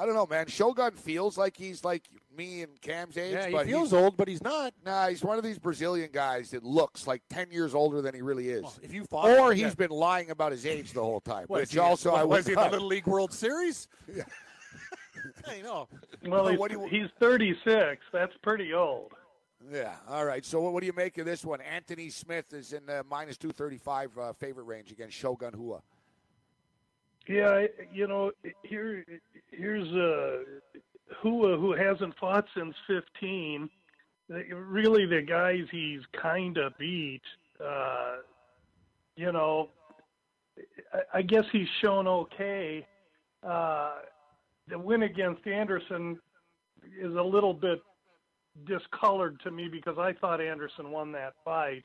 I 0.00 0.06
don't 0.06 0.14
know, 0.14 0.26
man. 0.26 0.46
Shogun 0.46 0.92
feels 0.92 1.36
like 1.36 1.58
he's 1.58 1.84
like 1.84 2.04
me 2.34 2.62
and 2.62 2.80
Cam's 2.80 3.18
age, 3.18 3.34
yeah, 3.34 3.48
he 3.48 3.52
but 3.52 3.66
feels 3.66 3.90
he's, 3.90 3.92
old, 3.92 4.16
but 4.16 4.28
he's 4.28 4.42
not. 4.42 4.72
Nah, 4.82 5.08
he's 5.08 5.22
one 5.22 5.36
of 5.36 5.44
these 5.44 5.58
Brazilian 5.58 6.08
guys 6.10 6.50
that 6.52 6.64
looks 6.64 7.06
like 7.06 7.20
ten 7.28 7.50
years 7.50 7.74
older 7.74 8.00
than 8.00 8.14
he 8.14 8.22
really 8.22 8.48
is. 8.48 8.62
Well, 8.62 8.74
if 8.82 8.94
you 8.94 9.04
fought, 9.04 9.28
or 9.28 9.52
he's 9.52 9.62
yeah. 9.64 9.74
been 9.74 9.90
lying 9.90 10.30
about 10.30 10.52
his 10.52 10.64
age 10.64 10.92
the 10.92 11.02
whole 11.02 11.20
time, 11.20 11.44
Was 11.50 11.60
which 11.60 11.72
he- 11.74 11.78
also 11.78 12.14
I 12.14 12.24
was 12.24 12.38
was 12.38 12.46
he 12.46 12.52
in 12.54 12.58
the 12.60 12.70
Little 12.70 12.86
League 12.86 13.06
World 13.06 13.32
Series? 13.32 13.88
Yeah. 14.12 14.24
I 15.46 15.60
know. 15.60 15.86
Well, 16.24 16.46
So 16.46 16.50
he's, 16.52 16.70
you- 16.70 16.88
he's 17.02 17.10
36. 17.18 18.00
That's 18.10 18.32
pretty 18.42 18.72
old. 18.72 19.12
Yeah. 19.70 19.96
All 20.08 20.24
right. 20.24 20.44
So 20.46 20.62
what, 20.62 20.72
what 20.72 20.80
do 20.80 20.86
you 20.86 20.94
make 20.94 21.18
of 21.18 21.26
this 21.26 21.44
one? 21.44 21.60
Anthony 21.60 22.08
Smith 22.08 22.54
is 22.54 22.72
in 22.72 22.86
the 22.86 23.04
minus 23.10 23.36
two 23.36 23.50
thirty 23.50 23.76
five 23.76 24.16
uh, 24.16 24.32
favorite 24.32 24.64
range 24.64 24.90
against 24.92 25.14
Shogun 25.14 25.52
Rua. 25.54 25.82
Yeah, 27.28 27.66
you 27.92 28.08
know, 28.08 28.32
here 28.62 29.04
here's 29.52 29.88
uh, 29.88 30.38
Rua 31.24 31.56
who 31.58 31.72
hasn't 31.72 32.16
fought 32.18 32.46
since 32.56 32.74
15. 32.86 33.68
Really, 34.28 35.06
the 35.06 35.22
guys 35.22 35.64
he's 35.70 36.00
kind 36.20 36.56
of 36.56 36.76
beat. 36.78 37.22
Uh, 37.62 38.16
you 39.16 39.32
know, 39.32 39.70
I, 40.92 41.18
I 41.18 41.22
guess 41.22 41.44
he's 41.52 41.68
shown 41.82 42.06
okay. 42.06 42.86
Uh, 43.42 43.92
the 44.68 44.78
win 44.78 45.02
against 45.02 45.46
Anderson 45.46 46.18
is 46.98 47.14
a 47.14 47.22
little 47.22 47.54
bit 47.54 47.80
discolored 48.66 49.40
to 49.40 49.50
me 49.50 49.68
because 49.68 49.98
I 49.98 50.12
thought 50.12 50.40
Anderson 50.40 50.90
won 50.90 51.12
that 51.12 51.34
fight. 51.44 51.84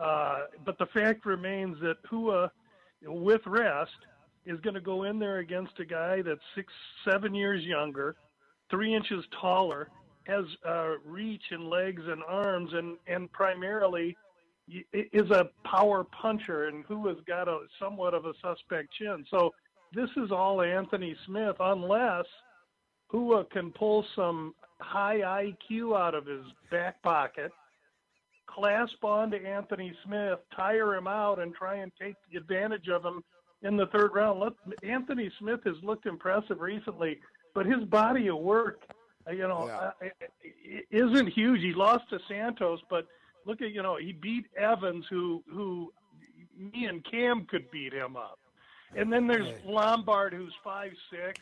Uh, 0.00 0.40
but 0.64 0.78
the 0.78 0.86
fact 0.86 1.26
remains 1.26 1.76
that 1.80 1.96
Rua, 2.10 2.50
with 3.02 3.42
rest, 3.46 3.90
is 4.48 4.58
going 4.60 4.74
to 4.74 4.80
go 4.80 5.04
in 5.04 5.18
there 5.18 5.38
against 5.38 5.78
a 5.78 5.84
guy 5.84 6.22
that's 6.22 6.40
six, 6.54 6.72
seven 7.08 7.34
years 7.34 7.62
younger, 7.62 8.16
three 8.70 8.94
inches 8.94 9.24
taller, 9.40 9.90
has 10.26 10.44
uh, 10.66 10.98
reach 11.06 11.42
and 11.50 11.68
legs 11.68 12.02
and 12.06 12.22
arms, 12.26 12.70
and 12.72 12.96
and 13.06 13.30
primarily 13.32 14.16
is 14.92 15.30
a 15.30 15.48
power 15.64 16.04
puncher, 16.04 16.68
and 16.68 16.84
who 16.86 17.06
has 17.08 17.16
got 17.26 17.48
a 17.48 17.60
somewhat 17.78 18.14
of 18.14 18.24
a 18.24 18.32
suspect 18.42 18.92
chin. 18.98 19.24
So 19.30 19.54
this 19.94 20.10
is 20.16 20.30
all 20.30 20.60
Anthony 20.62 21.16
Smith, 21.26 21.56
unless 21.60 22.26
Rua 23.12 23.44
can 23.46 23.70
pull 23.72 24.04
some 24.14 24.54
high 24.80 25.20
IQ 25.70 25.98
out 25.98 26.14
of 26.14 26.26
his 26.26 26.44
back 26.70 27.02
pocket. 27.02 27.52
clasp 28.46 29.04
on 29.04 29.30
to 29.30 29.46
Anthony 29.46 29.94
Smith, 30.04 30.38
tire 30.54 30.94
him 30.94 31.06
out, 31.06 31.38
and 31.38 31.54
try 31.54 31.76
and 31.76 31.92
take 32.00 32.16
advantage 32.36 32.88
of 32.88 33.04
him 33.04 33.22
in 33.62 33.76
the 33.76 33.86
third 33.86 34.12
round. 34.14 34.40
Let, 34.40 34.52
Anthony 34.82 35.30
Smith 35.38 35.60
has 35.64 35.76
looked 35.82 36.06
impressive 36.06 36.60
recently, 36.60 37.18
but 37.54 37.66
his 37.66 37.84
body 37.84 38.28
of 38.28 38.38
work, 38.38 38.82
uh, 39.26 39.32
you 39.32 39.48
know, 39.48 39.66
Yeah. 39.66 39.92
uh, 40.02 40.08
isn't 40.90 41.28
huge. 41.28 41.60
He 41.60 41.72
lost 41.72 42.08
to 42.10 42.18
Santos, 42.28 42.80
but 42.88 43.06
look 43.44 43.60
at 43.62 43.70
you 43.72 43.82
know 43.82 43.96
he 43.96 44.12
beat 44.12 44.46
Evans, 44.56 45.06
who 45.10 45.42
who 45.50 45.92
me 46.56 46.86
and 46.86 47.04
Cam 47.04 47.46
could 47.46 47.70
beat 47.70 47.92
him 47.92 48.16
up. 48.16 48.38
And 48.96 49.12
then 49.12 49.26
there's 49.26 49.52
Lombard, 49.66 50.32
who's 50.32 50.54
five 50.64 50.92
six, 51.10 51.40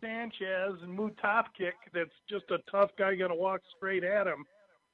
Sanchez 0.00 0.74
and 0.82 0.96
Mutapcic, 0.96 1.72
that's 1.92 2.14
just 2.28 2.44
a 2.50 2.58
tough 2.70 2.90
guy 2.96 3.14
going 3.16 3.30
to 3.30 3.36
walk 3.36 3.62
straight 3.76 4.04
at 4.04 4.26
him. 4.26 4.44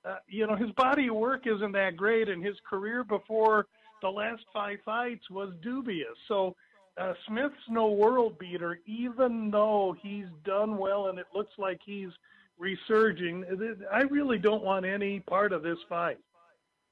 Uh, 0.03 0.17
you 0.27 0.47
know, 0.47 0.57
his 0.57 0.71
body 0.73 1.09
of 1.09 1.17
work 1.17 1.47
isn't 1.47 1.73
that 1.73 1.97
great, 1.97 2.29
and 2.31 2.43
his 2.43 2.57
career 2.69 3.05
before 3.05 3.67
the 4.01 4.09
last 4.09 4.43
five 4.53 4.79
fights 4.85 5.29
was 5.31 5.53
dubious. 5.63 6.17
So 6.29 6.57
uh, 6.99 7.15
Smith's 7.27 7.55
no 7.69 7.89
world 7.89 8.39
beater, 8.39 8.81
even 8.87 9.51
though 9.51 9.97
he's 10.03 10.27
done 10.45 10.77
well 10.77 11.07
and 11.09 11.19
it 11.19 11.27
looks 11.35 11.53
like 11.59 11.81
he's 11.85 12.11
resurging. 12.59 13.45
I 13.93 14.03
really 14.03 14.39
don't 14.39 14.63
want 14.63 14.85
any 14.85 15.21
part 15.21 15.53
of 15.53 15.63
this 15.63 15.79
fight. 15.89 16.19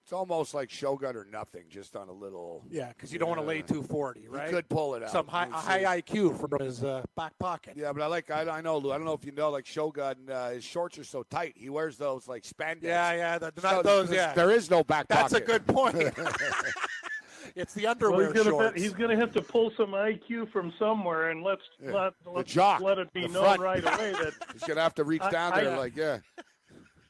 It's 0.08 0.12
almost 0.14 0.54
like 0.54 0.70
Shogun 0.70 1.16
or 1.16 1.26
nothing, 1.30 1.64
just 1.68 1.94
on 1.94 2.08
a 2.08 2.12
little. 2.12 2.64
Yeah, 2.70 2.88
because 2.88 3.12
you 3.12 3.18
don't 3.18 3.28
want 3.28 3.42
to 3.42 3.46
lay 3.46 3.60
240, 3.60 4.26
right? 4.28 4.46
He 4.48 4.54
could 4.54 4.66
pull 4.70 4.94
it 4.94 5.02
out. 5.02 5.10
Some 5.10 5.26
high, 5.26 5.44
a 5.44 5.50
We'll 5.50 5.60
see. 5.60 5.66
high 5.84 6.00
IQ 6.00 6.40
from 6.40 6.58
his 6.64 6.82
uh, 6.82 7.02
back 7.14 7.38
pocket. 7.38 7.74
Yeah, 7.76 7.92
but 7.92 8.00
I 8.00 8.06
like. 8.06 8.30
I, 8.30 8.48
I 8.48 8.62
know, 8.62 8.78
Lou. 8.78 8.90
I 8.90 8.96
don't 8.96 9.04
know 9.04 9.12
if 9.12 9.22
you 9.26 9.32
know, 9.32 9.50
like 9.50 9.66
Shogun, 9.66 10.16
uh, 10.32 10.48
his 10.52 10.64
shorts 10.64 10.96
are 10.96 11.04
so 11.04 11.24
tight. 11.24 11.52
He 11.58 11.68
wears 11.68 11.98
those 11.98 12.26
like 12.26 12.44
spandex. 12.44 12.84
Yeah, 12.84 13.12
yeah, 13.12 13.38
the- 13.38 13.52
So 13.60 13.70
not 13.70 13.84
those. 13.84 14.08
there's- 14.08 14.28
Yeah, 14.30 14.32
There 14.34 14.50
is 14.50 14.70
no 14.70 14.82
back 14.82 15.08
That's 15.08 15.30
pocket. 15.30 15.46
That's 15.46 15.58
a 15.58 15.58
good 15.58 15.66
point. 15.66 15.96
it's 17.54 17.74
the 17.74 17.82
Well, 17.82 17.90
underwear 17.90 18.24
he's 18.32 18.32
gonna 18.32 18.48
shorts. 18.50 18.80
he's 18.80 18.92
gonna 18.94 19.16
have 19.16 19.32
to 19.34 19.42
pull 19.42 19.72
some 19.76 19.90
IQ 19.90 20.50
from 20.50 20.72
somewhere, 20.78 21.28
and 21.28 21.42
let's 21.42 21.60
Yeah. 21.84 21.92
let 21.92 22.12
let's 22.24 22.50
jock, 22.50 22.80
let 22.80 22.96
it 22.96 23.12
be 23.12 23.28
known 23.28 23.44
front. 23.44 23.60
right 23.60 23.84
away 23.84 24.12
that 24.12 24.32
He's 24.54 24.62
gonna 24.64 24.80
have 24.80 24.94
to 24.94 25.04
reach 25.04 25.20
down 25.30 25.52
I- 25.52 25.64
there, 25.64 25.76
like 25.76 25.94
yeah. 25.94 26.20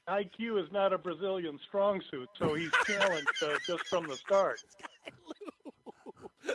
IQ 0.09 0.63
is 0.65 0.71
not 0.73 0.93
a 0.93 0.99
Brazilian 0.99 1.59
strong 1.69 2.01
suit, 2.11 2.29
so 2.39 2.55
he's 2.55 2.71
challenged 2.87 3.29
uh, 3.43 3.59
just 3.67 3.87
from 3.89 4.07
the 4.09 4.17
start. 4.17 4.61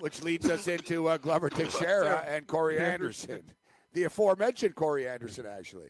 Which 0.00 0.22
leads 0.22 0.50
us 0.50 0.68
into 0.68 1.08
uh, 1.08 1.16
Glover 1.18 1.48
Teixeira 1.48 2.24
and 2.28 2.46
Corey 2.46 2.78
Anderson, 2.78 3.42
the 3.92 4.04
aforementioned 4.04 4.74
Corey 4.74 5.08
Anderson, 5.08 5.46
actually. 5.46 5.88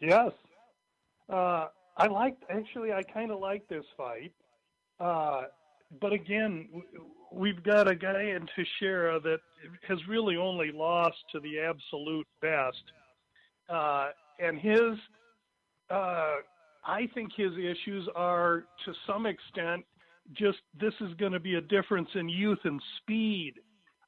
Yes. 0.00 0.32
Uh, 1.28 1.66
I 1.96 2.06
liked, 2.08 2.44
actually, 2.50 2.92
I 2.92 3.02
kind 3.02 3.30
of 3.30 3.40
like 3.40 3.66
this 3.68 3.84
fight. 3.96 4.32
Uh, 5.00 5.44
but 6.00 6.12
again, 6.12 6.68
we've 7.32 7.62
got 7.62 7.88
a 7.88 7.94
guy 7.94 8.22
in 8.22 8.46
Teixeira 8.54 9.20
that 9.20 9.38
has 9.88 9.98
really 10.08 10.36
only 10.36 10.72
lost 10.72 11.16
to 11.32 11.40
the 11.40 11.58
absolute 11.58 12.26
best. 12.40 12.82
Uh, 13.68 14.08
and 14.38 14.58
his, 14.58 14.98
uh, 15.90 16.34
I 16.84 17.08
think 17.14 17.32
his 17.36 17.52
issues 17.52 18.08
are 18.14 18.64
to 18.84 18.92
some 19.06 19.26
extent 19.26 19.84
just 20.32 20.58
this 20.80 20.94
is 21.00 21.14
going 21.14 21.32
to 21.32 21.40
be 21.40 21.54
a 21.54 21.60
difference 21.60 22.08
in 22.14 22.28
youth 22.28 22.58
and 22.64 22.80
speed 22.98 23.54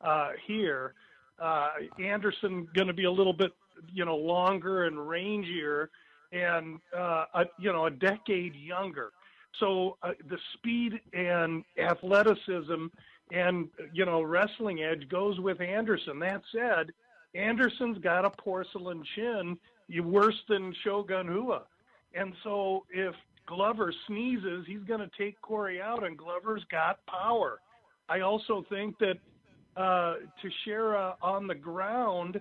uh, 0.00 0.30
here. 0.46 0.94
Uh, 1.40 1.68
Anderson 2.02 2.66
going 2.74 2.88
to 2.88 2.94
be 2.94 3.04
a 3.04 3.11
little 3.11 3.32
bit, 3.32 3.52
you 3.92 4.04
know, 4.04 4.16
longer 4.16 4.84
and 4.84 4.96
rangier, 4.96 5.88
and 6.32 6.80
uh, 6.96 7.24
a, 7.34 7.44
you 7.59 7.72
know, 7.72 7.86
a 7.86 7.90
decade 7.90 8.54
younger. 8.56 9.12
So 9.61 9.96
uh, 10.02 10.12
the 10.28 10.38
speed 10.54 11.00
and 11.12 11.64
athleticism 11.78 12.86
and 13.30 13.68
you 13.92 14.04
know 14.04 14.22
wrestling 14.22 14.82
edge 14.82 15.09
goes 15.09 15.38
with 15.40 15.61
Anderson. 15.61 16.18
That 16.20 16.42
said, 16.52 16.92
Anderson's 17.35 17.99
got 17.99 18.24
a 18.24 18.31
porcelain 18.31 19.03
chin, 19.14 19.59
you 19.89 20.03
worse 20.03 20.41
than 20.49 20.74
Shogun 20.85 21.29
Rua, 21.29 21.62
and 22.14 22.33
so 22.43 22.85
if 22.91 23.14
Glover 23.47 23.93
sneezes, 24.07 24.64
he's 24.66 24.83
going 24.87 25.01
to 25.01 25.11
take 25.18 25.41
Corey 25.41 25.81
out, 25.81 26.05
and 26.05 26.16
Glover's 26.18 26.64
got 26.70 26.99
power. 27.07 27.61
I 28.09 28.20
also 28.20 28.64
think 28.68 28.97
that 28.99 29.16
uh, 29.76 30.16
Teixeira 30.43 31.16
on 31.22 31.47
the 31.47 31.55
ground 31.55 32.41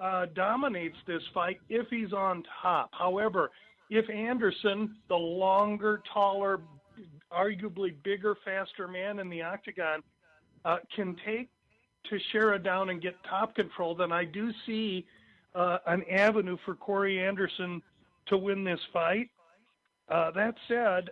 uh, 0.00 0.26
dominates 0.34 0.96
this 1.06 1.22
fight 1.32 1.58
if 1.68 1.86
he's 1.90 2.12
on 2.12 2.42
top. 2.62 2.90
However, 2.92 3.50
if 3.90 4.08
Anderson, 4.10 4.96
the 5.08 5.16
longer, 5.16 6.02
taller, 6.12 6.60
arguably 7.32 7.94
bigger, 8.02 8.36
faster 8.44 8.88
man 8.88 9.18
in 9.18 9.28
the 9.28 9.42
octagon, 9.42 10.02
uh, 10.64 10.78
can 10.94 11.16
take 11.24 11.50
Teixeira 12.08 12.58
down 12.58 12.90
and 12.90 13.02
get 13.02 13.14
top 13.28 13.54
control, 13.54 13.94
then 13.94 14.12
I 14.12 14.24
do 14.24 14.50
see 14.66 15.06
uh, 15.54 15.78
an 15.86 16.02
avenue 16.10 16.56
for 16.64 16.74
Corey 16.74 17.24
Anderson 17.24 17.82
to 18.26 18.36
win 18.36 18.64
this 18.64 18.80
fight. 18.92 19.30
Uh, 20.08 20.30
that 20.32 20.54
said, 20.66 21.10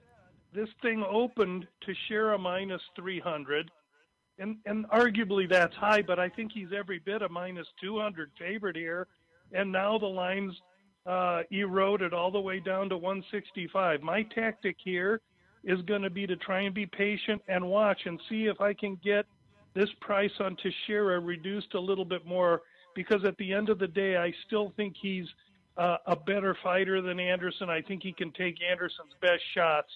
this 0.55 0.69
thing 0.83 1.05
opened 1.09 1.67
to 1.83 1.87
Teixeira 1.87 2.39
minus 2.39 2.83
300 2.97 3.71
and 4.39 4.57
and 4.67 4.87
arguably 4.89 5.49
that's 5.49 5.75
high, 5.77 6.03
but 6.03 6.19
I 6.19 6.29
think 6.29 6.53
he's 6.53 6.69
every 6.77 6.99
bit 6.99 7.23
a 7.23 7.29
minus 7.29 7.67
200 7.81 8.31
favorite 8.39 8.77
here, 8.77 9.07
and 9.53 9.71
now 9.73 9.99
the 9.99 10.07
lines 10.07 10.53
uh, 11.07 11.43
eroded 11.51 12.13
all 12.13 12.31
the 12.31 12.41
way 12.41 12.61
down 12.61 12.89
to 12.91 12.97
165. 12.97 14.03
My 14.03 14.23
tactic 14.35 14.77
here 14.83 15.21
is 15.65 15.81
going 15.83 16.03
to 16.03 16.11
be 16.11 16.27
to 16.27 16.37
try 16.37 16.61
and 16.63 16.75
be 16.75 16.87
patient 16.87 17.41
and 17.49 17.65
watch 17.65 18.01
and 18.05 18.21
see 18.29 18.47
if 18.47 18.61
I 18.61 18.75
can 18.75 18.99
get 19.03 19.27
this 19.77 19.91
price 20.01 20.33
on 20.41 20.57
Teixeira 20.57 21.21
reduced 21.21 21.75
a 21.75 21.81
little 21.81 22.07
bit 22.07 22.25
more, 22.25 22.63
because 22.95 23.25
at 23.27 23.37
the 23.37 23.53
end 23.53 23.69
of 23.69 23.79
the 23.79 23.87
day, 23.87 24.17
I 24.17 24.33
still 24.47 24.73
think 24.75 24.97
he's 25.01 25.27
uh, 25.77 25.99
a 26.07 26.17
better 26.17 26.57
fighter 26.63 27.03
than 27.03 27.21
Anderson. 27.21 27.69
I 27.69 27.83
think 27.83 28.03
he 28.03 28.13
can 28.13 28.33
take 28.33 28.57
Anderson's 28.69 29.13
best 29.21 29.43
shots, 29.55 29.91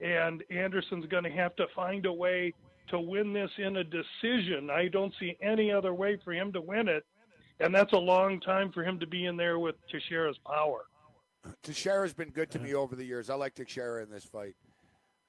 and 0.00 0.42
Anderson's 0.50 1.06
going 1.06 1.22
to 1.22 1.30
have 1.30 1.54
to 1.56 1.66
find 1.74 2.04
a 2.04 2.12
way 2.12 2.52
to 2.88 2.98
win 2.98 3.32
this 3.32 3.50
in 3.58 3.76
a 3.76 3.84
decision. 3.84 4.70
I 4.70 4.88
don't 4.88 5.14
see 5.20 5.36
any 5.40 5.70
other 5.70 5.94
way 5.94 6.18
for 6.24 6.32
him 6.32 6.52
to 6.54 6.60
win 6.60 6.88
it, 6.88 7.04
and 7.60 7.72
that's 7.72 7.92
a 7.92 7.98
long 7.98 8.40
time 8.40 8.72
for 8.72 8.82
him 8.82 8.98
to 8.98 9.06
be 9.06 9.26
in 9.26 9.36
there 9.36 9.60
with 9.60 9.76
Teixeira's 9.88 10.38
power. 10.44 10.86
Teixeira's 11.62 12.12
been 12.12 12.30
good 12.30 12.50
to 12.50 12.58
me 12.58 12.74
over 12.74 12.96
the 12.96 13.04
years. 13.04 13.30
I 13.30 13.36
like 13.36 13.54
Teixeira 13.54 14.02
in 14.02 14.10
this 14.10 14.24
fight. 14.24 14.56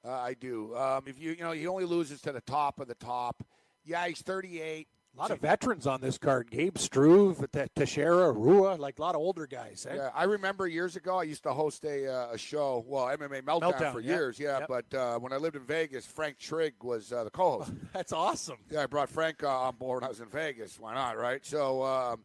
Uh, 0.03 0.11
I 0.11 0.33
do. 0.33 0.75
Um, 0.75 1.03
if 1.05 1.19
you 1.19 1.31
you 1.31 1.43
know 1.43 1.51
he 1.51 1.67
only 1.67 1.85
loses 1.85 2.21
to 2.21 2.31
the 2.31 2.41
top 2.41 2.79
of 2.79 2.87
the 2.87 2.95
top. 2.95 3.43
Yeah, 3.85 4.07
he's 4.07 4.21
38. 4.21 4.87
A 5.15 5.19
lot 5.19 5.29
of 5.29 5.39
veterans 5.41 5.85
on 5.85 6.01
this 6.01 6.17
card. 6.17 6.49
Gabe 6.49 6.75
Struve, 6.75 7.45
Te- 7.51 7.67
Teixeira, 7.75 8.31
Rua, 8.31 8.75
like 8.75 8.97
a 8.97 9.01
lot 9.01 9.13
of 9.13 9.21
older 9.21 9.45
guys. 9.45 9.85
Eh? 9.87 9.95
Yeah, 9.95 10.09
I 10.15 10.23
remember 10.23 10.65
years 10.65 10.95
ago 10.95 11.19
I 11.19 11.23
used 11.23 11.43
to 11.43 11.53
host 11.53 11.85
a, 11.85 12.11
uh, 12.11 12.31
a 12.31 12.37
show, 12.37 12.83
well, 12.87 13.05
MMA 13.05 13.43
Meltdown, 13.43 13.73
Meltdown, 13.73 13.91
for 13.91 13.99
yeah. 13.99 14.15
years, 14.15 14.39
yeah. 14.39 14.59
Yep. 14.59 14.69
But 14.69 14.97
uh, 14.97 15.19
when 15.19 15.31
I 15.31 15.37
lived 15.37 15.55
in 15.55 15.65
Vegas, 15.65 16.07
Frank 16.07 16.39
Trigg 16.39 16.73
was 16.81 17.13
uh, 17.13 17.25
the 17.25 17.29
co-host. 17.29 17.71
That's 17.93 18.11
awesome. 18.11 18.57
yeah, 18.71 18.81
I 18.81 18.85
brought 18.87 19.07
Frank 19.07 19.43
uh, 19.43 19.49
on 19.49 19.75
board 19.75 20.01
when 20.01 20.07
I 20.07 20.09
was 20.09 20.19
in 20.19 20.29
Vegas. 20.29 20.79
Why 20.79 20.95
not, 20.95 21.19
right? 21.19 21.45
So 21.45 21.83
um, 21.83 22.23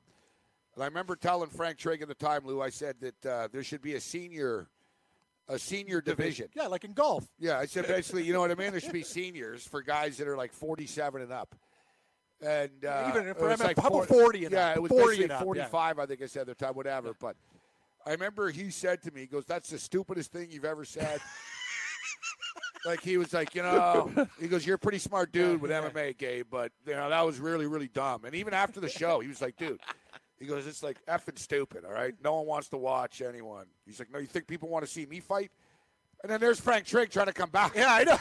and 0.79 0.85
I 0.85 0.87
remember 0.87 1.17
telling 1.17 1.51
Frank 1.51 1.77
Trigg 1.77 2.03
at 2.03 2.09
the 2.09 2.15
time, 2.15 2.43
Lou, 2.45 2.63
I 2.63 2.71
said 2.71 2.95
that 3.01 3.27
uh, 3.27 3.49
there 3.51 3.65
should 3.65 3.83
be 3.83 3.95
a 3.95 4.01
senior, 4.01 4.69
a 5.49 5.59
senior 5.59 6.01
division. 6.01 6.49
Yeah, 6.55 6.67
like 6.67 6.85
in 6.85 6.93
golf. 6.93 7.27
Yeah, 7.39 7.59
I 7.59 7.67
said 7.67 7.87
basically, 7.87 8.25
you 8.25 8.33
know 8.33 8.41
what 8.41 8.51
I 8.51 8.55
mean? 8.55 8.71
There 8.71 8.81
should 8.81 8.93
be 8.93 9.03
seniors 9.03 9.67
for 9.67 9.83
guys 9.83 10.17
that 10.19 10.29
are 10.29 10.37
like 10.37 10.53
47 10.53 11.23
and 11.23 11.33
up. 11.33 11.55
And 12.41 12.85
uh, 12.85 13.07
Even 13.09 13.35
for 13.35 13.57
like 13.57 13.79
how 13.79 13.89
40 13.89 14.07
40 14.07 14.45
and 14.45 14.53
yeah, 14.53 14.69
up? 14.69 14.77
it 14.77 14.83
was 14.83 14.91
40 14.91 15.05
basically 15.05 15.25
and 15.25 15.33
up, 15.33 15.41
yeah. 15.41 15.45
45, 15.45 15.99
I 15.99 16.07
think 16.07 16.23
I 16.23 16.27
said 16.27 16.49
at 16.49 16.59
the 16.59 16.65
time, 16.65 16.75
whatever. 16.75 17.15
But 17.19 17.37
I 18.07 18.13
remember 18.13 18.51
he 18.51 18.71
said 18.71 19.03
to 19.03 19.11
me, 19.11 19.23
he 19.23 19.27
goes, 19.27 19.45
"That's 19.45 19.71
the 19.71 19.79
stupidest 19.79 20.33
thing 20.33 20.49
you've 20.51 20.65
ever 20.65 20.85
said." 20.85 21.21
like 22.87 23.03
he 23.03 23.17
was 23.17 23.33
like, 23.33 23.57
you 23.57 23.63
know, 23.63 24.29
he 24.41 24.47
goes, 24.47 24.65
"You're 24.65 24.77
a 24.77 24.79
pretty 24.79 24.99
smart 24.99 25.33
dude 25.33 25.61
with 25.61 25.73
MMA, 25.73 26.17
Gabe, 26.17 26.47
but 26.49 26.71
you 26.87 26.95
know 26.95 27.11
that 27.11 27.27
was 27.27 27.41
really, 27.41 27.67
really 27.67 27.89
dumb." 27.89 28.25
And 28.25 28.37
even 28.37 28.55
after 28.55 28.79
the 28.81 28.89
show, 28.89 29.19
he 29.21 29.29
was 29.29 29.43
like, 29.43 29.57
"Dude." 29.57 29.81
He 30.39 30.47
goes, 30.47 30.67
it's 30.67 30.83
like 30.83 31.05
effing 31.07 31.39
stupid, 31.39 31.85
all 31.85 31.93
right? 31.93 32.15
No 32.23 32.37
one 32.37 32.47
wants 32.47 32.69
to 32.69 32.77
watch 32.77 33.21
anyone. 33.23 33.67
He's 33.85 33.99
like, 33.99 34.13
no, 34.13 34.19
you 34.19 34.27
think 34.27 34.47
people 34.47 34.69
want 34.69 34.85
to 34.85 34.91
see 34.91 35.05
me 35.07 35.21
fight? 35.21 35.51
And 36.23 36.33
then 36.33 36.41
there's 36.41 36.59
Frank 36.59 36.85
Trigg 36.85 37.11
trying 37.11 37.27
to 37.27 37.33
come 37.33 37.51
back. 37.51 37.77
Yeah, 37.77 37.87
I 37.89 38.03
know. 38.03 38.17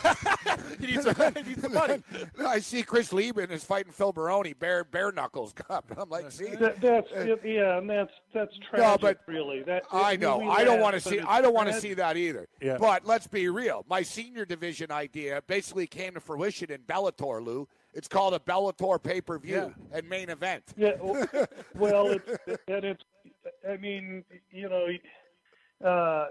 he, 0.80 0.86
needs 0.86 1.04
some, 1.04 1.16
he 1.36 1.42
needs 1.42 1.62
some 1.62 1.74
money. 1.74 2.04
I 2.46 2.60
see 2.60 2.84
Chris 2.84 3.12
Leben 3.12 3.50
is 3.50 3.64
fighting 3.64 3.92
Phil 3.92 4.12
Baroni, 4.12 4.54
bare 4.54 4.84
bare 4.84 5.12
knuckles 5.12 5.52
cup. 5.56 5.86
I'm 5.98 6.08
like, 6.08 6.32
see, 6.32 6.54
That, 6.56 6.80
that's 6.80 7.12
uh, 7.12 7.36
yeah, 7.44 7.80
and 7.80 7.90
that's 7.90 8.12
that's 8.36 8.56
tragic, 8.70 8.86
No, 8.86 8.98
but 9.00 9.18
really. 9.26 9.64
That 9.64 9.84
I 9.92 10.16
know. 10.16 10.48
I 10.48 10.64
don't 10.64 10.80
want 10.80 10.94
to 10.94 11.02
see. 11.02 11.20
I 11.20 11.42
don't 11.42 11.56
want 11.56 11.70
to 11.70 11.82
see 11.82 11.96
that 11.96 12.18
either. 12.18 12.48
Yeah. 12.62 12.78
But 12.80 13.04
let's 13.04 13.26
be 13.26 13.50
real. 13.50 13.84
My 13.90 14.04
senior 14.04 14.46
division 14.46 14.92
idea 14.92 15.42
basically 15.48 15.88
came 15.88 16.14
to 16.14 16.20
fruition 16.20 16.72
in 16.72 16.82
Bellator, 16.82 17.44
Lou. 17.44 17.68
It's 17.94 18.08
called 18.08 18.34
a 18.34 18.40
Bellator 18.40 19.02
pay 19.02 19.22
per 19.22 19.40
view 19.40 19.74
and 19.92 20.08
main 20.08 20.30
event. 20.30 20.64
Yeah, 20.76 20.92
well, 21.76 22.10
it's 22.10 22.30
and 22.68 22.84
it's. 22.86 23.04
I 23.68 23.78
mean, 23.78 24.24
you 24.52 24.70
know, 24.70 24.88
uh, 25.88 26.28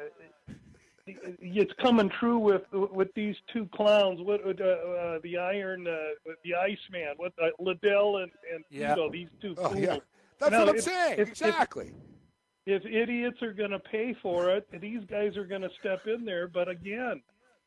it's 1.06 1.72
coming 1.80 2.10
true 2.20 2.38
with 2.38 2.62
with 2.72 3.08
these 3.14 3.36
two 3.52 3.68
clowns. 3.74 4.20
What 4.20 4.40
uh, 4.44 4.64
uh, 4.64 5.18
the 5.22 5.38
Iron, 5.38 5.86
uh, 5.86 5.96
the 6.44 6.54
Iceman, 6.54 7.14
what 7.16 7.32
uh, 7.42 7.48
Liddell 7.58 8.18
and 8.18 8.30
and 8.54 8.64
Yeah. 8.70 8.94
Tito, 8.94 9.10
these 9.10 9.28
two. 9.40 9.54
fools. 9.54 9.76
yeah. 9.78 9.96
That's 10.38 10.52
Now, 10.52 10.60
what 10.60 10.68
I'm 10.70 10.76
if- 10.76 10.84
saying. 10.84 11.12
if- 11.14 11.18
if- 11.20 11.28
exactly. 11.30 11.92
if 12.66 12.84
idiots 12.84 13.40
are 13.42 13.52
going 13.54 13.70
to 13.70 13.78
pay 13.78 14.14
for 14.22 14.50
it, 14.50 14.68
these 14.80 15.00
guys 15.08 15.36
are 15.36 15.46
going 15.46 15.62
to 15.62 15.70
step 15.80 16.06
in 16.06 16.24
there. 16.24 16.46
But 16.48 16.68
again, 16.68 17.22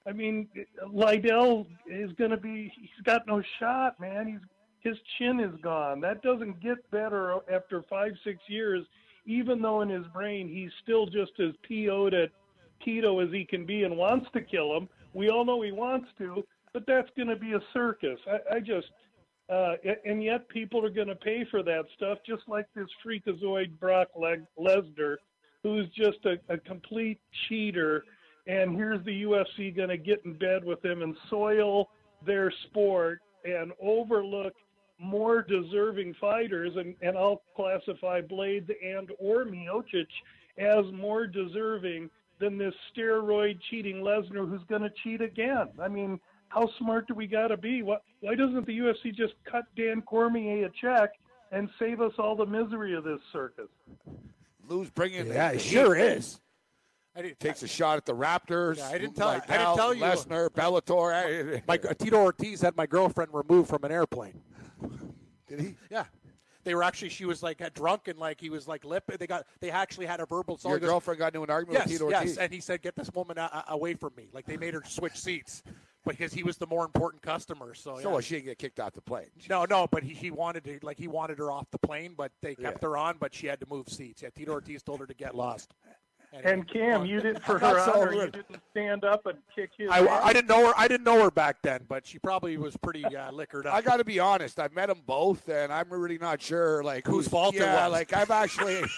I 0.10 0.12
mean, 0.12 0.48
Liddell 0.92 1.68
is 1.88 2.12
going 2.14 2.32
to 2.32 2.38
be—he's 2.38 3.06
got 3.06 3.28
no 3.28 3.44
shot, 3.60 4.00
man. 4.00 4.28
He's 4.28 4.40
his 4.82 4.98
chin 5.18 5.40
is 5.40 5.54
gone. 5.62 6.00
That 6.00 6.22
doesn't 6.22 6.62
get 6.62 6.90
better 6.90 7.36
after 7.54 7.84
five, 7.90 8.14
six 8.24 8.40
years. 8.48 8.86
Even 9.26 9.62
though 9.62 9.82
in 9.82 9.90
his 9.90 10.08
brain 10.08 10.48
he's 10.48 10.72
still 10.82 11.06
just 11.06 11.34
as 11.40 11.54
PO'd 11.68 12.14
at 12.14 12.32
Tito 12.84 13.20
as 13.20 13.30
he 13.32 13.46
can 13.46 13.66
be 13.66 13.84
and 13.84 13.96
wants 13.98 14.28
to 14.34 14.42
kill 14.42 14.76
him. 14.76 14.90
We 15.14 15.30
all 15.30 15.46
know 15.46 15.62
he 15.62 15.72
wants 15.72 16.08
to, 16.18 16.44
but 16.74 16.86
that's 16.88 17.10
going 17.16 17.28
to 17.28 17.36
be 17.36 17.54
a 17.54 17.60
circus. 17.74 18.20
I, 18.28 18.56
I 18.56 18.60
just, 18.60 18.88
uh, 19.50 19.74
and 20.06 20.24
yet 20.24 20.48
people 20.50 20.84
are 20.86 20.90
going 20.90 21.08
to 21.10 21.16
pay 21.16 21.46
for 21.52 21.62
that 21.64 21.84
stuff, 21.96 22.20
just 22.26 22.44
like 22.48 22.66
this 22.76 22.88
freakazoid 23.06 23.78
Brock 23.80 24.08
Le- 24.16 24.48
Lesnar, 24.58 25.18
who's 25.62 25.88
just 25.90 26.20
a, 26.26 26.40
a 26.52 26.58
complete 26.58 27.20
cheater. 27.48 28.06
And 28.50 28.76
here's 28.76 29.06
the 29.06 29.24
UFC 29.24 29.76
going 29.76 29.90
to 29.90 29.98
get 29.98 30.26
in 30.26 30.34
bed 30.34 30.66
with 30.66 30.82
them 30.82 31.04
and 31.04 31.16
soil 31.30 31.90
their 32.26 32.52
sport 32.64 33.22
and 33.46 33.72
overlook 33.80 34.54
more 34.98 35.44
deserving 35.44 36.16
fighters. 36.20 36.74
And, 36.76 36.96
and 37.04 37.16
I'll 37.16 37.44
classify 37.56 38.22
Blaydes 38.22 38.72
and 38.84 39.12
or 39.20 39.46
Miocic 39.46 40.08
as 40.58 40.84
more 40.92 41.28
deserving 41.28 42.10
than 42.40 42.58
this 42.58 42.74
steroid 42.92 43.60
cheating 43.70 43.98
Lesnar 43.98 44.50
who's 44.50 44.66
going 44.68 44.82
to 44.82 44.92
cheat 45.04 45.22
again. 45.22 45.68
I 45.80 45.88
mean, 45.88 46.20
how 46.48 46.68
smart 46.80 47.08
do 47.08 47.14
we 47.14 47.28
got 47.28 47.50
to 47.50 47.58
be? 47.58 47.84
Why, 47.84 47.98
why 48.22 48.34
doesn't 48.34 48.66
the 48.66 48.80
UFC 48.80 49.16
just 49.16 49.34
cut 49.50 49.66
Dan 49.76 50.02
Cormier 50.02 50.66
a 50.66 50.72
check 50.82 51.12
and 51.52 51.70
save 51.78 52.02
us 52.02 52.14
all 52.18 52.36
the 52.36 52.48
misery 52.48 52.96
of 52.96 53.04
this 53.04 53.20
circus? 53.32 53.70
Lou's 54.68 54.90
bringing. 54.90 55.28
Yeah, 55.28 55.50
the 55.50 55.58
it 55.58 55.62
sure 55.62 55.96
heat. 55.96 56.04
is. 56.04 56.40
I 57.16 57.22
didn't, 57.24 57.40
Takes 57.40 57.64
a 57.64 57.68
shot 57.68 57.98
at 57.98 58.06
the 58.06 58.16
Raptors. 58.16 58.78
Yeah, 58.78 58.88
I 58.88 58.98
didn't 58.98 59.16
tell- 59.16 59.34
you. 59.36 59.42
I 59.48 59.58
didn't 59.58 59.76
tell 59.76 59.94
you. 59.94 60.04
Lesnar, 60.04 60.50
Bellator. 60.50 61.68
my 61.68 61.76
eh, 61.76 61.80
eh. 61.90 61.94
Tito 61.94 62.18
Ortiz 62.22 62.62
had 62.62 62.78
my 62.78 62.86
girlfriend 62.86 63.32
removed 63.34 63.70
from 63.70 63.84
an 63.84 63.92
airplane. 63.92 64.42
Did 65.48 65.60
he? 65.60 65.76
Yeah. 65.90 66.06
They 66.64 66.76
were 66.76 66.84
actually. 66.84 67.10
She 67.10 67.26
was 67.26 67.42
like 67.42 67.62
drunk 67.74 68.08
and 68.10 68.20
like 68.20 68.40
he 68.40 68.50
was 68.50 68.68
like 68.68 68.86
lip. 68.86 69.04
They 69.18 69.26
got. 69.26 69.46
They 69.60 69.72
actually 69.72 70.06
had 70.06 70.20
a 70.20 70.26
verbal. 70.26 70.56
assault. 70.56 70.72
Your 70.72 70.80
girlfriend 70.80 71.18
got 71.20 71.28
into 71.28 71.42
an 71.44 71.50
argument 71.50 71.80
Yes, 71.80 71.88
with 72.00 72.10
Tito 72.10 72.10
yes, 72.12 72.38
and 72.38 72.54
he 72.54 72.60
said, 72.60 72.82
"Get 72.82 72.96
this 72.96 73.10
woman 73.14 73.38
a- 73.38 73.64
away 73.70 73.96
from 73.96 74.12
me." 74.16 74.30
Like 74.34 74.46
they 74.46 74.58
made 74.58 74.74
her 74.74 74.84
switch 74.86 75.18
seats 75.18 75.64
because 76.06 76.34
he 76.34 76.44
was 76.44 76.58
the 76.58 76.68
more 76.68 76.86
important 76.86 77.22
customer. 77.24 77.74
So, 77.74 77.96
so 77.96 78.02
yeah. 78.10 78.14
what, 78.14 78.24
she 78.24 78.36
didn't 78.36 78.48
get 78.48 78.58
kicked 78.60 78.80
off 78.80 78.94
the 78.94 79.02
plane. 79.02 79.28
No, 79.50 79.66
no, 79.66 79.88
but 79.90 80.04
he, 80.04 80.14
he 80.14 80.32
wanted 80.32 80.64
to 80.66 80.80
like 80.84 81.00
he 81.00 81.08
wanted 81.08 81.40
her 81.40 81.50
off 81.50 81.66
the 81.72 81.80
plane, 81.80 82.14
but 82.16 82.32
they 82.42 82.56
kept 82.56 82.84
Yeah. 82.84 82.88
her 82.90 82.98
on, 82.98 83.16
but 83.20 83.34
she 83.34 83.48
had 83.48 83.60
to 83.62 83.66
move 83.70 83.88
seats. 83.90 84.22
Yeah, 84.22 84.30
Tito 84.36 84.52
Ortiz 84.52 84.84
told 84.84 85.00
her 85.00 85.08
to 85.08 85.14
get 85.16 85.36
lost. 85.36 85.74
And 86.32 86.68
Cam, 86.72 87.06
you 87.06 87.22
did 87.22 87.42
for 87.42 87.58
her 87.60 87.84
so 87.86 88.02
honor. 88.02 88.14
You 88.14 88.32
didn't 88.32 88.60
stand 88.72 89.04
up 89.04 89.26
and 89.26 89.38
kick 89.56 89.72
his. 89.78 89.90
I. 89.90 90.06
I 90.06 90.32
didn't 90.34 90.48
know 90.48 90.68
her. 90.68 90.74
I 90.78 90.88
didn't 90.88 91.04
know 91.04 91.24
her 91.24 91.32
back 91.32 91.58
then, 91.64 91.82
but 91.88 92.06
she 92.06 92.20
probably 92.20 92.56
was 92.58 92.78
pretty 92.78 93.04
uh, 93.04 93.32
liquored 93.32 93.66
up. 93.66 93.74
I 93.74 93.82
got 93.82 93.98
to 93.98 94.06
be 94.06 94.20
honest. 94.20 94.60
I've 94.60 94.74
met 94.74 94.88
them 94.88 95.02
both, 95.06 95.50
and 95.50 95.74
I'm 95.74 95.90
really 95.90 96.18
not 96.20 96.42
sure 96.42 96.84
like 96.84 97.08
Whose 97.08 97.28
fault 97.28 97.56
it 97.56 97.62
was. 97.62 97.92
like 97.92 98.14
I've 98.14 98.32
actually. 98.32 98.82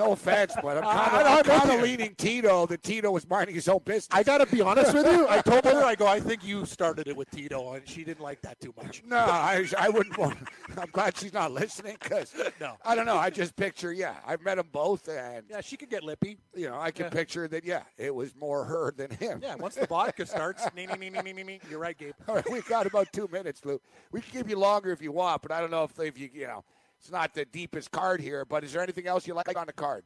No 0.00 0.12
offense, 0.12 0.54
but 0.62 0.78
I'm 0.78 0.82
kind 0.96 1.26
of 1.26 1.50
I'm 1.50 1.60
kind 1.60 1.70
of 1.72 1.82
leaning 1.82 2.14
Tito 2.16 2.66
that 2.66 2.82
Tito 2.82 3.10
was 3.10 3.28
minding 3.28 3.54
his 3.54 3.68
own 3.68 3.80
business. 3.84 4.08
I 4.10 4.22
got 4.22 4.38
to 4.38 4.46
be 4.46 4.62
honest 4.62 4.94
with 4.94 5.06
you. 5.06 5.26
I 5.28 5.42
told 5.42 5.64
her, 5.64 5.84
I 5.84 5.94
go, 5.94 6.06
I 6.06 6.20
think 6.20 6.42
you 6.44 6.64
started 6.64 7.06
it 7.06 7.16
with 7.16 7.30
Tito, 7.30 7.74
and 7.74 7.86
she 7.86 8.02
didn't 8.04 8.20
like 8.22 8.40
that 8.42 8.58
too 8.60 8.72
much. 8.82 9.02
No, 9.06 9.16
I, 9.18 9.66
I 9.78 9.90
wouldn't 9.90 10.16
want. 10.16 10.38
I'm 10.78 10.88
glad 10.90 11.16
she's 11.18 11.34
not 11.34 11.52
listening 11.52 11.96
because 12.00 12.32
No. 12.60 12.76
I 12.84 12.94
don't 12.94 13.04
know. 13.06 13.16
I 13.18 13.28
just 13.28 13.54
picture, 13.56 13.92
yeah, 13.92 14.14
I've 14.26 14.42
met 14.42 14.56
them 14.56 14.68
both, 14.72 15.06
and 15.08 15.44
Yeah, 15.50 15.60
she 15.60 15.76
could 15.76 15.90
get 15.90 16.02
lippy. 16.02 16.38
you 16.54 16.68
know, 16.70 16.80
I 16.80 16.90
can 16.92 17.04
Yeah. 17.06 17.10
picture 17.10 17.46
that. 17.48 17.64
Yeah, 17.64 17.82
it 17.98 18.14
was 18.14 18.34
more 18.34 18.64
her 18.64 18.92
than 18.96 19.10
him. 19.10 19.40
Yeah, 19.42 19.56
once 19.56 19.74
the 19.74 19.86
vodka 19.86 20.24
starts, 20.24 20.66
me, 20.74 20.86
me, 20.86 20.96
me, 20.96 21.10
me, 21.10 21.22
me, 21.22 21.32
me, 21.34 21.44
me. 21.44 21.60
You're 21.68 21.78
right, 21.78 21.96
Gabe. 21.98 22.14
All 22.26 22.36
right, 22.36 22.50
we 22.50 22.62
got 22.62 22.86
about 22.86 23.12
two 23.12 23.28
minutes, 23.30 23.64
Lou. 23.66 23.80
We 24.12 24.22
can 24.22 24.32
give 24.32 24.48
you 24.48 24.58
longer 24.58 24.92
if 24.92 25.02
you 25.02 25.12
want, 25.12 25.42
but 25.42 25.52
I 25.52 25.60
don't 25.60 25.70
know 25.70 25.84
if, 25.84 25.98
if 26.00 26.18
you, 26.18 26.30
you 26.32 26.46
know, 26.46 26.64
it's 27.00 27.10
not 27.10 27.32
the 27.34 27.46
deepest 27.46 27.90
card 27.90 28.20
here. 28.20 28.44
But 28.44 28.62
is 28.64 28.72
there 28.72 28.82
anything 28.82 29.06
else 29.06 29.26
you 29.26 29.34
like 29.34 29.56
on 29.56 29.66
the 29.66 29.72
card? 29.72 30.04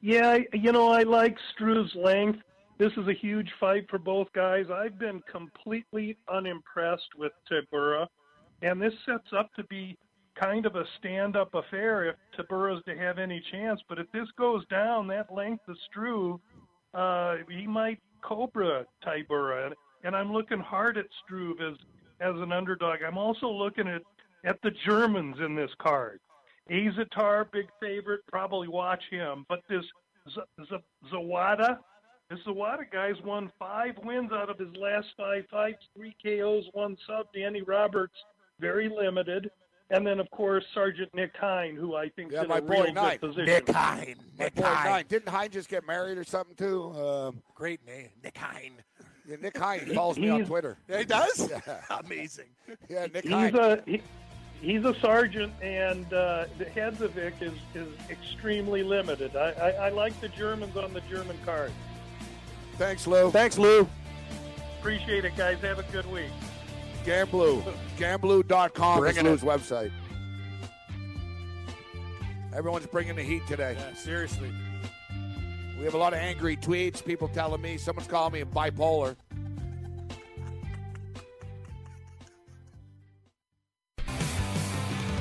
Yeah, 0.00 0.38
you 0.52 0.72
know, 0.72 0.88
I 0.88 1.02
like 1.02 1.36
Struve's 1.52 1.94
length. 1.94 2.38
This 2.78 2.92
is 2.96 3.08
a 3.08 3.12
huge 3.12 3.50
fight 3.58 3.86
for 3.90 3.98
both 3.98 4.28
guys. 4.32 4.66
I've 4.72 4.98
been 4.98 5.20
completely 5.30 6.16
unimpressed 6.32 7.10
with 7.18 7.32
Tybura, 7.50 8.06
and 8.62 8.80
this 8.80 8.94
sets 9.04 9.28
up 9.36 9.52
to 9.54 9.64
be 9.64 9.98
kind 10.34 10.64
of 10.64 10.76
a 10.76 10.84
stand-up 10.98 11.54
affair 11.54 12.08
if 12.08 12.16
Tybura's 12.38 12.82
to 12.84 12.96
have 12.96 13.18
any 13.18 13.42
chance. 13.50 13.80
But 13.88 13.98
if 13.98 14.10
this 14.12 14.28
goes 14.38 14.64
down, 14.68 15.06
that 15.08 15.30
length 15.34 15.68
of 15.68 15.76
Struve, 15.90 16.40
uh, 16.94 17.36
he 17.50 17.66
might 17.66 17.98
cobra 18.22 18.86
Tybura, 19.04 19.66
and, 19.66 19.74
and 20.04 20.16
I'm 20.16 20.32
looking 20.32 20.60
hard 20.60 20.96
at 20.96 21.06
Struve 21.24 21.60
as 21.60 21.76
as 22.20 22.34
an 22.36 22.52
underdog. 22.52 22.98
I'm 23.06 23.18
also 23.18 23.48
looking 23.48 23.88
at 23.88 24.02
at 24.44 24.60
the 24.62 24.70
Germans 24.86 25.36
in 25.44 25.54
this 25.54 25.70
card. 25.80 26.20
Azaitar, 26.70 27.50
big 27.52 27.66
favorite, 27.80 28.20
probably 28.30 28.68
watch 28.68 29.02
him. 29.10 29.44
But 29.48 29.60
this 29.68 29.84
Z- 30.28 30.40
Z- 30.68 30.76
Zawada, 31.12 31.78
this 32.28 32.38
Zawada 32.46 32.90
guy's 32.92 33.20
won 33.24 33.50
five 33.58 33.94
wins 34.04 34.30
out 34.32 34.50
of 34.50 34.58
his 34.58 34.74
last 34.76 35.08
five 35.16 35.44
fights, 35.50 35.82
three 35.96 36.14
KOs, 36.24 36.64
one 36.72 36.96
sub. 37.06 37.26
Danny 37.34 37.62
Roberts, 37.62 38.14
very 38.60 38.88
limited. 38.88 39.50
And 39.92 40.06
then, 40.06 40.20
of 40.20 40.30
course, 40.30 40.64
Sergeant 40.72 41.12
Nick 41.16 41.32
Hein, 41.40 41.74
who 41.74 41.96
I 41.96 42.08
think 42.10 42.30
Yeah, 42.30 42.42
in 42.42 42.48
my 42.48 42.58
a 42.58 42.62
boy 42.62 42.84
real 42.84 42.92
good 42.94 43.20
position. 43.20 43.46
Nick 43.46 43.68
Hein. 43.68 44.14
My 44.38 44.44
Nick 44.44 44.54
boy 44.54 44.62
Hein. 44.62 44.84
Nine. 44.92 45.04
Didn't 45.08 45.28
Hein 45.28 45.48
just 45.50 45.68
get 45.68 45.84
married 45.84 46.16
or 46.16 46.22
something 46.22 46.54
too? 46.54 46.92
Um, 46.92 47.42
Great 47.56 47.84
name. 47.84 48.10
Nick 48.22 48.36
Hein. 48.38 48.70
yeah, 49.26 49.34
Nick 49.42 49.58
Hein 49.58 49.90
follows 49.94 50.16
me 50.16 50.28
on 50.28 50.44
Twitter. 50.44 50.78
Yeah, 50.88 50.98
he 50.98 51.04
does? 51.06 51.50
Yeah. 51.50 51.80
Amazing. 52.04 52.46
Yeah, 52.88 53.06
Nick 53.12 53.24
He's 53.24 53.32
Hein. 53.32 53.56
a 53.56 53.82
he, 53.84 54.00
he's 54.60 54.84
a 54.84 54.94
sergeant, 55.00 55.52
and 55.62 56.12
uh, 56.12 56.46
the 56.58 56.66
Hadzovic 56.66 57.40
is 57.40 57.52
is 57.74 57.88
extremely 58.08 58.82
limited. 58.82 59.36
I, 59.36 59.50
I, 59.52 59.70
I 59.70 59.88
like 59.90 60.18
the 60.20 60.28
Germans 60.28 60.76
on 60.76 60.92
the 60.92 61.00
German 61.02 61.38
card. 61.44 61.72
Thanks, 62.76 63.06
Lou. 63.06 63.30
Thanks, 63.30 63.58
Lou. 63.58 63.88
Appreciate 64.78 65.24
it, 65.24 65.36
guys. 65.36 65.60
Have 65.60 65.78
a 65.78 65.82
good 65.84 66.10
week. 66.10 66.30
Gamblou. 67.04 67.62
Gamblou.com 67.96 69.04
is 69.06 69.22
Lou's 69.22 69.42
website. 69.42 69.90
Everyone's 72.54 72.86
bringing 72.86 73.16
the 73.16 73.22
heat 73.22 73.46
today. 73.46 73.76
Yeah, 73.78 73.94
seriously. 73.94 74.50
We 75.78 75.84
have 75.84 75.94
a 75.94 75.98
lot 75.98 76.12
of 76.12 76.18
angry 76.18 76.56
tweets, 76.56 77.02
people 77.04 77.28
telling 77.28 77.62
me, 77.62 77.78
someone's 77.78 78.08
calling 78.08 78.32
me 78.32 78.44
bipolar. 78.44 79.16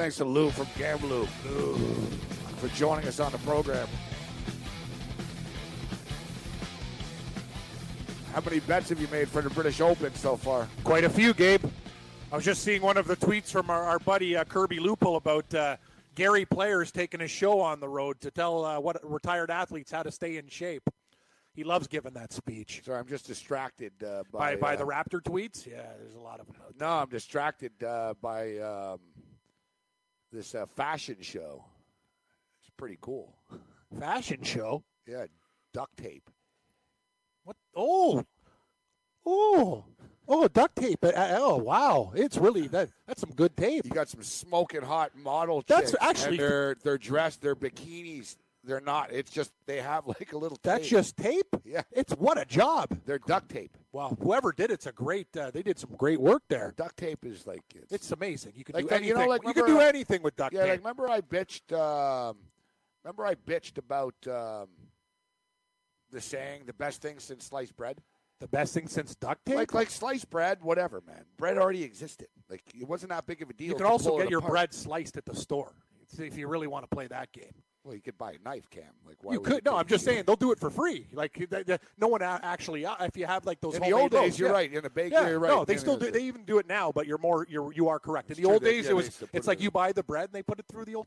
Thanks 0.00 0.16
to 0.16 0.24
Lou 0.24 0.48
from 0.48 0.64
Gamblou 0.78 1.26
for 2.56 2.68
joining 2.68 3.06
us 3.06 3.20
on 3.20 3.32
the 3.32 3.38
program. 3.40 3.86
How 8.32 8.40
many 8.40 8.60
bets 8.60 8.88
have 8.88 8.98
you 8.98 9.08
made 9.08 9.28
for 9.28 9.42
the 9.42 9.50
British 9.50 9.82
Open 9.82 10.14
so 10.14 10.38
far? 10.38 10.66
Quite 10.84 11.04
a 11.04 11.10
few, 11.10 11.34
Gabe. 11.34 11.62
I 12.32 12.36
was 12.36 12.46
just 12.46 12.62
seeing 12.62 12.80
one 12.80 12.96
of 12.96 13.06
the 13.08 13.16
tweets 13.16 13.50
from 13.50 13.68
our, 13.68 13.84
our 13.84 13.98
buddy 13.98 14.38
uh, 14.38 14.44
Kirby 14.44 14.78
Lupul 14.78 15.18
about 15.18 15.54
uh, 15.54 15.76
Gary 16.14 16.46
Player's 16.46 16.90
taking 16.90 17.20
a 17.20 17.28
show 17.28 17.60
on 17.60 17.78
the 17.78 17.88
road 17.88 18.22
to 18.22 18.30
tell 18.30 18.64
uh, 18.64 18.80
what 18.80 18.98
retired 19.04 19.50
athletes 19.50 19.92
how 19.92 20.02
to 20.02 20.10
stay 20.10 20.38
in 20.38 20.48
shape. 20.48 20.88
He 21.52 21.62
loves 21.62 21.88
giving 21.88 22.14
that 22.14 22.32
speech. 22.32 22.80
Sorry, 22.86 22.98
I'm 22.98 23.06
just 23.06 23.26
distracted 23.26 23.92
uh, 24.02 24.22
By 24.32 24.54
by 24.54 24.56
by 24.56 24.74
uh, 24.74 24.76
the 24.76 24.86
Raptor 24.86 25.20
tweets, 25.20 25.66
yeah, 25.66 25.82
there's 26.00 26.14
a 26.14 26.20
lot 26.20 26.40
of 26.40 26.46
them. 26.46 26.56
No, 26.80 26.86
I'm 26.86 27.10
distracted 27.10 27.72
uh, 27.84 28.14
by 28.22 28.56
um, 28.58 29.00
this 30.32 30.54
uh, 30.54 30.66
fashion 30.76 31.16
show. 31.20 31.64
It's 32.60 32.70
pretty 32.76 32.98
cool. 33.00 33.34
Fashion 33.98 34.42
show. 34.42 34.82
Yeah, 35.06 35.26
duct 35.72 35.96
tape. 35.96 36.28
What? 37.44 37.56
Oh, 37.74 38.24
oh, 39.26 39.84
oh, 40.28 40.48
duct 40.48 40.76
tape. 40.76 41.04
Uh, 41.04 41.12
oh, 41.16 41.56
wow, 41.56 42.12
it's 42.14 42.36
really 42.36 42.68
that. 42.68 42.90
That's 43.06 43.20
some 43.20 43.32
good 43.32 43.56
tape. 43.56 43.84
You 43.84 43.90
got 43.90 44.08
some 44.08 44.22
smoking 44.22 44.82
hot 44.82 45.16
model 45.16 45.64
That's 45.66 45.94
actually- 46.00 46.30
and 46.32 46.38
they're 46.38 46.76
they're 46.82 46.98
dressed, 46.98 47.40
they're 47.40 47.56
bikinis. 47.56 48.36
They're 48.62 48.80
not. 48.80 49.10
It's 49.10 49.30
just 49.30 49.52
they 49.66 49.80
have 49.80 50.06
like 50.06 50.32
a 50.32 50.38
little. 50.38 50.58
That's 50.62 50.82
tape. 50.82 50.90
just 50.90 51.16
tape. 51.16 51.46
Yeah. 51.64 51.82
It's 51.92 52.12
what 52.12 52.38
a 52.38 52.44
job. 52.44 52.98
They're 53.06 53.18
duct 53.18 53.48
tape. 53.48 53.76
Wow, 53.92 54.16
whoever 54.22 54.52
did 54.52 54.70
it's 54.70 54.86
a 54.86 54.92
great. 54.92 55.36
Uh, 55.36 55.50
they 55.50 55.62
did 55.62 55.78
some 55.78 55.90
great 55.98 56.20
work 56.20 56.42
there. 56.48 56.72
Duct 56.76 56.96
tape 56.96 57.24
is 57.24 57.46
like 57.46 57.62
it's, 57.74 57.92
It's 57.92 58.12
amazing. 58.12 58.52
You 58.54 58.62
can 58.64 58.74
Like 58.74 58.84
do 58.84 58.88
that, 58.90 58.94
anything. 58.96 59.08
you 59.16 59.22
know, 59.24 59.28
like, 59.28 59.42
you 59.44 59.52
can 59.52 59.66
do 59.66 59.80
anything 59.80 60.22
with 60.22 60.36
duct 60.36 60.52
tape. 60.52 60.60
yeah. 60.64 60.70
Like 60.70 60.78
remember 60.80 61.10
I 61.10 61.20
bitched. 61.20 61.72
Um, 61.72 62.36
remember 63.04 63.26
I 63.26 63.34
bitched 63.34 63.78
about 63.78 64.14
um, 64.28 64.68
the 66.12 66.20
saying 66.20 66.62
the 66.66 66.72
best 66.72 67.02
thing 67.02 67.18
since 67.18 67.46
sliced 67.46 67.76
bread. 67.76 67.98
the 68.38 68.46
best 68.48 68.74
thing 68.74 68.86
since 68.86 69.14
duct 69.16 69.44
tape. 69.44 69.56
Like 69.56 69.74
like 69.74 69.90
sliced 69.90 70.30
bread, 70.30 70.58
whatever, 70.62 71.02
man. 71.06 71.24
Bread 71.36 71.58
already 71.58 71.82
existed. 71.82 72.28
Like 72.48 72.62
it 72.72 72.86
wasn't 72.86 73.10
that 73.10 73.26
big 73.26 73.42
of 73.42 73.50
a 73.50 73.54
deal. 73.54 73.68
you 73.70 73.74
can 73.74 73.86
also 73.86 74.16
get 74.18 74.30
your 74.30 74.38
apart. 74.38 74.52
bread 74.52 74.74
sliced 74.74 75.16
at 75.16 75.24
the 75.24 75.34
store. 75.34 75.74
See 76.06 76.26
if 76.26 76.36
you 76.38 76.46
really 76.46 76.66
want 76.68 76.88
to 76.88 76.94
play 76.94 77.06
that 77.08 77.32
game. 77.32 77.54
Well, 77.82 77.94
you 77.94 78.02
could 78.02 78.18
buy 78.18 78.32
a 78.32 78.38
knife, 78.44 78.68
Cam. 78.68 78.82
Like 79.06 79.16
why 79.22 79.32
you 79.32 79.40
could. 79.40 79.64
No, 79.64 79.76
I'm 79.76 79.86
just 79.86 80.04
saying 80.04 80.24
they'll 80.26 80.36
do 80.36 80.52
it 80.52 80.58
for 80.60 80.68
free. 80.68 81.06
Like 81.14 81.42
no 81.98 82.08
one 82.08 82.20
actually. 82.20 82.84
uh, 82.84 82.94
If 83.00 83.16
you 83.16 83.24
have 83.24 83.46
like 83.46 83.58
those 83.62 83.76
In 83.76 83.82
the 83.82 83.92
old 83.92 84.10
days, 84.10 84.38
you're 84.38 84.50
yeah. 84.50 84.54
right. 84.54 84.72
In 84.72 84.82
the 84.82 84.90
bakery, 84.90 85.12
Yeah, 85.12 85.28
you're 85.30 85.38
right. 85.38 85.48
no, 85.48 85.64
they 85.64 85.78
still 85.78 85.96
do. 85.96 86.10
They 86.10 86.24
even 86.24 86.44
do 86.44 86.58
it 86.58 86.66
now, 86.66 86.92
but 86.92 87.06
you're 87.06 87.16
more. 87.18 87.46
You're 87.48 87.72
you 87.72 87.88
are 87.88 87.98
correct. 87.98 88.28
In 88.30 88.36
the 88.36 88.42
true, 88.42 88.52
old 88.52 88.62
they- 88.62 88.72
days, 88.72 88.84
yeah, 88.84 88.90
it 88.90 88.94
was. 88.94 89.06
used 89.06 89.18
to 89.20 89.26
put 89.28 89.34
It's 89.38 89.46
like 89.46 89.62
you 89.62 89.70
buy 89.70 89.92
the 89.92 90.02
bread 90.02 90.24
and 90.24 90.32
they 90.34 90.42
put 90.42 90.58
it 90.58 90.66
through 90.70 90.84
the 90.84 90.94
old. 90.94 91.06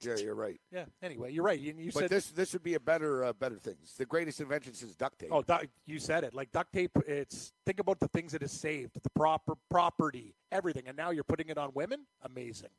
Yeah, 0.00 0.16
you're 0.16 0.36
right. 0.36 0.60
Yeah. 0.70 0.84
Anyway, 1.02 1.32
you're 1.32 1.44
right. 1.44 1.58
You 1.58 1.90
But 1.92 2.02
said. 2.02 2.10
this 2.10 2.30
this 2.30 2.52
would 2.52 2.62
be 2.62 2.74
a 2.74 2.80
better 2.80 3.24
uh, 3.24 3.32
better 3.32 3.56
thing. 3.58 3.74
It's 3.82 3.94
the 3.96 4.06
greatest 4.06 4.40
invention 4.40 4.74
since 4.74 4.94
duct 4.94 5.18
tape. 5.18 5.30
Oh, 5.32 5.42
you 5.86 5.98
said 5.98 6.22
it. 6.22 6.34
Like 6.34 6.52
duct 6.52 6.72
tape. 6.72 6.92
It's 7.06 7.52
think 7.66 7.80
about 7.80 7.98
the 7.98 8.08
things 8.08 8.32
it 8.34 8.42
has 8.42 8.52
saved, 8.52 8.92
the 9.02 9.10
proper 9.10 9.54
property, 9.70 10.36
everything, 10.52 10.84
and 10.86 10.96
now 10.96 11.10
you're 11.10 11.24
putting 11.24 11.48
it 11.48 11.58
on 11.58 11.70
women. 11.74 12.06
Amazing. 12.22 12.70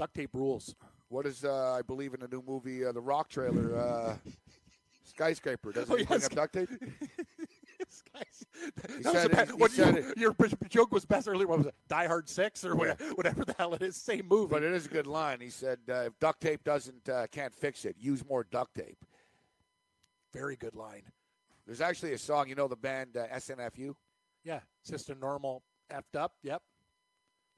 Duct 0.00 0.14
tape 0.14 0.30
rules. 0.32 0.74
What 1.10 1.26
is 1.26 1.44
uh, 1.44 1.72
I 1.78 1.82
believe 1.82 2.14
in 2.14 2.20
the 2.20 2.28
new 2.28 2.42
movie, 2.46 2.86
uh, 2.86 2.92
the 2.92 3.02
Rock 3.02 3.28
trailer, 3.28 3.76
uh, 3.78 4.16
skyscraper? 5.04 5.72
Doesn't 5.72 5.92
Oh, 5.92 5.96
he 5.98 6.04
bring 6.06 6.24
up 6.24 6.30
duct 6.34 6.54
tape? 6.54 6.70
He 8.96 9.02
said 9.02 9.14
a 9.16 9.24
it- 9.24 9.30
ba- 9.32 9.46
he 9.46 9.52
what 9.52 9.70
said 9.70 9.94
you- 9.96 10.02
it. 10.10 10.18
your 10.18 10.34
joke 10.68 10.92
was 10.92 11.04
best 11.06 11.26
earlier. 11.28 11.46
What 11.46 11.58
was 11.58 11.66
it? 11.68 11.74
Die 11.88 12.06
Hard 12.06 12.28
Six 12.28 12.64
or 12.64 12.76
whatever, 12.76 13.04
whatever 13.14 13.44
the 13.44 13.54
hell 13.58 13.74
it 13.74 13.82
is. 13.82 13.96
Same 13.96 14.26
movie. 14.28 14.50
But 14.50 14.62
it 14.62 14.72
is 14.72 14.86
a 14.86 14.88
good 14.88 15.06
line. 15.06 15.40
He 15.40 15.48
said, 15.50 15.78
uh, 15.88 15.94
"If 16.06 16.18
duct 16.18 16.40
tape 16.42 16.62
doesn't 16.64 17.08
uh, 17.08 17.26
can't 17.32 17.54
fix 17.54 17.84
it, 17.86 17.96
use 17.98 18.22
more 18.28 18.44
duct 18.50 18.74
tape." 18.74 18.98
Very 20.32 20.56
good 20.56 20.74
line. 20.74 21.02
There's 21.66 21.80
actually 21.80 22.12
a 22.12 22.18
song. 22.18 22.48
You 22.48 22.54
know 22.54 22.68
the 22.68 22.76
band 22.76 23.16
uh, 23.16 23.26
SNFU? 23.34 23.94
Yeah, 24.44 24.60
System 24.82 25.18
Normal 25.20 25.62
effed 25.90 26.18
up. 26.18 26.32
Yep, 26.42 26.62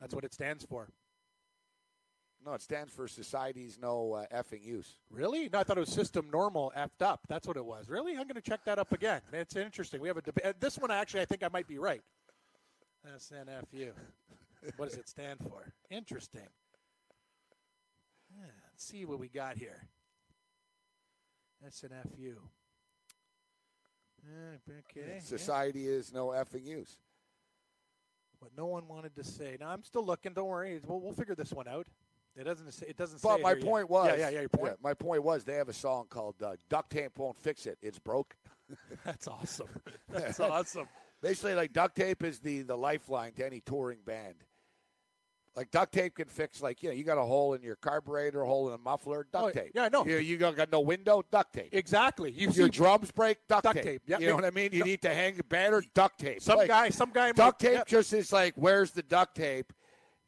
that's 0.00 0.14
what 0.14 0.24
it 0.24 0.32
stands 0.32 0.64
for. 0.64 0.88
No, 2.44 2.54
it 2.54 2.62
stands 2.62 2.92
for 2.92 3.06
Society's 3.06 3.78
No 3.80 4.14
uh, 4.14 4.36
Effing 4.36 4.64
Use. 4.64 4.96
Really? 5.10 5.48
No, 5.52 5.60
I 5.60 5.62
thought 5.62 5.76
it 5.76 5.80
was 5.80 5.92
System 5.92 6.28
Normal 6.32 6.72
effed 6.76 7.02
up. 7.02 7.20
That's 7.28 7.46
what 7.46 7.56
it 7.56 7.64
was. 7.64 7.88
Really? 7.88 8.12
I'm 8.12 8.24
going 8.24 8.34
to 8.34 8.40
check 8.40 8.64
that 8.64 8.78
up 8.78 8.92
again. 8.92 9.20
It's 9.32 9.54
interesting. 9.54 10.00
We 10.00 10.08
have 10.08 10.16
a 10.16 10.22
debate. 10.22 10.54
This 10.58 10.76
one 10.76 10.90
actually, 10.90 11.20
I 11.20 11.24
think 11.24 11.44
I 11.44 11.48
might 11.52 11.68
be 11.68 11.78
right. 11.78 12.02
SNFU. 13.16 13.92
what 14.76 14.88
does 14.88 14.98
it 14.98 15.08
stand 15.08 15.38
for? 15.40 15.72
Interesting. 15.90 16.48
Yeah, 18.36 18.46
let's 18.70 18.84
see 18.84 19.04
what 19.04 19.20
we 19.20 19.28
got 19.28 19.56
here. 19.56 19.86
SNFU. 21.66 22.34
Uh, 24.24 24.56
Okay. 24.90 25.18
Society 25.20 25.86
is 25.88 26.12
no 26.12 26.28
effing 26.28 26.64
use. 26.64 26.96
What 28.38 28.52
no 28.56 28.66
one 28.66 28.88
wanted 28.88 29.14
to 29.16 29.24
say. 29.24 29.56
Now 29.60 29.70
I'm 29.70 29.84
still 29.84 30.04
looking. 30.04 30.32
Don't 30.32 30.48
worry. 30.48 30.80
We'll, 30.84 31.00
we'll 31.00 31.12
figure 31.12 31.34
this 31.34 31.52
one 31.52 31.68
out. 31.68 31.86
It 32.36 32.44
doesn't. 32.44 32.72
Say, 32.72 32.86
it 32.88 32.96
doesn't 32.96 33.18
say. 33.18 33.28
But 33.28 33.40
my 33.42 33.50
here 33.50 33.58
yet. 33.58 33.66
point 33.66 33.90
was, 33.90 34.06
Yeah, 34.08 34.16
yeah, 34.16 34.28
yeah. 34.30 34.40
Your 34.40 34.48
point. 34.48 34.74
my 34.82 34.94
point 34.94 35.22
was, 35.22 35.44
they 35.44 35.54
have 35.54 35.68
a 35.68 35.72
song 35.74 36.06
called 36.08 36.36
uh, 36.42 36.56
"Duct 36.70 36.90
Tape 36.90 37.18
Won't 37.18 37.36
Fix 37.36 37.66
It. 37.66 37.78
It's 37.82 37.98
Broke." 37.98 38.34
That's 39.04 39.28
awesome. 39.28 39.68
That's 40.08 40.40
awesome. 40.40 40.88
Basically, 41.20 41.54
like 41.54 41.72
duct 41.72 41.94
tape 41.94 42.22
is 42.24 42.38
the 42.40 42.62
the 42.62 42.76
lifeline 42.76 43.32
to 43.34 43.44
any 43.46 43.60
touring 43.60 43.98
band. 44.06 44.34
Like 45.54 45.70
duct 45.70 45.92
tape 45.92 46.14
can 46.14 46.28
fix, 46.28 46.62
like 46.62 46.82
you 46.82 46.88
know, 46.88 46.94
you 46.94 47.04
got 47.04 47.18
a 47.18 47.22
hole 47.22 47.52
in 47.52 47.62
your 47.62 47.76
carburetor, 47.76 48.40
a 48.40 48.46
hole 48.46 48.68
in 48.68 48.74
a 48.74 48.78
muffler, 48.78 49.26
duct 49.30 49.44
Oh, 49.44 49.50
tape. 49.50 49.72
yeah, 49.74 49.82
I 49.84 49.88
know. 49.90 50.06
You, 50.06 50.16
you 50.16 50.38
got, 50.38 50.72
no 50.72 50.80
window, 50.80 51.22
duct 51.30 51.52
tape. 51.52 51.68
Exactly. 51.72 52.30
You 52.32 52.50
Your 52.52 52.70
drums 52.70 53.10
break, 53.10 53.36
duct, 53.50 53.64
Duct 53.64 53.76
tape. 53.76 53.84
tape, 53.84 54.02
yeah. 54.06 54.18
You 54.18 54.28
know 54.28 54.34
what 54.36 54.46
I 54.46 54.50
mean? 54.50 54.70
You 54.72 54.82
need 54.82 55.02
to 55.02 55.10
hang 55.12 55.38
banner, 55.50 55.82
duct 55.94 56.18
tape. 56.18 56.40
some 56.40 56.56
Like, 56.56 56.68
guy. 56.68 56.88
Some 56.88 57.10
guy. 57.10 57.32
duct 57.32 57.62
might- 57.62 57.68
tape 57.68 57.76
yeah. 57.78 57.84
just 57.86 58.14
is 58.14 58.32
like, 58.32 58.54
where's 58.56 58.92
the 58.92 59.02
duct 59.02 59.36
tape? 59.36 59.74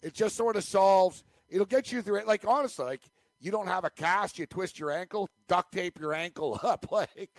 It 0.02 0.12
just 0.12 0.36
sort 0.36 0.56
of 0.56 0.64
solves. 0.64 1.24
It'll 1.48 1.66
get 1.66 1.92
you 1.92 2.02
through 2.02 2.16
it. 2.16 2.26
Like 2.26 2.46
honestly, 2.46 2.84
like 2.84 3.02
you 3.40 3.50
don't 3.50 3.66
have 3.66 3.84
a 3.84 3.90
cast, 3.90 4.38
you 4.38 4.46
twist 4.46 4.78
your 4.78 4.90
ankle, 4.90 5.28
duct 5.48 5.72
tape 5.72 5.98
your 5.98 6.14
ankle 6.14 6.58
up. 6.62 6.86
Like 6.90 7.30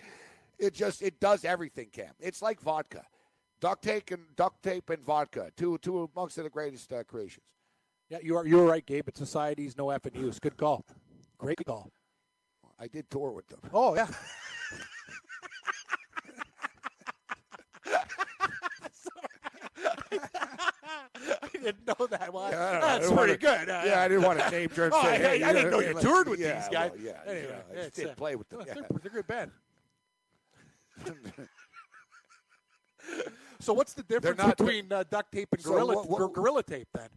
it 0.58 0.74
just 0.74 1.02
it 1.02 1.20
does 1.20 1.44
everything. 1.44 1.88
Cam, 1.92 2.12
it's 2.20 2.42
like 2.42 2.60
vodka, 2.60 3.02
duct 3.60 3.82
tape 3.82 4.10
and 4.10 4.24
duct 4.36 4.62
tape 4.62 4.90
and 4.90 5.04
vodka, 5.04 5.50
two 5.56 5.78
two 5.78 6.08
amongst 6.14 6.36
the 6.36 6.48
greatest 6.48 6.92
uh, 6.92 7.02
creations. 7.04 7.44
Yeah, 8.08 8.18
you 8.22 8.36
are. 8.36 8.46
You're 8.46 8.66
right, 8.66 8.84
Gabe. 8.86 9.04
But 9.04 9.16
society's 9.16 9.76
no 9.76 9.86
effing 9.86 10.16
use. 10.16 10.38
Good 10.38 10.56
call. 10.56 10.84
Great 11.38 11.64
call. 11.66 11.90
I 12.78 12.86
did 12.86 13.10
tour 13.10 13.32
with 13.32 13.48
them. 13.48 13.60
Oh 13.72 13.94
yeah. 13.94 14.08
I 21.42 21.48
didn't 21.52 21.86
know 21.86 22.06
that 22.06 22.32
one. 22.32 22.52
Yeah, 22.52 22.58
know. 22.72 22.80
That's 22.80 23.06
pretty 23.06 23.16
wanna- 23.16 23.36
good. 23.36 23.68
Uh, 23.70 23.82
yeah, 23.86 24.00
I 24.02 24.08
didn't 24.08 24.22
want 24.24 24.38
to 24.40 24.50
name 24.50 24.68
drop. 24.68 24.92
Oh, 24.94 25.02
say, 25.02 25.42
I- 25.42 25.48
I 25.48 25.52
didn't 25.52 25.70
know 25.70 25.80
you 25.80 25.94
mean? 25.94 26.02
toured 26.02 26.28
with 26.28 26.40
yeah, 26.40 26.60
these 26.60 26.68
guys. 26.68 26.90
well, 26.94 27.00
yeah, 27.00 27.20
Anyway, 27.26 27.56
yeah, 27.74 27.82
I 27.82 27.88
did 27.94 28.06
uh, 28.08 28.14
play 28.14 28.36
with 28.36 28.48
them. 28.48 28.58
Well. 28.58 28.66
They're, 28.66 28.86
they're 29.02 29.12
a 29.12 29.14
good 29.14 29.26
band. 29.26 29.50
so 33.60 33.72
what's 33.72 33.94
the 33.94 34.02
difference 34.02 34.42
between 34.44 34.92
uh, 34.92 35.04
duct 35.10 35.32
tape 35.32 35.48
and 35.52 35.60
So 35.62 35.70
gorilla 35.72 35.94
what- 35.96 36.08
what- 36.08 36.32
gorilla 36.32 36.62
tape 36.62 36.88
then? 36.94 37.08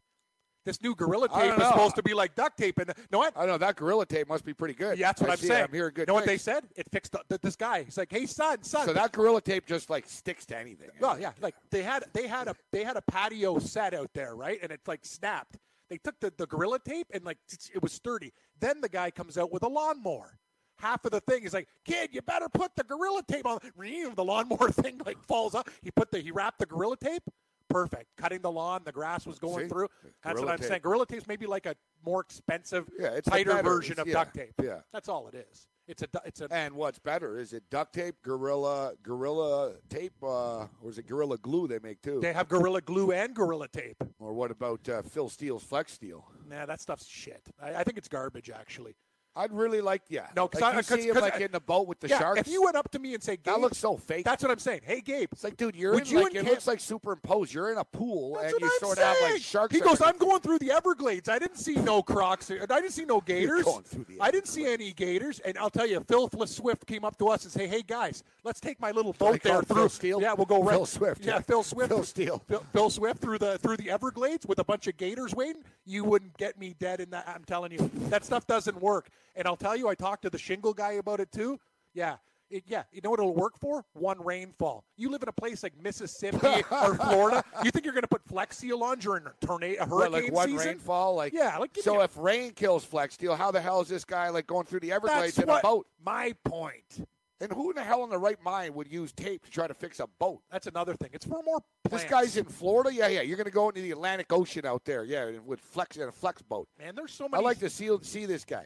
This 0.69 0.83
new 0.83 0.93
gorilla 0.93 1.27
tape 1.29 1.57
is 1.59 1.67
supposed 1.67 1.95
to 1.95 2.03
be 2.03 2.13
like 2.13 2.35
duct 2.35 2.55
tape, 2.55 2.77
and 2.77 2.93
no, 3.11 3.17
what? 3.17 3.33
I 3.35 3.47
know 3.47 3.57
that 3.57 3.75
gorilla 3.75 4.05
tape 4.05 4.29
must 4.29 4.45
be 4.45 4.53
pretty 4.53 4.75
good. 4.75 4.99
Yeah, 4.99 5.07
that's 5.07 5.19
what 5.19 5.31
I 5.31 5.33
I'm 5.33 5.39
see- 5.39 5.47
saying. 5.47 5.63
I'm 5.63 5.73
hearing 5.73 5.93
good. 5.95 6.01
You 6.03 6.05
know 6.05 6.13
what 6.13 6.27
they 6.27 6.37
said? 6.37 6.65
It 6.75 6.87
fixed 6.91 7.15
the, 7.27 7.39
this 7.39 7.55
guy. 7.55 7.81
He's 7.81 7.97
like, 7.97 8.11
"Hey, 8.11 8.27
son, 8.27 8.61
son." 8.61 8.85
So 8.85 8.93
that 8.93 9.11
gorilla 9.11 9.41
tape 9.41 9.65
just 9.65 9.89
like 9.89 10.07
sticks 10.07 10.45
to 10.45 10.55
anything. 10.57 10.89
Well, 10.99 11.19
yeah, 11.19 11.31
like 11.41 11.55
they 11.71 11.81
had 11.81 12.03
they 12.13 12.27
had 12.27 12.47
a 12.49 12.55
they 12.71 12.83
had 12.83 12.97
a 12.97 13.01
patio 13.01 13.57
set 13.57 13.95
out 13.95 14.11
there, 14.13 14.35
right? 14.35 14.59
And 14.61 14.71
it 14.71 14.81
like 14.85 14.99
snapped. 15.05 15.57
They 15.89 15.97
took 15.97 16.19
the, 16.19 16.31
the 16.37 16.45
gorilla 16.45 16.77
tape 16.77 17.07
and 17.15 17.25
like 17.25 17.39
it 17.73 17.81
was 17.81 17.91
sturdy. 17.91 18.31
Then 18.59 18.79
the 18.79 18.89
guy 18.89 19.09
comes 19.09 19.39
out 19.39 19.51
with 19.51 19.63
a 19.63 19.67
lawnmower. 19.67 20.37
Half 20.77 21.03
of 21.05 21.11
the 21.11 21.19
thing 21.21 21.43
is 21.45 21.53
like, 21.53 21.67
kid, 21.83 22.11
you 22.13 22.21
better 22.21 22.47
put 22.47 22.75
the 22.75 22.83
gorilla 22.83 23.23
tape 23.27 23.47
on. 23.47 23.57
The 23.75 24.23
lawnmower 24.23 24.69
thing 24.71 25.01
like 25.03 25.17
falls 25.23 25.55
off. 25.55 25.65
He 25.81 25.89
put 25.89 26.11
the 26.11 26.19
he 26.19 26.29
wrapped 26.29 26.59
the 26.59 26.67
gorilla 26.67 26.95
tape. 26.95 27.23
Perfect. 27.69 28.07
Cutting 28.17 28.41
the 28.41 28.51
lawn, 28.51 28.81
the 28.83 28.91
grass 28.91 29.25
was 29.25 29.39
going 29.39 29.65
See? 29.65 29.69
through. 29.69 29.87
That's 30.23 30.33
Gorilla 30.35 30.45
what 30.45 30.51
I'm 30.53 30.57
tape. 30.59 30.67
saying. 30.67 30.81
Gorilla 30.81 31.05
tape's 31.05 31.27
maybe 31.27 31.45
like 31.45 31.65
a 31.65 31.75
more 32.05 32.21
expensive, 32.21 32.89
Yeah, 32.99 33.09
it's 33.09 33.27
tighter 33.29 33.61
version 33.61 33.93
It's- 33.93 34.01
of 34.03 34.07
yeah, 34.07 34.13
duct 34.13 34.33
tape. 34.35 34.53
yeah. 34.61 34.81
That's 34.91 35.07
all 35.09 35.27
it 35.27 35.35
is. 35.35 35.67
It's 35.87 36.03
a 36.03 36.07
it's 36.23 36.39
a 36.41 36.47
And 36.53 36.75
what's 36.75 36.99
better 36.99 37.39
is 37.39 37.51
it 37.51 37.63
duct 37.71 37.93
tape, 37.93 38.15
gorilla, 38.23 38.93
gorilla 39.01 39.73
tape, 39.89 40.13
uh, 40.21 40.67
or 40.83 40.89
is 40.89 40.99
it 40.99 41.07
gorilla 41.07 41.39
glue 41.39 41.67
they 41.67 41.79
make 41.79 42.01
too? 42.03 42.19
they 42.21 42.31
have 42.31 42.47
gorilla 42.47 42.79
glue 42.81 43.11
and 43.11 43.33
gorilla 43.35 43.67
tape. 43.67 43.97
Or 44.19 44.33
what 44.33 44.51
about 44.51 44.87
uh, 44.87 45.01
Phil 45.01 45.29
Steele's 45.29 45.63
Flex 45.63 45.93
Steel? 45.93 46.27
Nah, 46.47 46.67
that 46.67 46.79
stuff's 46.79 47.07
shit. 47.07 47.41
I, 47.59 47.75
I 47.77 47.83
think 47.83 47.97
it's 47.97 48.07
garbage 48.07 48.51
actually. 48.51 48.95
I'd 49.39 49.53
really 49.53 49.79
like, 49.81 50.01
yeah. 50.09 50.27
No, 50.35 50.47
'cause 50.47 50.61
like 50.61 50.73
I- 50.73 50.73
you 50.73 50.79
uh, 50.79 50.83
'cause- 50.83 50.99
see 51.01 51.07
him 51.07 51.13
'cause 51.13 51.21
like 51.23 51.35
I- 51.35 51.45
in 51.45 51.51
the 51.51 51.59
boat 51.61 51.87
with 51.87 51.99
the 52.01 52.09
yeah, 52.09 52.19
sharks. 52.19 52.41
If 52.41 52.47
you 52.49 52.61
went 52.61 52.75
up 52.75 52.91
to 52.91 52.99
me 52.99 53.13
and 53.13 53.23
say, 53.23 53.37
Gabe, 53.37 53.45
that 53.45 53.61
looks 53.61 53.77
so 53.77 53.95
fake. 53.95 54.25
That's 54.25 54.43
what 54.43 54.51
I'm 54.51 54.59
saying. 54.59 54.81
Hey, 54.83 54.99
Gabe. 55.01 55.29
It's 55.31 55.43
like, 55.43 55.55
dude, 55.55 55.75
you're 55.75 55.93
would 55.93 56.05
in, 56.07 56.11
you 56.11 56.23
like, 56.23 56.35
it 56.35 56.41
Cam- 56.43 56.45
looks 56.51 56.67
like 56.67 56.79
superimposed. 56.79 57.53
You're 57.53 57.71
in 57.71 57.77
a 57.77 57.85
pool 57.85 58.33
That's 58.35 58.51
and 58.53 58.61
you 58.61 58.67
I'm 58.67 58.79
sort 58.79 58.97
of 58.97 59.03
have 59.05 59.17
like 59.21 59.29
saying. 59.31 59.41
sharks. 59.41 59.73
He 59.75 59.81
goes, 59.81 60.01
I'm 60.01 60.17
going 60.17 60.41
through 60.41 60.59
the 60.59 60.71
Everglades. 60.71 61.29
I 61.29 61.39
didn't 61.39 61.57
see 61.57 61.75
no 61.75 62.03
Crocs. 62.03 62.51
I 62.51 62.65
didn't 62.65 62.91
see 62.91 63.05
no 63.05 63.21
Gators. 63.21 63.63
going 63.63 63.83
through 63.83 64.05
the 64.09 64.17
I 64.19 64.29
didn't 64.31 64.47
see 64.49 64.65
any 64.65 64.91
Gators. 64.91 65.39
And 65.39 65.57
I'll 65.57 65.69
tell 65.69 65.87
you, 65.87 66.01
Phil 66.07 66.29
Swift 66.45 66.85
came 66.85 67.05
up 67.05 67.17
to 67.19 67.29
us 67.29 67.43
and 67.45 67.53
say, 67.53 67.67
"Hey 67.67 67.81
guys, 67.81 68.23
let's 68.43 68.59
take 68.59 68.79
my 68.81 68.91
little 68.91 69.13
boat 69.13 69.41
there 69.43 69.61
Phil 69.63 69.75
through." 69.77 69.89
Steele? 69.89 70.21
Yeah, 70.21 70.33
we'll 70.33 70.45
go 70.45 70.61
right. 70.61 70.75
Phil 70.75 70.85
Swift, 70.85 71.23
Yeah. 71.23 71.39
Phil 71.39 71.63
Swift. 71.63 71.89
Phil 71.89 72.03
Steele. 72.03 72.43
Phil, 72.47 72.63
Phil 72.73 72.89
Swift 72.89 73.21
through 73.21 73.37
the 73.37 73.57
through 73.59 73.77
the 73.77 73.89
Everglades 73.89 74.45
with 74.45 74.59
a 74.59 74.63
bunch 74.63 74.87
of 74.87 74.97
Gators 74.97 75.33
waiting. 75.33 75.63
You 75.85 76.03
wouldn't 76.03 76.37
get 76.37 76.59
me 76.59 76.75
dead 76.79 76.99
in 76.99 77.09
that. 77.11 77.27
I'm 77.27 77.43
telling 77.45 77.71
you, 77.71 77.89
that 78.09 78.25
stuff 78.25 78.45
doesn't 78.47 78.81
work. 78.81 79.09
And 79.35 79.47
I'll 79.47 79.55
tell 79.57 79.75
you, 79.75 79.87
I 79.87 79.95
talked 79.95 80.23
to 80.23 80.29
the 80.29 80.37
shingle 80.37 80.73
guy 80.73 80.93
about 80.93 81.19
it 81.19 81.31
too. 81.31 81.59
Yeah. 81.93 82.17
It, 82.51 82.63
yeah, 82.65 82.81
you 82.91 82.99
know 83.03 83.11
what 83.11 83.19
it'll 83.19 83.35
work 83.35 83.59
for? 83.59 83.85
One 83.93 84.19
rainfall. 84.25 84.83
You 84.97 85.11
live 85.11 85.21
in 85.21 85.29
a 85.29 85.31
place 85.31 85.61
like 85.61 85.73
Mississippi 85.83 86.63
or 86.71 86.95
Florida. 86.95 87.43
You 87.63 87.69
think 87.69 87.85
you're 87.85 87.93
going 87.93 88.01
to 88.01 88.07
put 88.07 88.23
Flex 88.25 88.57
Seal 88.57 88.81
on 88.83 88.97
during 88.97 89.23
a 89.27 89.33
tornado, 89.45 89.83
a 89.83 89.85
What, 89.85 90.11
hurricane 90.11 90.23
like 90.23 90.33
one 90.33 90.49
season? 90.49 90.67
rainfall, 90.67 91.13
like 91.13 91.31
Yeah, 91.31 91.59
like, 91.59 91.77
so. 91.79 91.99
a- 92.01 92.05
if 92.05 92.17
rain 92.17 92.51
kills 92.53 92.83
Flex 92.83 93.17
Seal, 93.19 93.35
how 93.35 93.51
the 93.51 93.61
hell 93.61 93.81
is 93.81 93.87
this 93.87 94.03
guy 94.03 94.29
like 94.29 94.47
going 94.47 94.65
through 94.65 94.79
the 94.79 94.91
Everglades 94.91 95.35
That's 95.35 95.39
in 95.39 95.47
what 95.47 95.59
a 95.59 95.61
boat? 95.61 95.87
my 96.03 96.33
point. 96.43 97.05
And 97.39 97.51
who 97.51 97.69
in 97.69 97.75
the 97.75 97.83
hell 97.83 98.03
in 98.03 98.09
the 98.09 98.17
right 98.17 98.41
mind 98.43 98.73
would 98.73 98.91
use 98.91 99.11
tape 99.13 99.45
to 99.45 99.51
try 99.51 99.67
to 99.67 99.73
fix 99.75 99.99
a 99.99 100.07
boat? 100.19 100.41
That's 100.51 100.65
another 100.65 100.95
thing. 100.95 101.11
It's 101.13 101.25
for 101.27 101.43
more. 101.45 101.59
This 101.89 102.03
guy's 102.03 102.35
in 102.35 102.45
Florida. 102.45 102.91
Yeah, 102.91 103.07
yeah. 103.09 103.21
You're 103.21 103.37
going 103.37 103.45
to 103.45 103.51
go 103.51 103.69
into 103.69 103.81
the 103.81 103.91
Atlantic 103.91 104.33
Ocean 104.33 104.65
out 104.65 104.83
there. 104.85 105.05
Yeah, 105.05 105.29
with 105.45 105.59
Flex 105.61 105.97
in 105.97 106.09
a 106.09 106.11
Flex 106.11 106.41
boat. 106.41 106.67
man. 106.79 106.95
There's 106.95 107.13
so 107.13 107.29
many. 107.29 107.41
I 107.41 107.45
like 107.45 107.59
to 107.59 107.69
see 107.69 107.89
see 108.01 108.25
this 108.25 108.43
guy. 108.43 108.65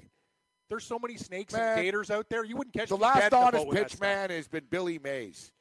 There's 0.74 0.86
so 0.86 0.98
many 0.98 1.18
snakes 1.18 1.54
Man. 1.54 1.78
and 1.78 1.86
gators 1.86 2.10
out 2.10 2.28
there. 2.32 2.44
You 2.44 2.58
wouldn't 2.58 2.74
catch 2.74 2.90
The 2.90 2.98
last 2.98 3.32
honest 3.32 3.70
pitch 3.70 4.00
man 4.00 4.32
has 4.32 4.48
been 4.48 4.64
Billy 4.72 4.98
Mays. 4.98 5.52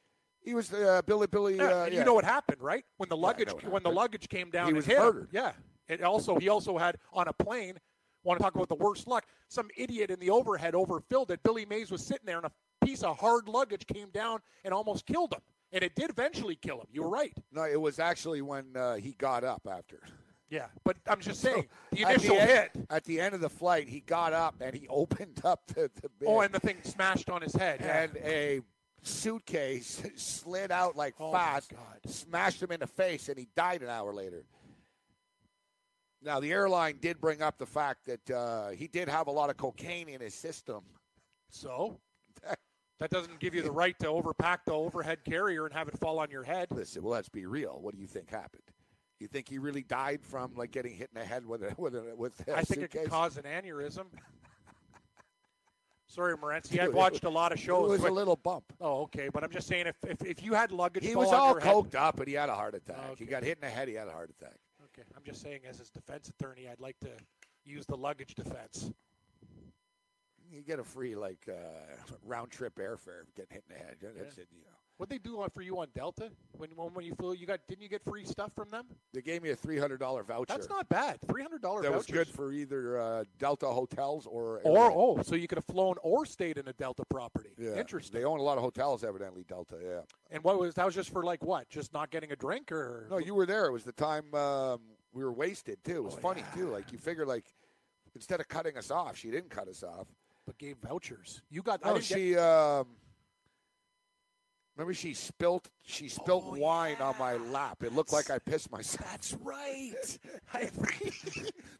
He 0.41 0.55
was 0.55 0.73
uh, 0.73 1.03
Billy 1.05 1.27
Billy. 1.27 1.57
Yeah, 1.57 1.65
uh, 1.65 1.85
yeah. 1.85 1.99
you 1.99 2.03
know 2.03 2.15
what 2.15 2.25
happened, 2.25 2.63
right? 2.63 2.83
When 2.97 3.09
the 3.09 3.15
luggage 3.15 3.53
what 3.53 3.63
when 3.65 3.83
the 3.83 3.91
luggage 3.91 4.27
came 4.27 4.49
down, 4.49 4.69
He 4.69 4.73
was 4.73 4.87
hit 4.87 4.97
murdered. 4.97 5.29
Yeah, 5.31 5.51
and 5.87 6.01
also 6.01 6.39
he 6.39 6.49
also 6.49 6.79
had 6.79 6.97
on 7.13 7.27
a 7.27 7.33
plane. 7.33 7.77
Want 8.23 8.39
to 8.39 8.43
talk 8.43 8.55
about 8.55 8.69
the 8.69 8.75
worst 8.75 9.05
luck? 9.05 9.25
Some 9.49 9.67
idiot 9.77 10.09
in 10.09 10.19
the 10.19 10.31
overhead 10.31 10.73
overfilled 10.73 11.29
it. 11.29 11.43
Billy 11.43 11.67
Mays 11.67 11.91
was 11.91 12.03
sitting 12.03 12.25
there, 12.25 12.37
and 12.37 12.47
a 12.47 12.51
piece 12.83 13.03
of 13.03 13.19
hard 13.19 13.47
luggage 13.47 13.85
came 13.85 14.09
down 14.09 14.39
and 14.65 14.73
almost 14.73 15.05
killed 15.05 15.31
him. 15.31 15.41
And 15.73 15.83
it 15.83 15.93
did 15.93 16.09
eventually 16.09 16.55
kill 16.55 16.79
him. 16.79 16.87
You 16.91 17.03
were 17.03 17.09
right. 17.09 17.33
No, 17.51 17.65
it 17.65 17.79
was 17.79 17.99
actually 17.99 18.41
when 18.41 18.75
uh, 18.75 18.95
he 18.95 19.11
got 19.11 19.43
up 19.43 19.61
after. 19.69 19.99
Yeah, 20.53 20.67
but 20.83 20.97
I'm 21.07 21.19
just 21.19 21.41
saying 21.41 21.65
the 21.91 22.03
At 22.03 22.15
initial 22.17 22.37
end, 22.37 22.49
hit. 22.49 22.71
At 22.91 23.03
the 23.05 23.19
end 23.19 23.33
of 23.33 23.41
the 23.41 23.49
flight, 23.49 23.87
he 23.89 24.01
got 24.01 24.33
up 24.33 24.53
and 24.61 24.75
he 24.75 24.87
opened 24.89 25.41
up 25.43 25.65
the, 25.67 25.89
the. 26.19 26.27
Oh, 26.27 26.41
and 26.41 26.53
the 26.53 26.59
thing 26.59 26.77
smashed 26.83 27.27
on 27.31 27.41
his 27.41 27.55
head. 27.55 27.79
yeah. 27.81 28.03
and 28.03 28.17
a 28.17 28.61
suitcase 29.01 30.03
slid 30.15 30.71
out 30.71 30.95
like 30.95 31.15
Oh, 31.19 31.31
fast, 31.31 31.71
God. 31.71 31.79
smashed 32.05 32.61
him 32.61 32.71
in 32.71 32.81
the 32.81 32.87
face, 32.87 33.29
and 33.29 33.37
he 33.39 33.47
died 33.55 33.81
an 33.81 33.89
hour 33.89 34.13
later. 34.13 34.45
Now, 36.21 36.39
the 36.39 36.51
airline 36.51 36.99
did 37.01 37.19
bring 37.19 37.41
up 37.41 37.57
the 37.57 37.65
fact 37.65 38.05
that 38.05 38.29
uh, 38.31 38.69
he 38.69 38.87
did 38.87 39.09
have 39.09 39.25
a 39.25 39.31
lot 39.31 39.49
of 39.49 39.57
cocaine 39.57 40.07
in 40.07 40.21
his 40.21 40.35
system. 40.35 40.83
So 41.49 41.99
that 42.99 43.09
doesn't 43.09 43.39
give 43.39 43.55
you 43.55 43.63
the 43.63 43.71
right 43.71 43.97
to 43.99 44.05
overpack 44.05 44.59
the 44.67 44.73
overhead 44.73 45.25
carrier 45.25 45.65
and 45.65 45.73
have 45.73 45.87
it 45.87 45.97
fall 45.97 46.19
on 46.19 46.29
your 46.29 46.43
head. 46.43 46.67
Listen, 46.69 47.01
well, 47.01 47.13
let's 47.13 47.27
be 47.27 47.47
real. 47.47 47.79
What 47.81 47.95
do 47.95 47.99
you 47.99 48.07
think 48.07 48.29
happened? 48.29 48.61
You 49.23 49.29
think 49.29 49.47
he 49.47 49.57
really 49.57 49.83
died 49.83 50.19
from 50.21 50.51
like 50.57 50.71
getting 50.71 50.91
hit 50.93 51.09
in 51.15 51.21
the 51.21 51.25
head 51.25 51.45
with 51.45 51.63
a 51.63 51.73
with 51.77 51.95
a 51.95 52.13
with 52.17 52.45
a 52.45 52.57
I 52.57 52.61
think 52.63 52.81
it 52.81 52.91
could 52.91 53.09
cause 53.09 53.37
an 53.37 53.43
aneurysm. 53.43 54.03
Sorry, 56.07 56.35
Morency. 56.35 56.77
I've 56.77 56.93
watched 56.93 57.23
a 57.23 57.29
lot 57.29 57.53
of 57.53 57.57
shows. 57.59 57.87
It 57.87 58.01
was 58.01 58.03
a 58.03 58.11
little 58.11 58.35
bump. 58.35 58.65
oh, 58.81 59.03
okay. 59.03 59.29
But 59.33 59.45
I'm 59.45 59.49
just 59.49 59.65
saying, 59.69 59.87
if, 59.87 59.95
if, 60.05 60.21
if 60.25 60.43
you 60.43 60.53
had 60.55 60.73
luggage, 60.73 61.05
He 61.05 61.15
was 61.15 61.29
all 61.31 61.51
your 61.51 61.61
head- 61.61 61.73
coked 61.73 61.95
up, 61.95 62.19
and 62.19 62.27
he 62.27 62.33
had 62.33 62.49
a 62.49 62.53
heart 62.53 62.75
attack. 62.75 62.97
Okay. 63.11 63.23
He 63.23 63.25
got 63.25 63.43
hit 63.43 63.57
in 63.61 63.67
the 63.67 63.73
head. 63.73 63.87
He 63.87 63.93
had 63.93 64.09
a 64.09 64.11
heart 64.11 64.29
attack. 64.29 64.57
Okay, 64.93 65.07
I'm 65.15 65.23
just 65.23 65.41
saying, 65.41 65.61
as 65.67 65.79
his 65.79 65.89
defense 65.89 66.29
attorney, 66.29 66.67
I'd 66.69 66.81
like 66.81 66.99
to 66.99 67.09
use 67.63 67.85
the 67.85 67.95
luggage 67.95 68.35
defense. 68.35 68.91
You 70.51 70.61
get 70.61 70.79
a 70.79 70.83
free 70.83 71.15
like 71.15 71.47
uh, 71.49 71.53
round 72.25 72.51
trip 72.51 72.75
airfare 72.75 73.23
getting 73.37 73.51
hit 73.53 73.63
in 73.69 73.75
the 73.75 73.83
head. 73.83 73.95
That's 74.01 74.37
it. 74.37 74.49
You 74.51 74.65
know. 74.65 74.82
What 74.97 75.09
they 75.09 75.17
do 75.17 75.43
for 75.53 75.61
you 75.61 75.79
on 75.79 75.87
Delta 75.95 76.29
when 76.53 76.69
when, 76.75 76.93
when 76.93 77.03
you 77.05 77.15
flew? 77.15 77.33
You 77.33 77.45
got 77.47 77.59
didn't 77.67 77.81
you 77.81 77.89
get 77.89 78.03
free 78.03 78.23
stuff 78.25 78.51
from 78.55 78.69
them? 78.69 78.85
They 79.13 79.21
gave 79.21 79.41
me 79.41 79.49
a 79.49 79.55
three 79.55 79.77
hundred 79.79 79.99
dollar 79.99 80.23
voucher. 80.23 80.45
That's 80.47 80.69
not 80.69 80.87
bad. 80.87 81.17
Three 81.27 81.41
hundred. 81.41 81.61
Voucher. 81.61 81.81
That 81.83 81.93
was 81.93 82.05
good 82.05 82.27
for 82.27 82.51
either 82.53 82.99
uh, 82.99 83.23
Delta 83.39 83.65
hotels 83.67 84.25
or 84.27 84.59
Or 84.63 84.77
airline. 84.77 84.91
oh, 84.95 85.21
so 85.23 85.35
you 85.35 85.47
could 85.47 85.57
have 85.57 85.65
flown 85.65 85.95
or 86.03 86.25
stayed 86.25 86.57
in 86.57 86.67
a 86.67 86.73
Delta 86.73 87.03
property. 87.09 87.49
Yeah. 87.57 87.75
Interesting. 87.75 88.19
They 88.19 88.25
own 88.25 88.39
a 88.39 88.43
lot 88.43 88.57
of 88.57 88.63
hotels, 88.63 89.03
evidently. 89.03 89.43
Delta, 89.47 89.77
yeah. 89.83 90.01
And 90.31 90.43
what 90.43 90.59
was 90.59 90.75
that? 90.75 90.85
Was 90.85 90.95
just 90.95 91.09
for 91.11 91.23
like 91.23 91.43
what? 91.43 91.69
Just 91.69 91.91
not 91.93 92.11
getting 92.11 92.31
a 92.31 92.35
drink 92.35 92.71
or? 92.71 93.07
No, 93.09 93.17
you 93.17 93.33
were 93.33 93.45
there. 93.45 93.65
It 93.65 93.71
was 93.71 93.83
the 93.83 93.91
time 93.93 94.33
um, 94.35 94.79
we 95.11 95.23
were 95.23 95.33
wasted 95.33 95.83
too. 95.83 95.97
It 95.97 96.03
was 96.03 96.13
Oh, 96.15 96.17
funny 96.17 96.41
yeah. 96.55 96.61
too. 96.61 96.69
Like 96.69 96.91
you 96.91 96.97
figure, 96.97 97.25
like 97.25 97.45
instead 98.15 98.39
of 98.39 98.47
cutting 98.47 98.77
us 98.77 98.91
off, 98.91 99.17
she 99.17 99.31
didn't 99.31 99.49
cut 99.49 99.67
us 99.67 99.83
off. 99.83 100.07
but 100.45 100.57
gave 100.57 100.77
vouchers. 100.77 101.41
You 101.49 101.61
got. 101.61 101.83
No, 101.83 101.93
didn't 101.95 102.07
get- 102.09 102.17
she. 102.17 102.37
Um, 102.37 102.87
remember, 104.75 104.93
she 104.93 105.13
spilt. 105.13 105.69
She 105.85 106.07
spilt 106.09 106.43
Oh, 106.47 106.55
wine 106.57 106.97
on 106.99 107.15
my 107.19 107.35
lap. 107.35 107.83
It 107.83 107.93
looked 107.93 108.13
like 108.13 108.29
I 108.29 108.39
pissed 108.39 108.71
myself. 108.71 109.09
That's 109.09 109.33
right. 109.41 110.17
I, 110.53 110.69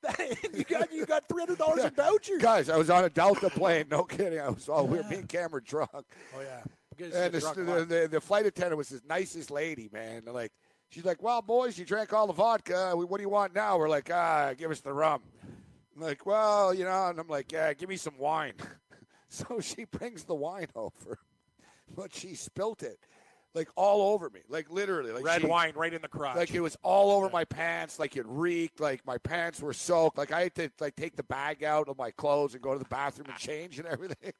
you 0.53 0.63
got 0.63 0.93
you 0.93 1.05
got 1.05 1.27
three 1.27 1.41
hundred 1.41 1.57
dollars 1.57 1.83
in 1.83 1.91
vouchers. 1.91 2.41
Guys, 2.41 2.69
I 2.69 2.77
was 2.77 2.89
on 2.89 3.05
a 3.05 3.09
Delta 3.09 3.49
plane. 3.49 3.85
No 3.89 4.03
kidding. 4.03 4.39
I 4.39 4.49
was 4.49 4.69
all 4.69 4.87
we 4.87 4.97
were 4.97 5.03
being 5.09 5.27
camera 5.27 5.61
drunk. 5.63 5.89
Oh 5.93 6.41
yeah. 6.41 6.61
Because 6.95 7.13
And 7.13 7.33
the, 7.33 7.39
the, 7.39 7.85
the, 7.85 8.07
the 8.07 8.21
flight 8.21 8.45
attendant 8.45 8.77
was 8.77 8.89
the 8.89 9.01
nicest 9.09 9.49
lady, 9.49 9.89
man. 9.91 10.23
Like, 10.27 10.51
she's 10.89 11.05
like, 11.05 11.23
well, 11.23 11.41
boys, 11.41 11.77
you 11.77 11.85
drank 11.85 12.13
all 12.13 12.27
the 12.27 12.33
vodka. 12.33 12.91
What 12.93 13.17
do 13.17 13.23
you 13.23 13.29
want 13.29 13.55
now? 13.55 13.77
We're 13.79 13.89
like, 13.89 14.11
ah, 14.13 14.53
give 14.55 14.69
us 14.69 14.81
the 14.81 14.93
rum. 14.93 15.21
I'm 15.95 16.01
like, 16.01 16.25
well, 16.25 16.73
you 16.73 16.83
know, 16.85 17.07
and 17.09 17.19
I'm 17.19 17.27
like, 17.27 17.51
yeah, 17.51 17.73
give 17.73 17.89
me 17.89 17.97
some 17.97 18.17
wine. 18.17 18.53
so 19.27 19.59
she 19.59 19.85
brings 19.85 20.23
the 20.23 20.35
wine 20.35 20.67
over, 20.75 21.17
but 21.95 22.13
she 22.13 22.35
spilt 22.35 22.83
it, 22.83 22.99
like 23.53 23.69
all 23.75 24.13
over 24.13 24.29
me, 24.29 24.41
like 24.49 24.69
literally, 24.71 25.11
like 25.11 25.23
red 25.23 25.41
she- 25.41 25.47
wine 25.47 25.73
right 25.75 25.93
in 25.93 26.01
the 26.01 26.07
crotch. 26.07 26.35
Like 26.35 26.53
it 26.53 26.61
was 26.61 26.77
all 26.83 27.11
over 27.11 27.29
my 27.29 27.45
pants, 27.45 27.99
like 27.99 28.15
it 28.17 28.25
reeked, 28.27 28.79
like 28.79 29.05
my 29.05 29.17
pants 29.17 29.61
were 29.61 29.73
soaked. 29.73 30.17
Like 30.17 30.31
I 30.31 30.43
had 30.43 30.55
to 30.55 30.71
like 30.79 30.95
take 30.95 31.15
the 31.15 31.23
bag 31.23 31.63
out 31.63 31.89
of 31.89 31.97
my 31.97 32.11
clothes 32.11 32.53
and 32.53 32.61
go 32.63 32.73
to 32.73 32.79
the 32.79 32.85
bathroom 32.85 33.27
and 33.29 33.37
change 33.37 33.79
and 33.79 33.87
everything. 33.95 34.33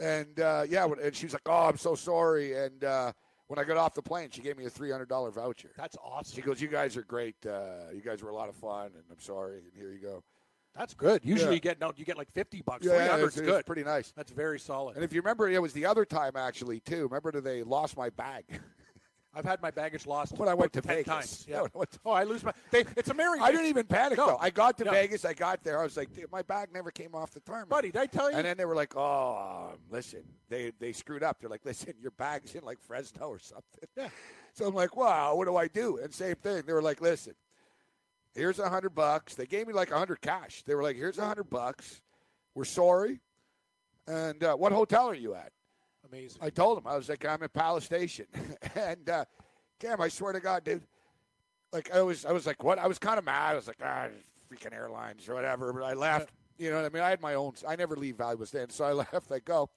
And 0.00 0.38
uh, 0.40 0.64
yeah, 0.68 0.86
and 0.86 1.14
she 1.14 1.26
was 1.26 1.32
like, 1.32 1.42
"Oh, 1.46 1.66
I'm 1.66 1.76
so 1.78 1.94
sorry." 1.94 2.56
And 2.56 2.84
uh, 2.84 3.12
when 3.48 3.58
I 3.58 3.64
got 3.64 3.76
off 3.76 3.94
the 3.94 4.02
plane, 4.02 4.28
she 4.30 4.42
gave 4.42 4.56
me 4.56 4.64
a 4.66 4.70
three 4.70 4.90
hundred 4.90 5.08
dollar 5.08 5.30
voucher. 5.30 5.70
That's 5.76 5.96
awesome. 6.04 6.36
She 6.36 6.42
goes, 6.42 6.60
"You 6.60 6.68
guys 6.68 6.96
are 6.96 7.02
great. 7.02 7.34
Uh, 7.44 7.90
you 7.92 8.00
guys 8.00 8.22
were 8.22 8.30
a 8.30 8.34
lot 8.34 8.48
of 8.48 8.54
fun, 8.54 8.86
and 8.94 9.02
I'm 9.10 9.20
sorry. 9.20 9.58
And 9.58 9.72
here 9.74 9.90
you 9.92 9.98
go." 9.98 10.22
That's 10.76 10.94
good. 10.94 11.24
Usually 11.24 11.50
Yeah. 11.50 11.54
you 11.54 11.60
get 11.60 11.80
no, 11.80 11.92
you 11.96 12.04
get 12.04 12.16
like 12.16 12.30
fifty 12.32 12.62
bucks. 12.62 12.84
Yeah, 12.86 12.92
Three 12.96 13.04
yeah, 13.06 13.16
it's, 13.26 13.34
is 13.34 13.40
it's 13.42 13.46
good. 13.48 13.66
pretty 13.66 13.84
nice. 13.84 14.12
That's 14.16 14.30
very 14.32 14.58
solid. 14.60 14.94
And 14.96 15.04
if 15.04 15.12
you 15.12 15.20
remember, 15.20 15.48
it 15.48 15.60
was 15.60 15.72
the 15.72 15.86
other 15.86 16.04
time 16.04 16.32
actually 16.36 16.80
too. 16.80 17.04
Remember 17.04 17.32
that 17.32 17.42
they 17.44 17.62
lost 17.62 17.96
my 17.96 18.10
bag 18.10 18.44
I've 19.34 19.44
had 19.44 19.60
my 19.60 19.70
baggage 19.70 20.06
lost 20.06 20.32
when 20.38 20.48
I 20.48 20.54
went 20.54 20.72
to 20.72 20.80
10 20.80 20.88
Vegas. 20.96 21.06
times. 21.06 21.46
Yeah, 21.46 21.56
Yeah. 21.56 21.60
when 21.62 21.70
I 21.74 21.78
went 21.78 21.90
to- 21.92 21.98
Oh, 22.06 22.10
I 22.12 22.24
lose 22.24 22.42
my. 22.42 22.52
They, 22.70 22.80
it's 22.96 23.10
a 23.10 23.14
merry. 23.14 23.38
I 23.40 23.50
didn't 23.52 23.66
even 23.66 23.86
panic 23.86 24.16
No. 24.18 24.26
though. 24.28 24.38
I 24.40 24.48
got 24.50 24.78
to 24.78 24.84
No. 24.84 24.90
Vegas. 24.90 25.24
I 25.24 25.34
got 25.34 25.62
there. 25.62 25.78
I 25.78 25.82
was 25.84 25.96
like, 25.98 26.08
my 26.32 26.42
bag 26.42 26.70
never 26.72 26.90
came 26.90 27.14
off 27.14 27.32
the 27.32 27.40
tarmac. 27.40 27.68
buddy. 27.68 27.90
Did 27.90 28.00
I 28.00 28.06
tell 28.06 28.30
you? 28.30 28.36
And 28.38 28.46
then 28.46 28.56
they 28.56 28.64
were 28.64 28.74
like, 28.74 28.94
"Oh, 28.96 29.68
um, 29.72 29.78
listen, 29.90 30.22
they 30.48 30.72
they 30.80 30.92
screwed 30.92 31.22
up. 31.22 31.40
They're 31.40 31.50
like, 31.50 31.64
listen, 31.64 31.92
your 32.00 32.10
bag's 32.12 32.54
in 32.54 32.64
like 32.64 32.80
Fresno 32.80 33.28
or 33.28 33.38
something." 33.38 33.88
Yeah. 33.96 34.08
So 34.54 34.66
I'm 34.66 34.74
like, 34.74 34.96
"Wow, 34.96 35.36
what 35.36 35.44
do 35.44 35.56
I 35.56 35.68
do?" 35.68 35.98
And 35.98 36.12
same 36.12 36.34
thing. 36.36 36.62
They 36.66 36.72
were 36.72 36.82
like, 36.82 37.00
"Listen, 37.02 37.34
here's 38.38 38.58
a 38.58 38.68
hundred 38.68 38.94
bucks." 38.94 39.34
They 39.34 39.46
gave 39.46 39.66
me 39.66 39.72
like 39.74 39.90
a 39.90 39.98
hundred 39.98 40.20
cash. 40.20 40.62
They 40.66 40.74
were 40.74 40.82
like, 40.82 40.96
"Here's 40.96 41.18
a 41.18 41.26
hundred 41.26 41.50
bucks. 41.50 42.00
We're 42.54 42.64
sorry." 42.64 43.20
And 44.06 44.42
uh, 44.42 44.54
what 44.56 44.72
hotel 44.72 45.08
are 45.08 45.14
you 45.14 45.34
at? 45.34 45.52
Amazing. 46.10 46.38
I 46.40 46.50
told 46.50 46.78
him 46.78 46.86
I 46.86 46.96
was 46.96 47.08
like, 47.08 47.26
"I'm 47.26 47.42
at 47.42 47.52
Palace 47.52 47.84
Station," 47.84 48.26
and 48.74 49.08
uh, 49.10 49.24
Cam, 49.78 50.00
I 50.00 50.08
swear 50.08 50.32
to 50.32 50.40
God, 50.40 50.64
dude. 50.64 50.82
Like 51.72 51.94
I 51.94 52.02
was, 52.02 52.24
I 52.24 52.32
was 52.32 52.46
like, 52.46 52.64
what? 52.64 52.78
I 52.78 52.86
was 52.86 52.98
kind 52.98 53.18
of 53.18 53.24
mad. 53.24 53.52
I 53.52 53.54
was 53.54 53.66
like, 53.66 53.78
ah, 53.82 54.06
freaking 54.50 54.72
airlines 54.72 55.28
or 55.28 55.34
whatever. 55.34 55.72
But 55.72 55.84
I 55.84 55.92
left. 55.92 56.30
You 56.58 56.70
know 56.70 56.76
what 56.76 56.86
I 56.86 56.88
mean? 56.88 57.02
I 57.02 57.10
had 57.10 57.20
my 57.20 57.34
own. 57.34 57.52
I 57.66 57.76
never 57.76 57.94
leave 57.94 58.16
valuables 58.16 58.50
then, 58.50 58.70
so 58.70 58.84
I 58.84 58.92
left. 59.12 59.30
I 59.30 59.38
go. 59.40 59.70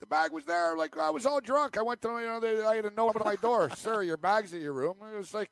The 0.00 0.06
bag 0.06 0.32
was 0.32 0.44
there. 0.44 0.76
Like 0.76 0.96
I 0.98 1.10
was 1.10 1.26
all 1.26 1.40
drunk. 1.40 1.78
I 1.78 1.82
went 1.82 2.02
to 2.02 2.08
you 2.08 2.26
know. 2.26 2.40
They, 2.40 2.64
I 2.64 2.76
had 2.76 2.86
a 2.86 2.90
note 2.90 3.16
on 3.16 3.22
my 3.24 3.36
door. 3.36 3.70
Sir, 3.76 4.02
your 4.02 4.16
bag's 4.16 4.52
at 4.52 4.60
your 4.60 4.72
room. 4.72 4.96
It 5.14 5.16
was 5.16 5.32
like, 5.32 5.50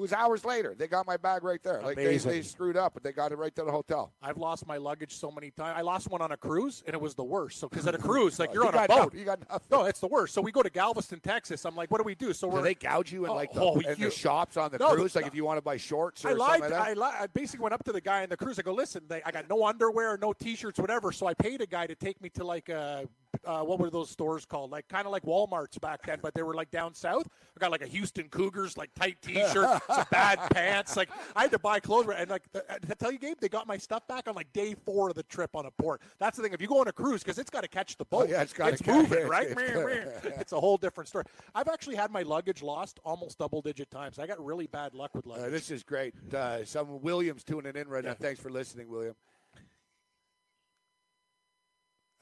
it 0.00 0.02
It 0.02 0.02
was 0.02 0.12
hours 0.12 0.44
later. 0.44 0.74
They 0.76 0.86
got 0.88 1.06
my 1.06 1.16
bag 1.16 1.44
right 1.44 1.62
there. 1.62 1.82
Like 1.82 1.96
they, 1.96 2.06
Amazing. 2.06 2.30
they 2.32 2.42
screwed 2.42 2.76
up, 2.76 2.94
but 2.94 3.02
they 3.02 3.12
got 3.12 3.32
it 3.32 3.36
right 3.36 3.54
to 3.54 3.64
the 3.64 3.70
hotel. 3.70 4.12
I've 4.22 4.38
lost 4.38 4.66
my 4.66 4.78
luggage 4.78 5.14
so 5.16 5.30
many 5.30 5.50
times. 5.50 5.74
I 5.76 5.82
lost 5.82 6.08
one 6.10 6.22
on 6.22 6.32
a 6.32 6.36
cruise, 6.36 6.82
and 6.86 6.94
it 6.94 7.00
was 7.00 7.14
the 7.14 7.24
worst. 7.24 7.60
So, 7.60 7.68
because 7.68 7.86
at 7.86 7.94
a 7.94 7.98
cruise, 8.10 8.38
like 8.38 8.52
you're 8.54 8.62
You 8.64 8.68
on 8.70 8.84
a 8.84 8.88
boat, 8.88 9.12
no- 9.14 9.18
you 9.18 9.24
got 9.24 9.40
nothing. 9.50 9.66
No, 9.70 9.84
it's 9.84 10.00
the 10.00 10.06
worst. 10.08 10.32
So 10.34 10.40
we 10.40 10.52
go 10.52 10.62
to 10.62 10.70
Galveston, 10.70 11.20
Texas. 11.20 11.64
I'm 11.64 11.76
like, 11.76 11.90
what 11.90 11.98
do 11.98 12.04
we 12.04 12.14
do? 12.14 12.32
So 12.32 12.48
Do 12.48 12.56
we're 12.56 12.62
they 12.62 12.74
gouge 12.74 13.12
you 13.12 13.24
in 13.24 13.30
Oh, 13.30 13.34
like 13.34 13.52
the, 13.52 13.60
oh, 13.60 13.74
in 13.78 13.96
you- 13.98 14.06
the 14.06 14.10
shops 14.10 14.56
on 14.56 14.70
the 14.70 14.78
No, 14.78 14.94
cruise? 14.94 15.12
the- 15.12 15.20
Like 15.20 15.26
if 15.28 15.34
you 15.34 15.44
want 15.44 15.58
to 15.58 15.62
buy 15.62 15.76
shorts 15.76 16.24
or 16.24 16.30
I 16.30 16.32
lied. 16.32 16.60
something 16.60 16.60
like 16.62 16.70
that? 16.70 16.80
I, 16.88 16.92
lied. 16.94 17.14
I 17.20 17.26
basically 17.26 17.62
went 17.62 17.74
up 17.74 17.84
to 17.84 17.92
the 17.92 18.00
guy 18.00 18.22
in 18.22 18.30
the 18.30 18.36
cruise. 18.36 18.58
I 18.58 18.62
go, 18.62 18.72
listen, 18.72 19.02
they, 19.08 19.22
I 19.22 19.30
got 19.30 19.48
no 19.50 19.64
underwear, 19.66 20.16
no 20.20 20.32
t-shirts, 20.32 20.78
whatever. 20.78 21.12
So 21.12 21.26
I 21.26 21.34
paid 21.34 21.60
a 21.60 21.66
guy 21.66 21.86
to 21.86 21.94
take 21.94 22.20
me 22.22 22.30
to 22.30 22.44
like 22.44 22.70
uh, 22.70 23.02
uh, 23.44 23.62
what 23.62 23.78
were 23.78 23.90
those 23.90 24.10
stores 24.10 24.44
called? 24.44 24.70
Like 24.70 24.88
kind 24.88 25.06
of 25.06 25.12
like 25.12 25.22
WalMarts 25.24 25.80
back 25.80 26.04
then, 26.06 26.18
but 26.22 26.34
they 26.34 26.42
were 26.42 26.54
like 26.54 26.70
down 26.70 26.94
south. 26.94 27.28
I 27.56 27.60
got 27.60 27.70
like 27.70 27.82
a 27.82 27.86
Houston 27.86 28.28
Cougars 28.28 28.76
like 28.76 28.90
tight 28.94 29.16
t-shirt, 29.22 29.82
some 29.94 30.04
bad 30.10 30.38
pants. 30.50 30.96
Like 30.96 31.08
I 31.36 31.42
had 31.42 31.50
to 31.52 31.58
buy 31.58 31.80
clothes. 31.80 32.06
And 32.16 32.30
like 32.30 32.42
uh, 32.54 32.78
to 32.78 32.94
tell 32.94 33.12
you, 33.12 33.18
Gabe, 33.18 33.36
they 33.40 33.48
got 33.48 33.66
my 33.66 33.76
stuff 33.76 34.06
back 34.08 34.28
on 34.28 34.34
like 34.34 34.52
day 34.52 34.74
four 34.84 35.08
of 35.08 35.14
the 35.14 35.22
trip 35.24 35.50
on 35.54 35.66
a 35.66 35.70
port. 35.70 36.00
That's 36.18 36.36
the 36.36 36.42
thing. 36.42 36.52
If 36.52 36.60
you 36.60 36.68
go 36.68 36.80
on 36.80 36.88
a 36.88 36.92
cruise, 36.92 37.22
because 37.22 37.38
it's 37.38 37.50
got 37.50 37.62
to 37.62 37.68
catch 37.68 37.96
the 37.96 38.04
boat. 38.04 38.26
Oh, 38.28 38.30
yeah, 38.30 38.42
it's 38.42 38.52
gotta 38.52 38.72
it's 38.72 38.86
moving, 38.86 39.26
right? 39.28 39.48
it's- 39.50 39.74
Meh, 39.74 39.84
meh. 39.84 40.34
it's 40.40 40.52
a 40.52 40.60
whole 40.60 40.76
different 40.76 41.08
story. 41.08 41.24
I've 41.54 41.68
actually 41.68 41.96
had 41.96 42.10
my 42.10 42.22
luggage 42.22 42.62
lost 42.62 43.00
almost 43.04 43.38
double 43.38 43.62
digit 43.62 43.90
times. 43.90 44.18
I 44.18 44.26
got 44.26 44.44
really 44.44 44.66
bad 44.66 44.94
luck 44.94 45.14
with 45.14 45.26
luggage. 45.26 45.46
Uh, 45.46 45.50
this 45.50 45.70
is 45.70 45.82
great. 45.82 46.14
Uh, 46.34 46.64
some 46.64 47.00
Williams 47.00 47.44
tuning 47.44 47.76
in 47.76 47.88
right 47.88 48.04
now. 48.04 48.14
Thanks 48.14 48.40
for 48.40 48.50
listening, 48.50 48.88
William. 48.88 49.14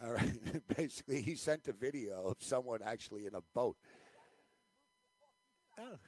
All 0.04 0.12
right. 0.12 0.68
Basically, 0.76 1.20
he 1.20 1.34
sent 1.34 1.66
a 1.68 1.72
video 1.72 2.28
of 2.28 2.36
someone 2.40 2.80
actually 2.84 3.26
in 3.26 3.34
a 3.34 3.40
boat. 3.54 3.76
Oh. 5.78 5.98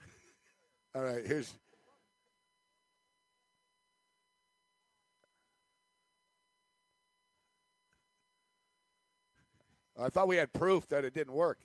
All 0.94 1.02
right. 1.02 1.26
Here's. 1.26 1.52
I 9.98 10.08
thought 10.08 10.28
we 10.28 10.36
had 10.36 10.52
proof 10.52 10.88
that 10.88 11.04
it 11.04 11.12
didn't 11.12 11.34
work. 11.34 11.58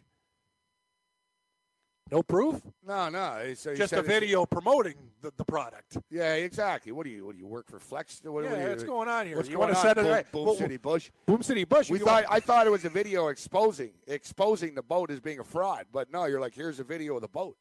No 2.11 2.21
proof? 2.21 2.61
No, 2.85 3.09
no. 3.09 3.39
he 3.43 3.49
he 3.49 3.55
Just 3.55 3.93
a 3.93 3.99
it's- 3.99 4.05
video 4.05 4.45
promoting 4.45 4.93
the, 5.21 5.33
the 5.37 5.43
product. 5.45 5.97
Yeah, 6.11 6.35
exactly. 6.35 6.91
What 6.91 7.05
do 7.05 7.09
you? 7.09 7.25
What 7.25 7.33
do 7.33 7.39
you 7.39 7.47
work 7.47 7.67
for 7.67 7.79
Flex? 7.79 8.21
What, 8.23 8.43
Yeah, 8.43 8.51
what 8.51 8.59
you, 8.61 8.67
what's 8.67 8.83
going 8.83 9.09
on 9.09 9.25
here? 9.25 9.35
What's 9.35 9.49
You 9.49 9.57
going 9.57 9.73
on? 9.75 9.95
Boom, 9.95 10.05
hey, 10.05 10.23
Boom 10.31 10.45
well, 10.45 10.55
City 10.55 10.77
Bush. 10.77 11.09
Boom 11.25 11.41
City 11.41 11.63
Bush. 11.63 11.89
We 11.89 11.97
thought 11.97 12.25
I 12.29 12.39
thought 12.39 12.67
it 12.67 12.69
was 12.69 12.85
a 12.85 12.89
video 12.89 13.29
exposing 13.29 13.93
exposing 14.05 14.75
the 14.75 14.83
boat 14.83 15.09
as 15.09 15.19
being 15.19 15.39
a 15.39 15.43
fraud, 15.43 15.87
but 15.91 16.11
no, 16.11 16.25
you're 16.25 16.39
like, 16.39 16.53
here's 16.53 16.79
a 16.79 16.83
video 16.83 17.15
of 17.15 17.21
the 17.21 17.27
boat. 17.27 17.57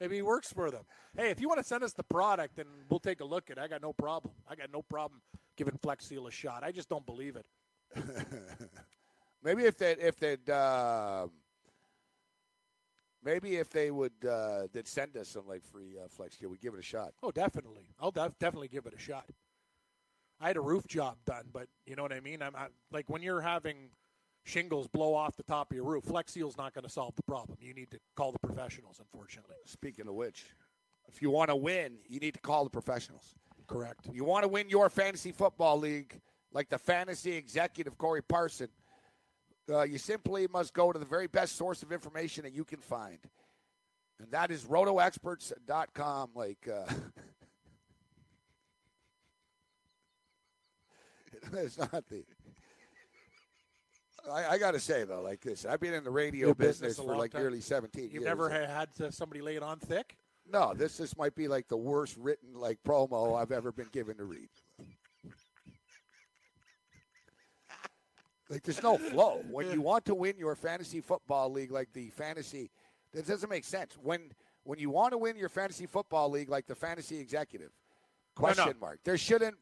Maybe 0.00 0.14
he 0.16 0.22
works 0.22 0.52
for 0.52 0.70
them. 0.70 0.84
Hey, 1.16 1.30
if 1.30 1.40
you 1.40 1.48
want 1.48 1.58
to 1.58 1.64
send 1.64 1.82
us 1.82 1.92
the 1.92 2.04
product, 2.04 2.54
then 2.54 2.66
we'll 2.88 3.00
take 3.00 3.20
a 3.20 3.24
look 3.24 3.50
at 3.50 3.58
it. 3.58 3.60
I 3.60 3.66
got 3.66 3.82
no 3.82 3.92
problem. 3.92 4.32
I 4.48 4.54
got 4.54 4.70
no 4.72 4.82
problem 4.82 5.20
giving 5.56 5.76
Flex 5.82 6.06
Seal 6.06 6.28
a 6.28 6.30
shot. 6.30 6.62
I 6.62 6.70
just 6.70 6.88
don't 6.88 7.04
believe 7.04 7.34
it. 7.34 7.46
Maybe 9.42 9.64
if 9.64 9.78
they 9.78 9.92
if 9.92 10.18
they'd 10.18 10.50
uh, 10.50 11.28
maybe 13.24 13.56
if 13.56 13.70
they 13.70 13.90
would 13.90 14.12
uh, 14.28 14.62
they'd 14.72 14.88
send 14.88 15.16
us 15.16 15.28
some 15.28 15.46
like 15.46 15.64
free 15.64 15.96
uh, 16.02 16.08
Flex 16.08 16.38
Seal, 16.38 16.50
we'd 16.50 16.60
give 16.60 16.74
it 16.74 16.80
a 16.80 16.82
shot. 16.82 17.12
Oh, 17.22 17.30
definitely. 17.30 17.88
I'll 18.00 18.10
def- 18.10 18.38
definitely 18.38 18.68
give 18.68 18.86
it 18.86 18.94
a 18.94 18.98
shot. 18.98 19.26
I 20.40 20.48
had 20.48 20.56
a 20.56 20.60
roof 20.60 20.86
job 20.86 21.16
done, 21.24 21.44
but 21.52 21.68
you 21.86 21.96
know 21.96 22.02
what 22.02 22.12
I 22.12 22.20
mean. 22.20 22.42
I'm 22.42 22.54
I, 22.56 22.66
like 22.90 23.08
when 23.08 23.22
you're 23.22 23.40
having 23.40 23.90
shingles 24.44 24.88
blow 24.88 25.14
off 25.14 25.36
the 25.36 25.42
top 25.42 25.70
of 25.70 25.76
your 25.76 25.84
roof. 25.84 26.04
Flex 26.04 26.32
Seal's 26.32 26.56
not 26.56 26.74
going 26.74 26.84
to 26.84 26.90
solve 26.90 27.14
the 27.16 27.22
problem. 27.22 27.58
You 27.60 27.74
need 27.74 27.90
to 27.90 27.98
call 28.16 28.32
the 28.32 28.38
professionals. 28.38 29.00
Unfortunately. 29.00 29.56
Speaking 29.66 30.08
of 30.08 30.14
which, 30.14 30.46
if 31.06 31.22
you 31.22 31.30
want 31.30 31.50
to 31.50 31.56
win, 31.56 31.98
you 32.08 32.18
need 32.18 32.34
to 32.34 32.40
call 32.40 32.64
the 32.64 32.70
professionals. 32.70 33.34
Correct. 33.66 34.08
You 34.10 34.24
want 34.24 34.44
to 34.44 34.48
win 34.48 34.70
your 34.70 34.88
fantasy 34.88 35.32
football 35.32 35.78
league, 35.78 36.18
like 36.52 36.70
the 36.70 36.78
fantasy 36.78 37.32
executive 37.32 37.98
Corey 37.98 38.22
Parson. 38.22 38.68
Uh, 39.70 39.82
you 39.82 39.98
simply 39.98 40.46
must 40.50 40.72
go 40.72 40.92
to 40.92 40.98
the 40.98 41.04
very 41.04 41.26
best 41.26 41.56
source 41.56 41.82
of 41.82 41.92
information 41.92 42.42
that 42.44 42.52
you 42.54 42.64
can 42.64 42.80
find, 42.80 43.18
and 44.18 44.30
that 44.30 44.50
is 44.50 44.64
rotoexperts.com. 44.64 46.30
Like, 46.34 46.66
uh, 46.72 46.90
it's 51.52 51.78
not 51.78 52.04
the. 52.08 52.24
I, 54.30 54.46
I 54.54 54.58
got 54.58 54.72
to 54.72 54.80
say 54.80 55.04
though, 55.04 55.22
like 55.22 55.40
this, 55.40 55.64
I've 55.64 55.80
been 55.80 55.94
in 55.94 56.04
the 56.04 56.10
radio 56.10 56.52
business, 56.54 56.96
business 56.96 57.06
for 57.06 57.16
like 57.16 57.32
time. 57.32 57.42
nearly 57.42 57.60
seventeen 57.60 58.04
You've 58.04 58.14
years. 58.14 58.24
never 58.24 58.50
ha- 58.50 58.66
had 58.72 58.88
uh, 59.02 59.10
somebody 59.10 59.40
lay 59.40 59.56
it 59.56 59.62
on 59.62 59.78
thick. 59.78 60.16
No, 60.50 60.72
this 60.74 60.96
this 60.96 61.16
might 61.16 61.34
be 61.34 61.46
like 61.48 61.68
the 61.68 61.76
worst 61.76 62.16
written 62.18 62.54
like 62.54 62.78
promo 62.86 63.38
I've 63.40 63.52
ever 63.52 63.70
been 63.72 63.88
given 63.92 64.16
to 64.16 64.24
read. 64.24 64.48
Like 68.48 68.62
there's 68.62 68.82
no 68.82 68.96
flow. 68.96 69.42
When 69.50 69.70
you 69.70 69.80
want 69.82 70.04
to 70.06 70.14
win 70.14 70.34
your 70.38 70.54
fantasy 70.54 71.00
football 71.00 71.50
league 71.52 71.70
like 71.70 71.92
the 71.92 72.08
fantasy 72.10 72.70
that 73.12 73.26
doesn't 73.26 73.50
make 73.50 73.64
sense. 73.64 73.96
When 74.02 74.32
when 74.64 74.78
you 74.78 74.90
want 74.90 75.12
to 75.12 75.18
win 75.18 75.36
your 75.36 75.48
fantasy 75.48 75.86
football 75.86 76.30
league 76.30 76.48
like 76.48 76.66
the 76.66 76.74
fantasy 76.74 77.18
executive. 77.18 77.70
No, 78.38 78.48
no. 78.48 78.54
Question 78.54 78.74
mark. 78.80 79.00
There 79.04 79.18
shouldn't 79.18 79.56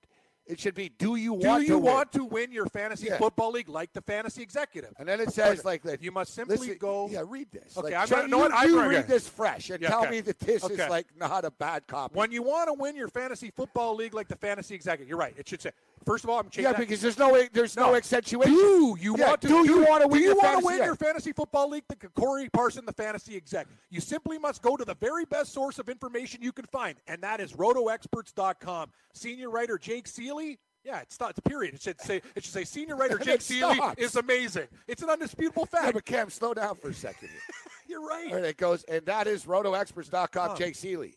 it 0.46 0.60
should 0.60 0.76
be 0.76 0.88
do 0.88 1.16
you 1.16 1.36
Do 1.40 1.48
want 1.48 1.62
you 1.64 1.68
to 1.70 1.78
win? 1.78 1.92
want 1.94 2.12
to 2.12 2.24
win 2.24 2.52
your 2.52 2.66
fantasy 2.66 3.06
Yeah. 3.08 3.18
football 3.18 3.50
league 3.50 3.68
like 3.68 3.92
the 3.92 4.00
fantasy 4.02 4.42
executive? 4.42 4.92
And 5.00 5.08
then 5.08 5.20
it 5.20 5.32
says 5.32 5.64
like 5.64 5.82
that 5.82 6.00
you 6.00 6.12
must 6.12 6.34
simply 6.34 6.56
listen, 6.56 6.78
go. 6.78 7.08
Yeah, 7.10 7.24
read 7.26 7.48
this. 7.50 7.76
Okay, 7.76 7.92
Like, 7.92 7.94
I'm 8.04 8.08
gonna 8.08 8.28
know 8.28 8.36
you, 8.36 8.42
what 8.44 8.52
I'm 8.54 8.68
you 8.70 8.88
read 8.88 9.08
this 9.08 9.28
fresh 9.28 9.70
and 9.70 9.82
Yeah, 9.82 9.88
tell 9.88 10.02
okay. 10.02 10.10
me 10.12 10.20
that 10.20 10.38
this 10.38 10.62
is 10.62 10.78
like 10.88 11.06
not 11.16 11.44
a 11.44 11.50
bad 11.50 11.88
copy. 11.88 12.14
When 12.16 12.30
you 12.30 12.42
want 12.44 12.68
to 12.68 12.74
win 12.74 12.94
your 12.94 13.08
fantasy 13.08 13.50
football 13.50 13.96
league 13.96 14.14
like 14.14 14.28
the 14.28 14.36
fantasy 14.36 14.76
executive, 14.76 15.08
you're 15.08 15.18
right. 15.18 15.34
It 15.36 15.48
should 15.48 15.60
say 15.62 15.70
first 16.06 16.24
of 16.24 16.30
all, 16.30 16.38
I'm 16.38 16.44
changing. 16.44 16.62
Yeah, 16.64 16.72
that- 16.72 16.78
because 16.78 17.00
there's 17.02 17.18
no 17.18 17.42
there's 17.52 17.76
no, 17.76 17.94
accentuation. 17.94 18.54
Do 18.54 18.96
you 19.00 19.16
Yeah, 19.18 19.28
want 19.28 19.40
to? 19.42 19.48
do 19.48 19.64
you 19.66 19.84
want 19.84 20.02
to 20.02 20.08
win 20.08 20.18
Do 20.20 20.24
you 20.24 20.26
your 20.28 20.36
want 20.36 20.46
to 20.46 20.48
fantasy? 20.52 20.66
win 20.66 20.78
Yeah. 20.78 20.84
your 20.86 20.96
fantasy 20.96 21.32
football 21.32 21.68
league? 21.68 21.84
The 21.88 21.96
Corey 22.10 22.48
Parson, 22.48 22.86
the 22.86 22.92
fantasy 22.92 23.36
exec. 23.36 23.66
You 23.90 24.00
simply 24.00 24.38
must 24.38 24.62
go 24.62 24.76
to 24.76 24.84
the 24.84 24.94
very 24.94 25.24
best 25.26 25.52
source 25.52 25.78
of 25.78 25.88
information 25.88 26.40
you 26.42 26.52
can 26.52 26.64
find, 26.66 26.96
and 27.06 27.20
that 27.22 27.40
is 27.40 27.52
RotoExperts.com. 27.54 28.90
Senior 29.14 29.50
writer 29.50 29.78
Jake 29.78 30.06
Ciely. 30.06 30.58
Yeah, 30.84 31.00
it's 31.00 31.18
not. 31.18 31.30
It's 31.30 31.40
a 31.40 31.42
period. 31.42 31.74
It 31.74 31.82
should 31.82 32.00
say. 32.00 32.22
It 32.36 32.44
should 32.44 32.52
say. 32.52 32.62
Senior 32.64 32.94
writer 32.96 33.18
Jake 33.22 33.40
Ciely 33.40 33.98
is 33.98 34.14
amazing. 34.14 34.68
It's 34.86 35.02
an 35.02 35.10
undisputable 35.10 35.68
Yeah, 35.72 35.80
fact. 35.82 35.94
but 35.94 36.04
Cam, 36.04 36.30
slow 36.30 36.54
down 36.54 36.76
for 36.76 36.90
a 36.90 36.94
second. 36.94 37.28
You're 37.88 38.06
right. 38.06 38.32
Right, 38.32 38.44
it 38.44 38.56
goes, 38.56 38.84
and 38.84 39.04
that 39.06 39.26
is 39.26 39.44
rotoexperts.com, 39.46 40.28
Huh. 40.48 40.48
Oh. 40.52 40.56
Jake 40.56 40.74
Ciely. 40.74 41.14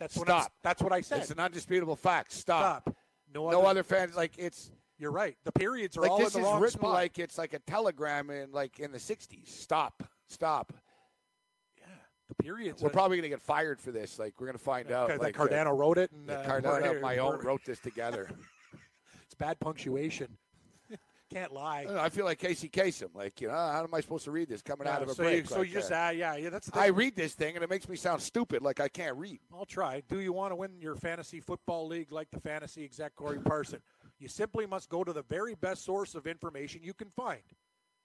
That's 0.00 0.16
what. 0.16 0.28
Stop. 0.28 0.52
That's 0.62 0.82
what 0.82 0.92
I 0.92 1.00
said. 1.02 1.20
It's 1.20 1.30
an 1.30 1.38
undisputable 1.40 1.94
fact. 1.96 2.32
Stop. 2.32 2.82
Stop. 2.82 2.96
No 3.34 3.50
No 3.50 3.60
other- 3.60 3.68
other 3.68 3.82
fans 3.82 4.16
like 4.16 4.32
it's 4.38 4.70
You're 4.98 5.10
right. 5.12 5.36
The 5.44 5.52
periods 5.52 5.96
are 5.96 6.02
like 6.02 6.10
all 6.10 6.18
this 6.18 6.34
in 6.34 6.42
the 6.42 6.46
is 6.48 6.52
wrong 6.52 6.60
written 6.62 6.80
spot. 6.80 6.92
like 6.92 7.18
it's 7.18 7.38
like 7.38 7.54
a 7.54 7.58
telegram 7.60 8.30
in 8.30 8.52
like 8.52 8.78
in 8.80 8.92
the 8.92 8.98
'60s. 8.98 9.48
Stop. 9.48 10.02
Stop. 10.28 10.72
Yeah, 11.78 11.84
the 12.28 12.34
periods. 12.36 12.82
We're 12.82 12.88
are- 12.88 12.92
probably 12.92 13.16
gonna 13.16 13.28
get 13.28 13.42
fired 13.42 13.80
for 13.80 13.90
this. 13.90 14.18
Like 14.18 14.40
we're 14.40 14.46
gonna 14.46 14.58
find 14.58 14.90
out. 14.92 15.08
Like 15.08 15.20
like 15.20 15.34
Cardano 15.36 15.76
wrote 15.76 15.98
it, 15.98 16.12
and 16.12 16.30
uh, 16.30 16.34
uh, 16.34 16.46
Cardano, 16.60 17.00
my 17.00 17.18
own, 17.18 17.38
wrote 17.40 17.64
this 17.64 17.78
together. 17.80 18.30
It's 19.24 19.34
bad 19.38 19.58
punctuation. 19.60 20.36
Can't 21.32 21.52
lie. 21.52 21.80
I, 21.80 21.84
don't 21.84 21.94
know, 21.94 22.00
I 22.00 22.08
feel 22.08 22.24
like 22.24 22.38
Casey 22.38 22.68
Kasem. 22.68 23.14
Like 23.14 23.40
you 23.40 23.48
know, 23.48 23.54
how 23.54 23.82
am 23.82 23.94
I 23.94 24.00
supposed 24.00 24.24
to 24.24 24.30
read 24.30 24.48
this 24.48 24.62
coming 24.62 24.86
out 24.86 25.02
of 25.02 25.08
a 25.08 25.14
so 25.14 25.22
break? 25.22 25.44
You, 25.44 25.48
so 25.48 25.58
like 25.58 25.68
you 25.68 25.74
just 25.74 25.92
ah 25.92 26.10
yeah 26.10 26.36
yeah 26.36 26.50
that's 26.50 26.70
I 26.74 26.86
read 26.86 27.16
this 27.16 27.34
thing 27.34 27.54
and 27.54 27.64
it 27.64 27.70
makes 27.70 27.88
me 27.88 27.96
sound 27.96 28.20
stupid, 28.22 28.62
like 28.62 28.80
I 28.80 28.88
can't 28.88 29.16
read. 29.16 29.40
I'll 29.54 29.64
try. 29.64 30.02
Do 30.08 30.20
you 30.20 30.32
want 30.32 30.52
to 30.52 30.56
win 30.56 30.80
your 30.80 30.94
fantasy 30.94 31.40
football 31.40 31.86
league 31.86 32.12
like 32.12 32.30
the 32.30 32.40
fantasy 32.40 32.84
exec 32.84 33.14
Corey 33.16 33.40
Parson? 33.40 33.80
You 34.18 34.28
simply 34.28 34.66
must 34.66 34.88
go 34.88 35.04
to 35.04 35.12
the 35.12 35.22
very 35.22 35.54
best 35.54 35.84
source 35.84 36.14
of 36.14 36.26
information 36.26 36.82
you 36.82 36.94
can 36.94 37.10
find, 37.10 37.42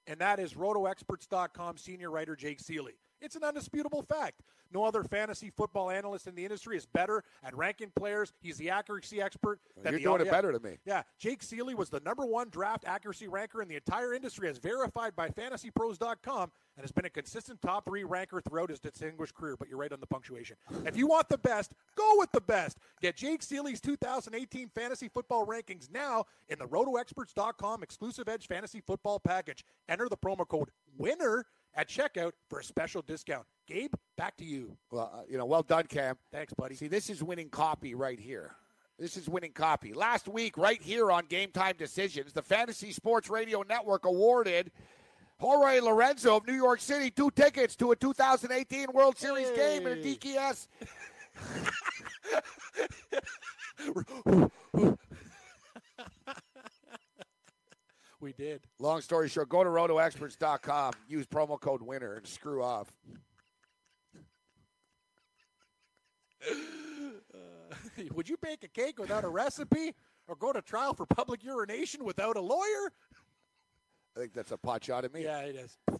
and 0.08 0.20
that 0.20 0.40
is 0.40 0.54
RotoExperts.com 0.54 1.78
senior 1.78 2.10
writer 2.10 2.36
Jake 2.36 2.62
Ciely. 2.62 2.96
It's 3.22 3.36
an 3.36 3.44
undisputable 3.44 4.04
fact. 4.04 4.42
No 4.74 4.84
other 4.84 5.04
fantasy 5.04 5.50
football 5.50 5.90
analyst 5.90 6.28
in 6.28 6.36
the 6.36 6.44
industry 6.44 6.76
is 6.76 6.86
better 6.86 7.24
at 7.44 7.56
ranking 7.56 7.90
players. 7.96 8.34
He's 8.42 8.58
the 8.58 8.70
accuracy 8.70 9.22
expert. 9.22 9.60
You're 9.82 9.94
the- 9.94 10.00
doing 10.00 10.22
it 10.22 10.30
better 10.30 10.52
than 10.52 10.62
me. 10.62 10.78
Yeah, 10.86 11.04
Jake 11.18 11.42
Ciely 11.42 11.74
was 11.74 11.90
the 11.90 12.02
number 12.02 12.26
one 12.26 12.50
draft 12.50 12.84
accuracy 12.86 13.28
ranker 13.28 13.62
in 13.62 13.68
the 13.70 13.76
entire 13.76 14.14
industry, 14.14 14.50
as 14.50 14.58
verified 14.58 15.16
by 15.16 15.30
FantasyPros.com, 15.30 16.52
and 16.76 16.84
has 16.84 16.92
been 16.92 17.06
a 17.06 17.10
consistent 17.10 17.62
top 17.62 17.86
three 17.86 18.04
ranker 18.04 18.42
throughout 18.42 18.70
his 18.70 18.80
distinguished 18.80 19.34
career. 19.36 19.56
But 19.58 19.70
you're 19.70 19.78
right 19.78 19.92
on 19.92 20.00
the 20.02 20.08
punctuation. 20.08 20.58
If 20.86 20.98
you 20.98 21.08
want 21.08 21.30
the 21.30 21.38
best, 21.38 21.74
go 21.96 22.16
with 22.18 22.32
the 22.32 22.42
best. 22.42 22.78
Get 23.02 23.16
Jake 23.16 23.42
Ciely's 23.42 23.80
2018 23.82 24.70
fantasy 24.70 25.08
football 25.08 25.46
rankings 25.46 25.90
now 25.90 26.26
in 26.50 26.60
the 26.60 26.68
RotoExperts.com 26.68 27.84
exclusive 27.84 28.28
Edge 28.28 28.48
fantasy 28.48 28.82
football 28.82 29.20
package. 29.20 29.64
Enter 29.88 30.10
the 30.10 30.18
promo 30.18 30.48
code 30.48 30.70
WINNER 30.98 31.46
at 31.76 31.88
checkout 31.88 32.32
for 32.50 32.60
a 32.60 32.64
special 32.64 33.02
discount. 33.02 33.46
Gabe, 33.68 33.94
back 34.18 34.38
to 34.38 34.46
you. 34.46 34.78
Well, 34.92 35.12
uh, 35.14 35.24
you 35.30 35.38
know, 35.38 35.46
well 35.46 35.64
done, 35.64 35.86
Cam. 35.88 36.16
Thanks, 36.32 36.54
buddy. 36.54 36.76
See, 36.76 36.88
this 36.88 37.10
is 37.10 37.22
winning 37.22 37.50
copy 37.50 37.96
right 37.96 38.20
here. 38.20 38.56
This 38.98 39.18
is 39.18 39.30
winning 39.30 39.52
copy. 39.52 39.94
Last 39.94 40.28
week, 40.28 40.58
right 40.58 40.82
here 40.82 41.12
on 41.12 41.26
Game 41.28 41.52
Time 41.52 41.76
Decisions, 41.78 42.34
the 42.34 42.42
Fantasy 42.42 42.92
Sports 42.92 43.30
Radio 43.30 43.62
Network 43.62 44.06
awarded 44.06 44.72
Jorge 45.40 45.82
Lorenzo 45.82 46.38
of 46.38 46.48
New 46.48 46.56
York 46.56 46.80
City, 46.80 47.12
two 47.12 47.30
tickets 47.32 47.76
to 47.76 47.92
a 47.92 47.96
2018 47.96 48.88
World 48.94 49.18
Series 49.18 49.52
game 49.52 49.86
in 49.86 50.00
a 50.00 50.02
DKS. 50.02 50.68
we 58.20 58.34
did. 58.34 58.62
Long 58.80 59.02
story 59.02 59.30
short, 59.30 59.50
go 59.50 59.64
to 59.64 59.70
rotoexperts.com, 59.70 60.94
use 61.08 61.26
promo 61.28 61.60
code 61.60 61.82
winner, 61.82 62.14
and 62.16 62.28
screw 62.28 62.64
off. 62.64 62.92
Would 68.14 68.30
you 68.30 68.38
bake 68.42 68.64
a 68.64 68.68
cake 68.68 69.00
without 69.00 69.24
a 69.24 69.30
recipe, 69.30 69.94
or 70.28 70.36
go 70.36 70.54
to 70.54 70.62
trial 70.62 70.94
for 70.94 71.06
public 71.06 71.44
urination 71.44 72.04
without 72.04 72.38
a 72.38 72.42
lawyer? 72.42 72.92
I 74.16 74.20
think 74.20 74.34
that's 74.34 74.52
a 74.52 74.58
pot 74.58 74.84
shot 74.84 75.06
at 75.06 75.14
me. 75.14 75.24
Yeah, 75.24 75.40
it 75.42 75.56
is. 75.56 75.78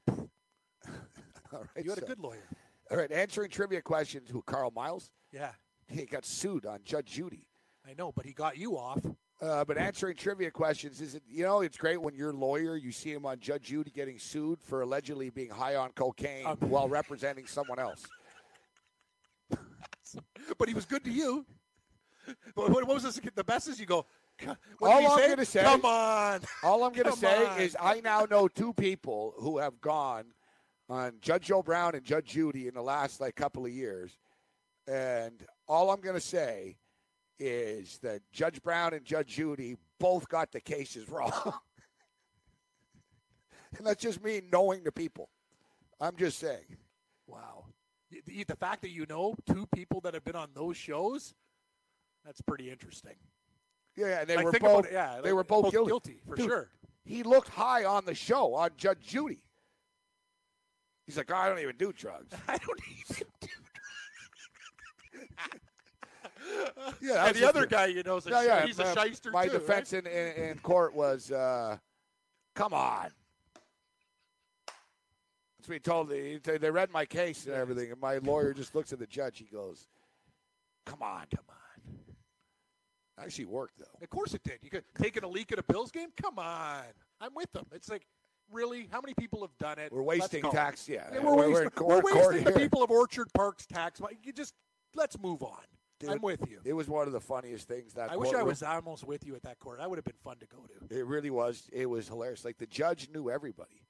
All 1.54 1.60
right, 1.76 1.84
You 1.84 1.90
had 1.92 2.00
a 2.00 2.06
good 2.06 2.20
lawyer. 2.20 2.44
All 2.90 2.98
right, 2.98 3.12
answering 3.12 3.50
trivia 3.50 3.82
questions. 3.82 4.30
Who? 4.30 4.42
Carl 4.42 4.72
Miles. 4.76 5.12
Yeah, 5.32 5.52
He 5.88 6.06
got 6.06 6.26
sued 6.26 6.66
on 6.66 6.80
Judge 6.84 7.08
Judy. 7.08 7.46
I 7.88 7.94
know, 7.98 8.12
but 8.12 8.26
he 8.26 8.34
got 8.34 8.58
you 8.58 8.78
off. 8.78 9.00
Uh, 9.42 9.64
but 9.66 9.78
answering 9.78 10.16
trivia 10.16 10.50
questions 10.50 11.00
is 11.00 11.14
it? 11.14 11.22
You 11.30 11.44
know, 11.44 11.62
it's 11.62 11.78
great 11.78 12.02
when 12.02 12.16
your 12.16 12.34
lawyer 12.34 12.76
you 12.76 12.92
see 12.92 13.12
him 13.14 13.26
on 13.26 13.40
Judge 13.40 13.64
Judy 13.64 13.92
getting 13.92 14.18
sued 14.18 14.60
for 14.64 14.82
allegedly 14.82 15.30
being 15.30 15.50
high 15.52 15.76
on 15.76 15.92
cocaine 15.92 16.46
Um, 16.48 16.58
while 16.62 16.88
representing 16.90 17.46
someone 17.46 17.78
else. 17.80 18.04
But 20.58 20.68
he 20.70 20.74
was 20.74 20.86
good 20.86 21.04
to 21.04 21.12
you. 21.12 21.46
But 22.56 22.70
what, 22.72 22.88
what 22.88 22.96
was 22.96 23.04
this? 23.04 23.20
The 23.36 23.44
best 23.44 23.68
is 23.68 23.80
you 23.80 23.86
go. 23.86 24.06
What 24.80 24.92
All 24.92 25.12
I'm 25.12 25.20
say? 25.20 25.30
gonna 25.30 25.46
say- 25.46 25.64
Come 25.64 25.86
on. 25.86 26.42
All 26.64 26.84
I'm 26.84 26.94
going 26.94 27.12
to 27.12 27.18
say 27.18 27.46
on. 27.46 27.60
is 27.60 27.76
I 27.80 28.00
now 28.02 28.26
know 28.30 28.48
two 28.48 28.72
people 28.74 29.34
who 29.38 29.58
have 29.58 29.80
gone 29.82 30.26
on 30.90 31.14
Judge 31.22 31.46
Joe 31.48 31.62
Brown 31.62 31.96
and 31.96 32.04
Judge 32.06 32.28
Judy 32.28 32.68
in 32.68 32.74
the 32.74 32.82
last 32.82 33.20
like 33.20 33.36
couple 33.36 33.66
of 33.66 33.72
years, 33.72 34.18
and 34.88 35.46
all 35.68 35.90
I'm 35.92 36.00
going 36.02 36.16
to 36.16 36.22
say 36.22 36.78
is 37.40 38.00
that 38.00 38.22
Judge 38.32 38.62
Brown 38.62 38.94
and 38.94 39.06
Judge 39.06 39.28
Judy 39.28 39.78
both 40.00 40.28
got 40.30 40.52
the 40.52 40.62
cases 40.62 41.08
wrong, 41.10 41.54
and 43.78 43.86
that's 43.86 44.02
just 44.02 44.24
me 44.24 44.42
knowing 44.52 44.84
the 44.84 44.92
people. 44.92 45.30
I'm 46.00 46.16
just 46.16 46.40
saying. 46.40 46.78
Wow. 47.28 47.66
The, 48.26 48.44
the 48.46 48.56
fact 48.56 48.82
that 48.84 48.90
you 48.90 49.06
know 49.10 49.36
two 49.52 49.68
people 49.76 50.00
that 50.02 50.14
have 50.14 50.24
been 50.24 50.36
on 50.36 50.50
those 50.54 50.78
shows, 50.78 51.34
that's 52.26 52.42
pretty 52.42 52.70
interesting. 52.72 53.16
Yeah, 53.96 54.22
and 54.22 54.30
they 54.30 54.36
Like, 54.38 54.46
were 54.46 54.52
both. 54.60 54.86
it, 54.86 54.94
yeah, 54.94 55.16
they 55.16 55.30
like, 55.30 55.34
were 55.34 55.44
both, 55.44 55.64
both 55.64 55.72
guilty. 55.72 55.90
guilty, 55.90 56.20
for 56.28 56.36
Dude, 56.36 56.46
sure. 56.46 56.70
He 57.04 57.24
looked 57.24 57.50
high 57.50 57.84
on 57.86 58.06
the 58.06 58.14
show 58.14 58.54
on 58.54 58.70
Judge 58.78 59.00
Judy. 59.06 59.42
He's 61.06 61.18
like, 61.18 61.32
I 61.32 61.50
don't 61.50 61.60
even 61.60 61.76
do 61.78 61.92
drugs. 61.94 62.34
I 62.48 62.58
don't 62.58 62.80
even 63.00 63.28
do 63.42 63.48
Yeah, 67.02 67.26
and 67.28 67.36
the 67.36 67.48
other 67.48 67.62
the- 67.62 67.68
guy, 67.68 67.86
you 67.88 68.04
know, 68.04 68.18
is 68.18 68.28
a, 68.28 68.30
Yeah, 68.30 68.44
yeah. 68.44 68.66
he's 68.66 68.80
a 68.80 68.86
uh, 68.86 69.04
shyster 69.06 69.32
My 69.32 69.46
too, 69.46 69.54
defense 69.54 69.94
right? 69.94 70.06
in, 70.06 70.12
in, 70.12 70.50
in 70.52 70.60
court 70.60 70.94
was, 70.94 71.32
uh, 71.32 71.78
come 72.56 72.74
on. 72.74 73.10
That's 75.58 75.68
what 75.68 75.74
he 75.74 75.80
told 75.80 76.10
me. 76.10 76.40
They, 76.44 76.58
they 76.58 76.72
read 76.72 76.92
my 76.92 77.06
case 77.06 77.46
and 77.46 77.56
everything, 77.56 77.92
and 77.92 78.00
my 78.02 78.18
lawyer 78.20 78.54
just 78.54 78.74
looks 78.76 78.94
at 78.94 79.00
the 79.00 79.08
judge. 79.08 79.40
He 79.40 79.46
goes, 79.46 79.88
come 80.86 81.02
on, 81.02 81.26
come 81.34 81.46
on. 81.50 81.56
Actually 83.24 83.46
worked, 83.46 83.80
though. 83.80 83.86
Of 84.02 84.10
course 84.10 84.34
it 84.34 84.44
did. 84.44 84.60
You 84.62 84.70
could 84.70 84.84
taking 85.02 85.24
a 85.24 85.28
leak 85.28 85.52
at 85.52 85.58
a 85.60 85.64
Bills 85.64 85.92
game. 85.92 86.10
Come 86.22 86.38
on, 86.38 86.84
I'm 87.20 87.34
with 87.34 87.52
them. 87.52 87.66
It's 87.74 87.90
like, 87.90 88.06
really, 88.52 88.88
how 88.92 89.02
many 89.02 89.16
people 89.16 89.42
have 89.42 89.58
done 89.60 89.80
it? 89.84 89.92
We're 89.92 90.04
wasting 90.04 90.44
tax. 90.52 90.88
Yeah, 90.88 91.08
Yeah, 91.12 91.22
we're, 91.22 91.36
we're, 91.36 91.36
we're 91.36 91.48
wasting, 91.50 91.64
we're 91.86 92.02
court 92.02 92.04
wasting 92.06 92.44
the 92.44 92.52
people 92.52 92.84
of 92.84 92.92
Orchard 92.92 93.28
Park's 93.34 93.66
tax 93.66 94.00
money. 94.00 94.18
You 94.24 94.32
just 94.32 94.54
let's 94.96 95.18
move 95.20 95.42
on. 95.42 95.58
Dude, 96.00 96.12
I'm 96.12 96.22
with 96.22 96.48
you. 96.50 96.60
It 96.64 96.74
was 96.74 96.88
one 96.88 97.08
of 97.08 97.14
the 97.14 97.20
funniest 97.20 97.68
things 97.68 97.94
that 97.94 98.12
I 98.12 98.18
wish 98.18 98.34
I 98.34 98.44
was 98.44 98.62
almost 98.62 99.06
with 99.06 99.26
you 99.26 99.36
at 99.36 99.42
that 99.44 99.60
court. 99.60 99.80
That 99.80 99.90
would 99.90 99.98
have 99.98 100.06
been 100.06 100.14
fun 100.24 100.38
to 100.38 100.46
go 100.46 100.58
to. 100.58 100.96
It 101.00 101.06
really 101.06 101.32
was. 101.32 101.68
It 101.74 101.88
was 101.88 102.08
hilarious. 102.08 102.46
Like 102.46 102.58
the 102.58 102.68
judge 102.68 103.10
knew 103.14 103.30
everybody. 103.30 103.82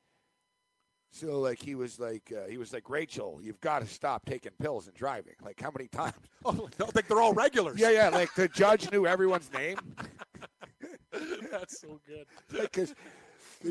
So 1.11 1.39
like 1.39 1.61
he 1.61 1.75
was 1.75 1.99
like 1.99 2.31
uh, 2.35 2.47
he 2.47 2.57
was 2.57 2.71
like 2.73 2.89
Rachel, 2.89 3.39
you've 3.41 3.59
got 3.59 3.79
to 3.79 3.87
stop 3.87 4.25
taking 4.25 4.51
pills 4.59 4.87
and 4.87 4.95
driving. 4.95 5.33
Like 5.43 5.59
how 5.59 5.71
many 5.75 5.87
times? 5.91 6.13
Oh, 6.45 6.69
I 6.79 6.85
think 6.85 7.07
they're 7.07 7.21
all 7.21 7.33
regulars. 7.33 7.79
Yeah, 7.79 7.89
yeah. 7.89 8.09
Like 8.09 8.33
the 8.35 8.47
judge 8.47 8.91
knew 8.91 9.05
everyone's 9.05 9.51
name. 9.51 9.77
That's 11.51 11.81
so 11.81 11.99
good. 12.05 12.25
because 12.49 12.93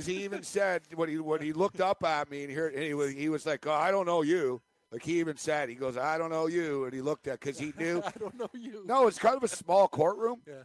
he 0.05 0.25
even 0.25 0.43
said 0.43 0.83
when 0.95 1.09
he 1.09 1.19
when 1.19 1.41
he 1.41 1.53
looked 1.53 1.81
up 1.81 2.03
at 2.05 2.31
me 2.31 2.43
and 2.43 2.51
here 2.51 2.69
and 2.69 2.83
he 2.83 2.95
was 2.95 3.13
he 3.13 3.29
was 3.29 3.47
like, 3.47 3.67
oh, 3.67 3.73
I 3.73 3.91
don't 3.91 4.07
know 4.07 4.23
you. 4.23 4.61
Like 4.93 5.03
he 5.03 5.19
even 5.21 5.37
said, 5.37 5.69
he 5.69 5.75
goes, 5.75 5.97
I 5.97 6.17
don't 6.17 6.31
know 6.31 6.47
you, 6.47 6.85
and 6.85 6.93
he 6.95 7.01
looked 7.01 7.27
at 7.27 7.41
because 7.41 7.59
he 7.59 7.73
knew. 7.79 8.03
I 8.05 8.13
don't 8.19 8.39
know 8.39 8.49
you. 8.55 8.85
No, 8.87 9.07
it's 9.07 9.19
kind 9.19 9.37
of 9.37 9.43
a 9.43 9.49
small 9.49 9.89
courtroom. 9.89 10.41
Yeah. 10.47 10.63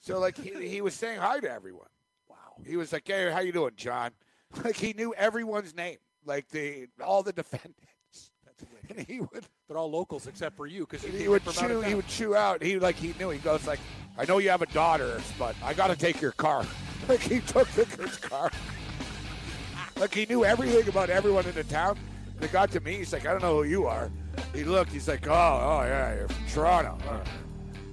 So 0.00 0.18
like 0.20 0.36
he, 0.36 0.68
he 0.68 0.80
was 0.80 0.94
saying 0.94 1.18
hi 1.18 1.40
to 1.40 1.50
everyone. 1.50 1.88
Wow. 2.28 2.36
He 2.64 2.76
was 2.76 2.92
like, 2.92 3.06
Hey, 3.06 3.30
how 3.30 3.40
you 3.40 3.52
doing, 3.52 3.72
John? 3.76 4.10
Like 4.62 4.76
he 4.76 4.92
knew 4.92 5.12
everyone's 5.14 5.74
name, 5.74 5.96
like 6.24 6.48
the 6.50 6.86
all 7.04 7.24
the 7.24 7.32
defendants. 7.32 8.30
That's 8.46 8.64
And 8.88 9.04
he 9.04 9.18
would 9.18 9.48
They're 9.66 9.76
all 9.76 9.90
locals 9.90 10.28
except 10.28 10.56
for 10.56 10.68
you 10.68 10.86
because 10.88 11.02
he 11.02 11.26
would 11.26 11.42
from 11.42 11.64
out 11.64 11.70
of 11.72 11.82
chew 11.82 11.88
he 11.88 11.94
would 11.96 12.06
chew 12.06 12.36
out. 12.36 12.62
He 12.62 12.78
like 12.78 12.94
he 12.94 13.14
knew. 13.18 13.30
He 13.30 13.40
goes 13.40 13.66
like, 13.66 13.80
I 14.16 14.24
know 14.26 14.38
you 14.38 14.50
have 14.50 14.62
a 14.62 14.66
daughter, 14.66 15.20
but 15.40 15.56
I 15.64 15.74
got 15.74 15.88
to 15.88 15.96
take 15.96 16.20
your 16.20 16.32
car. 16.32 16.64
Like 17.08 17.20
he 17.20 17.40
took 17.40 17.68
the 17.72 17.84
kid's 17.84 18.16
car. 18.16 18.50
Like 19.98 20.14
he 20.14 20.24
knew 20.24 20.42
everything 20.42 20.88
about 20.88 21.10
everyone 21.10 21.44
in 21.44 21.54
the 21.54 21.64
town. 21.64 21.98
It 22.40 22.52
got 22.52 22.70
to 22.72 22.80
me. 22.80 22.96
He's 22.96 23.12
like, 23.12 23.26
I 23.26 23.32
don't 23.32 23.42
know 23.42 23.62
who 23.62 23.68
you 23.68 23.86
are. 23.86 24.10
He 24.54 24.64
looked. 24.64 24.92
He's 24.92 25.08
like, 25.08 25.26
Oh, 25.26 25.32
oh 25.32 25.84
yeah, 25.84 26.14
you're 26.14 26.28
from 26.28 26.46
Toronto. 26.48 26.98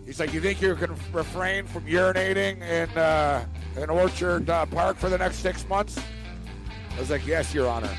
He's 0.05 0.19
like, 0.19 0.34
you 0.34 0.41
think 0.41 0.61
you 0.61 0.76
can 0.76 0.95
refrain 1.13 1.65
from 1.65 1.85
urinating 1.85 2.61
in 2.61 2.89
uh, 2.97 3.45
Orchard 3.89 4.49
uh, 4.49 4.65
Park 4.65 4.97
for 4.97 5.09
the 5.09 5.18
next 5.18 5.38
six 5.38 5.68
months? 5.69 5.99
I 6.95 6.99
was 6.99 7.09
like, 7.09 7.26
Yes, 7.26 7.53
Your 7.53 7.68
Honor. 7.69 7.89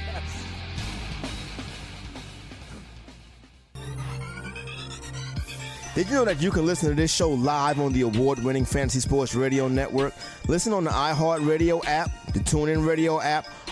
Did 5.94 6.08
you 6.08 6.14
know 6.14 6.24
that 6.24 6.40
you 6.40 6.50
can 6.50 6.64
listen 6.64 6.88
to 6.88 6.94
this 6.94 7.12
show 7.12 7.28
live 7.28 7.78
on 7.78 7.92
the 7.92 8.00
award 8.00 8.42
winning 8.42 8.64
Fantasy 8.64 9.00
Sports 9.00 9.34
Radio 9.34 9.68
Network? 9.68 10.14
Listen 10.48 10.72
on 10.72 10.84
the 10.84 10.90
iHeartRadio 10.90 11.84
app, 11.86 12.10
the 12.32 12.40
TuneIn 12.40 12.86
Radio 12.86 13.20
app, 13.20 13.46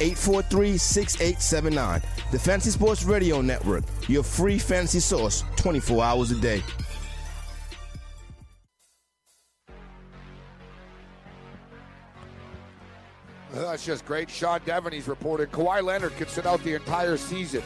843 0.00 0.76
6879. 0.76 2.02
The 2.32 2.38
Fantasy 2.38 2.70
Sports 2.70 3.04
Radio 3.04 3.40
Network, 3.40 3.84
your 4.08 4.22
free 4.22 4.58
fantasy 4.58 5.00
source 5.00 5.44
24 5.56 6.02
hours 6.04 6.30
a 6.30 6.40
day. 6.40 6.62
That's 13.52 13.84
just 13.84 14.04
great. 14.04 14.28
Sean 14.30 14.60
Deveney's 14.60 15.06
reported 15.06 15.52
Kawhi 15.52 15.82
Leonard 15.82 16.16
could 16.16 16.28
sit 16.28 16.46
out 16.46 16.62
the 16.64 16.74
entire 16.74 17.16
season 17.16 17.62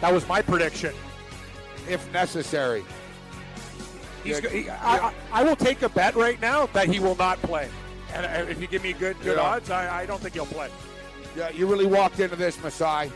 That 0.00 0.12
was 0.12 0.26
my 0.26 0.40
prediction. 0.40 0.94
if 1.88 2.10
necessary. 2.12 2.84
He's, 4.24 4.36
Yeah, 4.36 4.40
go- 4.40 4.48
he, 4.48 4.60
yeah. 4.66 4.78
I, 4.82 4.98
I, 4.98 5.12
I 5.40 5.44
will 5.44 5.56
take 5.56 5.82
a 5.82 5.88
bet 5.88 6.14
right 6.14 6.40
now 6.40 6.66
that 6.66 6.88
he 6.88 6.98
will 7.00 7.14
not 7.16 7.40
play. 7.42 7.68
And 8.14 8.24
uh, 8.24 8.50
if 8.50 8.60
you 8.60 8.66
give 8.66 8.82
me 8.82 8.92
good 8.94 9.16
good 9.22 9.36
Yeah. 9.36 9.42
odds, 9.42 9.70
I, 9.70 10.02
I 10.02 10.06
don't 10.06 10.20
think 10.20 10.34
he'll 10.34 10.46
play. 10.46 10.70
Yeah, 11.38 11.50
you 11.50 11.68
really 11.68 11.86
walked 11.86 12.18
into 12.18 12.34
this, 12.34 12.60
Masai. 12.64 13.12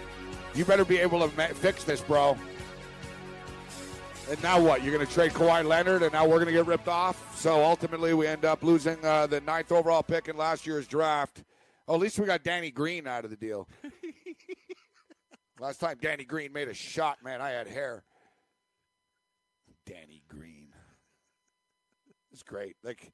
You 0.55 0.65
better 0.65 0.85
be 0.85 0.97
able 0.99 1.29
to 1.29 1.37
ma- 1.37 1.49
fix 1.49 1.83
this, 1.83 2.01
bro. 2.03 2.39
And 4.31 4.41
now 4.45 4.61
what? 4.63 4.85
You're 4.85 4.95
going 4.95 5.05
to 5.05 5.13
trade 5.13 5.33
Kawhi 5.33 5.65
Leonard, 5.65 6.05
and 6.05 6.13
now 6.13 6.25
we're 6.25 6.37
going 6.37 6.47
to 6.47 6.53
get 6.53 6.67
ripped 6.67 6.87
off. 6.87 7.37
So 7.37 7.65
ultimately, 7.65 8.15
we 8.15 8.29
end 8.29 8.45
up 8.45 8.63
losing 8.63 9.05
uh, 9.05 9.27
the 9.27 9.41
ninth 9.41 9.73
overall 9.73 10.05
pick 10.05 10.29
in 10.29 10.37
last 10.37 10.69
year's 10.69 10.87
draft. 10.87 11.43
Oh, 11.89 11.97
at 11.97 12.01
least 12.01 12.17
we 12.21 12.27
got 12.27 12.45
Danny 12.45 12.71
Green 12.71 13.09
out 13.09 13.25
of 13.25 13.31
the 13.31 13.37
deal. 13.37 13.69
Last 15.59 15.81
time 15.81 15.97
Danny 16.01 16.25
Green 16.25 16.53
made 16.53 16.69
a 16.69 16.75
shot, 16.75 17.19
man, 17.25 17.41
I 17.41 17.51
had 17.51 17.67
hair. 17.67 18.05
Danny 19.85 20.23
Green. 20.29 20.69
It's 22.31 22.45
great. 22.45 22.77
Like, 22.85 23.13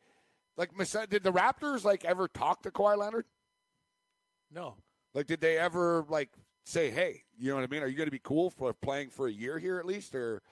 like 0.59 0.71
did 1.09 1.23
the 1.23 1.33
Raptors 1.33 1.83
like 1.85 2.05
ever 2.05 2.29
talk 2.29 2.63
to 2.65 2.71
Kawhi 2.71 2.99
Leonard? 2.99 3.25
No. 4.53 4.77
Like, 5.15 5.27
did 5.27 5.41
they 5.41 5.59
ever 5.59 6.05
like 6.09 6.31
say, 6.65 6.91
hey, 6.91 7.23
you 7.39 7.51
know 7.51 7.57
what 7.57 7.65
I 7.65 7.67
mean? 7.69 7.83
Are 7.83 7.87
you 7.89 7.97
going 7.97 8.07
to 8.07 8.13
be 8.13 8.21
cool 8.23 8.51
for 8.51 8.73
playing 8.73 9.11
for 9.11 9.27
a 9.29 9.33
year 9.33 9.59
here 9.59 9.79
at 9.79 9.87
least, 9.87 10.15
or? 10.15 10.43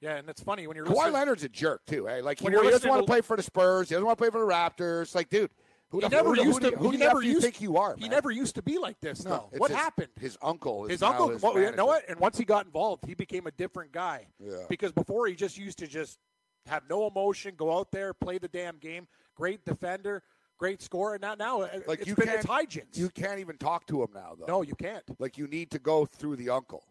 Yeah, 0.00 0.16
and 0.16 0.28
it's 0.28 0.40
funny 0.40 0.66
when 0.68 0.76
you're 0.76 0.86
Kawhi 0.86 1.12
Leonard's 1.12 1.42
a 1.42 1.48
jerk 1.48 1.84
too. 1.86 2.06
Hey, 2.06 2.22
like 2.22 2.38
he, 2.38 2.46
he 2.46 2.52
doesn't 2.52 2.88
want 2.88 3.02
to 3.02 3.06
play 3.06 3.20
for 3.20 3.36
the 3.36 3.42
Spurs. 3.42 3.88
He 3.88 3.94
doesn't 3.96 4.06
want 4.06 4.16
to 4.16 4.22
play 4.22 4.30
for 4.30 4.38
the 4.38 4.46
Raptors. 4.46 5.12
Like, 5.12 5.28
dude, 5.28 5.50
who, 5.90 5.98
He 6.00 6.08
never 6.08 6.34
who, 6.34 6.44
used 6.44 6.62
who, 6.62 6.70
to. 6.70 6.76
who 6.76 6.90
he 6.90 6.98
never 6.98 7.20
do 7.20 7.26
you 7.26 7.40
think 7.40 7.60
you 7.60 7.78
are? 7.78 7.96
He 7.98 8.08
never 8.08 8.30
used 8.30 8.54
to 8.56 8.62
be 8.62 8.78
like 8.78 9.00
this, 9.00 9.24
No, 9.24 9.30
though. 9.30 9.58
What 9.58 9.70
his- 9.70 9.78
happened? 9.80 10.08
His 10.20 10.38
uncle. 10.40 10.84
Is 10.84 10.92
His 10.92 11.02
uncle. 11.02 11.30
his 11.30 11.42
well, 11.42 11.58
you 11.58 11.72
know 11.72 11.86
what? 11.86 12.08
And 12.08 12.20
once 12.20 12.38
he 12.38 12.44
got 12.44 12.66
involved, 12.66 13.06
he 13.06 13.14
became 13.14 13.46
a 13.48 13.50
different 13.50 13.90
guy. 13.90 14.26
Yeah. 14.38 14.52
Because 14.68 14.92
before 14.92 15.26
he 15.26 15.34
just 15.34 15.58
used 15.58 15.78
to 15.78 15.88
just 15.88 16.18
have 16.66 16.82
no 16.88 17.08
emotion, 17.08 17.54
go 17.56 17.76
out 17.76 17.90
there, 17.90 18.12
play 18.14 18.38
the 18.38 18.48
damn 18.48 18.76
game. 18.76 19.08
Great 19.34 19.64
defender, 19.64 20.22
great 20.58 20.82
scorer. 20.82 21.14
And 21.14 21.22
now, 21.22 21.34
now 21.34 21.62
uh, 21.62 21.80
Like 21.86 22.06
you 22.06 22.14
been 22.14 22.26
can't, 22.26 22.38
it's 22.40 22.46
hijinks. 22.46 22.98
You 22.98 23.08
can't 23.10 23.40
even 23.40 23.56
talk 23.56 23.86
to 23.86 24.02
him 24.02 24.08
now, 24.14 24.34
though. 24.38 24.46
no, 24.46 24.62
you 24.62 24.74
can't. 24.74 25.04
Like 25.18 25.38
you 25.38 25.46
need 25.46 25.70
to 25.70 25.78
go 25.78 26.04
through 26.04 26.36
the 26.36 26.50
uncle. 26.50 26.84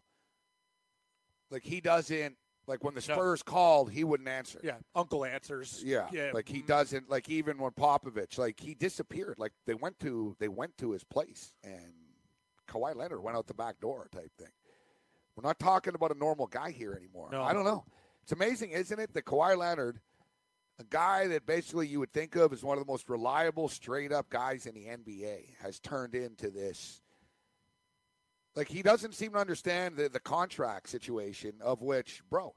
Like 1.50 1.62
he 1.64 1.80
doesn't. 1.80 2.36
Like 2.66 2.84
when 2.84 2.94
the 2.94 3.04
No. 3.08 3.14
Spurs 3.14 3.42
called, 3.42 3.90
he 3.90 4.04
wouldn't 4.04 4.28
answer. 4.28 4.60
Yeah, 4.62 4.74
uncle 4.94 5.24
answers. 5.24 5.82
Yeah, 5.82 6.06
yeah. 6.12 6.32
like 6.34 6.46
he 6.46 6.60
doesn't. 6.60 7.08
Like 7.08 7.30
even 7.30 7.56
when 7.56 7.70
Popovich, 7.70 8.36
like 8.36 8.60
he 8.60 8.74
disappeared. 8.74 9.36
Like 9.38 9.52
they 9.66 9.72
went 9.72 9.98
to 10.00 10.36
they 10.38 10.48
went 10.48 10.76
to 10.78 10.90
his 10.92 11.02
place, 11.02 11.54
and 11.64 11.94
Kawhi 12.68 12.94
Leonard 12.94 13.22
went 13.22 13.38
out 13.38 13.46
the 13.46 13.54
back 13.54 13.80
door, 13.80 14.08
type 14.12 14.30
thing. 14.38 14.52
We're 15.34 15.48
not 15.48 15.58
talking 15.58 15.94
about 15.94 16.14
a 16.14 16.18
normal 16.18 16.46
guy 16.46 16.70
here 16.70 16.92
anymore. 16.92 17.30
No. 17.32 17.42
I 17.42 17.54
don't 17.54 17.64
know. 17.64 17.84
It's 18.22 18.32
amazing, 18.32 18.72
isn't 18.72 18.98
it, 18.98 19.14
that 19.14 19.24
Kawhi 19.24 19.56
Leonard, 19.56 20.00
a 20.78 20.84
guy 20.84 21.26
that 21.28 21.46
basically 21.46 21.88
you 21.88 21.98
would 22.00 22.12
think 22.12 22.36
of 22.36 22.52
as 22.52 22.62
one 22.62 22.78
of 22.78 22.84
the 22.84 22.90
most 22.90 23.08
reliable, 23.08 23.68
straight 23.68 24.12
up 24.12 24.30
guys 24.30 24.66
in 24.66 24.74
the 24.74 24.86
NBA, 24.86 25.56
has 25.62 25.80
turned 25.80 26.14
into 26.14 26.50
this. 26.50 27.02
Like 28.54 28.68
he 28.68 28.82
doesn't 28.82 29.14
seem 29.14 29.32
to 29.32 29.38
understand 29.38 29.96
the, 29.96 30.08
the 30.08 30.20
contract 30.20 30.88
situation 30.88 31.54
of 31.60 31.82
which, 31.82 32.22
bro, 32.30 32.54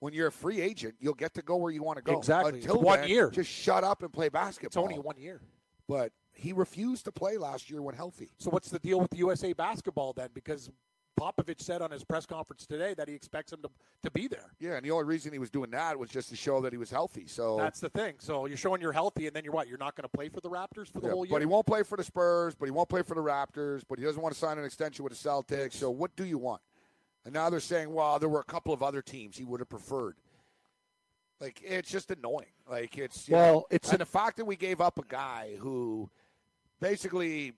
when 0.00 0.12
you're 0.12 0.28
a 0.28 0.32
free 0.32 0.60
agent, 0.60 0.94
you'll 1.00 1.14
get 1.14 1.34
to 1.34 1.42
go 1.42 1.56
where 1.56 1.72
you 1.72 1.82
want 1.82 1.96
to 1.96 2.02
go. 2.02 2.18
Exactly. 2.18 2.60
Until 2.60 2.80
One 2.80 3.08
year. 3.08 3.30
just 3.30 3.50
shut 3.50 3.84
up 3.84 4.02
and 4.02 4.12
play 4.12 4.28
basketball. 4.28 4.66
It's 4.66 4.76
only 4.76 4.98
one 4.98 5.18
year. 5.18 5.40
But 5.88 6.12
he 6.32 6.52
refused 6.52 7.06
to 7.06 7.12
play 7.12 7.38
last 7.38 7.70
year 7.70 7.80
when 7.80 7.94
healthy. 7.94 8.30
So 8.38 8.50
what's 8.50 8.68
the 8.68 8.78
deal 8.78 9.00
with 9.00 9.10
the 9.10 9.18
USA 9.18 9.52
basketball 9.52 10.12
then? 10.12 10.28
Because 10.34 10.70
Popovich 11.18 11.60
said 11.60 11.82
on 11.82 11.90
his 11.90 12.04
press 12.04 12.26
conference 12.26 12.66
today 12.66 12.94
that 12.94 13.08
he 13.08 13.14
expects 13.14 13.52
him 13.52 13.60
to, 13.62 13.70
to 14.02 14.10
be 14.10 14.28
there. 14.28 14.52
Yeah, 14.60 14.74
and 14.76 14.84
the 14.84 14.90
only 14.90 15.04
reason 15.04 15.32
he 15.32 15.38
was 15.38 15.50
doing 15.50 15.70
that 15.70 15.98
was 15.98 16.10
just 16.10 16.28
to 16.30 16.36
show 16.36 16.60
that 16.60 16.72
he 16.72 16.78
was 16.78 16.90
healthy. 16.90 17.26
So 17.26 17.56
That's 17.56 17.80
the 17.80 17.88
thing. 17.90 18.14
So 18.18 18.46
you're 18.46 18.56
showing 18.56 18.80
you're 18.80 18.92
healthy, 18.92 19.26
and 19.26 19.34
then 19.34 19.44
you're 19.44 19.52
what? 19.52 19.68
You're 19.68 19.78
not 19.78 19.94
going 19.96 20.02
to 20.04 20.08
play 20.16 20.28
for 20.28 20.40
the 20.40 20.50
Raptors 20.50 20.92
for 20.92 21.00
the 21.00 21.06
Yeah, 21.08 21.12
whole 21.14 21.24
year. 21.26 21.32
But 21.32 21.42
he 21.42 21.46
won't 21.46 21.66
play 21.66 21.82
for 21.82 21.96
the 21.96 22.04
Spurs, 22.04 22.54
but 22.54 22.66
he 22.66 22.70
won't 22.70 22.88
play 22.88 23.02
for 23.02 23.14
the 23.14 23.22
Raptors, 23.22 23.82
but 23.88 23.98
he 23.98 24.04
doesn't 24.04 24.20
want 24.22 24.34
to 24.34 24.38
sign 24.38 24.58
an 24.58 24.64
extension 24.64 25.02
with 25.04 25.20
the 25.20 25.28
Celtics. 25.28 25.74
So 25.74 25.90
what 25.90 26.14
do 26.16 26.24
you 26.24 26.38
want? 26.38 26.60
And 27.24 27.34
now 27.34 27.50
they're 27.50 27.60
saying, 27.60 27.92
well, 27.92 28.18
there 28.18 28.28
were 28.28 28.40
a 28.40 28.44
couple 28.44 28.72
of 28.72 28.82
other 28.82 29.02
teams 29.02 29.36
he 29.36 29.44
would 29.44 29.60
have 29.60 29.68
preferred. 29.68 30.16
Like 31.40 31.60
it's 31.62 31.90
just 31.90 32.10
annoying. 32.10 32.46
Like 32.70 32.96
it's 32.96 33.28
you 33.28 33.34
Well, 33.34 33.52
know, 33.52 33.66
it's 33.70 33.90
and 33.90 34.00
the 34.00 34.06
fact 34.06 34.36
that 34.38 34.44
we 34.44 34.56
gave 34.56 34.80
up 34.80 34.98
a 34.98 35.04
guy 35.06 35.56
who 35.58 36.08
basically 36.80 37.52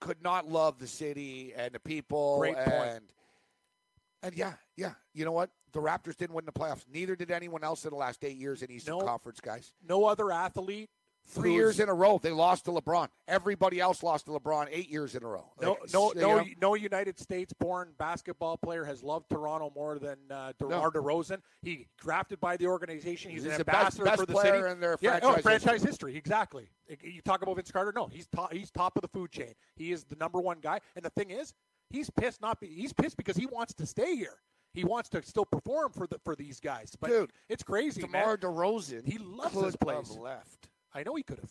could 0.00 0.22
not 0.22 0.48
love 0.48 0.78
the 0.78 0.86
city 0.86 1.52
and 1.56 1.72
the 1.72 1.80
people 1.80 2.38
Great 2.38 2.56
and 2.56 3.04
and 4.22 4.36
yeah, 4.36 4.52
yeah. 4.76 4.92
You 5.14 5.24
know 5.24 5.32
what? 5.32 5.50
The 5.72 5.80
Raptors 5.80 6.16
didn't 6.16 6.34
win 6.34 6.44
the 6.44 6.52
playoffs. 6.52 6.84
Neither 6.92 7.16
did 7.16 7.30
anyone 7.30 7.64
else 7.64 7.84
in 7.84 7.90
the 7.90 7.96
last 7.96 8.22
eight 8.22 8.36
years 8.36 8.62
in 8.62 8.70
Eastern 8.70 8.98
No. 8.98 9.04
Conference, 9.04 9.40
guys. 9.40 9.72
no 9.86 10.04
other 10.04 10.30
athlete. 10.30 10.90
Three 11.26 11.52
years 11.54 11.78
in 11.78 11.88
a 11.88 11.94
row, 11.94 12.18
they 12.20 12.32
lost 12.32 12.64
to 12.64 12.72
LeBron. 12.72 13.06
Everybody 13.28 13.78
else 13.78 14.02
lost 14.02 14.26
to 14.26 14.32
LeBron 14.32 14.66
eight 14.70 14.90
years 14.90 15.14
in 15.14 15.22
a 15.22 15.28
row. 15.28 15.52
No, 15.62 15.72
Like, 15.80 15.92
no, 15.92 16.12
no, 16.16 16.38
know? 16.38 16.44
no. 16.60 16.74
United 16.74 17.20
States-born 17.20 17.92
basketball 17.98 18.56
player 18.56 18.84
has 18.84 19.04
loved 19.04 19.30
Toronto 19.30 19.70
more 19.74 20.00
than 20.00 20.16
uh, 20.28 20.52
DeMar 20.58 20.90
DeRozan. 20.90 21.38
He 21.62 21.86
drafted 21.98 22.40
by 22.40 22.56
the 22.56 22.66
organization. 22.66 23.30
He's, 23.30 23.44
He's 23.44 23.52
an 23.52 23.58
the 23.58 23.64
best- 23.64 24.00
ambassador 24.00 24.04
best 24.06 24.20
for 24.20 24.26
the 24.26 24.32
player 24.32 24.54
city. 24.62 24.72
in 24.72 24.80
their 24.80 24.96
yeah, 25.00 25.20
franchise 25.20 25.34
oh, 25.38 25.42
franchise 25.42 25.82
history. 25.84 26.16
Exactly. 26.16 26.68
You 27.02 27.22
talk 27.22 27.42
about 27.42 27.54
Vince 27.54 27.70
Carter. 27.70 27.92
No, 27.94 28.08
he's 28.08 28.26
top. 28.26 28.52
He's 28.52 28.72
top 28.72 28.96
of 28.96 29.02
the 29.02 29.08
food 29.08 29.30
chain. 29.30 29.54
He 29.76 29.92
is 29.92 30.02
the 30.02 30.16
number 30.16 30.40
one 30.40 30.58
guy. 30.60 30.80
And 30.96 31.04
the 31.04 31.10
thing 31.10 31.30
is, 31.30 31.54
he's 31.90 32.10
pissed. 32.10 32.40
Not 32.40 32.58
be, 32.60 32.66
he's 32.66 32.92
pissed 32.92 33.16
because 33.16 33.36
he 33.36 33.46
wants 33.46 33.72
to 33.74 33.86
stay 33.86 34.16
here. 34.16 34.38
He 34.74 34.84
wants 34.84 35.08
to 35.10 35.22
still 35.22 35.44
perform 35.44 35.92
for 35.92 36.08
the 36.08 36.18
for 36.24 36.34
these 36.34 36.58
guys. 36.58 36.96
But 37.00 37.10
Dude, 37.10 37.32
it's 37.48 37.62
crazy, 37.62 38.00
DeMar 38.02 38.26
man. 38.26 38.36
DeRozan 38.38 39.06
He 39.06 39.18
loves 39.18 39.60
this 39.60 39.76
place. 39.76 40.10
left. 40.16 40.69
I 40.94 41.02
know 41.02 41.14
he 41.14 41.22
could 41.22 41.38
have. 41.38 41.50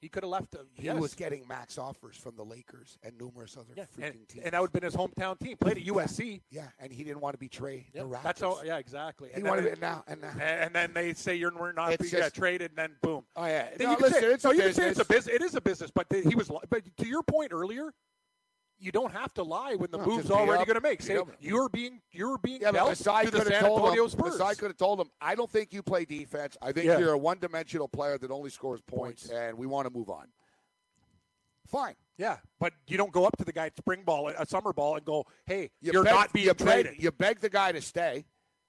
He 0.00 0.08
could 0.08 0.22
have 0.22 0.30
left. 0.30 0.54
Uh, 0.54 0.58
He 0.74 0.84
yes. 0.86 0.96
was 1.00 1.12
getting 1.14 1.42
max 1.48 1.76
offers 1.76 2.16
from 2.16 2.36
the 2.36 2.44
Lakers 2.44 2.96
and 3.02 3.18
numerous 3.18 3.56
other 3.56 3.72
yeah, 3.76 3.82
freaking 3.84 4.10
and, 4.10 4.28
teams. 4.28 4.44
and 4.44 4.52
that 4.52 4.60
would 4.60 4.68
have 4.68 4.72
been 4.72 4.84
his 4.84 4.94
hometown 4.94 5.36
team. 5.40 5.56
Played 5.56 5.78
at 5.78 5.84
USC. 5.92 6.40
yeah, 6.50 6.68
and 6.78 6.92
he 6.92 7.02
didn't 7.02 7.20
want 7.20 7.34
to 7.34 7.38
betray 7.38 7.88
Yeah, 7.92 8.02
the 8.02 8.08
Raptors. 8.08 8.22
that's 8.22 8.42
all. 8.42 8.60
Yeah, 8.64 8.78
exactly. 8.78 9.30
He 9.30 9.34
And 9.40 9.44
wanted 9.44 9.64
then, 9.64 9.72
it 9.72 9.80
now 9.80 10.04
and 10.06 10.20
now. 10.20 10.34
and 10.40 10.72
then 10.72 10.92
they 10.94 11.14
say 11.14 11.34
you're 11.34 11.52
we're 11.52 11.72
not 11.72 11.92
It's 11.94 12.10
be, 12.12 12.16
yeah, 12.16 12.24
just- 12.24 12.36
traded, 12.36 12.70
and 12.70 12.78
then 12.78 12.90
boom. 13.02 13.24
Oh 13.34 13.44
yeah, 13.46 13.70
Then 13.76 13.86
no, 13.86 13.90
you 13.90 13.96
can 13.96 14.06
listen, 14.06 14.20
say, 14.20 14.26
it's 14.34 14.44
no, 14.44 14.50
a 14.50 14.54
you 14.54 14.62
can 14.62 14.72
say 14.74 14.88
it's 14.88 15.00
a 15.00 15.04
business. 15.04 15.34
It 15.34 15.42
is 15.42 15.54
a 15.56 15.60
business, 15.60 15.90
but 15.92 16.08
th- 16.08 16.24
he 16.24 16.36
was. 16.36 16.48
But 16.70 16.84
to 16.98 17.06
your 17.08 17.24
point 17.24 17.52
earlier, 17.52 17.92
you 18.80 18.92
don't 18.92 19.12
have 19.12 19.32
to 19.34 19.42
lie 19.42 19.74
when 19.74 19.90
the 19.90 19.98
No, 19.98 20.06
move's 20.06 20.30
already 20.30 20.64
going 20.64 20.76
to 20.76 20.80
make. 20.80 21.02
Say 21.02 21.18
you're 21.40 21.68
being 21.68 22.00
you're 22.12 22.38
being 22.38 22.60
Yeah, 22.60 22.70
dealt 22.72 22.94
to 22.96 23.04
the 23.04 23.10
could 23.30 23.32
San 23.42 23.52
have 23.52 23.60
told 23.62 23.80
Antonio 23.80 24.04
him. 24.04 24.10
Spurs. 24.10 24.38
Masai 24.38 24.54
could 24.56 24.68
have 24.70 24.76
told 24.76 25.00
him, 25.00 25.10
"I 25.20 25.34
don't 25.34 25.50
think 25.50 25.72
you 25.72 25.82
play 25.82 26.04
defense. 26.04 26.56
I 26.62 26.72
think 26.72 26.86
Yeah. 26.86 26.98
you're 26.98 27.12
a 27.12 27.18
one-dimensional 27.18 27.88
player 27.88 28.18
that 28.18 28.30
only 28.30 28.50
scores 28.50 28.80
points, 28.82 29.26
Points. 29.26 29.30
and 29.38 29.58
we 29.58 29.66
want 29.66 29.86
to 29.86 29.90
move 29.90 30.10
on." 30.10 30.28
Fine. 31.66 31.96
yeah, 32.16 32.38
but 32.58 32.72
you 32.86 32.96
don't 32.96 33.12
go 33.12 33.24
up 33.26 33.36
to 33.36 33.44
the 33.44 33.52
guy 33.52 33.66
at 33.66 33.76
spring 33.76 34.02
ball, 34.02 34.28
a 34.28 34.46
summer 34.46 34.72
ball, 34.72 34.96
and 34.96 35.04
go, 35.04 35.24
"Hey, 35.44 35.70
You 35.80 35.92
you're 35.92 36.04
beg- 36.04 36.14
not 36.14 36.32
being 36.32 36.46
you 36.46 36.54
beg- 36.54 36.66
traded." 36.66 37.02
you 37.02 37.10
beg 37.12 37.40
the 37.40 37.50
guy 37.50 37.72
to 37.72 37.80
stay. 37.82 38.24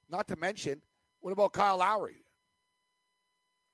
Not 0.10 0.27
to 0.27 0.36
mention, 0.36 0.81
what 1.22 1.31
about 1.31 1.53
Kyle 1.53 1.77
Lowry? 1.77 2.26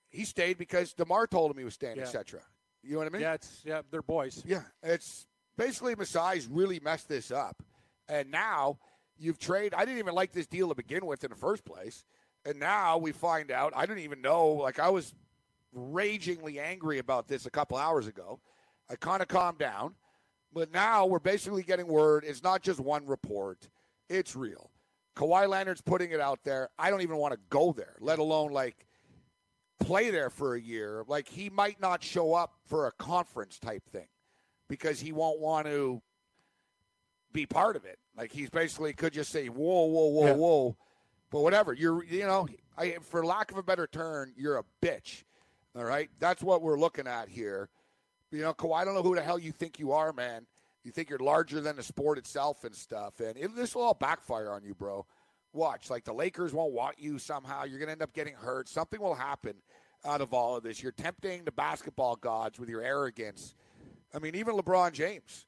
He 0.09 0.25
stayed 0.25 0.57
because 0.57 0.93
Demar 0.93 1.27
told 1.27 1.51
him 1.51 1.57
he 1.57 1.63
was 1.65 1.73
staying, 1.73 1.97
Yeah. 1.97 2.03
etc. 2.03 2.41
You 2.83 2.93
know 2.93 2.97
what 2.99 3.07
I 3.07 3.09
mean? 3.09 3.21
yeah, 3.23 3.33
it's 3.33 3.61
yeah, 3.65 3.81
they're 3.89 4.01
boys. 4.03 4.43
Yeah, 4.45 4.63
it's 4.83 5.27
basically 5.57 5.95
Masai's 5.95 6.47
really 6.47 6.79
messed 6.79 7.09
this 7.09 7.31
up, 7.31 7.61
and 8.07 8.29
now 8.31 8.77
you've 9.17 9.39
traded. 9.39 9.73
I 9.73 9.85
didn't 9.85 9.99
even 9.99 10.15
like 10.15 10.31
this 10.31 10.47
deal 10.47 10.69
to 10.69 10.75
begin 10.75 11.05
with 11.05 11.23
in 11.23 11.29
the 11.29 11.35
first 11.35 11.65
place, 11.65 12.03
and 12.45 12.59
now 12.59 12.97
we 12.97 13.11
find 13.11 13.51
out. 13.51 13.73
I 13.75 13.85
didn't 13.85 14.03
even 14.03 14.21
know. 14.21 14.47
Like 14.49 14.79
I 14.79 14.89
was 14.89 15.13
ragingly 15.73 16.59
angry 16.59 16.99
about 16.99 17.27
this 17.27 17.45
a 17.45 17.49
couple 17.51 17.77
hours 17.77 18.07
ago. 18.07 18.39
I 18.89 18.95
kind 18.95 19.21
of 19.21 19.27
calmed 19.27 19.57
down, 19.57 19.95
but 20.53 20.71
now 20.71 21.05
we're 21.05 21.19
basically 21.19 21.63
getting 21.63 21.87
word. 21.87 22.23
It's 22.25 22.43
not 22.43 22.61
just 22.61 22.79
one 22.79 23.05
report; 23.05 23.67
it's 24.09 24.35
real. 24.35 24.71
Kawhi 25.15 25.47
Leonard's 25.47 25.81
putting 25.81 26.11
it 26.11 26.19
out 26.19 26.39
there. 26.43 26.69
I 26.77 26.89
don't 26.89 27.01
even 27.01 27.17
want 27.17 27.33
to 27.33 27.39
go 27.49 27.71
there, 27.71 27.95
let 28.01 28.19
alone 28.19 28.51
like 28.51 28.85
play 29.79 30.09
there 30.09 30.29
for 30.29 30.55
a 30.55 30.61
year. 30.61 31.05
Like 31.07 31.29
he 31.29 31.49
might 31.49 31.79
not 31.79 32.03
show 32.03 32.33
up 32.33 32.55
for 32.65 32.87
a 32.87 32.91
conference 32.91 33.57
type 33.57 33.83
thing 33.89 34.07
because 34.67 34.99
he 34.99 35.11
won't 35.11 35.39
want 35.39 35.67
to 35.67 36.01
be 37.31 37.45
part 37.45 37.75
of 37.75 37.85
it. 37.85 37.99
Like 38.17 38.31
he's 38.31 38.49
basically 38.49 38.93
could 38.93 39.13
just 39.13 39.31
say 39.31 39.47
whoa, 39.47 39.85
whoa, 39.85 40.05
whoa, 40.07 40.25
Yeah. 40.27 40.33
whoa. 40.33 40.75
But 41.31 41.41
whatever, 41.41 41.73
you're 41.73 42.03
you 42.05 42.25
know, 42.25 42.47
I 42.77 42.97
for 43.01 43.25
lack 43.25 43.51
of 43.51 43.57
a 43.57 43.63
better 43.63 43.87
term, 43.87 44.33
you're 44.37 44.57
a 44.57 44.63
bitch. 44.81 45.23
All 45.75 45.83
right, 45.83 46.09
that's 46.19 46.41
what 46.41 46.61
we're 46.61 46.79
looking 46.79 47.07
at 47.07 47.27
here. 47.27 47.67
You 48.31 48.41
know, 48.41 48.53
Kawhi, 48.53 48.77
I 48.81 48.85
don't 48.85 48.95
know 48.95 49.03
who 49.03 49.15
the 49.15 49.21
hell 49.21 49.37
you 49.37 49.51
think 49.51 49.77
you 49.79 49.91
are, 49.91 50.13
man. 50.13 50.45
You 50.83 50.91
think 50.91 51.09
you're 51.09 51.19
larger 51.19 51.59
than 51.61 51.75
the 51.75 51.83
sport 51.83 52.17
itself 52.17 52.63
and 52.63 52.73
stuff, 52.73 53.19
and 53.19 53.35
it, 53.37 53.55
this 53.55 53.75
will 53.75 53.81
all 53.83 53.93
backfire 53.93 54.51
on 54.51 54.63
you, 54.63 54.73
bro. 54.73 55.05
Watch, 55.51 55.89
like 55.89 56.03
the 56.05 56.13
Lakers 56.13 56.53
won't 56.53 56.73
want 56.73 56.99
you 56.99 57.17
somehow. 57.17 57.63
You're 57.63 57.79
gonna 57.79 57.93
end 57.93 58.01
up 58.01 58.13
getting 58.13 58.35
hurt. 58.35 58.69
Something 58.69 59.01
will 59.01 59.15
happen 59.15 59.55
out 60.05 60.21
of 60.21 60.33
all 60.33 60.55
of 60.55 60.63
this. 60.63 60.81
You're 60.83 60.91
tempting 60.91 61.43
the 61.43 61.51
basketball 61.51 62.15
gods 62.15 62.59
with 62.59 62.69
your 62.69 62.81
arrogance. 62.81 63.55
I 64.15 64.19
mean, 64.19 64.35
even 64.35 64.55
LeBron 64.55 64.93
James. 64.93 65.45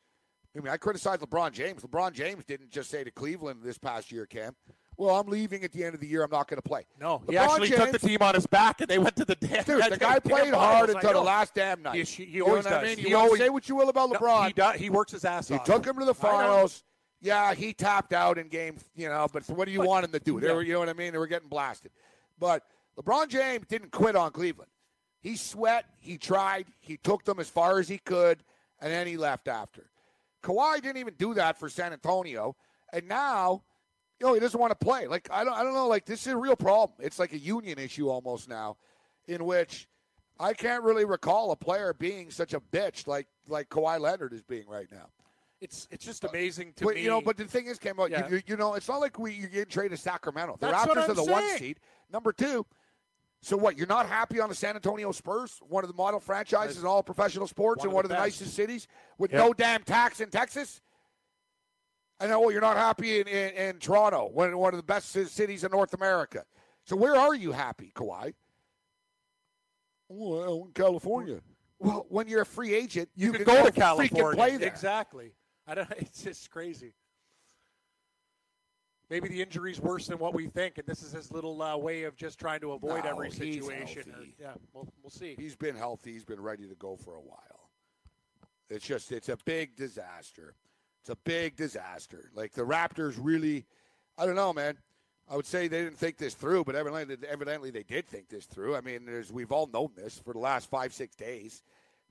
I 0.56 0.60
mean, 0.60 0.70
I 0.74 0.78
criticize 0.78 1.20
LeBron 1.20 1.52
James. 1.52 1.84
LeBron 1.84 2.14
James 2.14 2.44
didn't 2.46 2.72
just 2.72 2.90
say 2.90 3.04
to 3.04 3.12
Cleveland 3.12 3.60
this 3.64 3.78
past 3.78 4.12
year, 4.12 4.26
Cam, 4.26 4.56
well, 4.98 5.20
I'm 5.20 5.28
leaving 5.28 5.64
at 5.64 5.72
the 5.72 5.84
end 5.84 5.94
of 5.94 6.02
the 6.02 6.08
year. 6.08 6.24
I'm 6.24 6.32
not 6.32 6.48
going 6.48 6.58
to 6.60 6.68
play. 6.68 6.88
No, 7.00 7.22
he 7.30 7.36
LeBron 7.36 7.48
actually 7.50 7.70
took 7.70 7.92
the 7.92 8.00
team 8.00 8.18
on 8.22 8.34
his 8.34 8.48
back, 8.48 8.82
and 8.82 8.90
they 8.90 8.98
went 8.98 9.16
to 9.18 9.26
the 9.26 9.36
damn. 9.36 9.64
Dude, 9.64 9.84
the 9.92 9.98
guy 10.00 10.18
played 10.20 10.54
hard 10.54 10.90
until 10.90 11.14
the 11.14 11.22
last 11.22 11.54
damn 11.54 11.84
night. 11.84 12.08
He, 12.08 12.26
he 12.26 12.32
You 12.38 12.40
know 12.40 12.48
always 12.48 12.66
what 12.66 12.74
I 12.74 12.82
does. 12.84 12.96
mean? 12.98 13.06
He 13.06 13.12
You 13.12 13.18
always 13.18 13.40
say 13.40 13.50
what 13.50 13.70
you 13.70 13.76
will 13.76 13.90
about 13.90 14.10
No, 14.10 14.18
LeBron. 14.20 14.48
he, 14.48 14.54
does, 14.54 14.76
he 14.80 14.90
works 14.90 15.12
his 15.12 15.24
ass 15.26 15.48
He 15.48 15.54
off. 15.56 15.66
He 15.68 15.72
took 15.72 15.86
him 15.86 16.00
to 16.00 16.06
the 16.06 16.16
finals. 16.16 16.84
Yeah, 17.22 17.54
he 17.54 17.74
tapped 17.74 18.14
out 18.14 18.38
in 18.40 18.48
game, 18.48 18.78
you 18.96 19.08
know, 19.10 19.28
but 19.32 19.48
what 19.50 19.66
do 19.66 19.72
you 19.72 19.80
But- 19.80 19.88
want 19.88 20.06
him 20.06 20.12
to 20.14 20.20
do? 20.20 20.40
They 20.40 20.48
yeah. 20.48 20.54
were, 20.54 20.62
you 20.64 20.74
know 20.74 20.80
what 20.80 20.90
I 20.90 20.94
mean? 20.94 21.12
They 21.14 21.20
were 21.20 21.28
getting 21.28 21.50
blasted. 21.50 21.92
But 22.40 22.64
LeBron 23.00 23.28
James 23.30 23.66
didn't 23.68 23.92
quit 23.92 24.16
on 24.16 24.32
Cleveland. 24.32 24.70
He 25.22 25.36
sweat, 25.36 25.86
he 26.00 26.18
tried, 26.18 26.68
he 26.80 26.98
took 26.98 27.24
them 27.26 27.40
as 27.40 27.50
far 27.50 27.80
as 27.80 27.88
he 27.88 27.98
could, 27.98 28.44
and 28.80 28.92
then 28.92 29.08
he 29.08 29.18
left 29.18 29.48
after. 29.48 29.90
Kawhi 30.44 30.82
didn't 30.82 30.98
even 30.98 31.16
do 31.16 31.34
that 31.34 31.58
for 31.60 31.70
San 31.70 31.94
Antonio, 31.94 32.56
and 32.94 33.08
now, 33.08 33.64
you 34.20 34.28
know, 34.28 34.34
he 34.34 34.40
doesn't 34.40 34.60
want 34.60 34.72
to 34.72 34.86
play. 34.86 35.08
Like 35.08 35.28
I 35.32 35.44
don't, 35.44 35.54
I 35.54 35.64
don't 35.64 35.74
know. 35.74 35.88
Like 35.88 36.06
this 36.06 36.26
is 36.28 36.34
a 36.34 36.38
real 36.38 36.56
problem. 36.56 36.98
It's 37.00 37.20
like 37.20 37.34
a 37.34 37.38
union 37.40 37.80
issue 37.80 38.10
almost 38.10 38.48
now, 38.48 38.78
in 39.28 39.46
which 39.46 39.88
I 40.40 40.54
can't 40.54 40.84
really 40.84 41.06
recall 41.06 41.52
a 41.52 41.56
player 41.56 41.94
being 41.94 42.30
such 42.30 42.54
a 42.54 42.60
bitch 42.60 43.08
like 43.08 43.28
like 43.48 43.70
Kawhi 43.70 44.00
Leonard 44.00 44.34
is 44.34 44.44
being 44.44 44.68
right 44.68 44.88
now. 44.92 45.08
It's 45.60 45.88
it's 45.90 46.06
just 46.06 46.24
amazing 46.24 46.74
to 46.78 46.86
but, 46.86 46.96
me. 46.96 47.02
You 47.02 47.10
know, 47.10 47.20
but 47.20 47.36
the 47.36 47.46
thing 47.46 47.66
is, 47.66 47.80
Cam, 47.80 47.96
Yeah. 48.10 48.30
you, 48.30 48.42
you 48.46 48.58
know, 48.58 48.76
it's 48.76 48.88
not 48.88 49.02
like 49.02 49.18
we 49.18 49.34
you 49.34 49.48
get 49.48 49.70
traded 49.70 49.98
to 49.98 50.02
Sacramento. 50.02 50.58
The 50.60 50.68
That's 50.68 50.88
what 50.88 50.98
Raptors 50.98 51.04
I'm 51.06 51.12
are 51.12 51.14
the 51.16 51.24
one 51.24 51.44
saying. 51.48 51.58
seed. 51.58 51.80
Number 52.12 52.32
two. 52.32 52.66
So 53.48 53.56
what? 53.56 53.78
You're 53.78 53.88
not 53.88 54.10
happy 54.10 54.42
on 54.42 54.50
the 54.50 54.56
San 54.56 54.76
Antonio 54.76 55.10
Spurs, 55.14 55.62
one 55.70 55.82
of 55.82 55.90
the 55.90 55.96
model 55.96 56.20
franchises 56.20 56.80
in 56.80 56.86
all 56.86 57.02
professional 57.02 57.48
sports, 57.48 57.80
One 57.80 57.86
and 57.88 57.92
of 57.92 57.96
one 57.96 58.04
the 58.04 58.08
of 58.08 58.10
the 58.10 58.16
best. 58.16 58.42
nicest 58.42 58.54
cities 58.58 58.90
with 59.18 59.32
Yep. 59.32 59.40
no 59.40 59.54
damn 59.54 59.84
tax 59.84 60.20
in 60.20 60.30
Texas. 60.30 60.82
I 62.20 62.28
know 62.28 62.42
well, 62.42 62.52
you're 62.52 62.60
not 62.60 62.76
happy 62.76 63.22
in, 63.22 63.28
in, 63.30 63.54
in 63.54 63.80
Toronto, 63.80 64.28
one 64.28 64.58
one 64.58 64.74
of 64.74 64.78
the 64.78 64.84
best 64.84 65.12
cities 65.12 65.64
in 65.64 65.72
North 65.72 65.94
America. 65.94 66.44
So 66.84 66.98
where 66.98 67.16
are 67.16 67.34
you 67.34 67.54
happy, 67.54 67.94
Kawhi? 67.96 68.34
Well, 70.10 70.64
in 70.66 70.74
California. 70.74 71.40
Well, 71.80 72.06
when 72.10 72.28
you're 72.28 72.42
a 72.42 72.46
free 72.46 72.76
agent, 72.76 73.08
you, 73.16 73.28
you, 73.28 73.32
could 73.32 73.46
can 73.46 73.56
go 73.56 73.66
to 73.66 73.72
California. 73.72 74.36
play 74.36 74.58
there. 74.58 74.68
Exactly. 74.68 75.32
I 75.66 75.76
don't. 75.76 75.90
It's 76.00 76.22
just 76.22 76.52
crazy. 76.52 76.92
Maybe 79.10 79.30
the 79.30 79.42
injury's 79.42 79.80
worse 79.80 80.08
than 80.08 80.18
what 80.18 80.34
we 80.34 80.48
think, 80.48 80.78
and 80.78 80.86
this 80.86 81.02
is 81.02 81.14
his 81.14 81.32
little 81.32 81.62
uh, 81.62 81.78
way 81.78 82.04
of 82.04 82.18
just 82.18 82.40
trying 82.40 82.60
to 82.60 82.74
avoid 82.74 83.06
No, 83.06 83.12
every 83.12 83.32
situation. 83.32 84.12
Or- 84.12 84.26
yeah, 84.40 84.54
we'll, 84.74 84.88
we'll 85.02 85.10
see. 85.10 85.36
He's 85.38 85.56
been 85.56 85.76
healthy. 85.76 86.12
He's 86.12 86.26
been 86.26 86.42
ready 86.42 86.68
to 86.68 86.76
go 86.76 86.98
for 86.98 87.16
a 87.16 87.22
while. 87.22 87.70
It's 88.70 88.86
just, 88.86 89.14
it's 89.14 89.30
a 89.30 89.38
big 89.46 89.78
disaster. 89.78 90.56
It's 91.02 91.10
a 91.10 91.16
big 91.24 91.56
disaster. 91.56 92.30
Like 92.36 92.52
the 92.52 92.64
Raptors 92.64 93.16
really, 93.18 93.66
I 94.18 94.26
don't 94.26 94.36
know, 94.36 94.52
man. 94.52 94.78
I 95.30 95.38
would 95.38 95.46
say 95.46 95.70
they 95.70 95.84
didn't 95.84 95.98
think 95.98 96.18
this 96.18 96.34
through, 96.34 96.66
but 96.66 96.76
evidently, 96.76 97.16
evidently 97.30 97.72
they 97.72 97.84
did 97.84 98.08
think 98.08 98.28
this 98.28 98.46
through. 98.46 98.76
I 98.76 98.82
mean, 98.82 99.06
there's, 99.06 99.32
we've 99.32 99.52
all 99.54 99.68
known 99.68 99.92
this 99.96 100.20
for 100.20 100.34
the 100.34 100.40
last 100.40 100.70
five, 100.70 100.94
six 100.94 101.16
days 101.16 101.64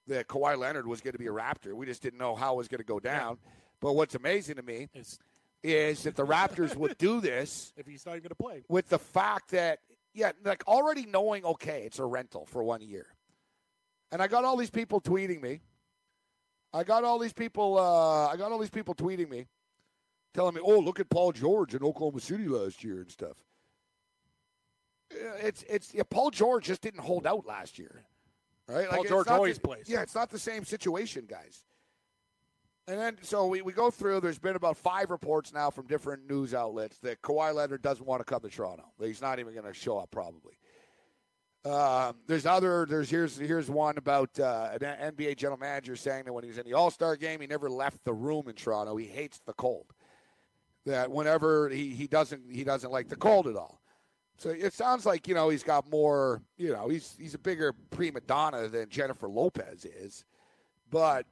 that 0.07 0.29
Kawhi 0.29 0.57
Leonard 0.57 0.87
was 0.87 1.01
going 1.03 1.13
to 1.13 1.19
be 1.19 1.27
a 1.27 1.33
Raptor. 1.33 1.75
We 1.75 1.85
just 1.85 2.03
didn't 2.03 2.19
know 2.19 2.35
how 2.35 2.55
it 2.55 2.57
was 2.57 2.69
going 2.69 2.79
to 2.79 2.85
go 2.85 3.01
down. 3.01 3.39
But 3.81 3.95
what's 3.95 4.15
amazing 4.15 4.57
to 4.57 4.63
me 4.63 4.89
It's, 4.95 5.19
is 5.67 6.05
that 6.05 6.17
the 6.17 6.25
Raptors 6.25 6.77
would 6.77 6.97
do 6.99 7.21
this 7.21 7.73
if 7.77 7.87
he's 7.87 8.07
not 8.07 8.13
even 8.13 8.23
going 8.23 8.29
to 8.31 8.35
play, 8.37 8.65
with 8.69 8.89
the 8.89 8.99
fact 8.99 9.51
that 9.51 9.81
yeah, 10.15 10.33
like 10.45 10.67
already 10.67 11.05
knowing 11.07 11.45
okay, 11.45 11.83
it's 11.85 11.99
a 11.99 12.05
rental 12.05 12.47
for 12.47 12.63
one 12.63 12.81
year. 12.81 13.07
And 14.13 14.23
I 14.23 14.29
got 14.29 14.45
all 14.45 14.57
these 14.57 14.71
people 14.71 15.01
tweeting 15.01 15.43
me. 15.43 15.61
I 16.73 16.85
got 16.85 17.05
all 17.05 17.19
these 17.19 17.33
people 17.33 17.79
uh 17.79 18.29
I 18.29 18.37
got 18.37 18.53
all 18.53 18.59
these 18.59 18.71
people 18.71 18.95
tweeting 18.95 19.29
me 19.29 19.47
telling 20.35 20.55
me, 20.55 20.61
"Oh, 20.65 20.79
look 20.79 21.01
at 21.01 21.11
Paul 21.11 21.33
George 21.33 21.75
in 21.75 21.83
Oklahoma 21.83 22.21
City 22.21 22.47
last 22.49 22.85
year 22.85 23.01
and 23.01 23.11
stuff." 23.11 23.37
It's 25.11 25.65
it's 25.69 25.93
yeah, 25.93 26.03
Paul 26.09 26.31
George 26.31 26.65
just 26.65 26.81
didn't 26.83 27.01
hold 27.01 27.27
out 27.27 27.47
last 27.47 27.79
year. 27.79 28.05
Right? 28.69 28.89
Paul 28.89 29.03
it's 29.03 29.11
George 29.11 29.29
always 29.29 29.57
the- 29.57 29.69
plays. 29.69 29.89
Yeah, 29.89 30.03
it's 30.03 30.15
not 30.15 30.31
the 30.31 30.39
same 30.39 30.65
situation, 30.65 31.27
guys. 31.29 31.63
And 32.89 33.01
then, 33.01 33.17
so 33.23 33.47
we, 33.47 33.63
we 33.63 33.73
go 33.73 33.91
through. 33.91 34.21
There's 34.21 34.39
been 34.39 34.55
about 34.55 34.77
five 34.77 35.11
reports 35.11 35.53
now 35.53 35.71
from 35.71 35.87
different 35.87 36.29
news 36.29 36.55
outlets 36.55 36.99
that 36.99 37.21
Kawhi 37.21 37.53
Leonard 37.53 37.83
doesn't 37.83 38.07
want 38.07 38.21
to 38.21 38.25
come 38.25 38.41
to 38.43 38.49
Toronto. 38.49 38.85
He's 39.01 39.21
not 39.21 39.41
even 39.41 39.55
going 39.55 39.67
to 39.67 39.75
show 39.75 39.99
up, 39.99 40.11
probably. 40.13 40.57
Um, 41.65 42.15
there's 42.29 42.47
other. 42.47 42.87
There's 42.89 43.11
here's 43.11 43.37
here's 43.37 43.69
one 43.69 43.99
about 43.99 44.39
uh, 44.39 44.79
an 44.81 45.15
NBA 45.17 45.37
general 45.37 45.59
manager 45.59 45.97
saying 45.97 46.25
that 46.27 46.33
when 46.33 46.45
he 46.45 46.49
was 46.49 46.59
in 46.59 46.65
the 46.65 46.75
All 46.75 46.93
Star 46.93 47.17
game, 47.17 47.41
he 47.41 47.49
never 47.49 47.69
left 47.69 48.05
the 48.05 48.13
room 48.13 48.49
in 48.49 48.55
Toronto. 48.55 48.97
He 48.97 49.07
hates 49.07 49.41
the 49.47 49.53
cold. 49.55 49.87
That 50.85 51.11
whenever 51.11 51.69
he, 51.69 51.89
he 51.89 52.07
doesn't 52.07 52.43
he 52.49 52.63
doesn't 52.63 52.93
like 52.93 53.09
the 53.09 53.17
cold 53.17 53.49
at 53.49 53.57
all. 53.57 53.81
So 54.39 54.51
it 54.51 54.75
sounds 54.75 55.05
like 55.05 55.27
you 55.27 55.35
know 55.35 55.49
he's 55.49 55.65
got 55.65 55.91
more. 55.91 56.41
You 56.57 56.73
know 56.73 56.87
he's 56.87 57.17
he's 57.19 57.35
a 57.35 57.39
bigger 57.39 57.73
prima 57.91 58.21
donna 58.21 58.69
than 58.69 58.89
Jennifer 58.89 59.29
Lopez 59.29 59.85
is, 59.85 60.25
but 60.93 61.27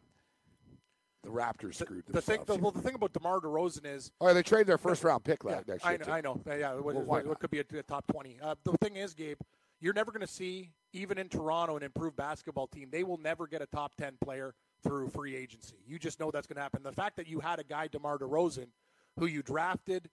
the 1.24 1.30
Raptors 1.30 1.74
screwed 1.76 2.04
the 2.06 2.20
thing, 2.22 2.36
themselves. 2.38 2.46
the, 2.46 2.62
well, 2.62 2.70
the 2.70 2.80
thing 2.82 2.94
about 2.94 3.12
DeMar 3.12 3.40
DeRozan 3.40 3.86
is 3.86 4.12
Oh, 4.20 4.32
they 4.32 4.42
traded 4.42 4.66
their 4.68 4.78
first 4.78 5.02
round 5.04 5.24
pick 5.24 5.42
last 5.44 5.66
next 5.66 5.84
I 5.84 5.90
year. 5.90 5.98
know, 5.98 6.04
too. 6.04 6.12
I 6.12 6.20
know. 6.20 6.40
Yeah, 6.46 6.74
it, 6.76 6.84
was- 6.84 6.96
Well, 6.96 7.32
it 7.32 7.38
could 7.40 7.50
be 7.50 7.60
a, 7.60 7.64
a 7.78 7.82
top 7.82 8.06
twenty. 8.06 8.38
Uh, 8.42 8.54
the 8.64 8.72
thing 8.78 8.96
is, 8.96 9.14
Gabe, 9.14 9.38
you're 9.80 9.94
never 9.94 10.12
going 10.12 10.20
to 10.26 10.32
see 10.32 10.70
even 10.92 11.18
in 11.18 11.28
Toronto 11.28 11.76
an 11.76 11.82
improved 11.82 12.16
basketball 12.16 12.66
team. 12.68 12.88
They 12.92 13.02
will 13.04 13.18
never 13.18 13.46
get 13.46 13.60
a 13.62 13.66
top 13.66 13.94
ten 13.96 14.14
player 14.22 14.54
through 14.82 15.08
free 15.08 15.34
agency. 15.34 15.76
You 15.86 15.98
just 15.98 16.20
know 16.20 16.30
that's 16.30 16.46
going 16.46 16.56
to 16.56 16.62
happen. 16.62 16.82
The 16.82 16.92
fact 16.92 17.16
that 17.16 17.26
you 17.26 17.40
had 17.40 17.58
a 17.58 17.64
guy 17.64 17.88
Demar 17.88 18.18
Derozan, 18.18 18.66
who 19.18 19.26
you 19.26 19.42
drafted, 19.42 20.10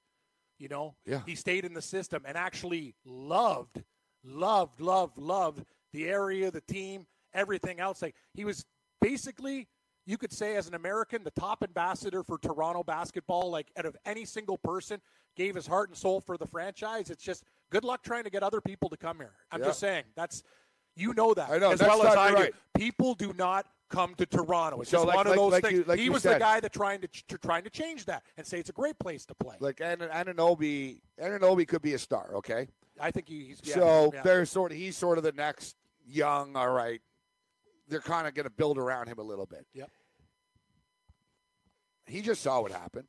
you 0.59 0.69
know, 0.69 0.95
Yeah. 1.05 1.21
he 1.25 1.35
stayed 1.35 1.65
in 1.65 1.73
the 1.73 1.81
system 1.81 2.23
and 2.25 2.37
actually 2.37 2.95
loved, 3.05 3.83
loved, 4.23 4.79
loved, 4.79 5.17
loved 5.17 5.65
the 5.91 6.07
area, 6.07 6.51
the 6.51 6.61
team, 6.61 7.05
everything 7.33 7.79
else. 7.81 8.01
Like 8.01 8.15
he 8.33 8.45
was 8.45 8.65
basically 9.01 9.67
you 10.05 10.17
could 10.17 10.31
say 10.31 10.55
as 10.55 10.67
an 10.67 10.73
American, 10.73 11.23
the 11.23 11.31
top 11.31 11.63
ambassador 11.63 12.23
for 12.23 12.37
Toronto 12.37 12.83
basketball, 12.83 13.49
like 13.51 13.71
out 13.77 13.85
of 13.85 13.95
any 14.05 14.25
single 14.25 14.57
person, 14.57 14.99
gave 15.35 15.55
his 15.55 15.67
heart 15.67 15.89
and 15.89 15.97
soul 15.97 16.19
for 16.19 16.37
the 16.37 16.45
franchise. 16.47 17.09
It's 17.09 17.23
just 17.23 17.43
good 17.69 17.83
luck 17.83 18.03
trying 18.03 18.23
to 18.25 18.29
get 18.29 18.43
other 18.43 18.61
people 18.61 18.89
to 18.89 18.97
come 18.97 19.17
here. 19.17 19.33
I'm 19.51 19.59
Yeah. 19.61 19.67
just 19.67 19.79
saying 19.79 20.03
that's 20.15 20.43
you 20.95 21.13
know 21.13 21.33
that 21.33 21.49
I 21.49 21.57
know, 21.57 21.71
as 21.71 21.79
well 21.79 22.05
as 22.05 22.15
I 22.15 22.31
right. 22.33 22.51
do. 22.53 22.59
People 22.79 23.15
do 23.15 23.31
not 23.33 23.65
come 23.89 24.13
to 24.15 24.25
Toronto. 24.25 24.81
It's 24.81 24.89
So 24.89 24.97
just 24.97 25.07
like- 25.07 25.15
one 25.15 25.27
of 25.27 25.35
those 25.35 25.51
like 25.53 25.63
things. 25.63 25.77
you- 25.79 25.83
like 25.85 25.99
he 25.99 26.09
was 26.09 26.23
said. 26.23 26.35
the 26.35 26.39
guy 26.39 26.59
that 26.59 26.73
trying 26.73 26.99
to 27.01 27.07
ch- 27.07 27.25
trying 27.41 27.63
to 27.63 27.69
change 27.69 28.05
that 28.05 28.23
and 28.37 28.45
say 28.45 28.59
it's 28.59 28.69
a 28.69 28.73
great 28.73 28.97
place 28.99 29.25
to 29.27 29.35
play. 29.35 29.55
Like 29.59 29.79
An- 29.81 29.99
Anunoby, 29.99 31.01
Anunoby 31.19 31.65
could 31.67 31.81
be 31.81 31.93
a 31.93 31.99
star. 31.99 32.35
Okay, 32.35 32.67
I 32.99 33.11
think 33.11 33.27
he- 33.29 33.45
he's 33.47 33.61
yeah, 33.63 33.75
so 33.75 34.11
yeah. 34.13 34.21
they're 34.21 34.45
sort 34.45 34.71
of 34.73 34.77
he's 34.77 34.97
sort 34.97 35.17
of 35.17 35.23
the 35.23 35.31
next 35.33 35.75
young. 36.05 36.55
All 36.57 36.71
right, 36.71 37.01
they're 37.91 37.99
kind 37.99 38.25
of 38.25 38.33
going 38.33 38.45
to 38.45 38.49
build 38.49 38.77
around 38.77 39.07
him 39.07 39.19
a 39.19 39.23
little 39.23 39.45
bit. 39.45 39.67
Yep. 39.73 39.89
He 42.07 42.21
just 42.21 42.41
saw 42.41 42.61
what 42.61 42.71
happened. 42.71 43.05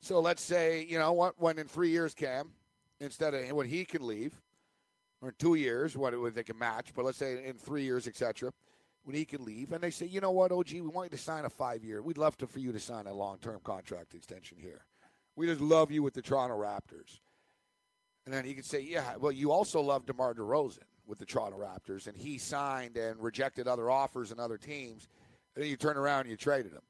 So 0.00 0.18
let's 0.18 0.42
say 0.42 0.86
you 0.88 0.98
know 0.98 1.12
what 1.12 1.34
when 1.38 1.58
in 1.58 1.68
three 1.68 1.90
years, 1.90 2.14
Cam, 2.14 2.50
instead 3.00 3.34
of 3.34 3.52
when 3.52 3.68
he 3.68 3.84
can 3.84 4.06
leave, 4.06 4.40
or 5.20 5.28
in 5.28 5.34
two 5.38 5.54
years, 5.54 5.96
what 5.96 6.14
they 6.34 6.42
can 6.42 6.58
match, 6.58 6.88
but 6.96 7.04
let's 7.04 7.18
say 7.18 7.46
in 7.46 7.54
three 7.54 7.84
years, 7.84 8.08
etc. 8.08 8.50
When 9.04 9.14
he 9.14 9.24
can 9.24 9.44
leave, 9.44 9.72
and 9.72 9.82
they 9.82 9.90
say, 9.90 10.06
you 10.06 10.20
know 10.20 10.30
what, 10.30 10.52
OG, 10.52 10.72
we 10.72 10.80
want 10.82 11.10
you 11.10 11.16
to 11.16 11.22
sign 11.22 11.46
a 11.46 11.50
five-year. 11.50 12.02
We'd 12.02 12.18
love 12.18 12.36
to 12.38 12.46
for 12.46 12.58
you 12.58 12.70
to 12.70 12.80
sign 12.80 13.06
a 13.06 13.14
long-term 13.14 13.60
contract 13.64 14.14
extension 14.14 14.58
here. 14.60 14.84
We 15.36 15.46
just 15.46 15.62
love 15.62 15.90
you 15.90 16.02
with 16.02 16.12
the 16.12 16.20
Toronto 16.20 16.54
Raptors. 16.58 17.20
And 18.26 18.34
then 18.34 18.44
he 18.44 18.52
could 18.52 18.66
say, 18.66 18.80
yeah, 18.80 19.16
well, 19.18 19.32
you 19.32 19.52
also 19.52 19.80
love 19.80 20.04
DeMar 20.04 20.34
DeRozan 20.34 20.89
with 21.10 21.18
the 21.18 21.26
Toronto 21.26 21.58
Raptors, 21.58 22.06
and 22.06 22.16
he 22.16 22.38
signed 22.38 22.96
and 22.96 23.20
rejected 23.20 23.66
other 23.68 23.90
offers 23.90 24.30
and 24.30 24.40
other 24.40 24.56
teams. 24.56 25.08
And 25.54 25.64
then 25.64 25.70
you 25.70 25.76
turn 25.76 25.96
around 25.96 26.20
and 26.22 26.30
you 26.30 26.36
traded 26.36 26.72
him, 26.72 26.82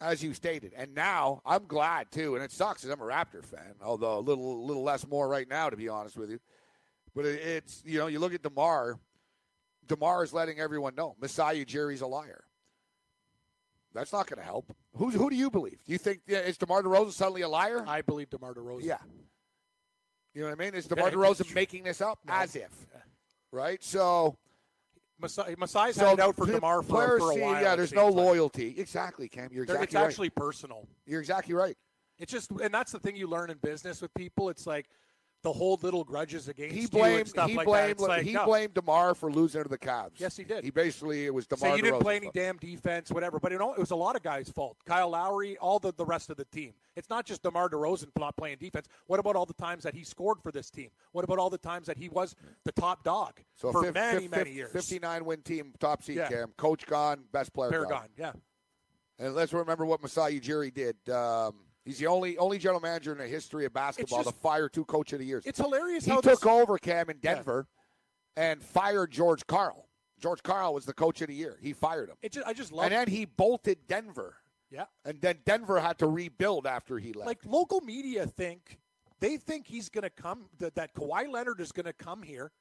as 0.00 0.22
you 0.22 0.32
stated. 0.32 0.72
And 0.76 0.94
now 0.94 1.42
I'm 1.44 1.66
glad 1.66 2.12
too, 2.12 2.36
and 2.36 2.44
it 2.44 2.52
sucks 2.52 2.82
'cause 2.82 2.90
I'm 2.90 3.00
a 3.00 3.04
Raptor 3.04 3.44
fan, 3.44 3.74
although 3.82 4.18
a 4.18 4.20
little, 4.20 4.64
little 4.64 4.84
less 4.84 5.06
more 5.06 5.28
right 5.28 5.48
now, 5.48 5.68
to 5.68 5.76
be 5.76 5.88
honest 5.88 6.16
with 6.16 6.30
you. 6.30 6.38
But 7.14 7.26
it, 7.26 7.40
it's 7.40 7.82
you 7.84 7.98
know, 7.98 8.06
you 8.06 8.20
look 8.20 8.32
at 8.32 8.42
DeMar. 8.42 8.98
DeMar 9.86 10.22
is 10.24 10.32
letting 10.32 10.60
everyone 10.60 10.94
know 10.94 11.16
Masai 11.20 11.64
Ujiri's 11.64 12.00
a 12.00 12.06
liar. 12.06 12.44
That's 13.92 14.12
not 14.12 14.26
going 14.26 14.38
to 14.38 14.44
help. 14.44 14.74
Who's, 14.96 15.14
who 15.14 15.30
do 15.30 15.36
you 15.36 15.50
believe? 15.50 15.78
Do 15.84 15.92
you 15.92 15.98
think 15.98 16.20
yeah, 16.26 16.38
is 16.38 16.56
DeMar 16.56 16.82
DeRozan 16.82 17.12
suddenly 17.12 17.42
a 17.42 17.48
liar? 17.48 17.84
I 17.86 18.02
believe 18.02 18.30
DeMar 18.30 18.54
DeRozan. 18.54 18.84
Yeah. 18.84 18.98
You 20.34 20.42
know 20.42 20.48
what 20.48 20.60
I 20.60 20.64
mean? 20.64 20.74
Is 20.74 20.86
DeMar 20.86 21.10
Yeah, 21.10 21.14
DeRozan 21.14 21.54
making 21.54 21.84
this 21.84 22.00
up? 22.00 22.18
No. 22.26 22.34
As 22.34 22.56
if. 22.56 22.70
Right? 23.52 23.82
So. 23.82 24.36
Masai, 25.20 25.54
Masai's 25.54 25.94
so 25.94 26.12
it 26.12 26.18
out 26.18 26.34
for 26.34 26.44
DeMar 26.44 26.82
for, 26.82 27.18
for 27.20 27.30
a 27.30 27.36
while. 27.36 27.62
Yeah, 27.62 27.76
there's 27.76 27.94
no 27.94 28.08
like. 28.08 28.16
loyalty. 28.16 28.74
Exactly, 28.76 29.28
Cam. 29.28 29.48
You're 29.52 29.62
exactly 29.62 29.84
it's 29.84 29.94
right. 29.94 30.04
actually 30.04 30.30
personal. 30.30 30.88
You're 31.06 31.20
exactly 31.20 31.54
right. 31.54 31.76
It's 32.18 32.32
just, 32.32 32.50
and 32.50 32.74
that's 32.74 32.90
the 32.90 32.98
thing 32.98 33.14
you 33.14 33.28
learn 33.28 33.48
in 33.50 33.58
business 33.58 34.02
with 34.02 34.12
people. 34.14 34.48
It's 34.48 34.66
like 34.66 34.86
the 35.44 35.52
hold 35.52 35.84
little 35.84 36.02
grudges 36.02 36.48
against 36.48 36.74
He 36.74 36.86
blamed 36.86 37.28
stuff 37.28 37.48
he 37.48 37.56
like 37.56 37.66
blamed 37.66 37.98
that. 37.98 38.08
Like, 38.08 38.22
he 38.24 38.32
no. 38.32 38.44
blamed 38.46 38.74
DeMar 38.74 39.14
for 39.14 39.30
losing 39.30 39.62
to 39.62 39.68
the 39.68 39.78
Cavs. 39.78 40.12
Yes, 40.16 40.36
he 40.36 40.42
did. 40.42 40.64
He 40.64 40.70
basically 40.70 41.26
it 41.26 41.32
was 41.32 41.46
DeMar 41.46 41.70
Say 41.70 41.76
you 41.76 41.82
didn't 41.82 42.00
play 42.00 42.16
any 42.16 42.24
fault. 42.26 42.34
damn 42.34 42.56
defense, 42.56 43.10
whatever. 43.12 43.38
But 43.38 43.52
you 43.52 43.58
know, 43.58 43.72
it 43.74 43.78
was 43.78 43.92
a 43.92 43.96
lot 43.96 44.16
of 44.16 44.22
guys' 44.24 44.48
fault. 44.50 44.76
Kyle 44.84 45.10
Lowry, 45.10 45.56
all 45.58 45.78
the, 45.78 45.92
the 45.92 46.04
rest 46.04 46.30
of 46.30 46.36
the 46.36 46.46
team. 46.46 46.72
It's 46.96 47.08
not 47.08 47.26
just 47.26 47.42
DeMar 47.44 47.68
DeRozan 47.68 48.08
not 48.18 48.36
playing 48.36 48.56
defense. 48.58 48.88
What 49.06 49.20
about 49.20 49.36
all 49.36 49.46
the 49.46 49.54
times 49.54 49.84
that 49.84 49.94
he 49.94 50.02
scored 50.02 50.40
for 50.42 50.50
this 50.50 50.70
team? 50.70 50.88
What 51.12 51.24
about 51.24 51.38
all 51.38 51.50
the 51.50 51.58
times 51.58 51.86
that 51.86 51.98
he 51.98 52.08
was 52.08 52.34
the 52.64 52.72
top 52.72 53.04
dog 53.04 53.38
So 53.54 53.70
for 53.70 53.84
fif- 53.84 53.94
many, 53.94 54.22
fif- 54.22 54.30
many 54.30 54.50
years? 54.52 54.72
59 54.72 55.24
win 55.24 55.42
team, 55.42 55.72
top 55.78 56.02
seed, 56.02 56.16
Yeah. 56.16 56.28
Cam. 56.28 56.52
Coach 56.56 56.86
gone, 56.86 57.24
best 57.32 57.52
player 57.52 57.70
gone. 57.82 57.88
gone. 57.90 58.08
Yeah. 58.16 58.32
And 59.18 59.34
let's 59.34 59.52
remember 59.52 59.84
what 59.86 60.02
Masai 60.02 60.40
Ujiri 60.40 60.74
did. 60.74 60.96
Um, 61.08 61.54
he's 61.84 61.98
the 61.98 62.06
only 62.06 62.36
only 62.38 62.58
general 62.58 62.80
manager 62.80 63.12
in 63.12 63.18
the 63.18 63.26
history 63.26 63.64
of 63.64 63.72
basketball 63.72 64.22
just- 64.22 64.34
to 64.34 64.40
fire 64.40 64.68
two 64.68 64.84
coach 64.84 65.12
of 65.12 65.18
the 65.18 65.24
years. 65.24 65.44
It's 65.46 65.58
hilarious 65.58 66.04
He 66.04 66.12
took 66.12 66.24
this, 66.24 66.44
over 66.44 66.78
Cam 66.78 67.10
in 67.10 67.18
Denver 67.18 67.66
and 68.36 68.62
fired 68.62 69.10
George 69.10 69.46
Karl. 69.46 69.88
George 70.20 70.42
Karl 70.42 70.72
was 70.74 70.86
the 70.86 70.94
coach 70.94 71.20
of 71.20 71.28
the 71.28 71.34
year. 71.34 71.58
He 71.60 71.72
fired 71.72 72.08
him. 72.08 72.16
It 72.22 72.32
just, 72.32 72.46
I 72.46 72.52
just 72.52 72.72
love 72.72 72.86
And 72.86 72.94
then 72.94 73.08
he 73.08 73.24
bolted 73.24 73.86
Denver. 73.86 74.36
Yeah. 74.70 74.86
And 75.04 75.20
then 75.20 75.38
Denver 75.44 75.78
had 75.80 75.98
to 75.98 76.06
rebuild 76.06 76.66
after 76.66 76.98
he 76.98 77.12
left. 77.12 77.26
like 77.26 77.44
local 77.44 77.80
media 77.80 78.26
think 78.26 78.78
they 79.20 79.36
think 79.36 79.66
he's 79.66 79.88
going 79.88 80.02
to 80.02 80.10
come 80.10 80.46
that, 80.58 80.74
that 80.74 80.94
Kawhi 80.94 81.30
Leonard 81.30 81.60
is 81.60 81.72
going 81.72 81.86
to 81.86 81.92
come 81.92 82.22
here, 82.22 82.52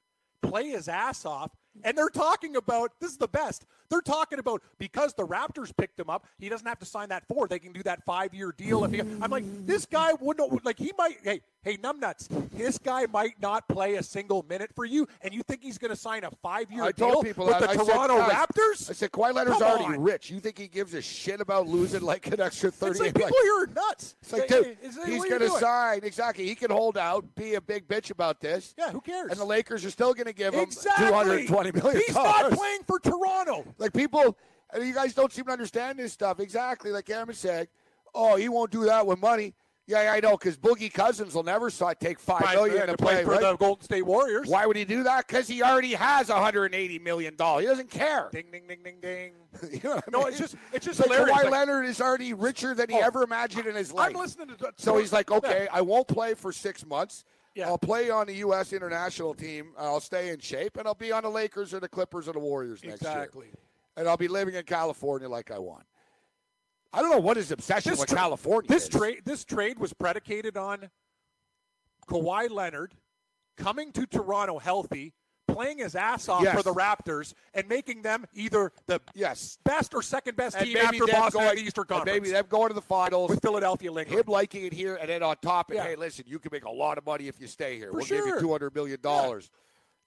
play 0.41 0.69
his 0.69 0.87
ass 0.87 1.25
off, 1.25 1.51
And 1.83 1.97
they're 1.97 2.09
talking 2.09 2.55
about 2.55 2.91
this 2.99 3.11
is 3.11 3.17
the 3.17 3.27
best. 3.27 3.65
They're 3.89 4.01
talking 4.01 4.39
about 4.39 4.61
because 4.77 5.13
the 5.13 5.25
Raptors 5.25 5.75
picked 5.75 5.99
him 5.99 6.09
up, 6.09 6.25
he 6.39 6.49
doesn't 6.49 6.67
have 6.67 6.79
to 6.79 6.85
sign 6.85 7.09
that 7.09 7.27
four. 7.27 7.47
They 7.47 7.59
can 7.59 7.73
do 7.73 7.83
that 7.83 8.03
five 8.05 8.33
year 8.33 8.53
deal. 8.55 8.83
If 8.83 8.91
he, 8.91 8.99
I'm 8.99 9.31
like, 9.31 9.43
this 9.65 9.85
guy 9.85 10.13
wouldn't 10.19 10.65
like 10.65 10.77
he 10.77 10.91
might. 10.97 11.17
Hey, 11.23 11.41
hey, 11.64 11.77
numbnuts. 11.77 12.27
This 12.52 12.77
guy 12.77 13.06
might 13.11 13.40
not 13.41 13.68
play 13.68 13.95
a 13.95 14.03
single 14.03 14.45
minute 14.48 14.72
for 14.76 14.85
you, 14.85 15.07
and 15.22 15.34
you 15.34 15.41
think 15.44 15.64
he's 15.64 15.77
going 15.77 15.90
to 15.91 15.95
sign 15.95 16.23
a 16.23 16.31
five 16.41 16.72
year 16.72 16.84
I 16.84 16.91
deal 16.91 17.11
told 17.11 17.26
people 17.26 17.45
with 17.45 17.60
that. 17.60 17.69
the 17.73 17.81
I 17.81 17.85
Toronto 17.85 18.18
said, 18.19 18.27
guys, 18.30 18.45
Raptors? 18.48 18.90
I 18.90 18.94
said 18.94 19.11
Kawhi 19.11 19.34
Leonard's 19.34 19.60
Come 19.60 19.64
already 19.72 19.85
on. 19.95 20.02
rich. 20.03 20.30
You 20.30 20.40
think 20.40 20.57
he 20.57 20.68
gives 20.68 20.94
a 20.94 21.02
shit 21.02 21.41
about 21.41 21.68
losing 21.68 22.02
like 22.02 22.27
an 22.27 22.40
extra 22.41 22.69
It's 22.69 22.77
thirty? 22.77 22.99
like 22.99 23.15
people 23.15 23.31
here 23.44 23.64
are 23.64 23.68
nuts. 23.68 24.15
It's 24.22 24.34
like, 24.34 24.48
dude, 24.48 24.77
he's 24.81 24.98
what 24.98 25.07
are 25.07 25.11
you 25.11 25.30
going 25.30 25.41
to 25.41 25.49
sign. 25.60 26.02
Exactly. 26.03 26.45
He 26.48 26.56
can 26.56 26.72
hold 26.72 26.98
out, 26.98 27.26
be 27.35 27.56
a 27.56 27.61
big 27.61 27.88
bitch 27.88 28.11
about 28.11 28.40
this. 28.40 28.76
Yeah, 28.77 28.91
who 28.91 29.02
cares? 29.02 29.31
And 29.31 29.40
the 29.40 29.45
Lakers 29.45 29.84
are 29.85 29.90
still 29.91 30.14
going 30.14 30.27
to 30.27 30.34
give 30.34 30.53
him 30.53 30.61
Exactly. 30.61 31.07
$220 31.48 31.73
million. 31.76 32.02
He's 32.06 32.15
not 32.15 32.52
playing 32.52 32.81
for 32.88 32.99
Toronto. 32.99 33.65
Like, 33.77 33.94
people, 33.94 34.38
and 34.73 34.85
you 34.85 34.94
guys 34.94 35.14
don't 35.14 35.31
seem 35.31 35.45
to 35.45 35.52
understand 35.52 35.99
this 35.99 36.14
stuff. 36.14 36.40
Exactly. 36.40 36.91
Like 36.91 37.10
Aaron 37.10 37.34
said, 37.34 37.68
oh, 38.14 38.35
he 38.35 38.49
won't 38.49 38.72
do 38.72 38.85
that 38.85 39.06
with 39.07 39.19
money. 39.19 39.53
Yeah, 39.85 40.14
I 40.14 40.22
know, 40.22 40.38
because 40.38 40.55
Boogie 40.55 40.91
Cousins 40.93 41.35
will 41.35 41.43
never 41.43 41.69
si- 41.69 41.84
take 41.99 42.18
5 42.18 42.41
Five 42.41 42.55
million 42.55 42.73
million 42.76 42.88
to 42.88 42.93
to 42.95 43.03
play 43.03 43.14
play, 43.15 43.23
for 43.26 43.31
right? 43.31 43.41
the 43.41 43.57
Golden 43.57 43.84
State 43.84 44.03
Warriors. 44.03 44.47
Why 44.47 44.65
would 44.65 44.77
he 44.77 44.85
do 44.85 45.03
that? 45.03 45.27
Because 45.27 45.45
he 45.45 45.61
already 45.61 45.93
has 45.93 46.30
$180 46.30 47.01
million. 47.01 47.34
He 47.34 47.65
doesn't 47.65 47.89
care. 47.89 48.30
Ding, 48.31 48.45
ding, 48.49 48.64
ding, 48.68 48.80
ding, 48.84 48.95
ding. 49.01 49.34
You 49.73 49.81
know 49.84 49.95
what 49.95 50.03
I 50.07 50.11
No, 50.11 50.26
it's 50.27 50.38
just 50.39 50.55
it's 50.72 50.85
just 50.85 50.99
like 50.99 51.10
hilarious. 51.11 51.38
Kawhi 51.38 51.43
Like, 51.43 51.51
Leonard 51.51 51.85
is 51.85 51.99
already 51.99 52.34
richer 52.34 52.73
than 52.73 52.89
he 52.89 52.95
Oh. 52.95 53.01
ever 53.05 53.23
imagined 53.23 53.68
in 53.68 53.76
his 53.76 53.91
life. 53.91 54.15
I'm 54.15 54.22
listening 54.22 54.47
to 54.55 54.72
So 54.77 54.97
he's 54.97 55.11
like, 55.11 55.30
okay, 55.31 55.64
Yeah. 55.65 55.77
I 55.77 55.81
won't 55.81 56.07
play 56.07 56.34
for 56.34 56.53
six 56.53 56.85
months. 56.85 57.26
Yeah. 57.53 57.68
I'll 57.68 57.77
play 57.77 58.10
on 58.10 58.27
the 58.27 58.35
U.S. 58.35 58.72
international 58.73 59.34
team. 59.34 59.73
I'll 59.77 59.99
stay 59.99 60.30
in 60.30 60.39
shape, 60.39 60.77
and 60.77 60.88
I'll 60.88 60.95
be 60.95 61.11
on 61.11 61.22
the 61.23 61.30
Lakers 61.30 61.73
or 61.73 61.80
the 61.81 61.88
Clippers 61.89 62.27
or 62.27 62.34
the 62.34 62.39
Warriors 62.39 62.81
next 62.84 63.01
year. 63.03 63.11
exactly. 63.11 63.47
And 63.95 64.07
I'll 64.07 64.18
be 64.18 64.27
living 64.27 64.55
in 64.55 64.64
California 64.64 65.30
like 65.30 65.51
I 65.51 65.60
want. 65.60 65.84
I 66.94 67.02
don't 67.02 67.10
know 67.11 67.20
what 67.20 67.38
his 67.38 67.52
obsession 67.52 67.91
This 67.91 67.99
with 67.99 68.10
tra- 68.10 68.18
California 68.20 68.68
This 68.68 68.88
trade 68.88 69.22
this 69.26 69.44
trade 69.44 69.80
was 69.80 69.94
predicated 69.94 70.56
on 70.57 70.90
Kawhi 72.07 72.49
Leonard 72.49 72.94
coming 73.57 73.91
to 73.94 74.06
Toronto 74.06 74.57
healthy, 74.60 75.14
playing 75.48 75.78
his 75.78 75.95
ass 75.95 76.28
off 76.28 76.44
Yes. 76.44 76.56
for 76.56 76.64
the 76.64 76.74
Raptors, 76.74 77.34
and 77.53 77.68
making 77.68 78.02
them 78.02 78.26
either 78.34 78.72
the 78.88 78.99
yes. 79.14 79.57
best 79.64 79.94
or 79.94 80.02
second 80.02 80.36
best 80.36 80.56
and 80.57 80.65
team 80.65 80.78
after 80.78 81.06
Boston 81.06 81.41
going, 81.41 81.49
in 81.52 81.56
the 81.57 81.61
Eastern 81.61 81.86
Conference. 81.86 82.06
maybe 82.15 82.32
them 82.32 82.45
going 82.49 82.70
to 82.70 82.74
the 82.74 82.82
finals. 82.82 83.30
with 83.30 83.41
Philadelphia 83.41 83.91
lingering. 83.91 84.18
him 84.20 84.26
liking 84.28 84.65
it 84.65 84.74
here, 84.74 84.95
and 84.95 85.07
then 85.10 85.22
on 85.24 85.36
top, 85.41 85.70
and 85.70 85.78
Yeah. 85.78 85.84
hey, 85.84 85.95
listen, 85.95 86.26
you 86.28 86.40
can 86.40 86.49
make 86.52 86.65
a 86.65 86.70
lot 86.72 86.98
of 86.98 87.06
money 87.06 87.28
if 87.28 87.40
you 87.40 87.48
stay 87.48 87.78
here. 87.78 87.91
For 87.91 87.98
we'll 87.98 88.06
give 88.06 88.26
you 88.26 88.40
two 88.40 88.52
hundred 88.52 88.74
million 88.76 88.99
dollars. 89.02 89.49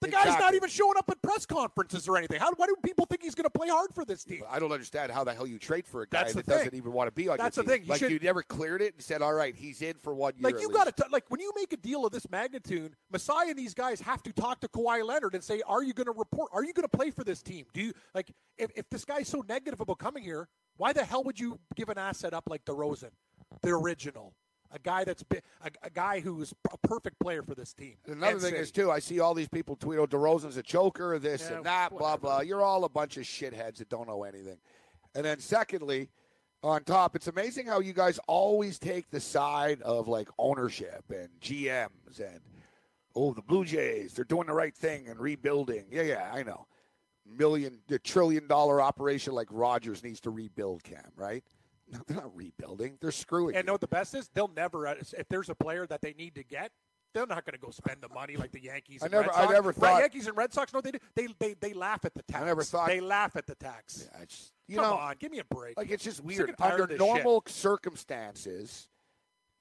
The 0.02 0.08
guy's 0.08 0.38
not 0.38 0.54
even 0.54 0.68
showing 0.68 0.96
up 0.98 1.08
at 1.10 1.20
press 1.22 1.46
conferences 1.46 2.06
or 2.06 2.16
anything. 2.18 2.38
How 2.38 2.52
why 2.56 2.66
do 2.66 2.76
people 2.82 3.06
think 3.06 3.22
he's 3.22 3.34
going 3.34 3.44
to 3.44 3.50
play 3.50 3.68
hard 3.68 3.94
for 3.94 4.04
this 4.04 4.24
team? 4.24 4.42
I 4.48 4.58
don't 4.58 4.72
understand 4.72 5.10
how 5.10 5.24
the 5.24 5.32
hell 5.32 5.46
you 5.46 5.58
trade 5.58 5.86
for 5.86 6.02
a 6.02 6.06
guy 6.06 6.30
that 6.30 6.46
doesn't 6.46 6.74
even 6.74 6.92
want 6.92 7.08
to 7.08 7.12
be 7.12 7.28
on 7.28 7.38
That's 7.38 7.56
your 7.56 7.64
the 7.64 7.72
team. 7.72 7.78
thing. 7.80 7.86
You 7.86 7.90
like 7.90 7.98
should- 8.00 8.10
you 8.12 8.18
never 8.18 8.42
cleared 8.42 8.82
it 8.82 8.94
and 8.94 9.02
said, 9.02 9.22
"All 9.22 9.32
right, 9.32 9.54
he's 9.54 9.80
in 9.80 9.94
for 9.94 10.14
one 10.14 10.34
year." 10.36 10.50
Like 10.50 10.60
you 10.60 10.68
got 10.68 10.94
to 10.94 11.06
like 11.10 11.24
when 11.28 11.40
you 11.40 11.50
make 11.56 11.72
a 11.72 11.78
deal 11.78 12.04
of 12.04 12.12
this 12.12 12.28
magnitude, 12.30 12.94
Masai 13.10 13.48
and 13.50 13.58
these 13.58 13.74
guys 13.74 14.00
have 14.02 14.22
to 14.24 14.32
talk 14.32 14.60
to 14.60 14.68
Kawhi 14.68 15.04
Leonard 15.04 15.34
and 15.34 15.42
say, 15.42 15.62
"Are 15.66 15.82
you 15.82 15.94
going 15.94 16.06
to 16.06 16.12
report? 16.12 16.50
Are 16.52 16.62
you 16.64 16.72
going 16.74 16.88
to 16.88 16.96
play 16.96 17.10
for 17.10 17.24
this 17.24 17.42
team? 17.42 17.64
Do 17.72 17.80
you 17.80 17.92
like 18.14 18.30
if, 18.58 18.70
if 18.76 18.88
this 18.90 19.04
guy's 19.04 19.28
so 19.28 19.44
negative 19.48 19.80
about 19.80 19.98
coming 19.98 20.22
here? 20.22 20.48
Why 20.76 20.92
the 20.92 21.04
hell 21.04 21.24
would 21.24 21.40
you 21.40 21.58
give 21.74 21.88
an 21.88 21.96
asset 21.96 22.34
up 22.34 22.44
like 22.50 22.64
DeRozan, 22.66 23.12
the 23.62 23.70
original, 23.70 24.34
a 24.72 24.78
guy 24.78 25.04
that's 25.04 25.22
been, 25.22 25.40
a, 25.62 25.70
a 25.82 25.90
guy 25.90 26.20
who's 26.20 26.52
a 26.72 26.78
perfect 26.86 27.18
player 27.18 27.42
for 27.42 27.54
this 27.54 27.72
team? 27.72 27.94
Another 28.06 28.38
thing 28.38 28.50
City. 28.50 28.56
is 28.58 28.70
too, 28.70 28.90
I 28.90 28.98
see 28.98 29.20
all 29.20 29.34
these 29.34 29.48
people 29.48 29.76
tweet, 29.76 29.98
"Oh, 29.98 30.06
DeRozan's 30.06 30.56
a 30.56 30.62
choker, 30.62 31.18
this 31.18 31.48
Yeah, 31.48 31.56
and 31.56 31.66
that, 31.66 31.90
blah 31.90 32.00
whatever. 32.00 32.20
blah." 32.20 32.40
You're 32.40 32.62
all 32.62 32.84
a 32.84 32.88
bunch 32.88 33.16
of 33.16 33.24
shitheads 33.24 33.76
that 33.76 33.88
don't 33.88 34.08
know 34.08 34.24
anything. 34.24 34.58
And 35.14 35.24
then 35.24 35.40
secondly, 35.40 36.10
on 36.62 36.84
top, 36.84 37.16
it's 37.16 37.28
amazing 37.28 37.66
how 37.66 37.80
you 37.80 37.92
guys 37.92 38.18
always 38.26 38.78
take 38.78 39.10
the 39.10 39.20
side 39.20 39.80
of 39.82 40.08
like 40.08 40.28
ownership 40.38 41.04
and 41.10 41.28
GMs 41.40 42.18
and 42.18 42.40
oh, 43.14 43.32
the 43.32 43.42
Blue 43.42 43.64
Jays, 43.64 44.12
they're 44.12 44.24
doing 44.26 44.46
the 44.46 44.52
right 44.52 44.74
thing 44.76 45.08
and 45.08 45.18
rebuilding. 45.18 45.86
Yeah, 45.90 46.02
yeah, 46.02 46.30
I 46.32 46.42
know. 46.42 46.66
Million, 47.24 47.80
the 47.88 47.98
trillion 47.98 48.46
dollar 48.46 48.80
operation 48.80 49.32
like 49.32 49.48
Rogers 49.50 50.04
needs 50.04 50.20
to 50.20 50.30
rebuild, 50.30 50.84
Cam, 50.84 51.10
right? 51.16 51.42
No, 51.90 52.00
they're 52.06 52.16
not 52.16 52.36
rebuilding. 52.36 52.98
They're 53.00 53.12
screwing. 53.12 53.54
And 53.54 53.64
you. 53.64 53.66
know 53.66 53.72
what 53.74 53.80
the 53.80 53.86
best 53.86 54.14
is? 54.14 54.28
They'll 54.34 54.48
never. 54.48 54.86
uh, 54.88 54.94
If 55.16 55.28
there's 55.28 55.48
a 55.48 55.54
player 55.54 55.86
that 55.86 56.00
they 56.00 56.14
need 56.14 56.34
to 56.34 56.42
get, 56.42 56.72
they're 57.14 57.26
not 57.26 57.44
going 57.46 57.54
to 57.54 57.58
go 57.64 57.70
spend 57.70 58.00
the 58.02 58.08
money 58.08 58.36
like 58.36 58.50
the 58.52 58.60
Yankees. 58.62 59.02
I 59.02 59.08
never- 59.08 59.28
Red 59.28 59.36
I 59.36 59.52
never 59.52 59.72
thought- 59.72 60.00
Yankees 60.00 60.26
and 60.26 60.36
Red 60.36 60.52
Sox. 60.52 60.72
No, 60.74 60.80
they 60.80 60.90
do. 60.90 60.98
They 61.14 61.28
they 61.38 61.54
they 61.54 61.72
laugh 61.72 62.04
at 62.04 62.12
the 62.14 62.22
tax. 62.24 62.42
I 62.42 62.46
never 62.46 62.62
thought- 62.62 62.88
they 62.88 63.00
laugh 63.00 63.36
at 63.36 63.46
the 63.46 63.54
tax. 63.54 64.08
I 64.20 64.24
just- 64.24 64.52
you 64.68 64.76
Come 64.76 64.84
know, 64.90 64.96
on, 64.96 65.14
give 65.20 65.30
me 65.30 65.38
a 65.38 65.44
break. 65.44 65.76
Like 65.76 65.90
it's 65.90 66.02
just 66.02 66.22
weird. 66.24 66.52
Under 66.60 66.88
normal 66.98 67.42
circumstances, 67.46 68.88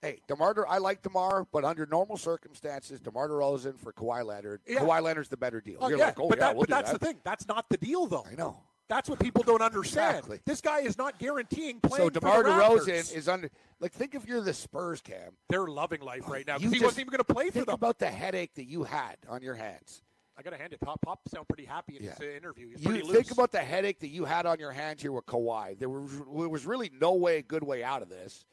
hey, 0.01 0.19
Demar, 0.27 0.65
I 0.67 0.79
like 0.79 1.01
Demar, 1.03 1.47
but 1.51 1.63
under 1.63 1.85
normal 1.85 2.17
circumstances, 2.17 2.99
Demar 2.99 3.29
Derozan 3.29 3.79
for 3.79 3.93
Kawhi 3.93 4.25
Leonard, 4.25 4.61
Yeah. 4.67 4.79
Kawhi 4.79 5.01
Leonard's 5.01 5.29
the 5.29 5.37
better 5.37 5.61
deal. 5.61 5.77
Oh, 5.79 5.89
You're 5.89 5.99
yeah, 5.99 6.05
like, 6.07 6.19
oh 6.19 6.27
but 6.29 6.37
yeah, 6.39 6.45
that, 6.47 6.55
we'll 6.55 6.61
but 6.61 6.69
that's 6.69 6.91
that. 6.91 6.99
the 6.99 7.05
thing. 7.05 7.17
That's 7.23 7.47
not 7.47 7.69
the 7.69 7.77
deal, 7.77 8.07
though. 8.07 8.25
I 8.29 8.35
know. 8.35 8.63
That's 8.87 9.09
what 9.09 9.19
people 9.19 9.41
don't 9.43 9.61
understand. 9.63 10.17
Exactly. 10.17 10.39
This 10.45 10.61
guy 10.61 10.81
is 10.81 10.97
not 10.97 11.17
guaranteeing 11.17 11.79
So 11.83 11.89
playing 11.89 12.09
Demar 12.09 12.35
for 12.37 12.43
the 12.43 12.49
family. 12.49 12.79
So 12.79 12.85
DeMar 12.85 12.97
Derozan 13.01 13.15
is 13.15 13.27
under. 13.27 13.49
Like, 13.79 13.91
think 13.91 14.13
if 14.13 14.27
you're 14.27 14.41
the 14.41 14.53
Spurs, 14.53 15.01
Cam. 15.01 15.31
They're 15.49 15.67
loving 15.67 16.01
life 16.01 16.27
right 16.27 16.45
now 16.45 16.57
because 16.59 16.73
he 16.73 16.79
wasn't 16.79 16.99
even 17.01 17.11
going 17.11 17.23
to 17.25 17.33
play 17.33 17.47
for 17.47 17.51
Think 17.53 17.65
them. 17.65 17.73
about 17.75 17.97
the 17.99 18.07
headache 18.09 18.53
that 18.55 18.65
you 18.69 18.83
had 18.83 19.17
on 19.27 19.41
your 19.41 19.55
hands. 19.55 20.01
I 20.37 20.41
got 20.43 20.49
to 20.51 20.57
hand 20.57 20.73
it. 20.73 20.81
Pop 20.81 21.01
Pop 21.01 21.21
sound 21.29 21.47
pretty 21.47 21.65
happy 21.65 21.95
in 21.97 22.03
Yeah. 22.03 22.13
uh, 22.21 22.25
interview. 22.25 22.69
He's 22.75 22.83
You 22.85 23.11
think 23.11 23.31
about 23.31 23.51
the 23.51 23.59
headache 23.59 23.99
that 24.01 24.09
you 24.09 24.25
had 24.25 24.45
on 24.45 24.59
your 24.59 24.71
hands 24.71 25.01
here 25.01 25.13
with 25.13 25.25
Kawhi. 25.25 25.79
There 25.79 25.89
was, 25.89 26.11
there 26.17 26.49
was 26.49 26.65
really 26.65 26.91
no 26.99 27.13
way, 27.13 27.41
good 27.41 27.63
way 27.63 27.83
out 27.83 28.01
of 28.01 28.09
this. 28.09 28.45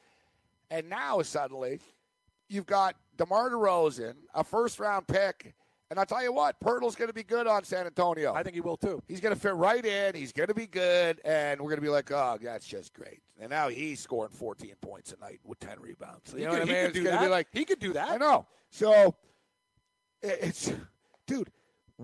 And 0.71 0.89
now 0.89 1.21
suddenly, 1.23 1.81
you've 2.49 2.67
got 2.67 2.95
DeMar 3.19 3.51
DeRozan, 3.51 4.15
a 4.33 4.45
first 4.45 4.79
round 4.81 5.07
pick. 5.09 5.55
And 5.93 5.99
I'll 6.01 6.07
tell 6.07 6.23
you 6.23 6.33
what, 6.33 6.59
Poeltl's 6.59 6.95
going 6.97 7.09
to 7.09 7.13
be 7.13 7.23
good 7.23 7.47
on 7.47 7.65
San 7.65 7.85
Antonio. 7.85 8.33
I 8.33 8.43
think 8.43 8.55
he 8.55 8.63
will 8.63 8.79
too. 8.79 9.03
He's 9.07 9.21
going 9.21 9.35
to 9.35 9.39
fit 9.39 9.55
right 9.55 9.85
in. 9.85 10.15
He's 10.15 10.33
going 10.33 10.47
to 10.49 10.55
be 10.55 10.67
good. 10.67 11.21
And 11.23 11.61
we're 11.61 11.69
going 11.69 11.77
to 11.81 11.83
be 11.83 11.91
like, 11.91 12.11
oh, 12.11 12.39
that's 12.43 12.67
just 12.67 12.95
great. 12.95 13.21
And 13.39 13.51
now 13.51 13.69
he's 13.69 14.01
scoring 14.01 14.31
14 14.33 14.73
points 14.81 15.13
a 15.13 15.21
night 15.23 15.41
with 15.45 15.61
10 15.61 15.79
rebounds. 15.81 16.33
You 16.33 16.39
He 16.39 16.45
know 16.47 16.53
could- 16.53 16.61
what 16.61 16.69
I 16.71 16.73
mean? 16.73 16.85
It's 16.87 16.99
going 16.99 17.15
to 17.19 17.21
be 17.25 17.29
like, 17.29 17.49
He 17.53 17.67
could 17.67 17.79
do 17.79 17.93
that. 17.93 18.09
I 18.09 18.17
know. 18.17 18.47
So 18.71 19.15
it's, 20.23 20.73
dude, 21.27 21.51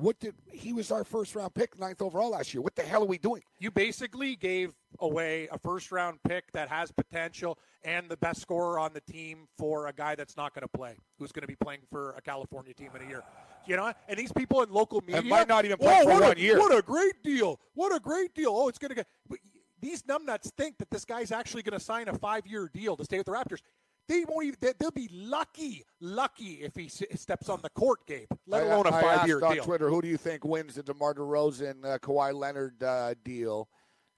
what 0.00 0.18
did 0.20 0.34
he 0.50 0.72
was 0.72 0.90
our 0.90 1.04
first 1.04 1.34
round 1.34 1.54
pick, 1.54 1.78
ninth 1.78 2.02
overall 2.02 2.30
last 2.30 2.54
year. 2.54 2.62
What 2.62 2.76
the 2.76 2.82
hell 2.82 3.02
are 3.02 3.06
we 3.06 3.18
doing? 3.18 3.42
You 3.58 3.70
basically 3.70 4.36
gave 4.36 4.74
away 5.00 5.48
a 5.50 5.58
first 5.58 5.92
round 5.92 6.18
pick 6.26 6.50
that 6.52 6.68
has 6.68 6.90
potential 6.92 7.58
and 7.84 8.08
the 8.08 8.16
best 8.16 8.40
scorer 8.40 8.78
on 8.78 8.92
the 8.92 9.00
team 9.00 9.48
for 9.56 9.86
a 9.86 9.92
guy 9.92 10.14
that's 10.14 10.36
not 10.36 10.54
going 10.54 10.62
to 10.62 10.68
play, 10.68 10.96
who's 11.18 11.32
going 11.32 11.42
to 11.42 11.48
be 11.48 11.56
playing 11.56 11.80
for 11.90 12.12
a 12.16 12.20
California 12.20 12.74
team 12.74 12.90
in 12.96 13.02
a 13.02 13.08
year. 13.08 13.22
You 13.66 13.76
know, 13.76 13.92
and 14.08 14.18
these 14.18 14.32
people 14.32 14.62
in 14.62 14.70
local 14.70 15.02
media 15.06 15.22
might 15.22 15.48
not 15.48 15.64
even 15.64 15.76
play 15.76 15.98
"Oh, 16.00 16.04
for 16.04 16.12
what 16.14 16.22
one 16.22 16.36
a, 16.36 16.40
year." 16.40 16.58
What 16.58 16.76
a 16.76 16.82
great 16.82 17.22
deal! 17.22 17.60
What 17.74 17.94
a 17.94 18.00
great 18.00 18.34
deal! 18.34 18.50
Oh, 18.50 18.68
it's 18.68 18.78
going 18.78 18.90
to 18.90 18.94
get. 18.94 19.06
But 19.28 19.38
these 19.80 20.02
numbnuts 20.02 20.50
think 20.56 20.78
that 20.78 20.90
this 20.90 21.04
guy's 21.04 21.30
actually 21.30 21.62
going 21.62 21.78
to 21.78 21.84
sign 21.84 22.08
a 22.08 22.14
five 22.14 22.46
year 22.46 22.70
deal 22.72 22.96
to 22.96 23.04
stay 23.04 23.18
with 23.18 23.26
the 23.26 23.32
Raptors. 23.32 23.60
They 24.08 24.24
won't 24.26 24.46
even. 24.46 24.58
they- 24.60 24.72
They'll 24.78 24.90
be 24.90 25.08
lucky, 25.12 25.84
lucky 26.00 26.62
if 26.62 26.74
he 26.74 26.86
s- 26.86 27.02
steps 27.16 27.48
on 27.48 27.60
the 27.62 27.70
court, 27.70 28.06
Gabe. 28.06 28.26
Let 28.46 28.64
alone 28.64 28.86
a 28.86 28.90
I 28.90 29.02
five 29.02 29.18
asked 29.18 29.26
year 29.26 29.44
on 29.44 29.54
deal. 29.54 29.64
Twitter, 29.64 29.88
who 29.90 30.00
do 30.00 30.08
you 30.08 30.16
think 30.16 30.44
wins 30.44 30.74
the 30.76 30.82
DeMar 30.82 31.14
DeRozan, 31.14 31.84
uh, 31.84 31.98
Kawhi 31.98 32.32
Leonard 32.34 32.82
uh, 32.82 33.14
deal? 33.22 33.68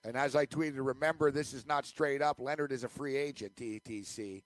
And 0.05 0.17
as 0.17 0.35
I 0.37 0.47
tweeted, 0.47 0.75
remember 0.77 1.31
this 1.31 1.53
is 1.53 1.67
not 1.67 1.85
straight 1.85 2.23
up. 2.23 2.41
Leonard 2.41 2.73
is 2.73 2.85
a 2.85 2.89
free 2.89 3.17
agent. 3.17 3.55
TTC. 3.57 4.43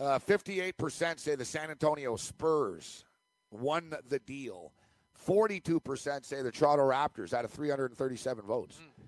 Uh, 0.00 0.18
Fifty-eight 0.18 0.76
percent 0.76 1.20
say 1.20 1.34
the 1.36 1.44
San 1.44 1.70
Antonio 1.70 2.16
Spurs 2.16 3.04
won 3.50 3.94
the 4.08 4.18
deal. 4.18 4.72
Forty-two 5.14 5.78
percent 5.80 6.24
say 6.26 6.42
the 6.42 6.50
Toronto 6.50 6.82
Raptors 6.90 7.32
out 7.32 7.44
of 7.44 7.50
three 7.52 7.70
hundred 7.70 7.90
and 7.90 7.98
thirty-seven 7.98 8.44
votes. 8.46 8.76
Hmm. 8.78 9.02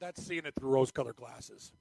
That's 0.00 0.22
seeing 0.24 0.44
it 0.46 0.54
through 0.58 0.70
rose 0.70 0.90
colored 0.90 1.16
glasses. 1.16 1.72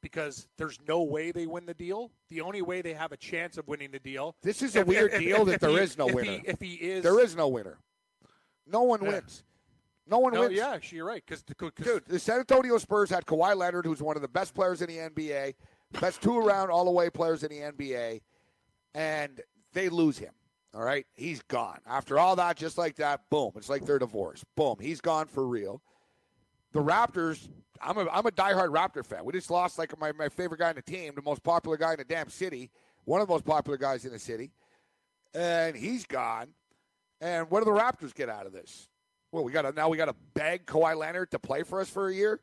Because 0.00 0.46
there's 0.56 0.78
no 0.86 1.02
way 1.02 1.32
they 1.32 1.46
win 1.46 1.66
the 1.66 1.74
deal. 1.74 2.12
The 2.28 2.40
only 2.40 2.62
way 2.62 2.82
they 2.82 2.92
have 2.92 3.10
a 3.12 3.16
chance 3.16 3.58
of 3.58 3.66
winning 3.66 3.90
the 3.90 3.98
deal. 3.98 4.36
This 4.42 4.62
is 4.62 4.76
a 4.76 4.84
weird 4.84 5.10
deal 5.18 5.44
that 5.46 5.60
there 5.60 5.72
there 5.72 5.82
is 5.82 5.98
no 5.98 6.08
if 6.08 6.14
winner. 6.14 6.32
He, 6.32 6.42
if 6.46 6.60
he 6.60 6.74
is, 6.74 7.02
There 7.02 7.18
is 7.20 7.34
no 7.34 7.48
winner. 7.48 7.78
No 8.66 8.82
one 8.82 9.02
Yeah. 9.02 9.08
wins. 9.08 9.42
No 10.06 10.18
one 10.20 10.32
No, 10.32 10.40
wins. 10.42 10.54
yeah, 10.54 10.78
you're 10.90 11.04
right. 11.04 11.22
Because 11.26 11.42
Dude, 11.42 12.04
the 12.06 12.18
San 12.18 12.38
Antonio 12.38 12.78
Spurs 12.78 13.10
had 13.10 13.26
Kawhi 13.26 13.56
Leonard, 13.56 13.84
who's 13.86 14.00
one 14.00 14.14
of 14.16 14.22
the 14.22 14.28
best 14.28 14.54
players 14.54 14.80
in 14.82 14.88
the 14.88 14.98
NBA, 14.98 15.54
best 16.00 16.22
two 16.22 16.38
around 16.38 16.70
all 16.70 16.84
the 16.84 16.90
way 16.90 17.10
players 17.10 17.42
in 17.42 17.50
the 17.50 17.60
NBA, 17.60 18.20
and 18.94 19.40
they 19.72 19.88
lose 19.88 20.16
him. 20.18 20.32
All 20.74 20.82
right, 20.84 21.06
he's 21.14 21.42
gone. 21.42 21.80
After 21.86 22.18
all 22.18 22.36
that, 22.36 22.56
just 22.56 22.78
like 22.78 22.96
that, 22.96 23.22
boom, 23.30 23.52
it's 23.56 23.68
like 23.68 23.84
they're 23.84 23.98
divorced. 23.98 24.44
Boom, 24.54 24.76
he's 24.80 25.00
gone 25.00 25.26
for 25.26 25.46
real. 25.46 25.82
The 26.72 26.80
Raptors, 26.82 27.48
I'm 27.82 27.98
a 27.98 28.08
I'm 28.10 28.26
a 28.26 28.30
diehard 28.30 28.68
Raptor 28.68 29.04
fan. 29.04 29.24
We 29.24 29.32
just 29.32 29.50
lost 29.50 29.78
like 29.78 29.98
my, 29.98 30.12
my 30.12 30.28
favorite 30.28 30.58
guy 30.58 30.70
in 30.70 30.76
the 30.76 30.82
team, 30.82 31.12
the 31.14 31.22
most 31.22 31.42
popular 31.42 31.76
guy 31.76 31.92
in 31.92 31.98
the 31.98 32.04
damn 32.04 32.28
city, 32.28 32.70
one 33.04 33.20
of 33.20 33.28
the 33.28 33.32
most 33.32 33.44
popular 33.44 33.76
guys 33.78 34.04
in 34.04 34.12
the 34.12 34.18
city, 34.18 34.50
and 35.34 35.76
he's 35.76 36.06
gone. 36.06 36.48
And 37.20 37.50
what 37.50 37.60
do 37.60 37.64
the 37.64 37.78
Raptors 37.78 38.14
get 38.14 38.28
out 38.28 38.46
of 38.46 38.52
this? 38.52 38.88
Well, 39.32 39.44
we 39.44 39.52
got 39.52 39.62
to 39.62 39.72
now 39.72 39.88
we 39.88 39.96
got 39.96 40.06
to 40.06 40.14
beg 40.34 40.66
Kawhi 40.66 40.96
Leonard 40.96 41.30
to 41.32 41.38
play 41.38 41.62
for 41.62 41.80
us 41.80 41.88
for 41.90 42.08
a 42.08 42.14
year, 42.14 42.40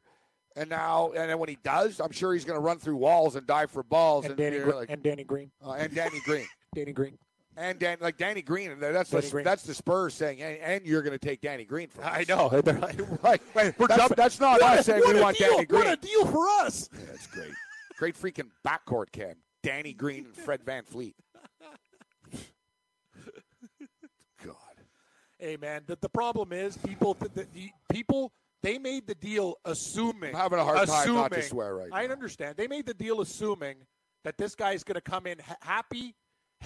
and 0.55 0.69
now 0.69 1.11
and 1.15 1.29
then 1.29 1.39
when 1.39 1.49
he 1.49 1.57
does, 1.63 1.99
I'm 1.99 2.11
sure 2.11 2.33
he's 2.33 2.45
going 2.45 2.57
to 2.57 2.61
run 2.61 2.77
through 2.79 2.97
walls 2.97 3.35
and 3.35 3.47
dive 3.47 3.71
for 3.71 3.83
balls. 3.83 4.25
And 4.25 4.35
Danny, 4.35 4.57
you're 4.57 4.73
like, 4.75 4.89
and 4.89 5.01
Danny 5.01 5.23
Green. 5.23 5.51
uh, 5.65 5.71
and 5.73 5.93
Danny 5.95 6.19
Green. 6.25 6.45
Danny 6.75 6.91
Green. 6.93 7.17
And 7.57 7.79
Dan, 7.79 7.97
like 8.01 8.17
Danny 8.17 8.41
Green, 8.41 8.77
that's 8.79 9.09
Danny 9.11 9.21
the, 9.25 9.31
Green. 9.31 9.45
that's 9.45 9.63
the 9.63 9.73
Spurs 9.73 10.13
saying, 10.13 10.41
and, 10.41 10.57
and 10.59 10.85
you're 10.85 11.01
going 11.01 11.17
to 11.17 11.25
take 11.25 11.39
Danny 11.39 11.63
Green 11.63 11.87
from 11.87 12.03
us. 12.03 12.09
I 12.13 12.25
know. 12.27 12.49
They're 12.61 12.77
like, 12.79 12.99
Like, 13.23 13.41
we're 13.79 13.87
that's, 13.87 13.95
jumping. 14.01 14.15
that's 14.17 14.39
not 14.41 14.59
What 14.61 14.79
us 14.79 14.79
a- 14.81 14.83
saying 14.91 15.03
we 15.07 15.21
want 15.21 15.37
deal, 15.37 15.51
Danny 15.51 15.65
Green. 15.65 15.85
What 15.85 15.93
a 15.93 15.95
deal 15.95 16.25
for 16.25 16.47
us. 16.65 16.89
Yeah, 16.93 16.99
that's 17.07 17.27
great. 17.27 17.51
Great 17.97 18.15
freaking 18.17 18.49
backcourt, 18.67 19.11
Cam. 19.13 19.35
Danny 19.63 19.93
Green 19.93 20.25
and 20.25 20.35
Fred 20.35 20.65
VanVleet. 20.65 21.13
God. 24.43 24.55
Hey 25.39 25.57
man, 25.57 25.83
the, 25.87 25.97
the 26.01 26.09
problem 26.09 26.51
is 26.53 26.77
people. 26.77 27.13
The, 27.13 27.29
the, 27.29 27.47
the 27.53 27.69
people 27.91 28.31
they 28.63 28.77
made 28.77 29.07
the 29.07 29.15
deal 29.15 29.55
assuming. 29.65 30.35
I'm 30.35 30.41
having 30.41 30.59
a 30.59 30.63
hard 30.63 30.87
time 30.87 31.13
not 31.15 31.31
to 31.31 31.39
assuming- 31.39 31.49
swear 31.49 31.75
right 31.75 31.89
I 31.93 32.07
understand. 32.07 32.57
They 32.57 32.67
made 32.67 32.85
the 32.85 32.93
deal 32.93 33.21
assuming 33.21 33.75
that 34.23 34.37
this 34.37 34.55
guy's 34.55 34.83
going 34.83 34.95
to 34.95 35.01
come 35.01 35.27
in 35.27 35.37
ha- 35.39 35.55
happy, 35.61 36.15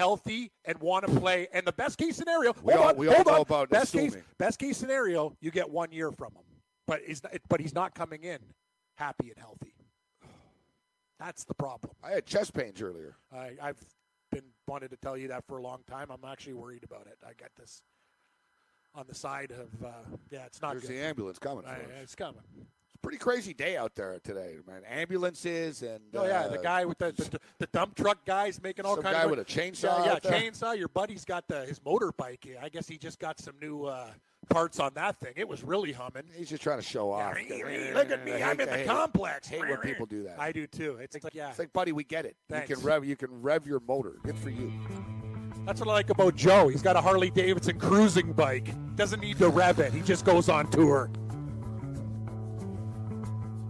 healthy, 0.10 0.50
and 0.66 0.80
want 0.80 1.06
to 1.06 1.20
play. 1.20 1.48
And 1.54 1.68
the 1.68 1.74
best 1.74 1.98
case 1.98 2.16
scenario. 2.16 2.54
We 2.64 2.74
hold 2.74 2.84
all- 2.86 2.90
on, 2.92 2.98
we 2.98 3.08
all 3.10 3.16
hold 3.16 3.28
know 3.28 3.34
on. 3.36 3.42
about 3.42 3.70
best 3.70 3.92
case. 3.94 4.16
Best 4.38 4.58
case 4.58 4.78
scenario, 4.78 5.36
you 5.42 5.52
get 5.52 5.70
one 5.70 5.92
year 5.92 6.10
from 6.12 6.32
him, 6.34 6.44
but 6.88 7.02
he's 7.06 7.22
not, 7.22 7.34
but 7.50 7.60
he's 7.60 7.76
not 7.76 7.94
coming 7.94 8.24
in 8.24 8.40
happy 8.98 9.30
and 9.30 9.38
healthy. 9.38 9.74
That's 11.20 11.44
the 11.44 11.54
problem. 11.54 11.94
I 12.02 12.12
had 12.12 12.26
chest 12.26 12.54
pains 12.54 12.82
earlier. 12.82 13.18
I, 13.34 13.52
I've 13.62 13.78
been 14.32 14.46
wanted 14.68 14.90
to 14.92 14.98
tell 14.98 15.18
you 15.18 15.28
that 15.28 15.44
for 15.48 15.58
a 15.58 15.62
long 15.62 15.80
time. 15.86 16.08
I'm 16.12 16.24
actually 16.30 16.54
worried 16.54 16.84
about 16.86 17.08
it. 17.08 17.18
I 17.26 17.34
got 17.34 17.50
this 17.60 17.82
on 18.96 19.06
the 19.08 19.16
side 19.16 19.52
of 19.52 19.86
uh, 19.86 19.90
yeah, 20.32 20.46
it's 20.46 20.62
not 20.62 20.72
There's 20.72 20.84
good. 20.84 20.92
the 20.92 21.02
ambulance 21.04 21.38
coming. 21.38 21.66
I- 21.66 21.80
it's 22.02 22.16
coming. 22.16 22.42
It's 23.00 23.04
pretty 23.06 23.18
crazy 23.18 23.54
day 23.54 23.78
out 23.78 23.96
there 23.96 24.20
today, 24.26 24.58
man. 24.68 24.82
Ambulances 24.86 25.84
and 25.84 26.02
Oh 26.14 26.26
yeah, 26.26 26.50
the 26.50 26.60
uh, 26.60 26.62
guy 26.62 26.84
with 26.84 26.98
the, 26.98 27.14
the 27.14 27.40
the 27.60 27.68
dump 27.68 27.96
truck 27.96 28.26
guys 28.26 28.62
making 28.62 28.86
all 28.86 28.98
kinds 28.98 29.16
guy 29.16 29.24
of 29.24 29.30
with 29.30 29.40
a 29.40 29.46
chainsaw 29.46 30.06
Yeah, 30.06 30.18
yeah 30.22 30.30
chainsaw. 30.30 30.78
Your 30.78 30.90
buddy's 30.90 31.24
got 31.24 31.48
the 31.48 31.66
his 31.66 31.80
motorbike. 31.80 32.62
I 32.62 32.68
guess 32.68 32.90
he 32.90 32.98
just 32.98 33.18
got 33.18 33.40
some 33.40 33.54
new 33.62 33.86
uh, 33.86 34.10
parts 34.50 34.82
on 34.82 34.92
that 34.96 35.18
thing. 35.22 35.32
It 35.38 35.48
was 35.48 35.64
really 35.64 35.94
humming. 35.94 36.24
He's 36.36 36.50
just 36.50 36.62
trying 36.62 36.80
to 36.80 36.84
show 36.84 37.10
off. 37.14 37.36
Look 37.50 38.12
at 38.12 38.26
me, 38.26 38.34
I 38.34 38.50
I'm 38.52 38.58
hate- 38.58 38.68
in 38.68 38.70
I 38.70 38.72
the 38.74 38.78
hate- 38.80 38.88
complex. 38.88 39.48
Hate 39.48 39.62
when 39.62 39.78
people 39.78 40.06
do 40.06 40.24
that. 40.24 40.36
I 40.38 40.52
do 40.52 40.68
too. 40.68 40.98
It's 41.02 41.16
like 41.24 41.34
yeah, 41.34 41.52
It's 41.52 41.60
like, 41.60 41.72
buddy, 41.72 41.94
we 41.94 42.04
get 42.04 42.26
it. 42.26 42.36
Thanks. 42.50 42.70
You 42.70 42.76
can 42.76 42.84
rev. 42.86 43.06
You 43.06 43.16
can 43.16 43.42
rev 43.42 43.66
your 43.66 43.80
motor. 43.80 44.16
Good 44.24 44.38
for 44.38 44.50
you. 44.50 44.74
that's 45.66 45.80
what 45.80 45.88
I 45.88 45.94
like 45.94 46.10
about 46.10 46.36
Joe. 46.36 46.68
He's 46.68 46.82
got 46.82 46.98
a 46.98 47.02
Harley 47.02 47.30
Davidson 47.30 47.80
cruising 47.80 48.34
bike. 48.34 48.74
Doesn't 48.98 49.22
need 49.22 49.38
to 49.38 49.48
rev 49.48 49.80
it. 49.80 49.94
He 49.94 50.02
just 50.02 50.26
goes 50.26 50.50
on 50.50 50.70
tour. 50.70 51.10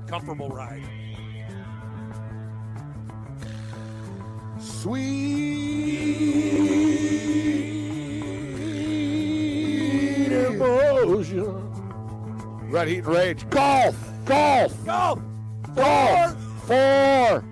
Comfortable 0.09 0.49
ride. 0.49 0.83
Sweet 4.59 5.29
emotion. 10.31 11.69
Red 12.71 12.87
Heat 12.87 12.97
and 12.97 13.07
Rage. 13.07 13.47
Golf. 13.51 13.95
Golf. 14.25 14.83
Golf. 14.83 15.19
Golf. 15.75 16.35
Four. 16.65 17.43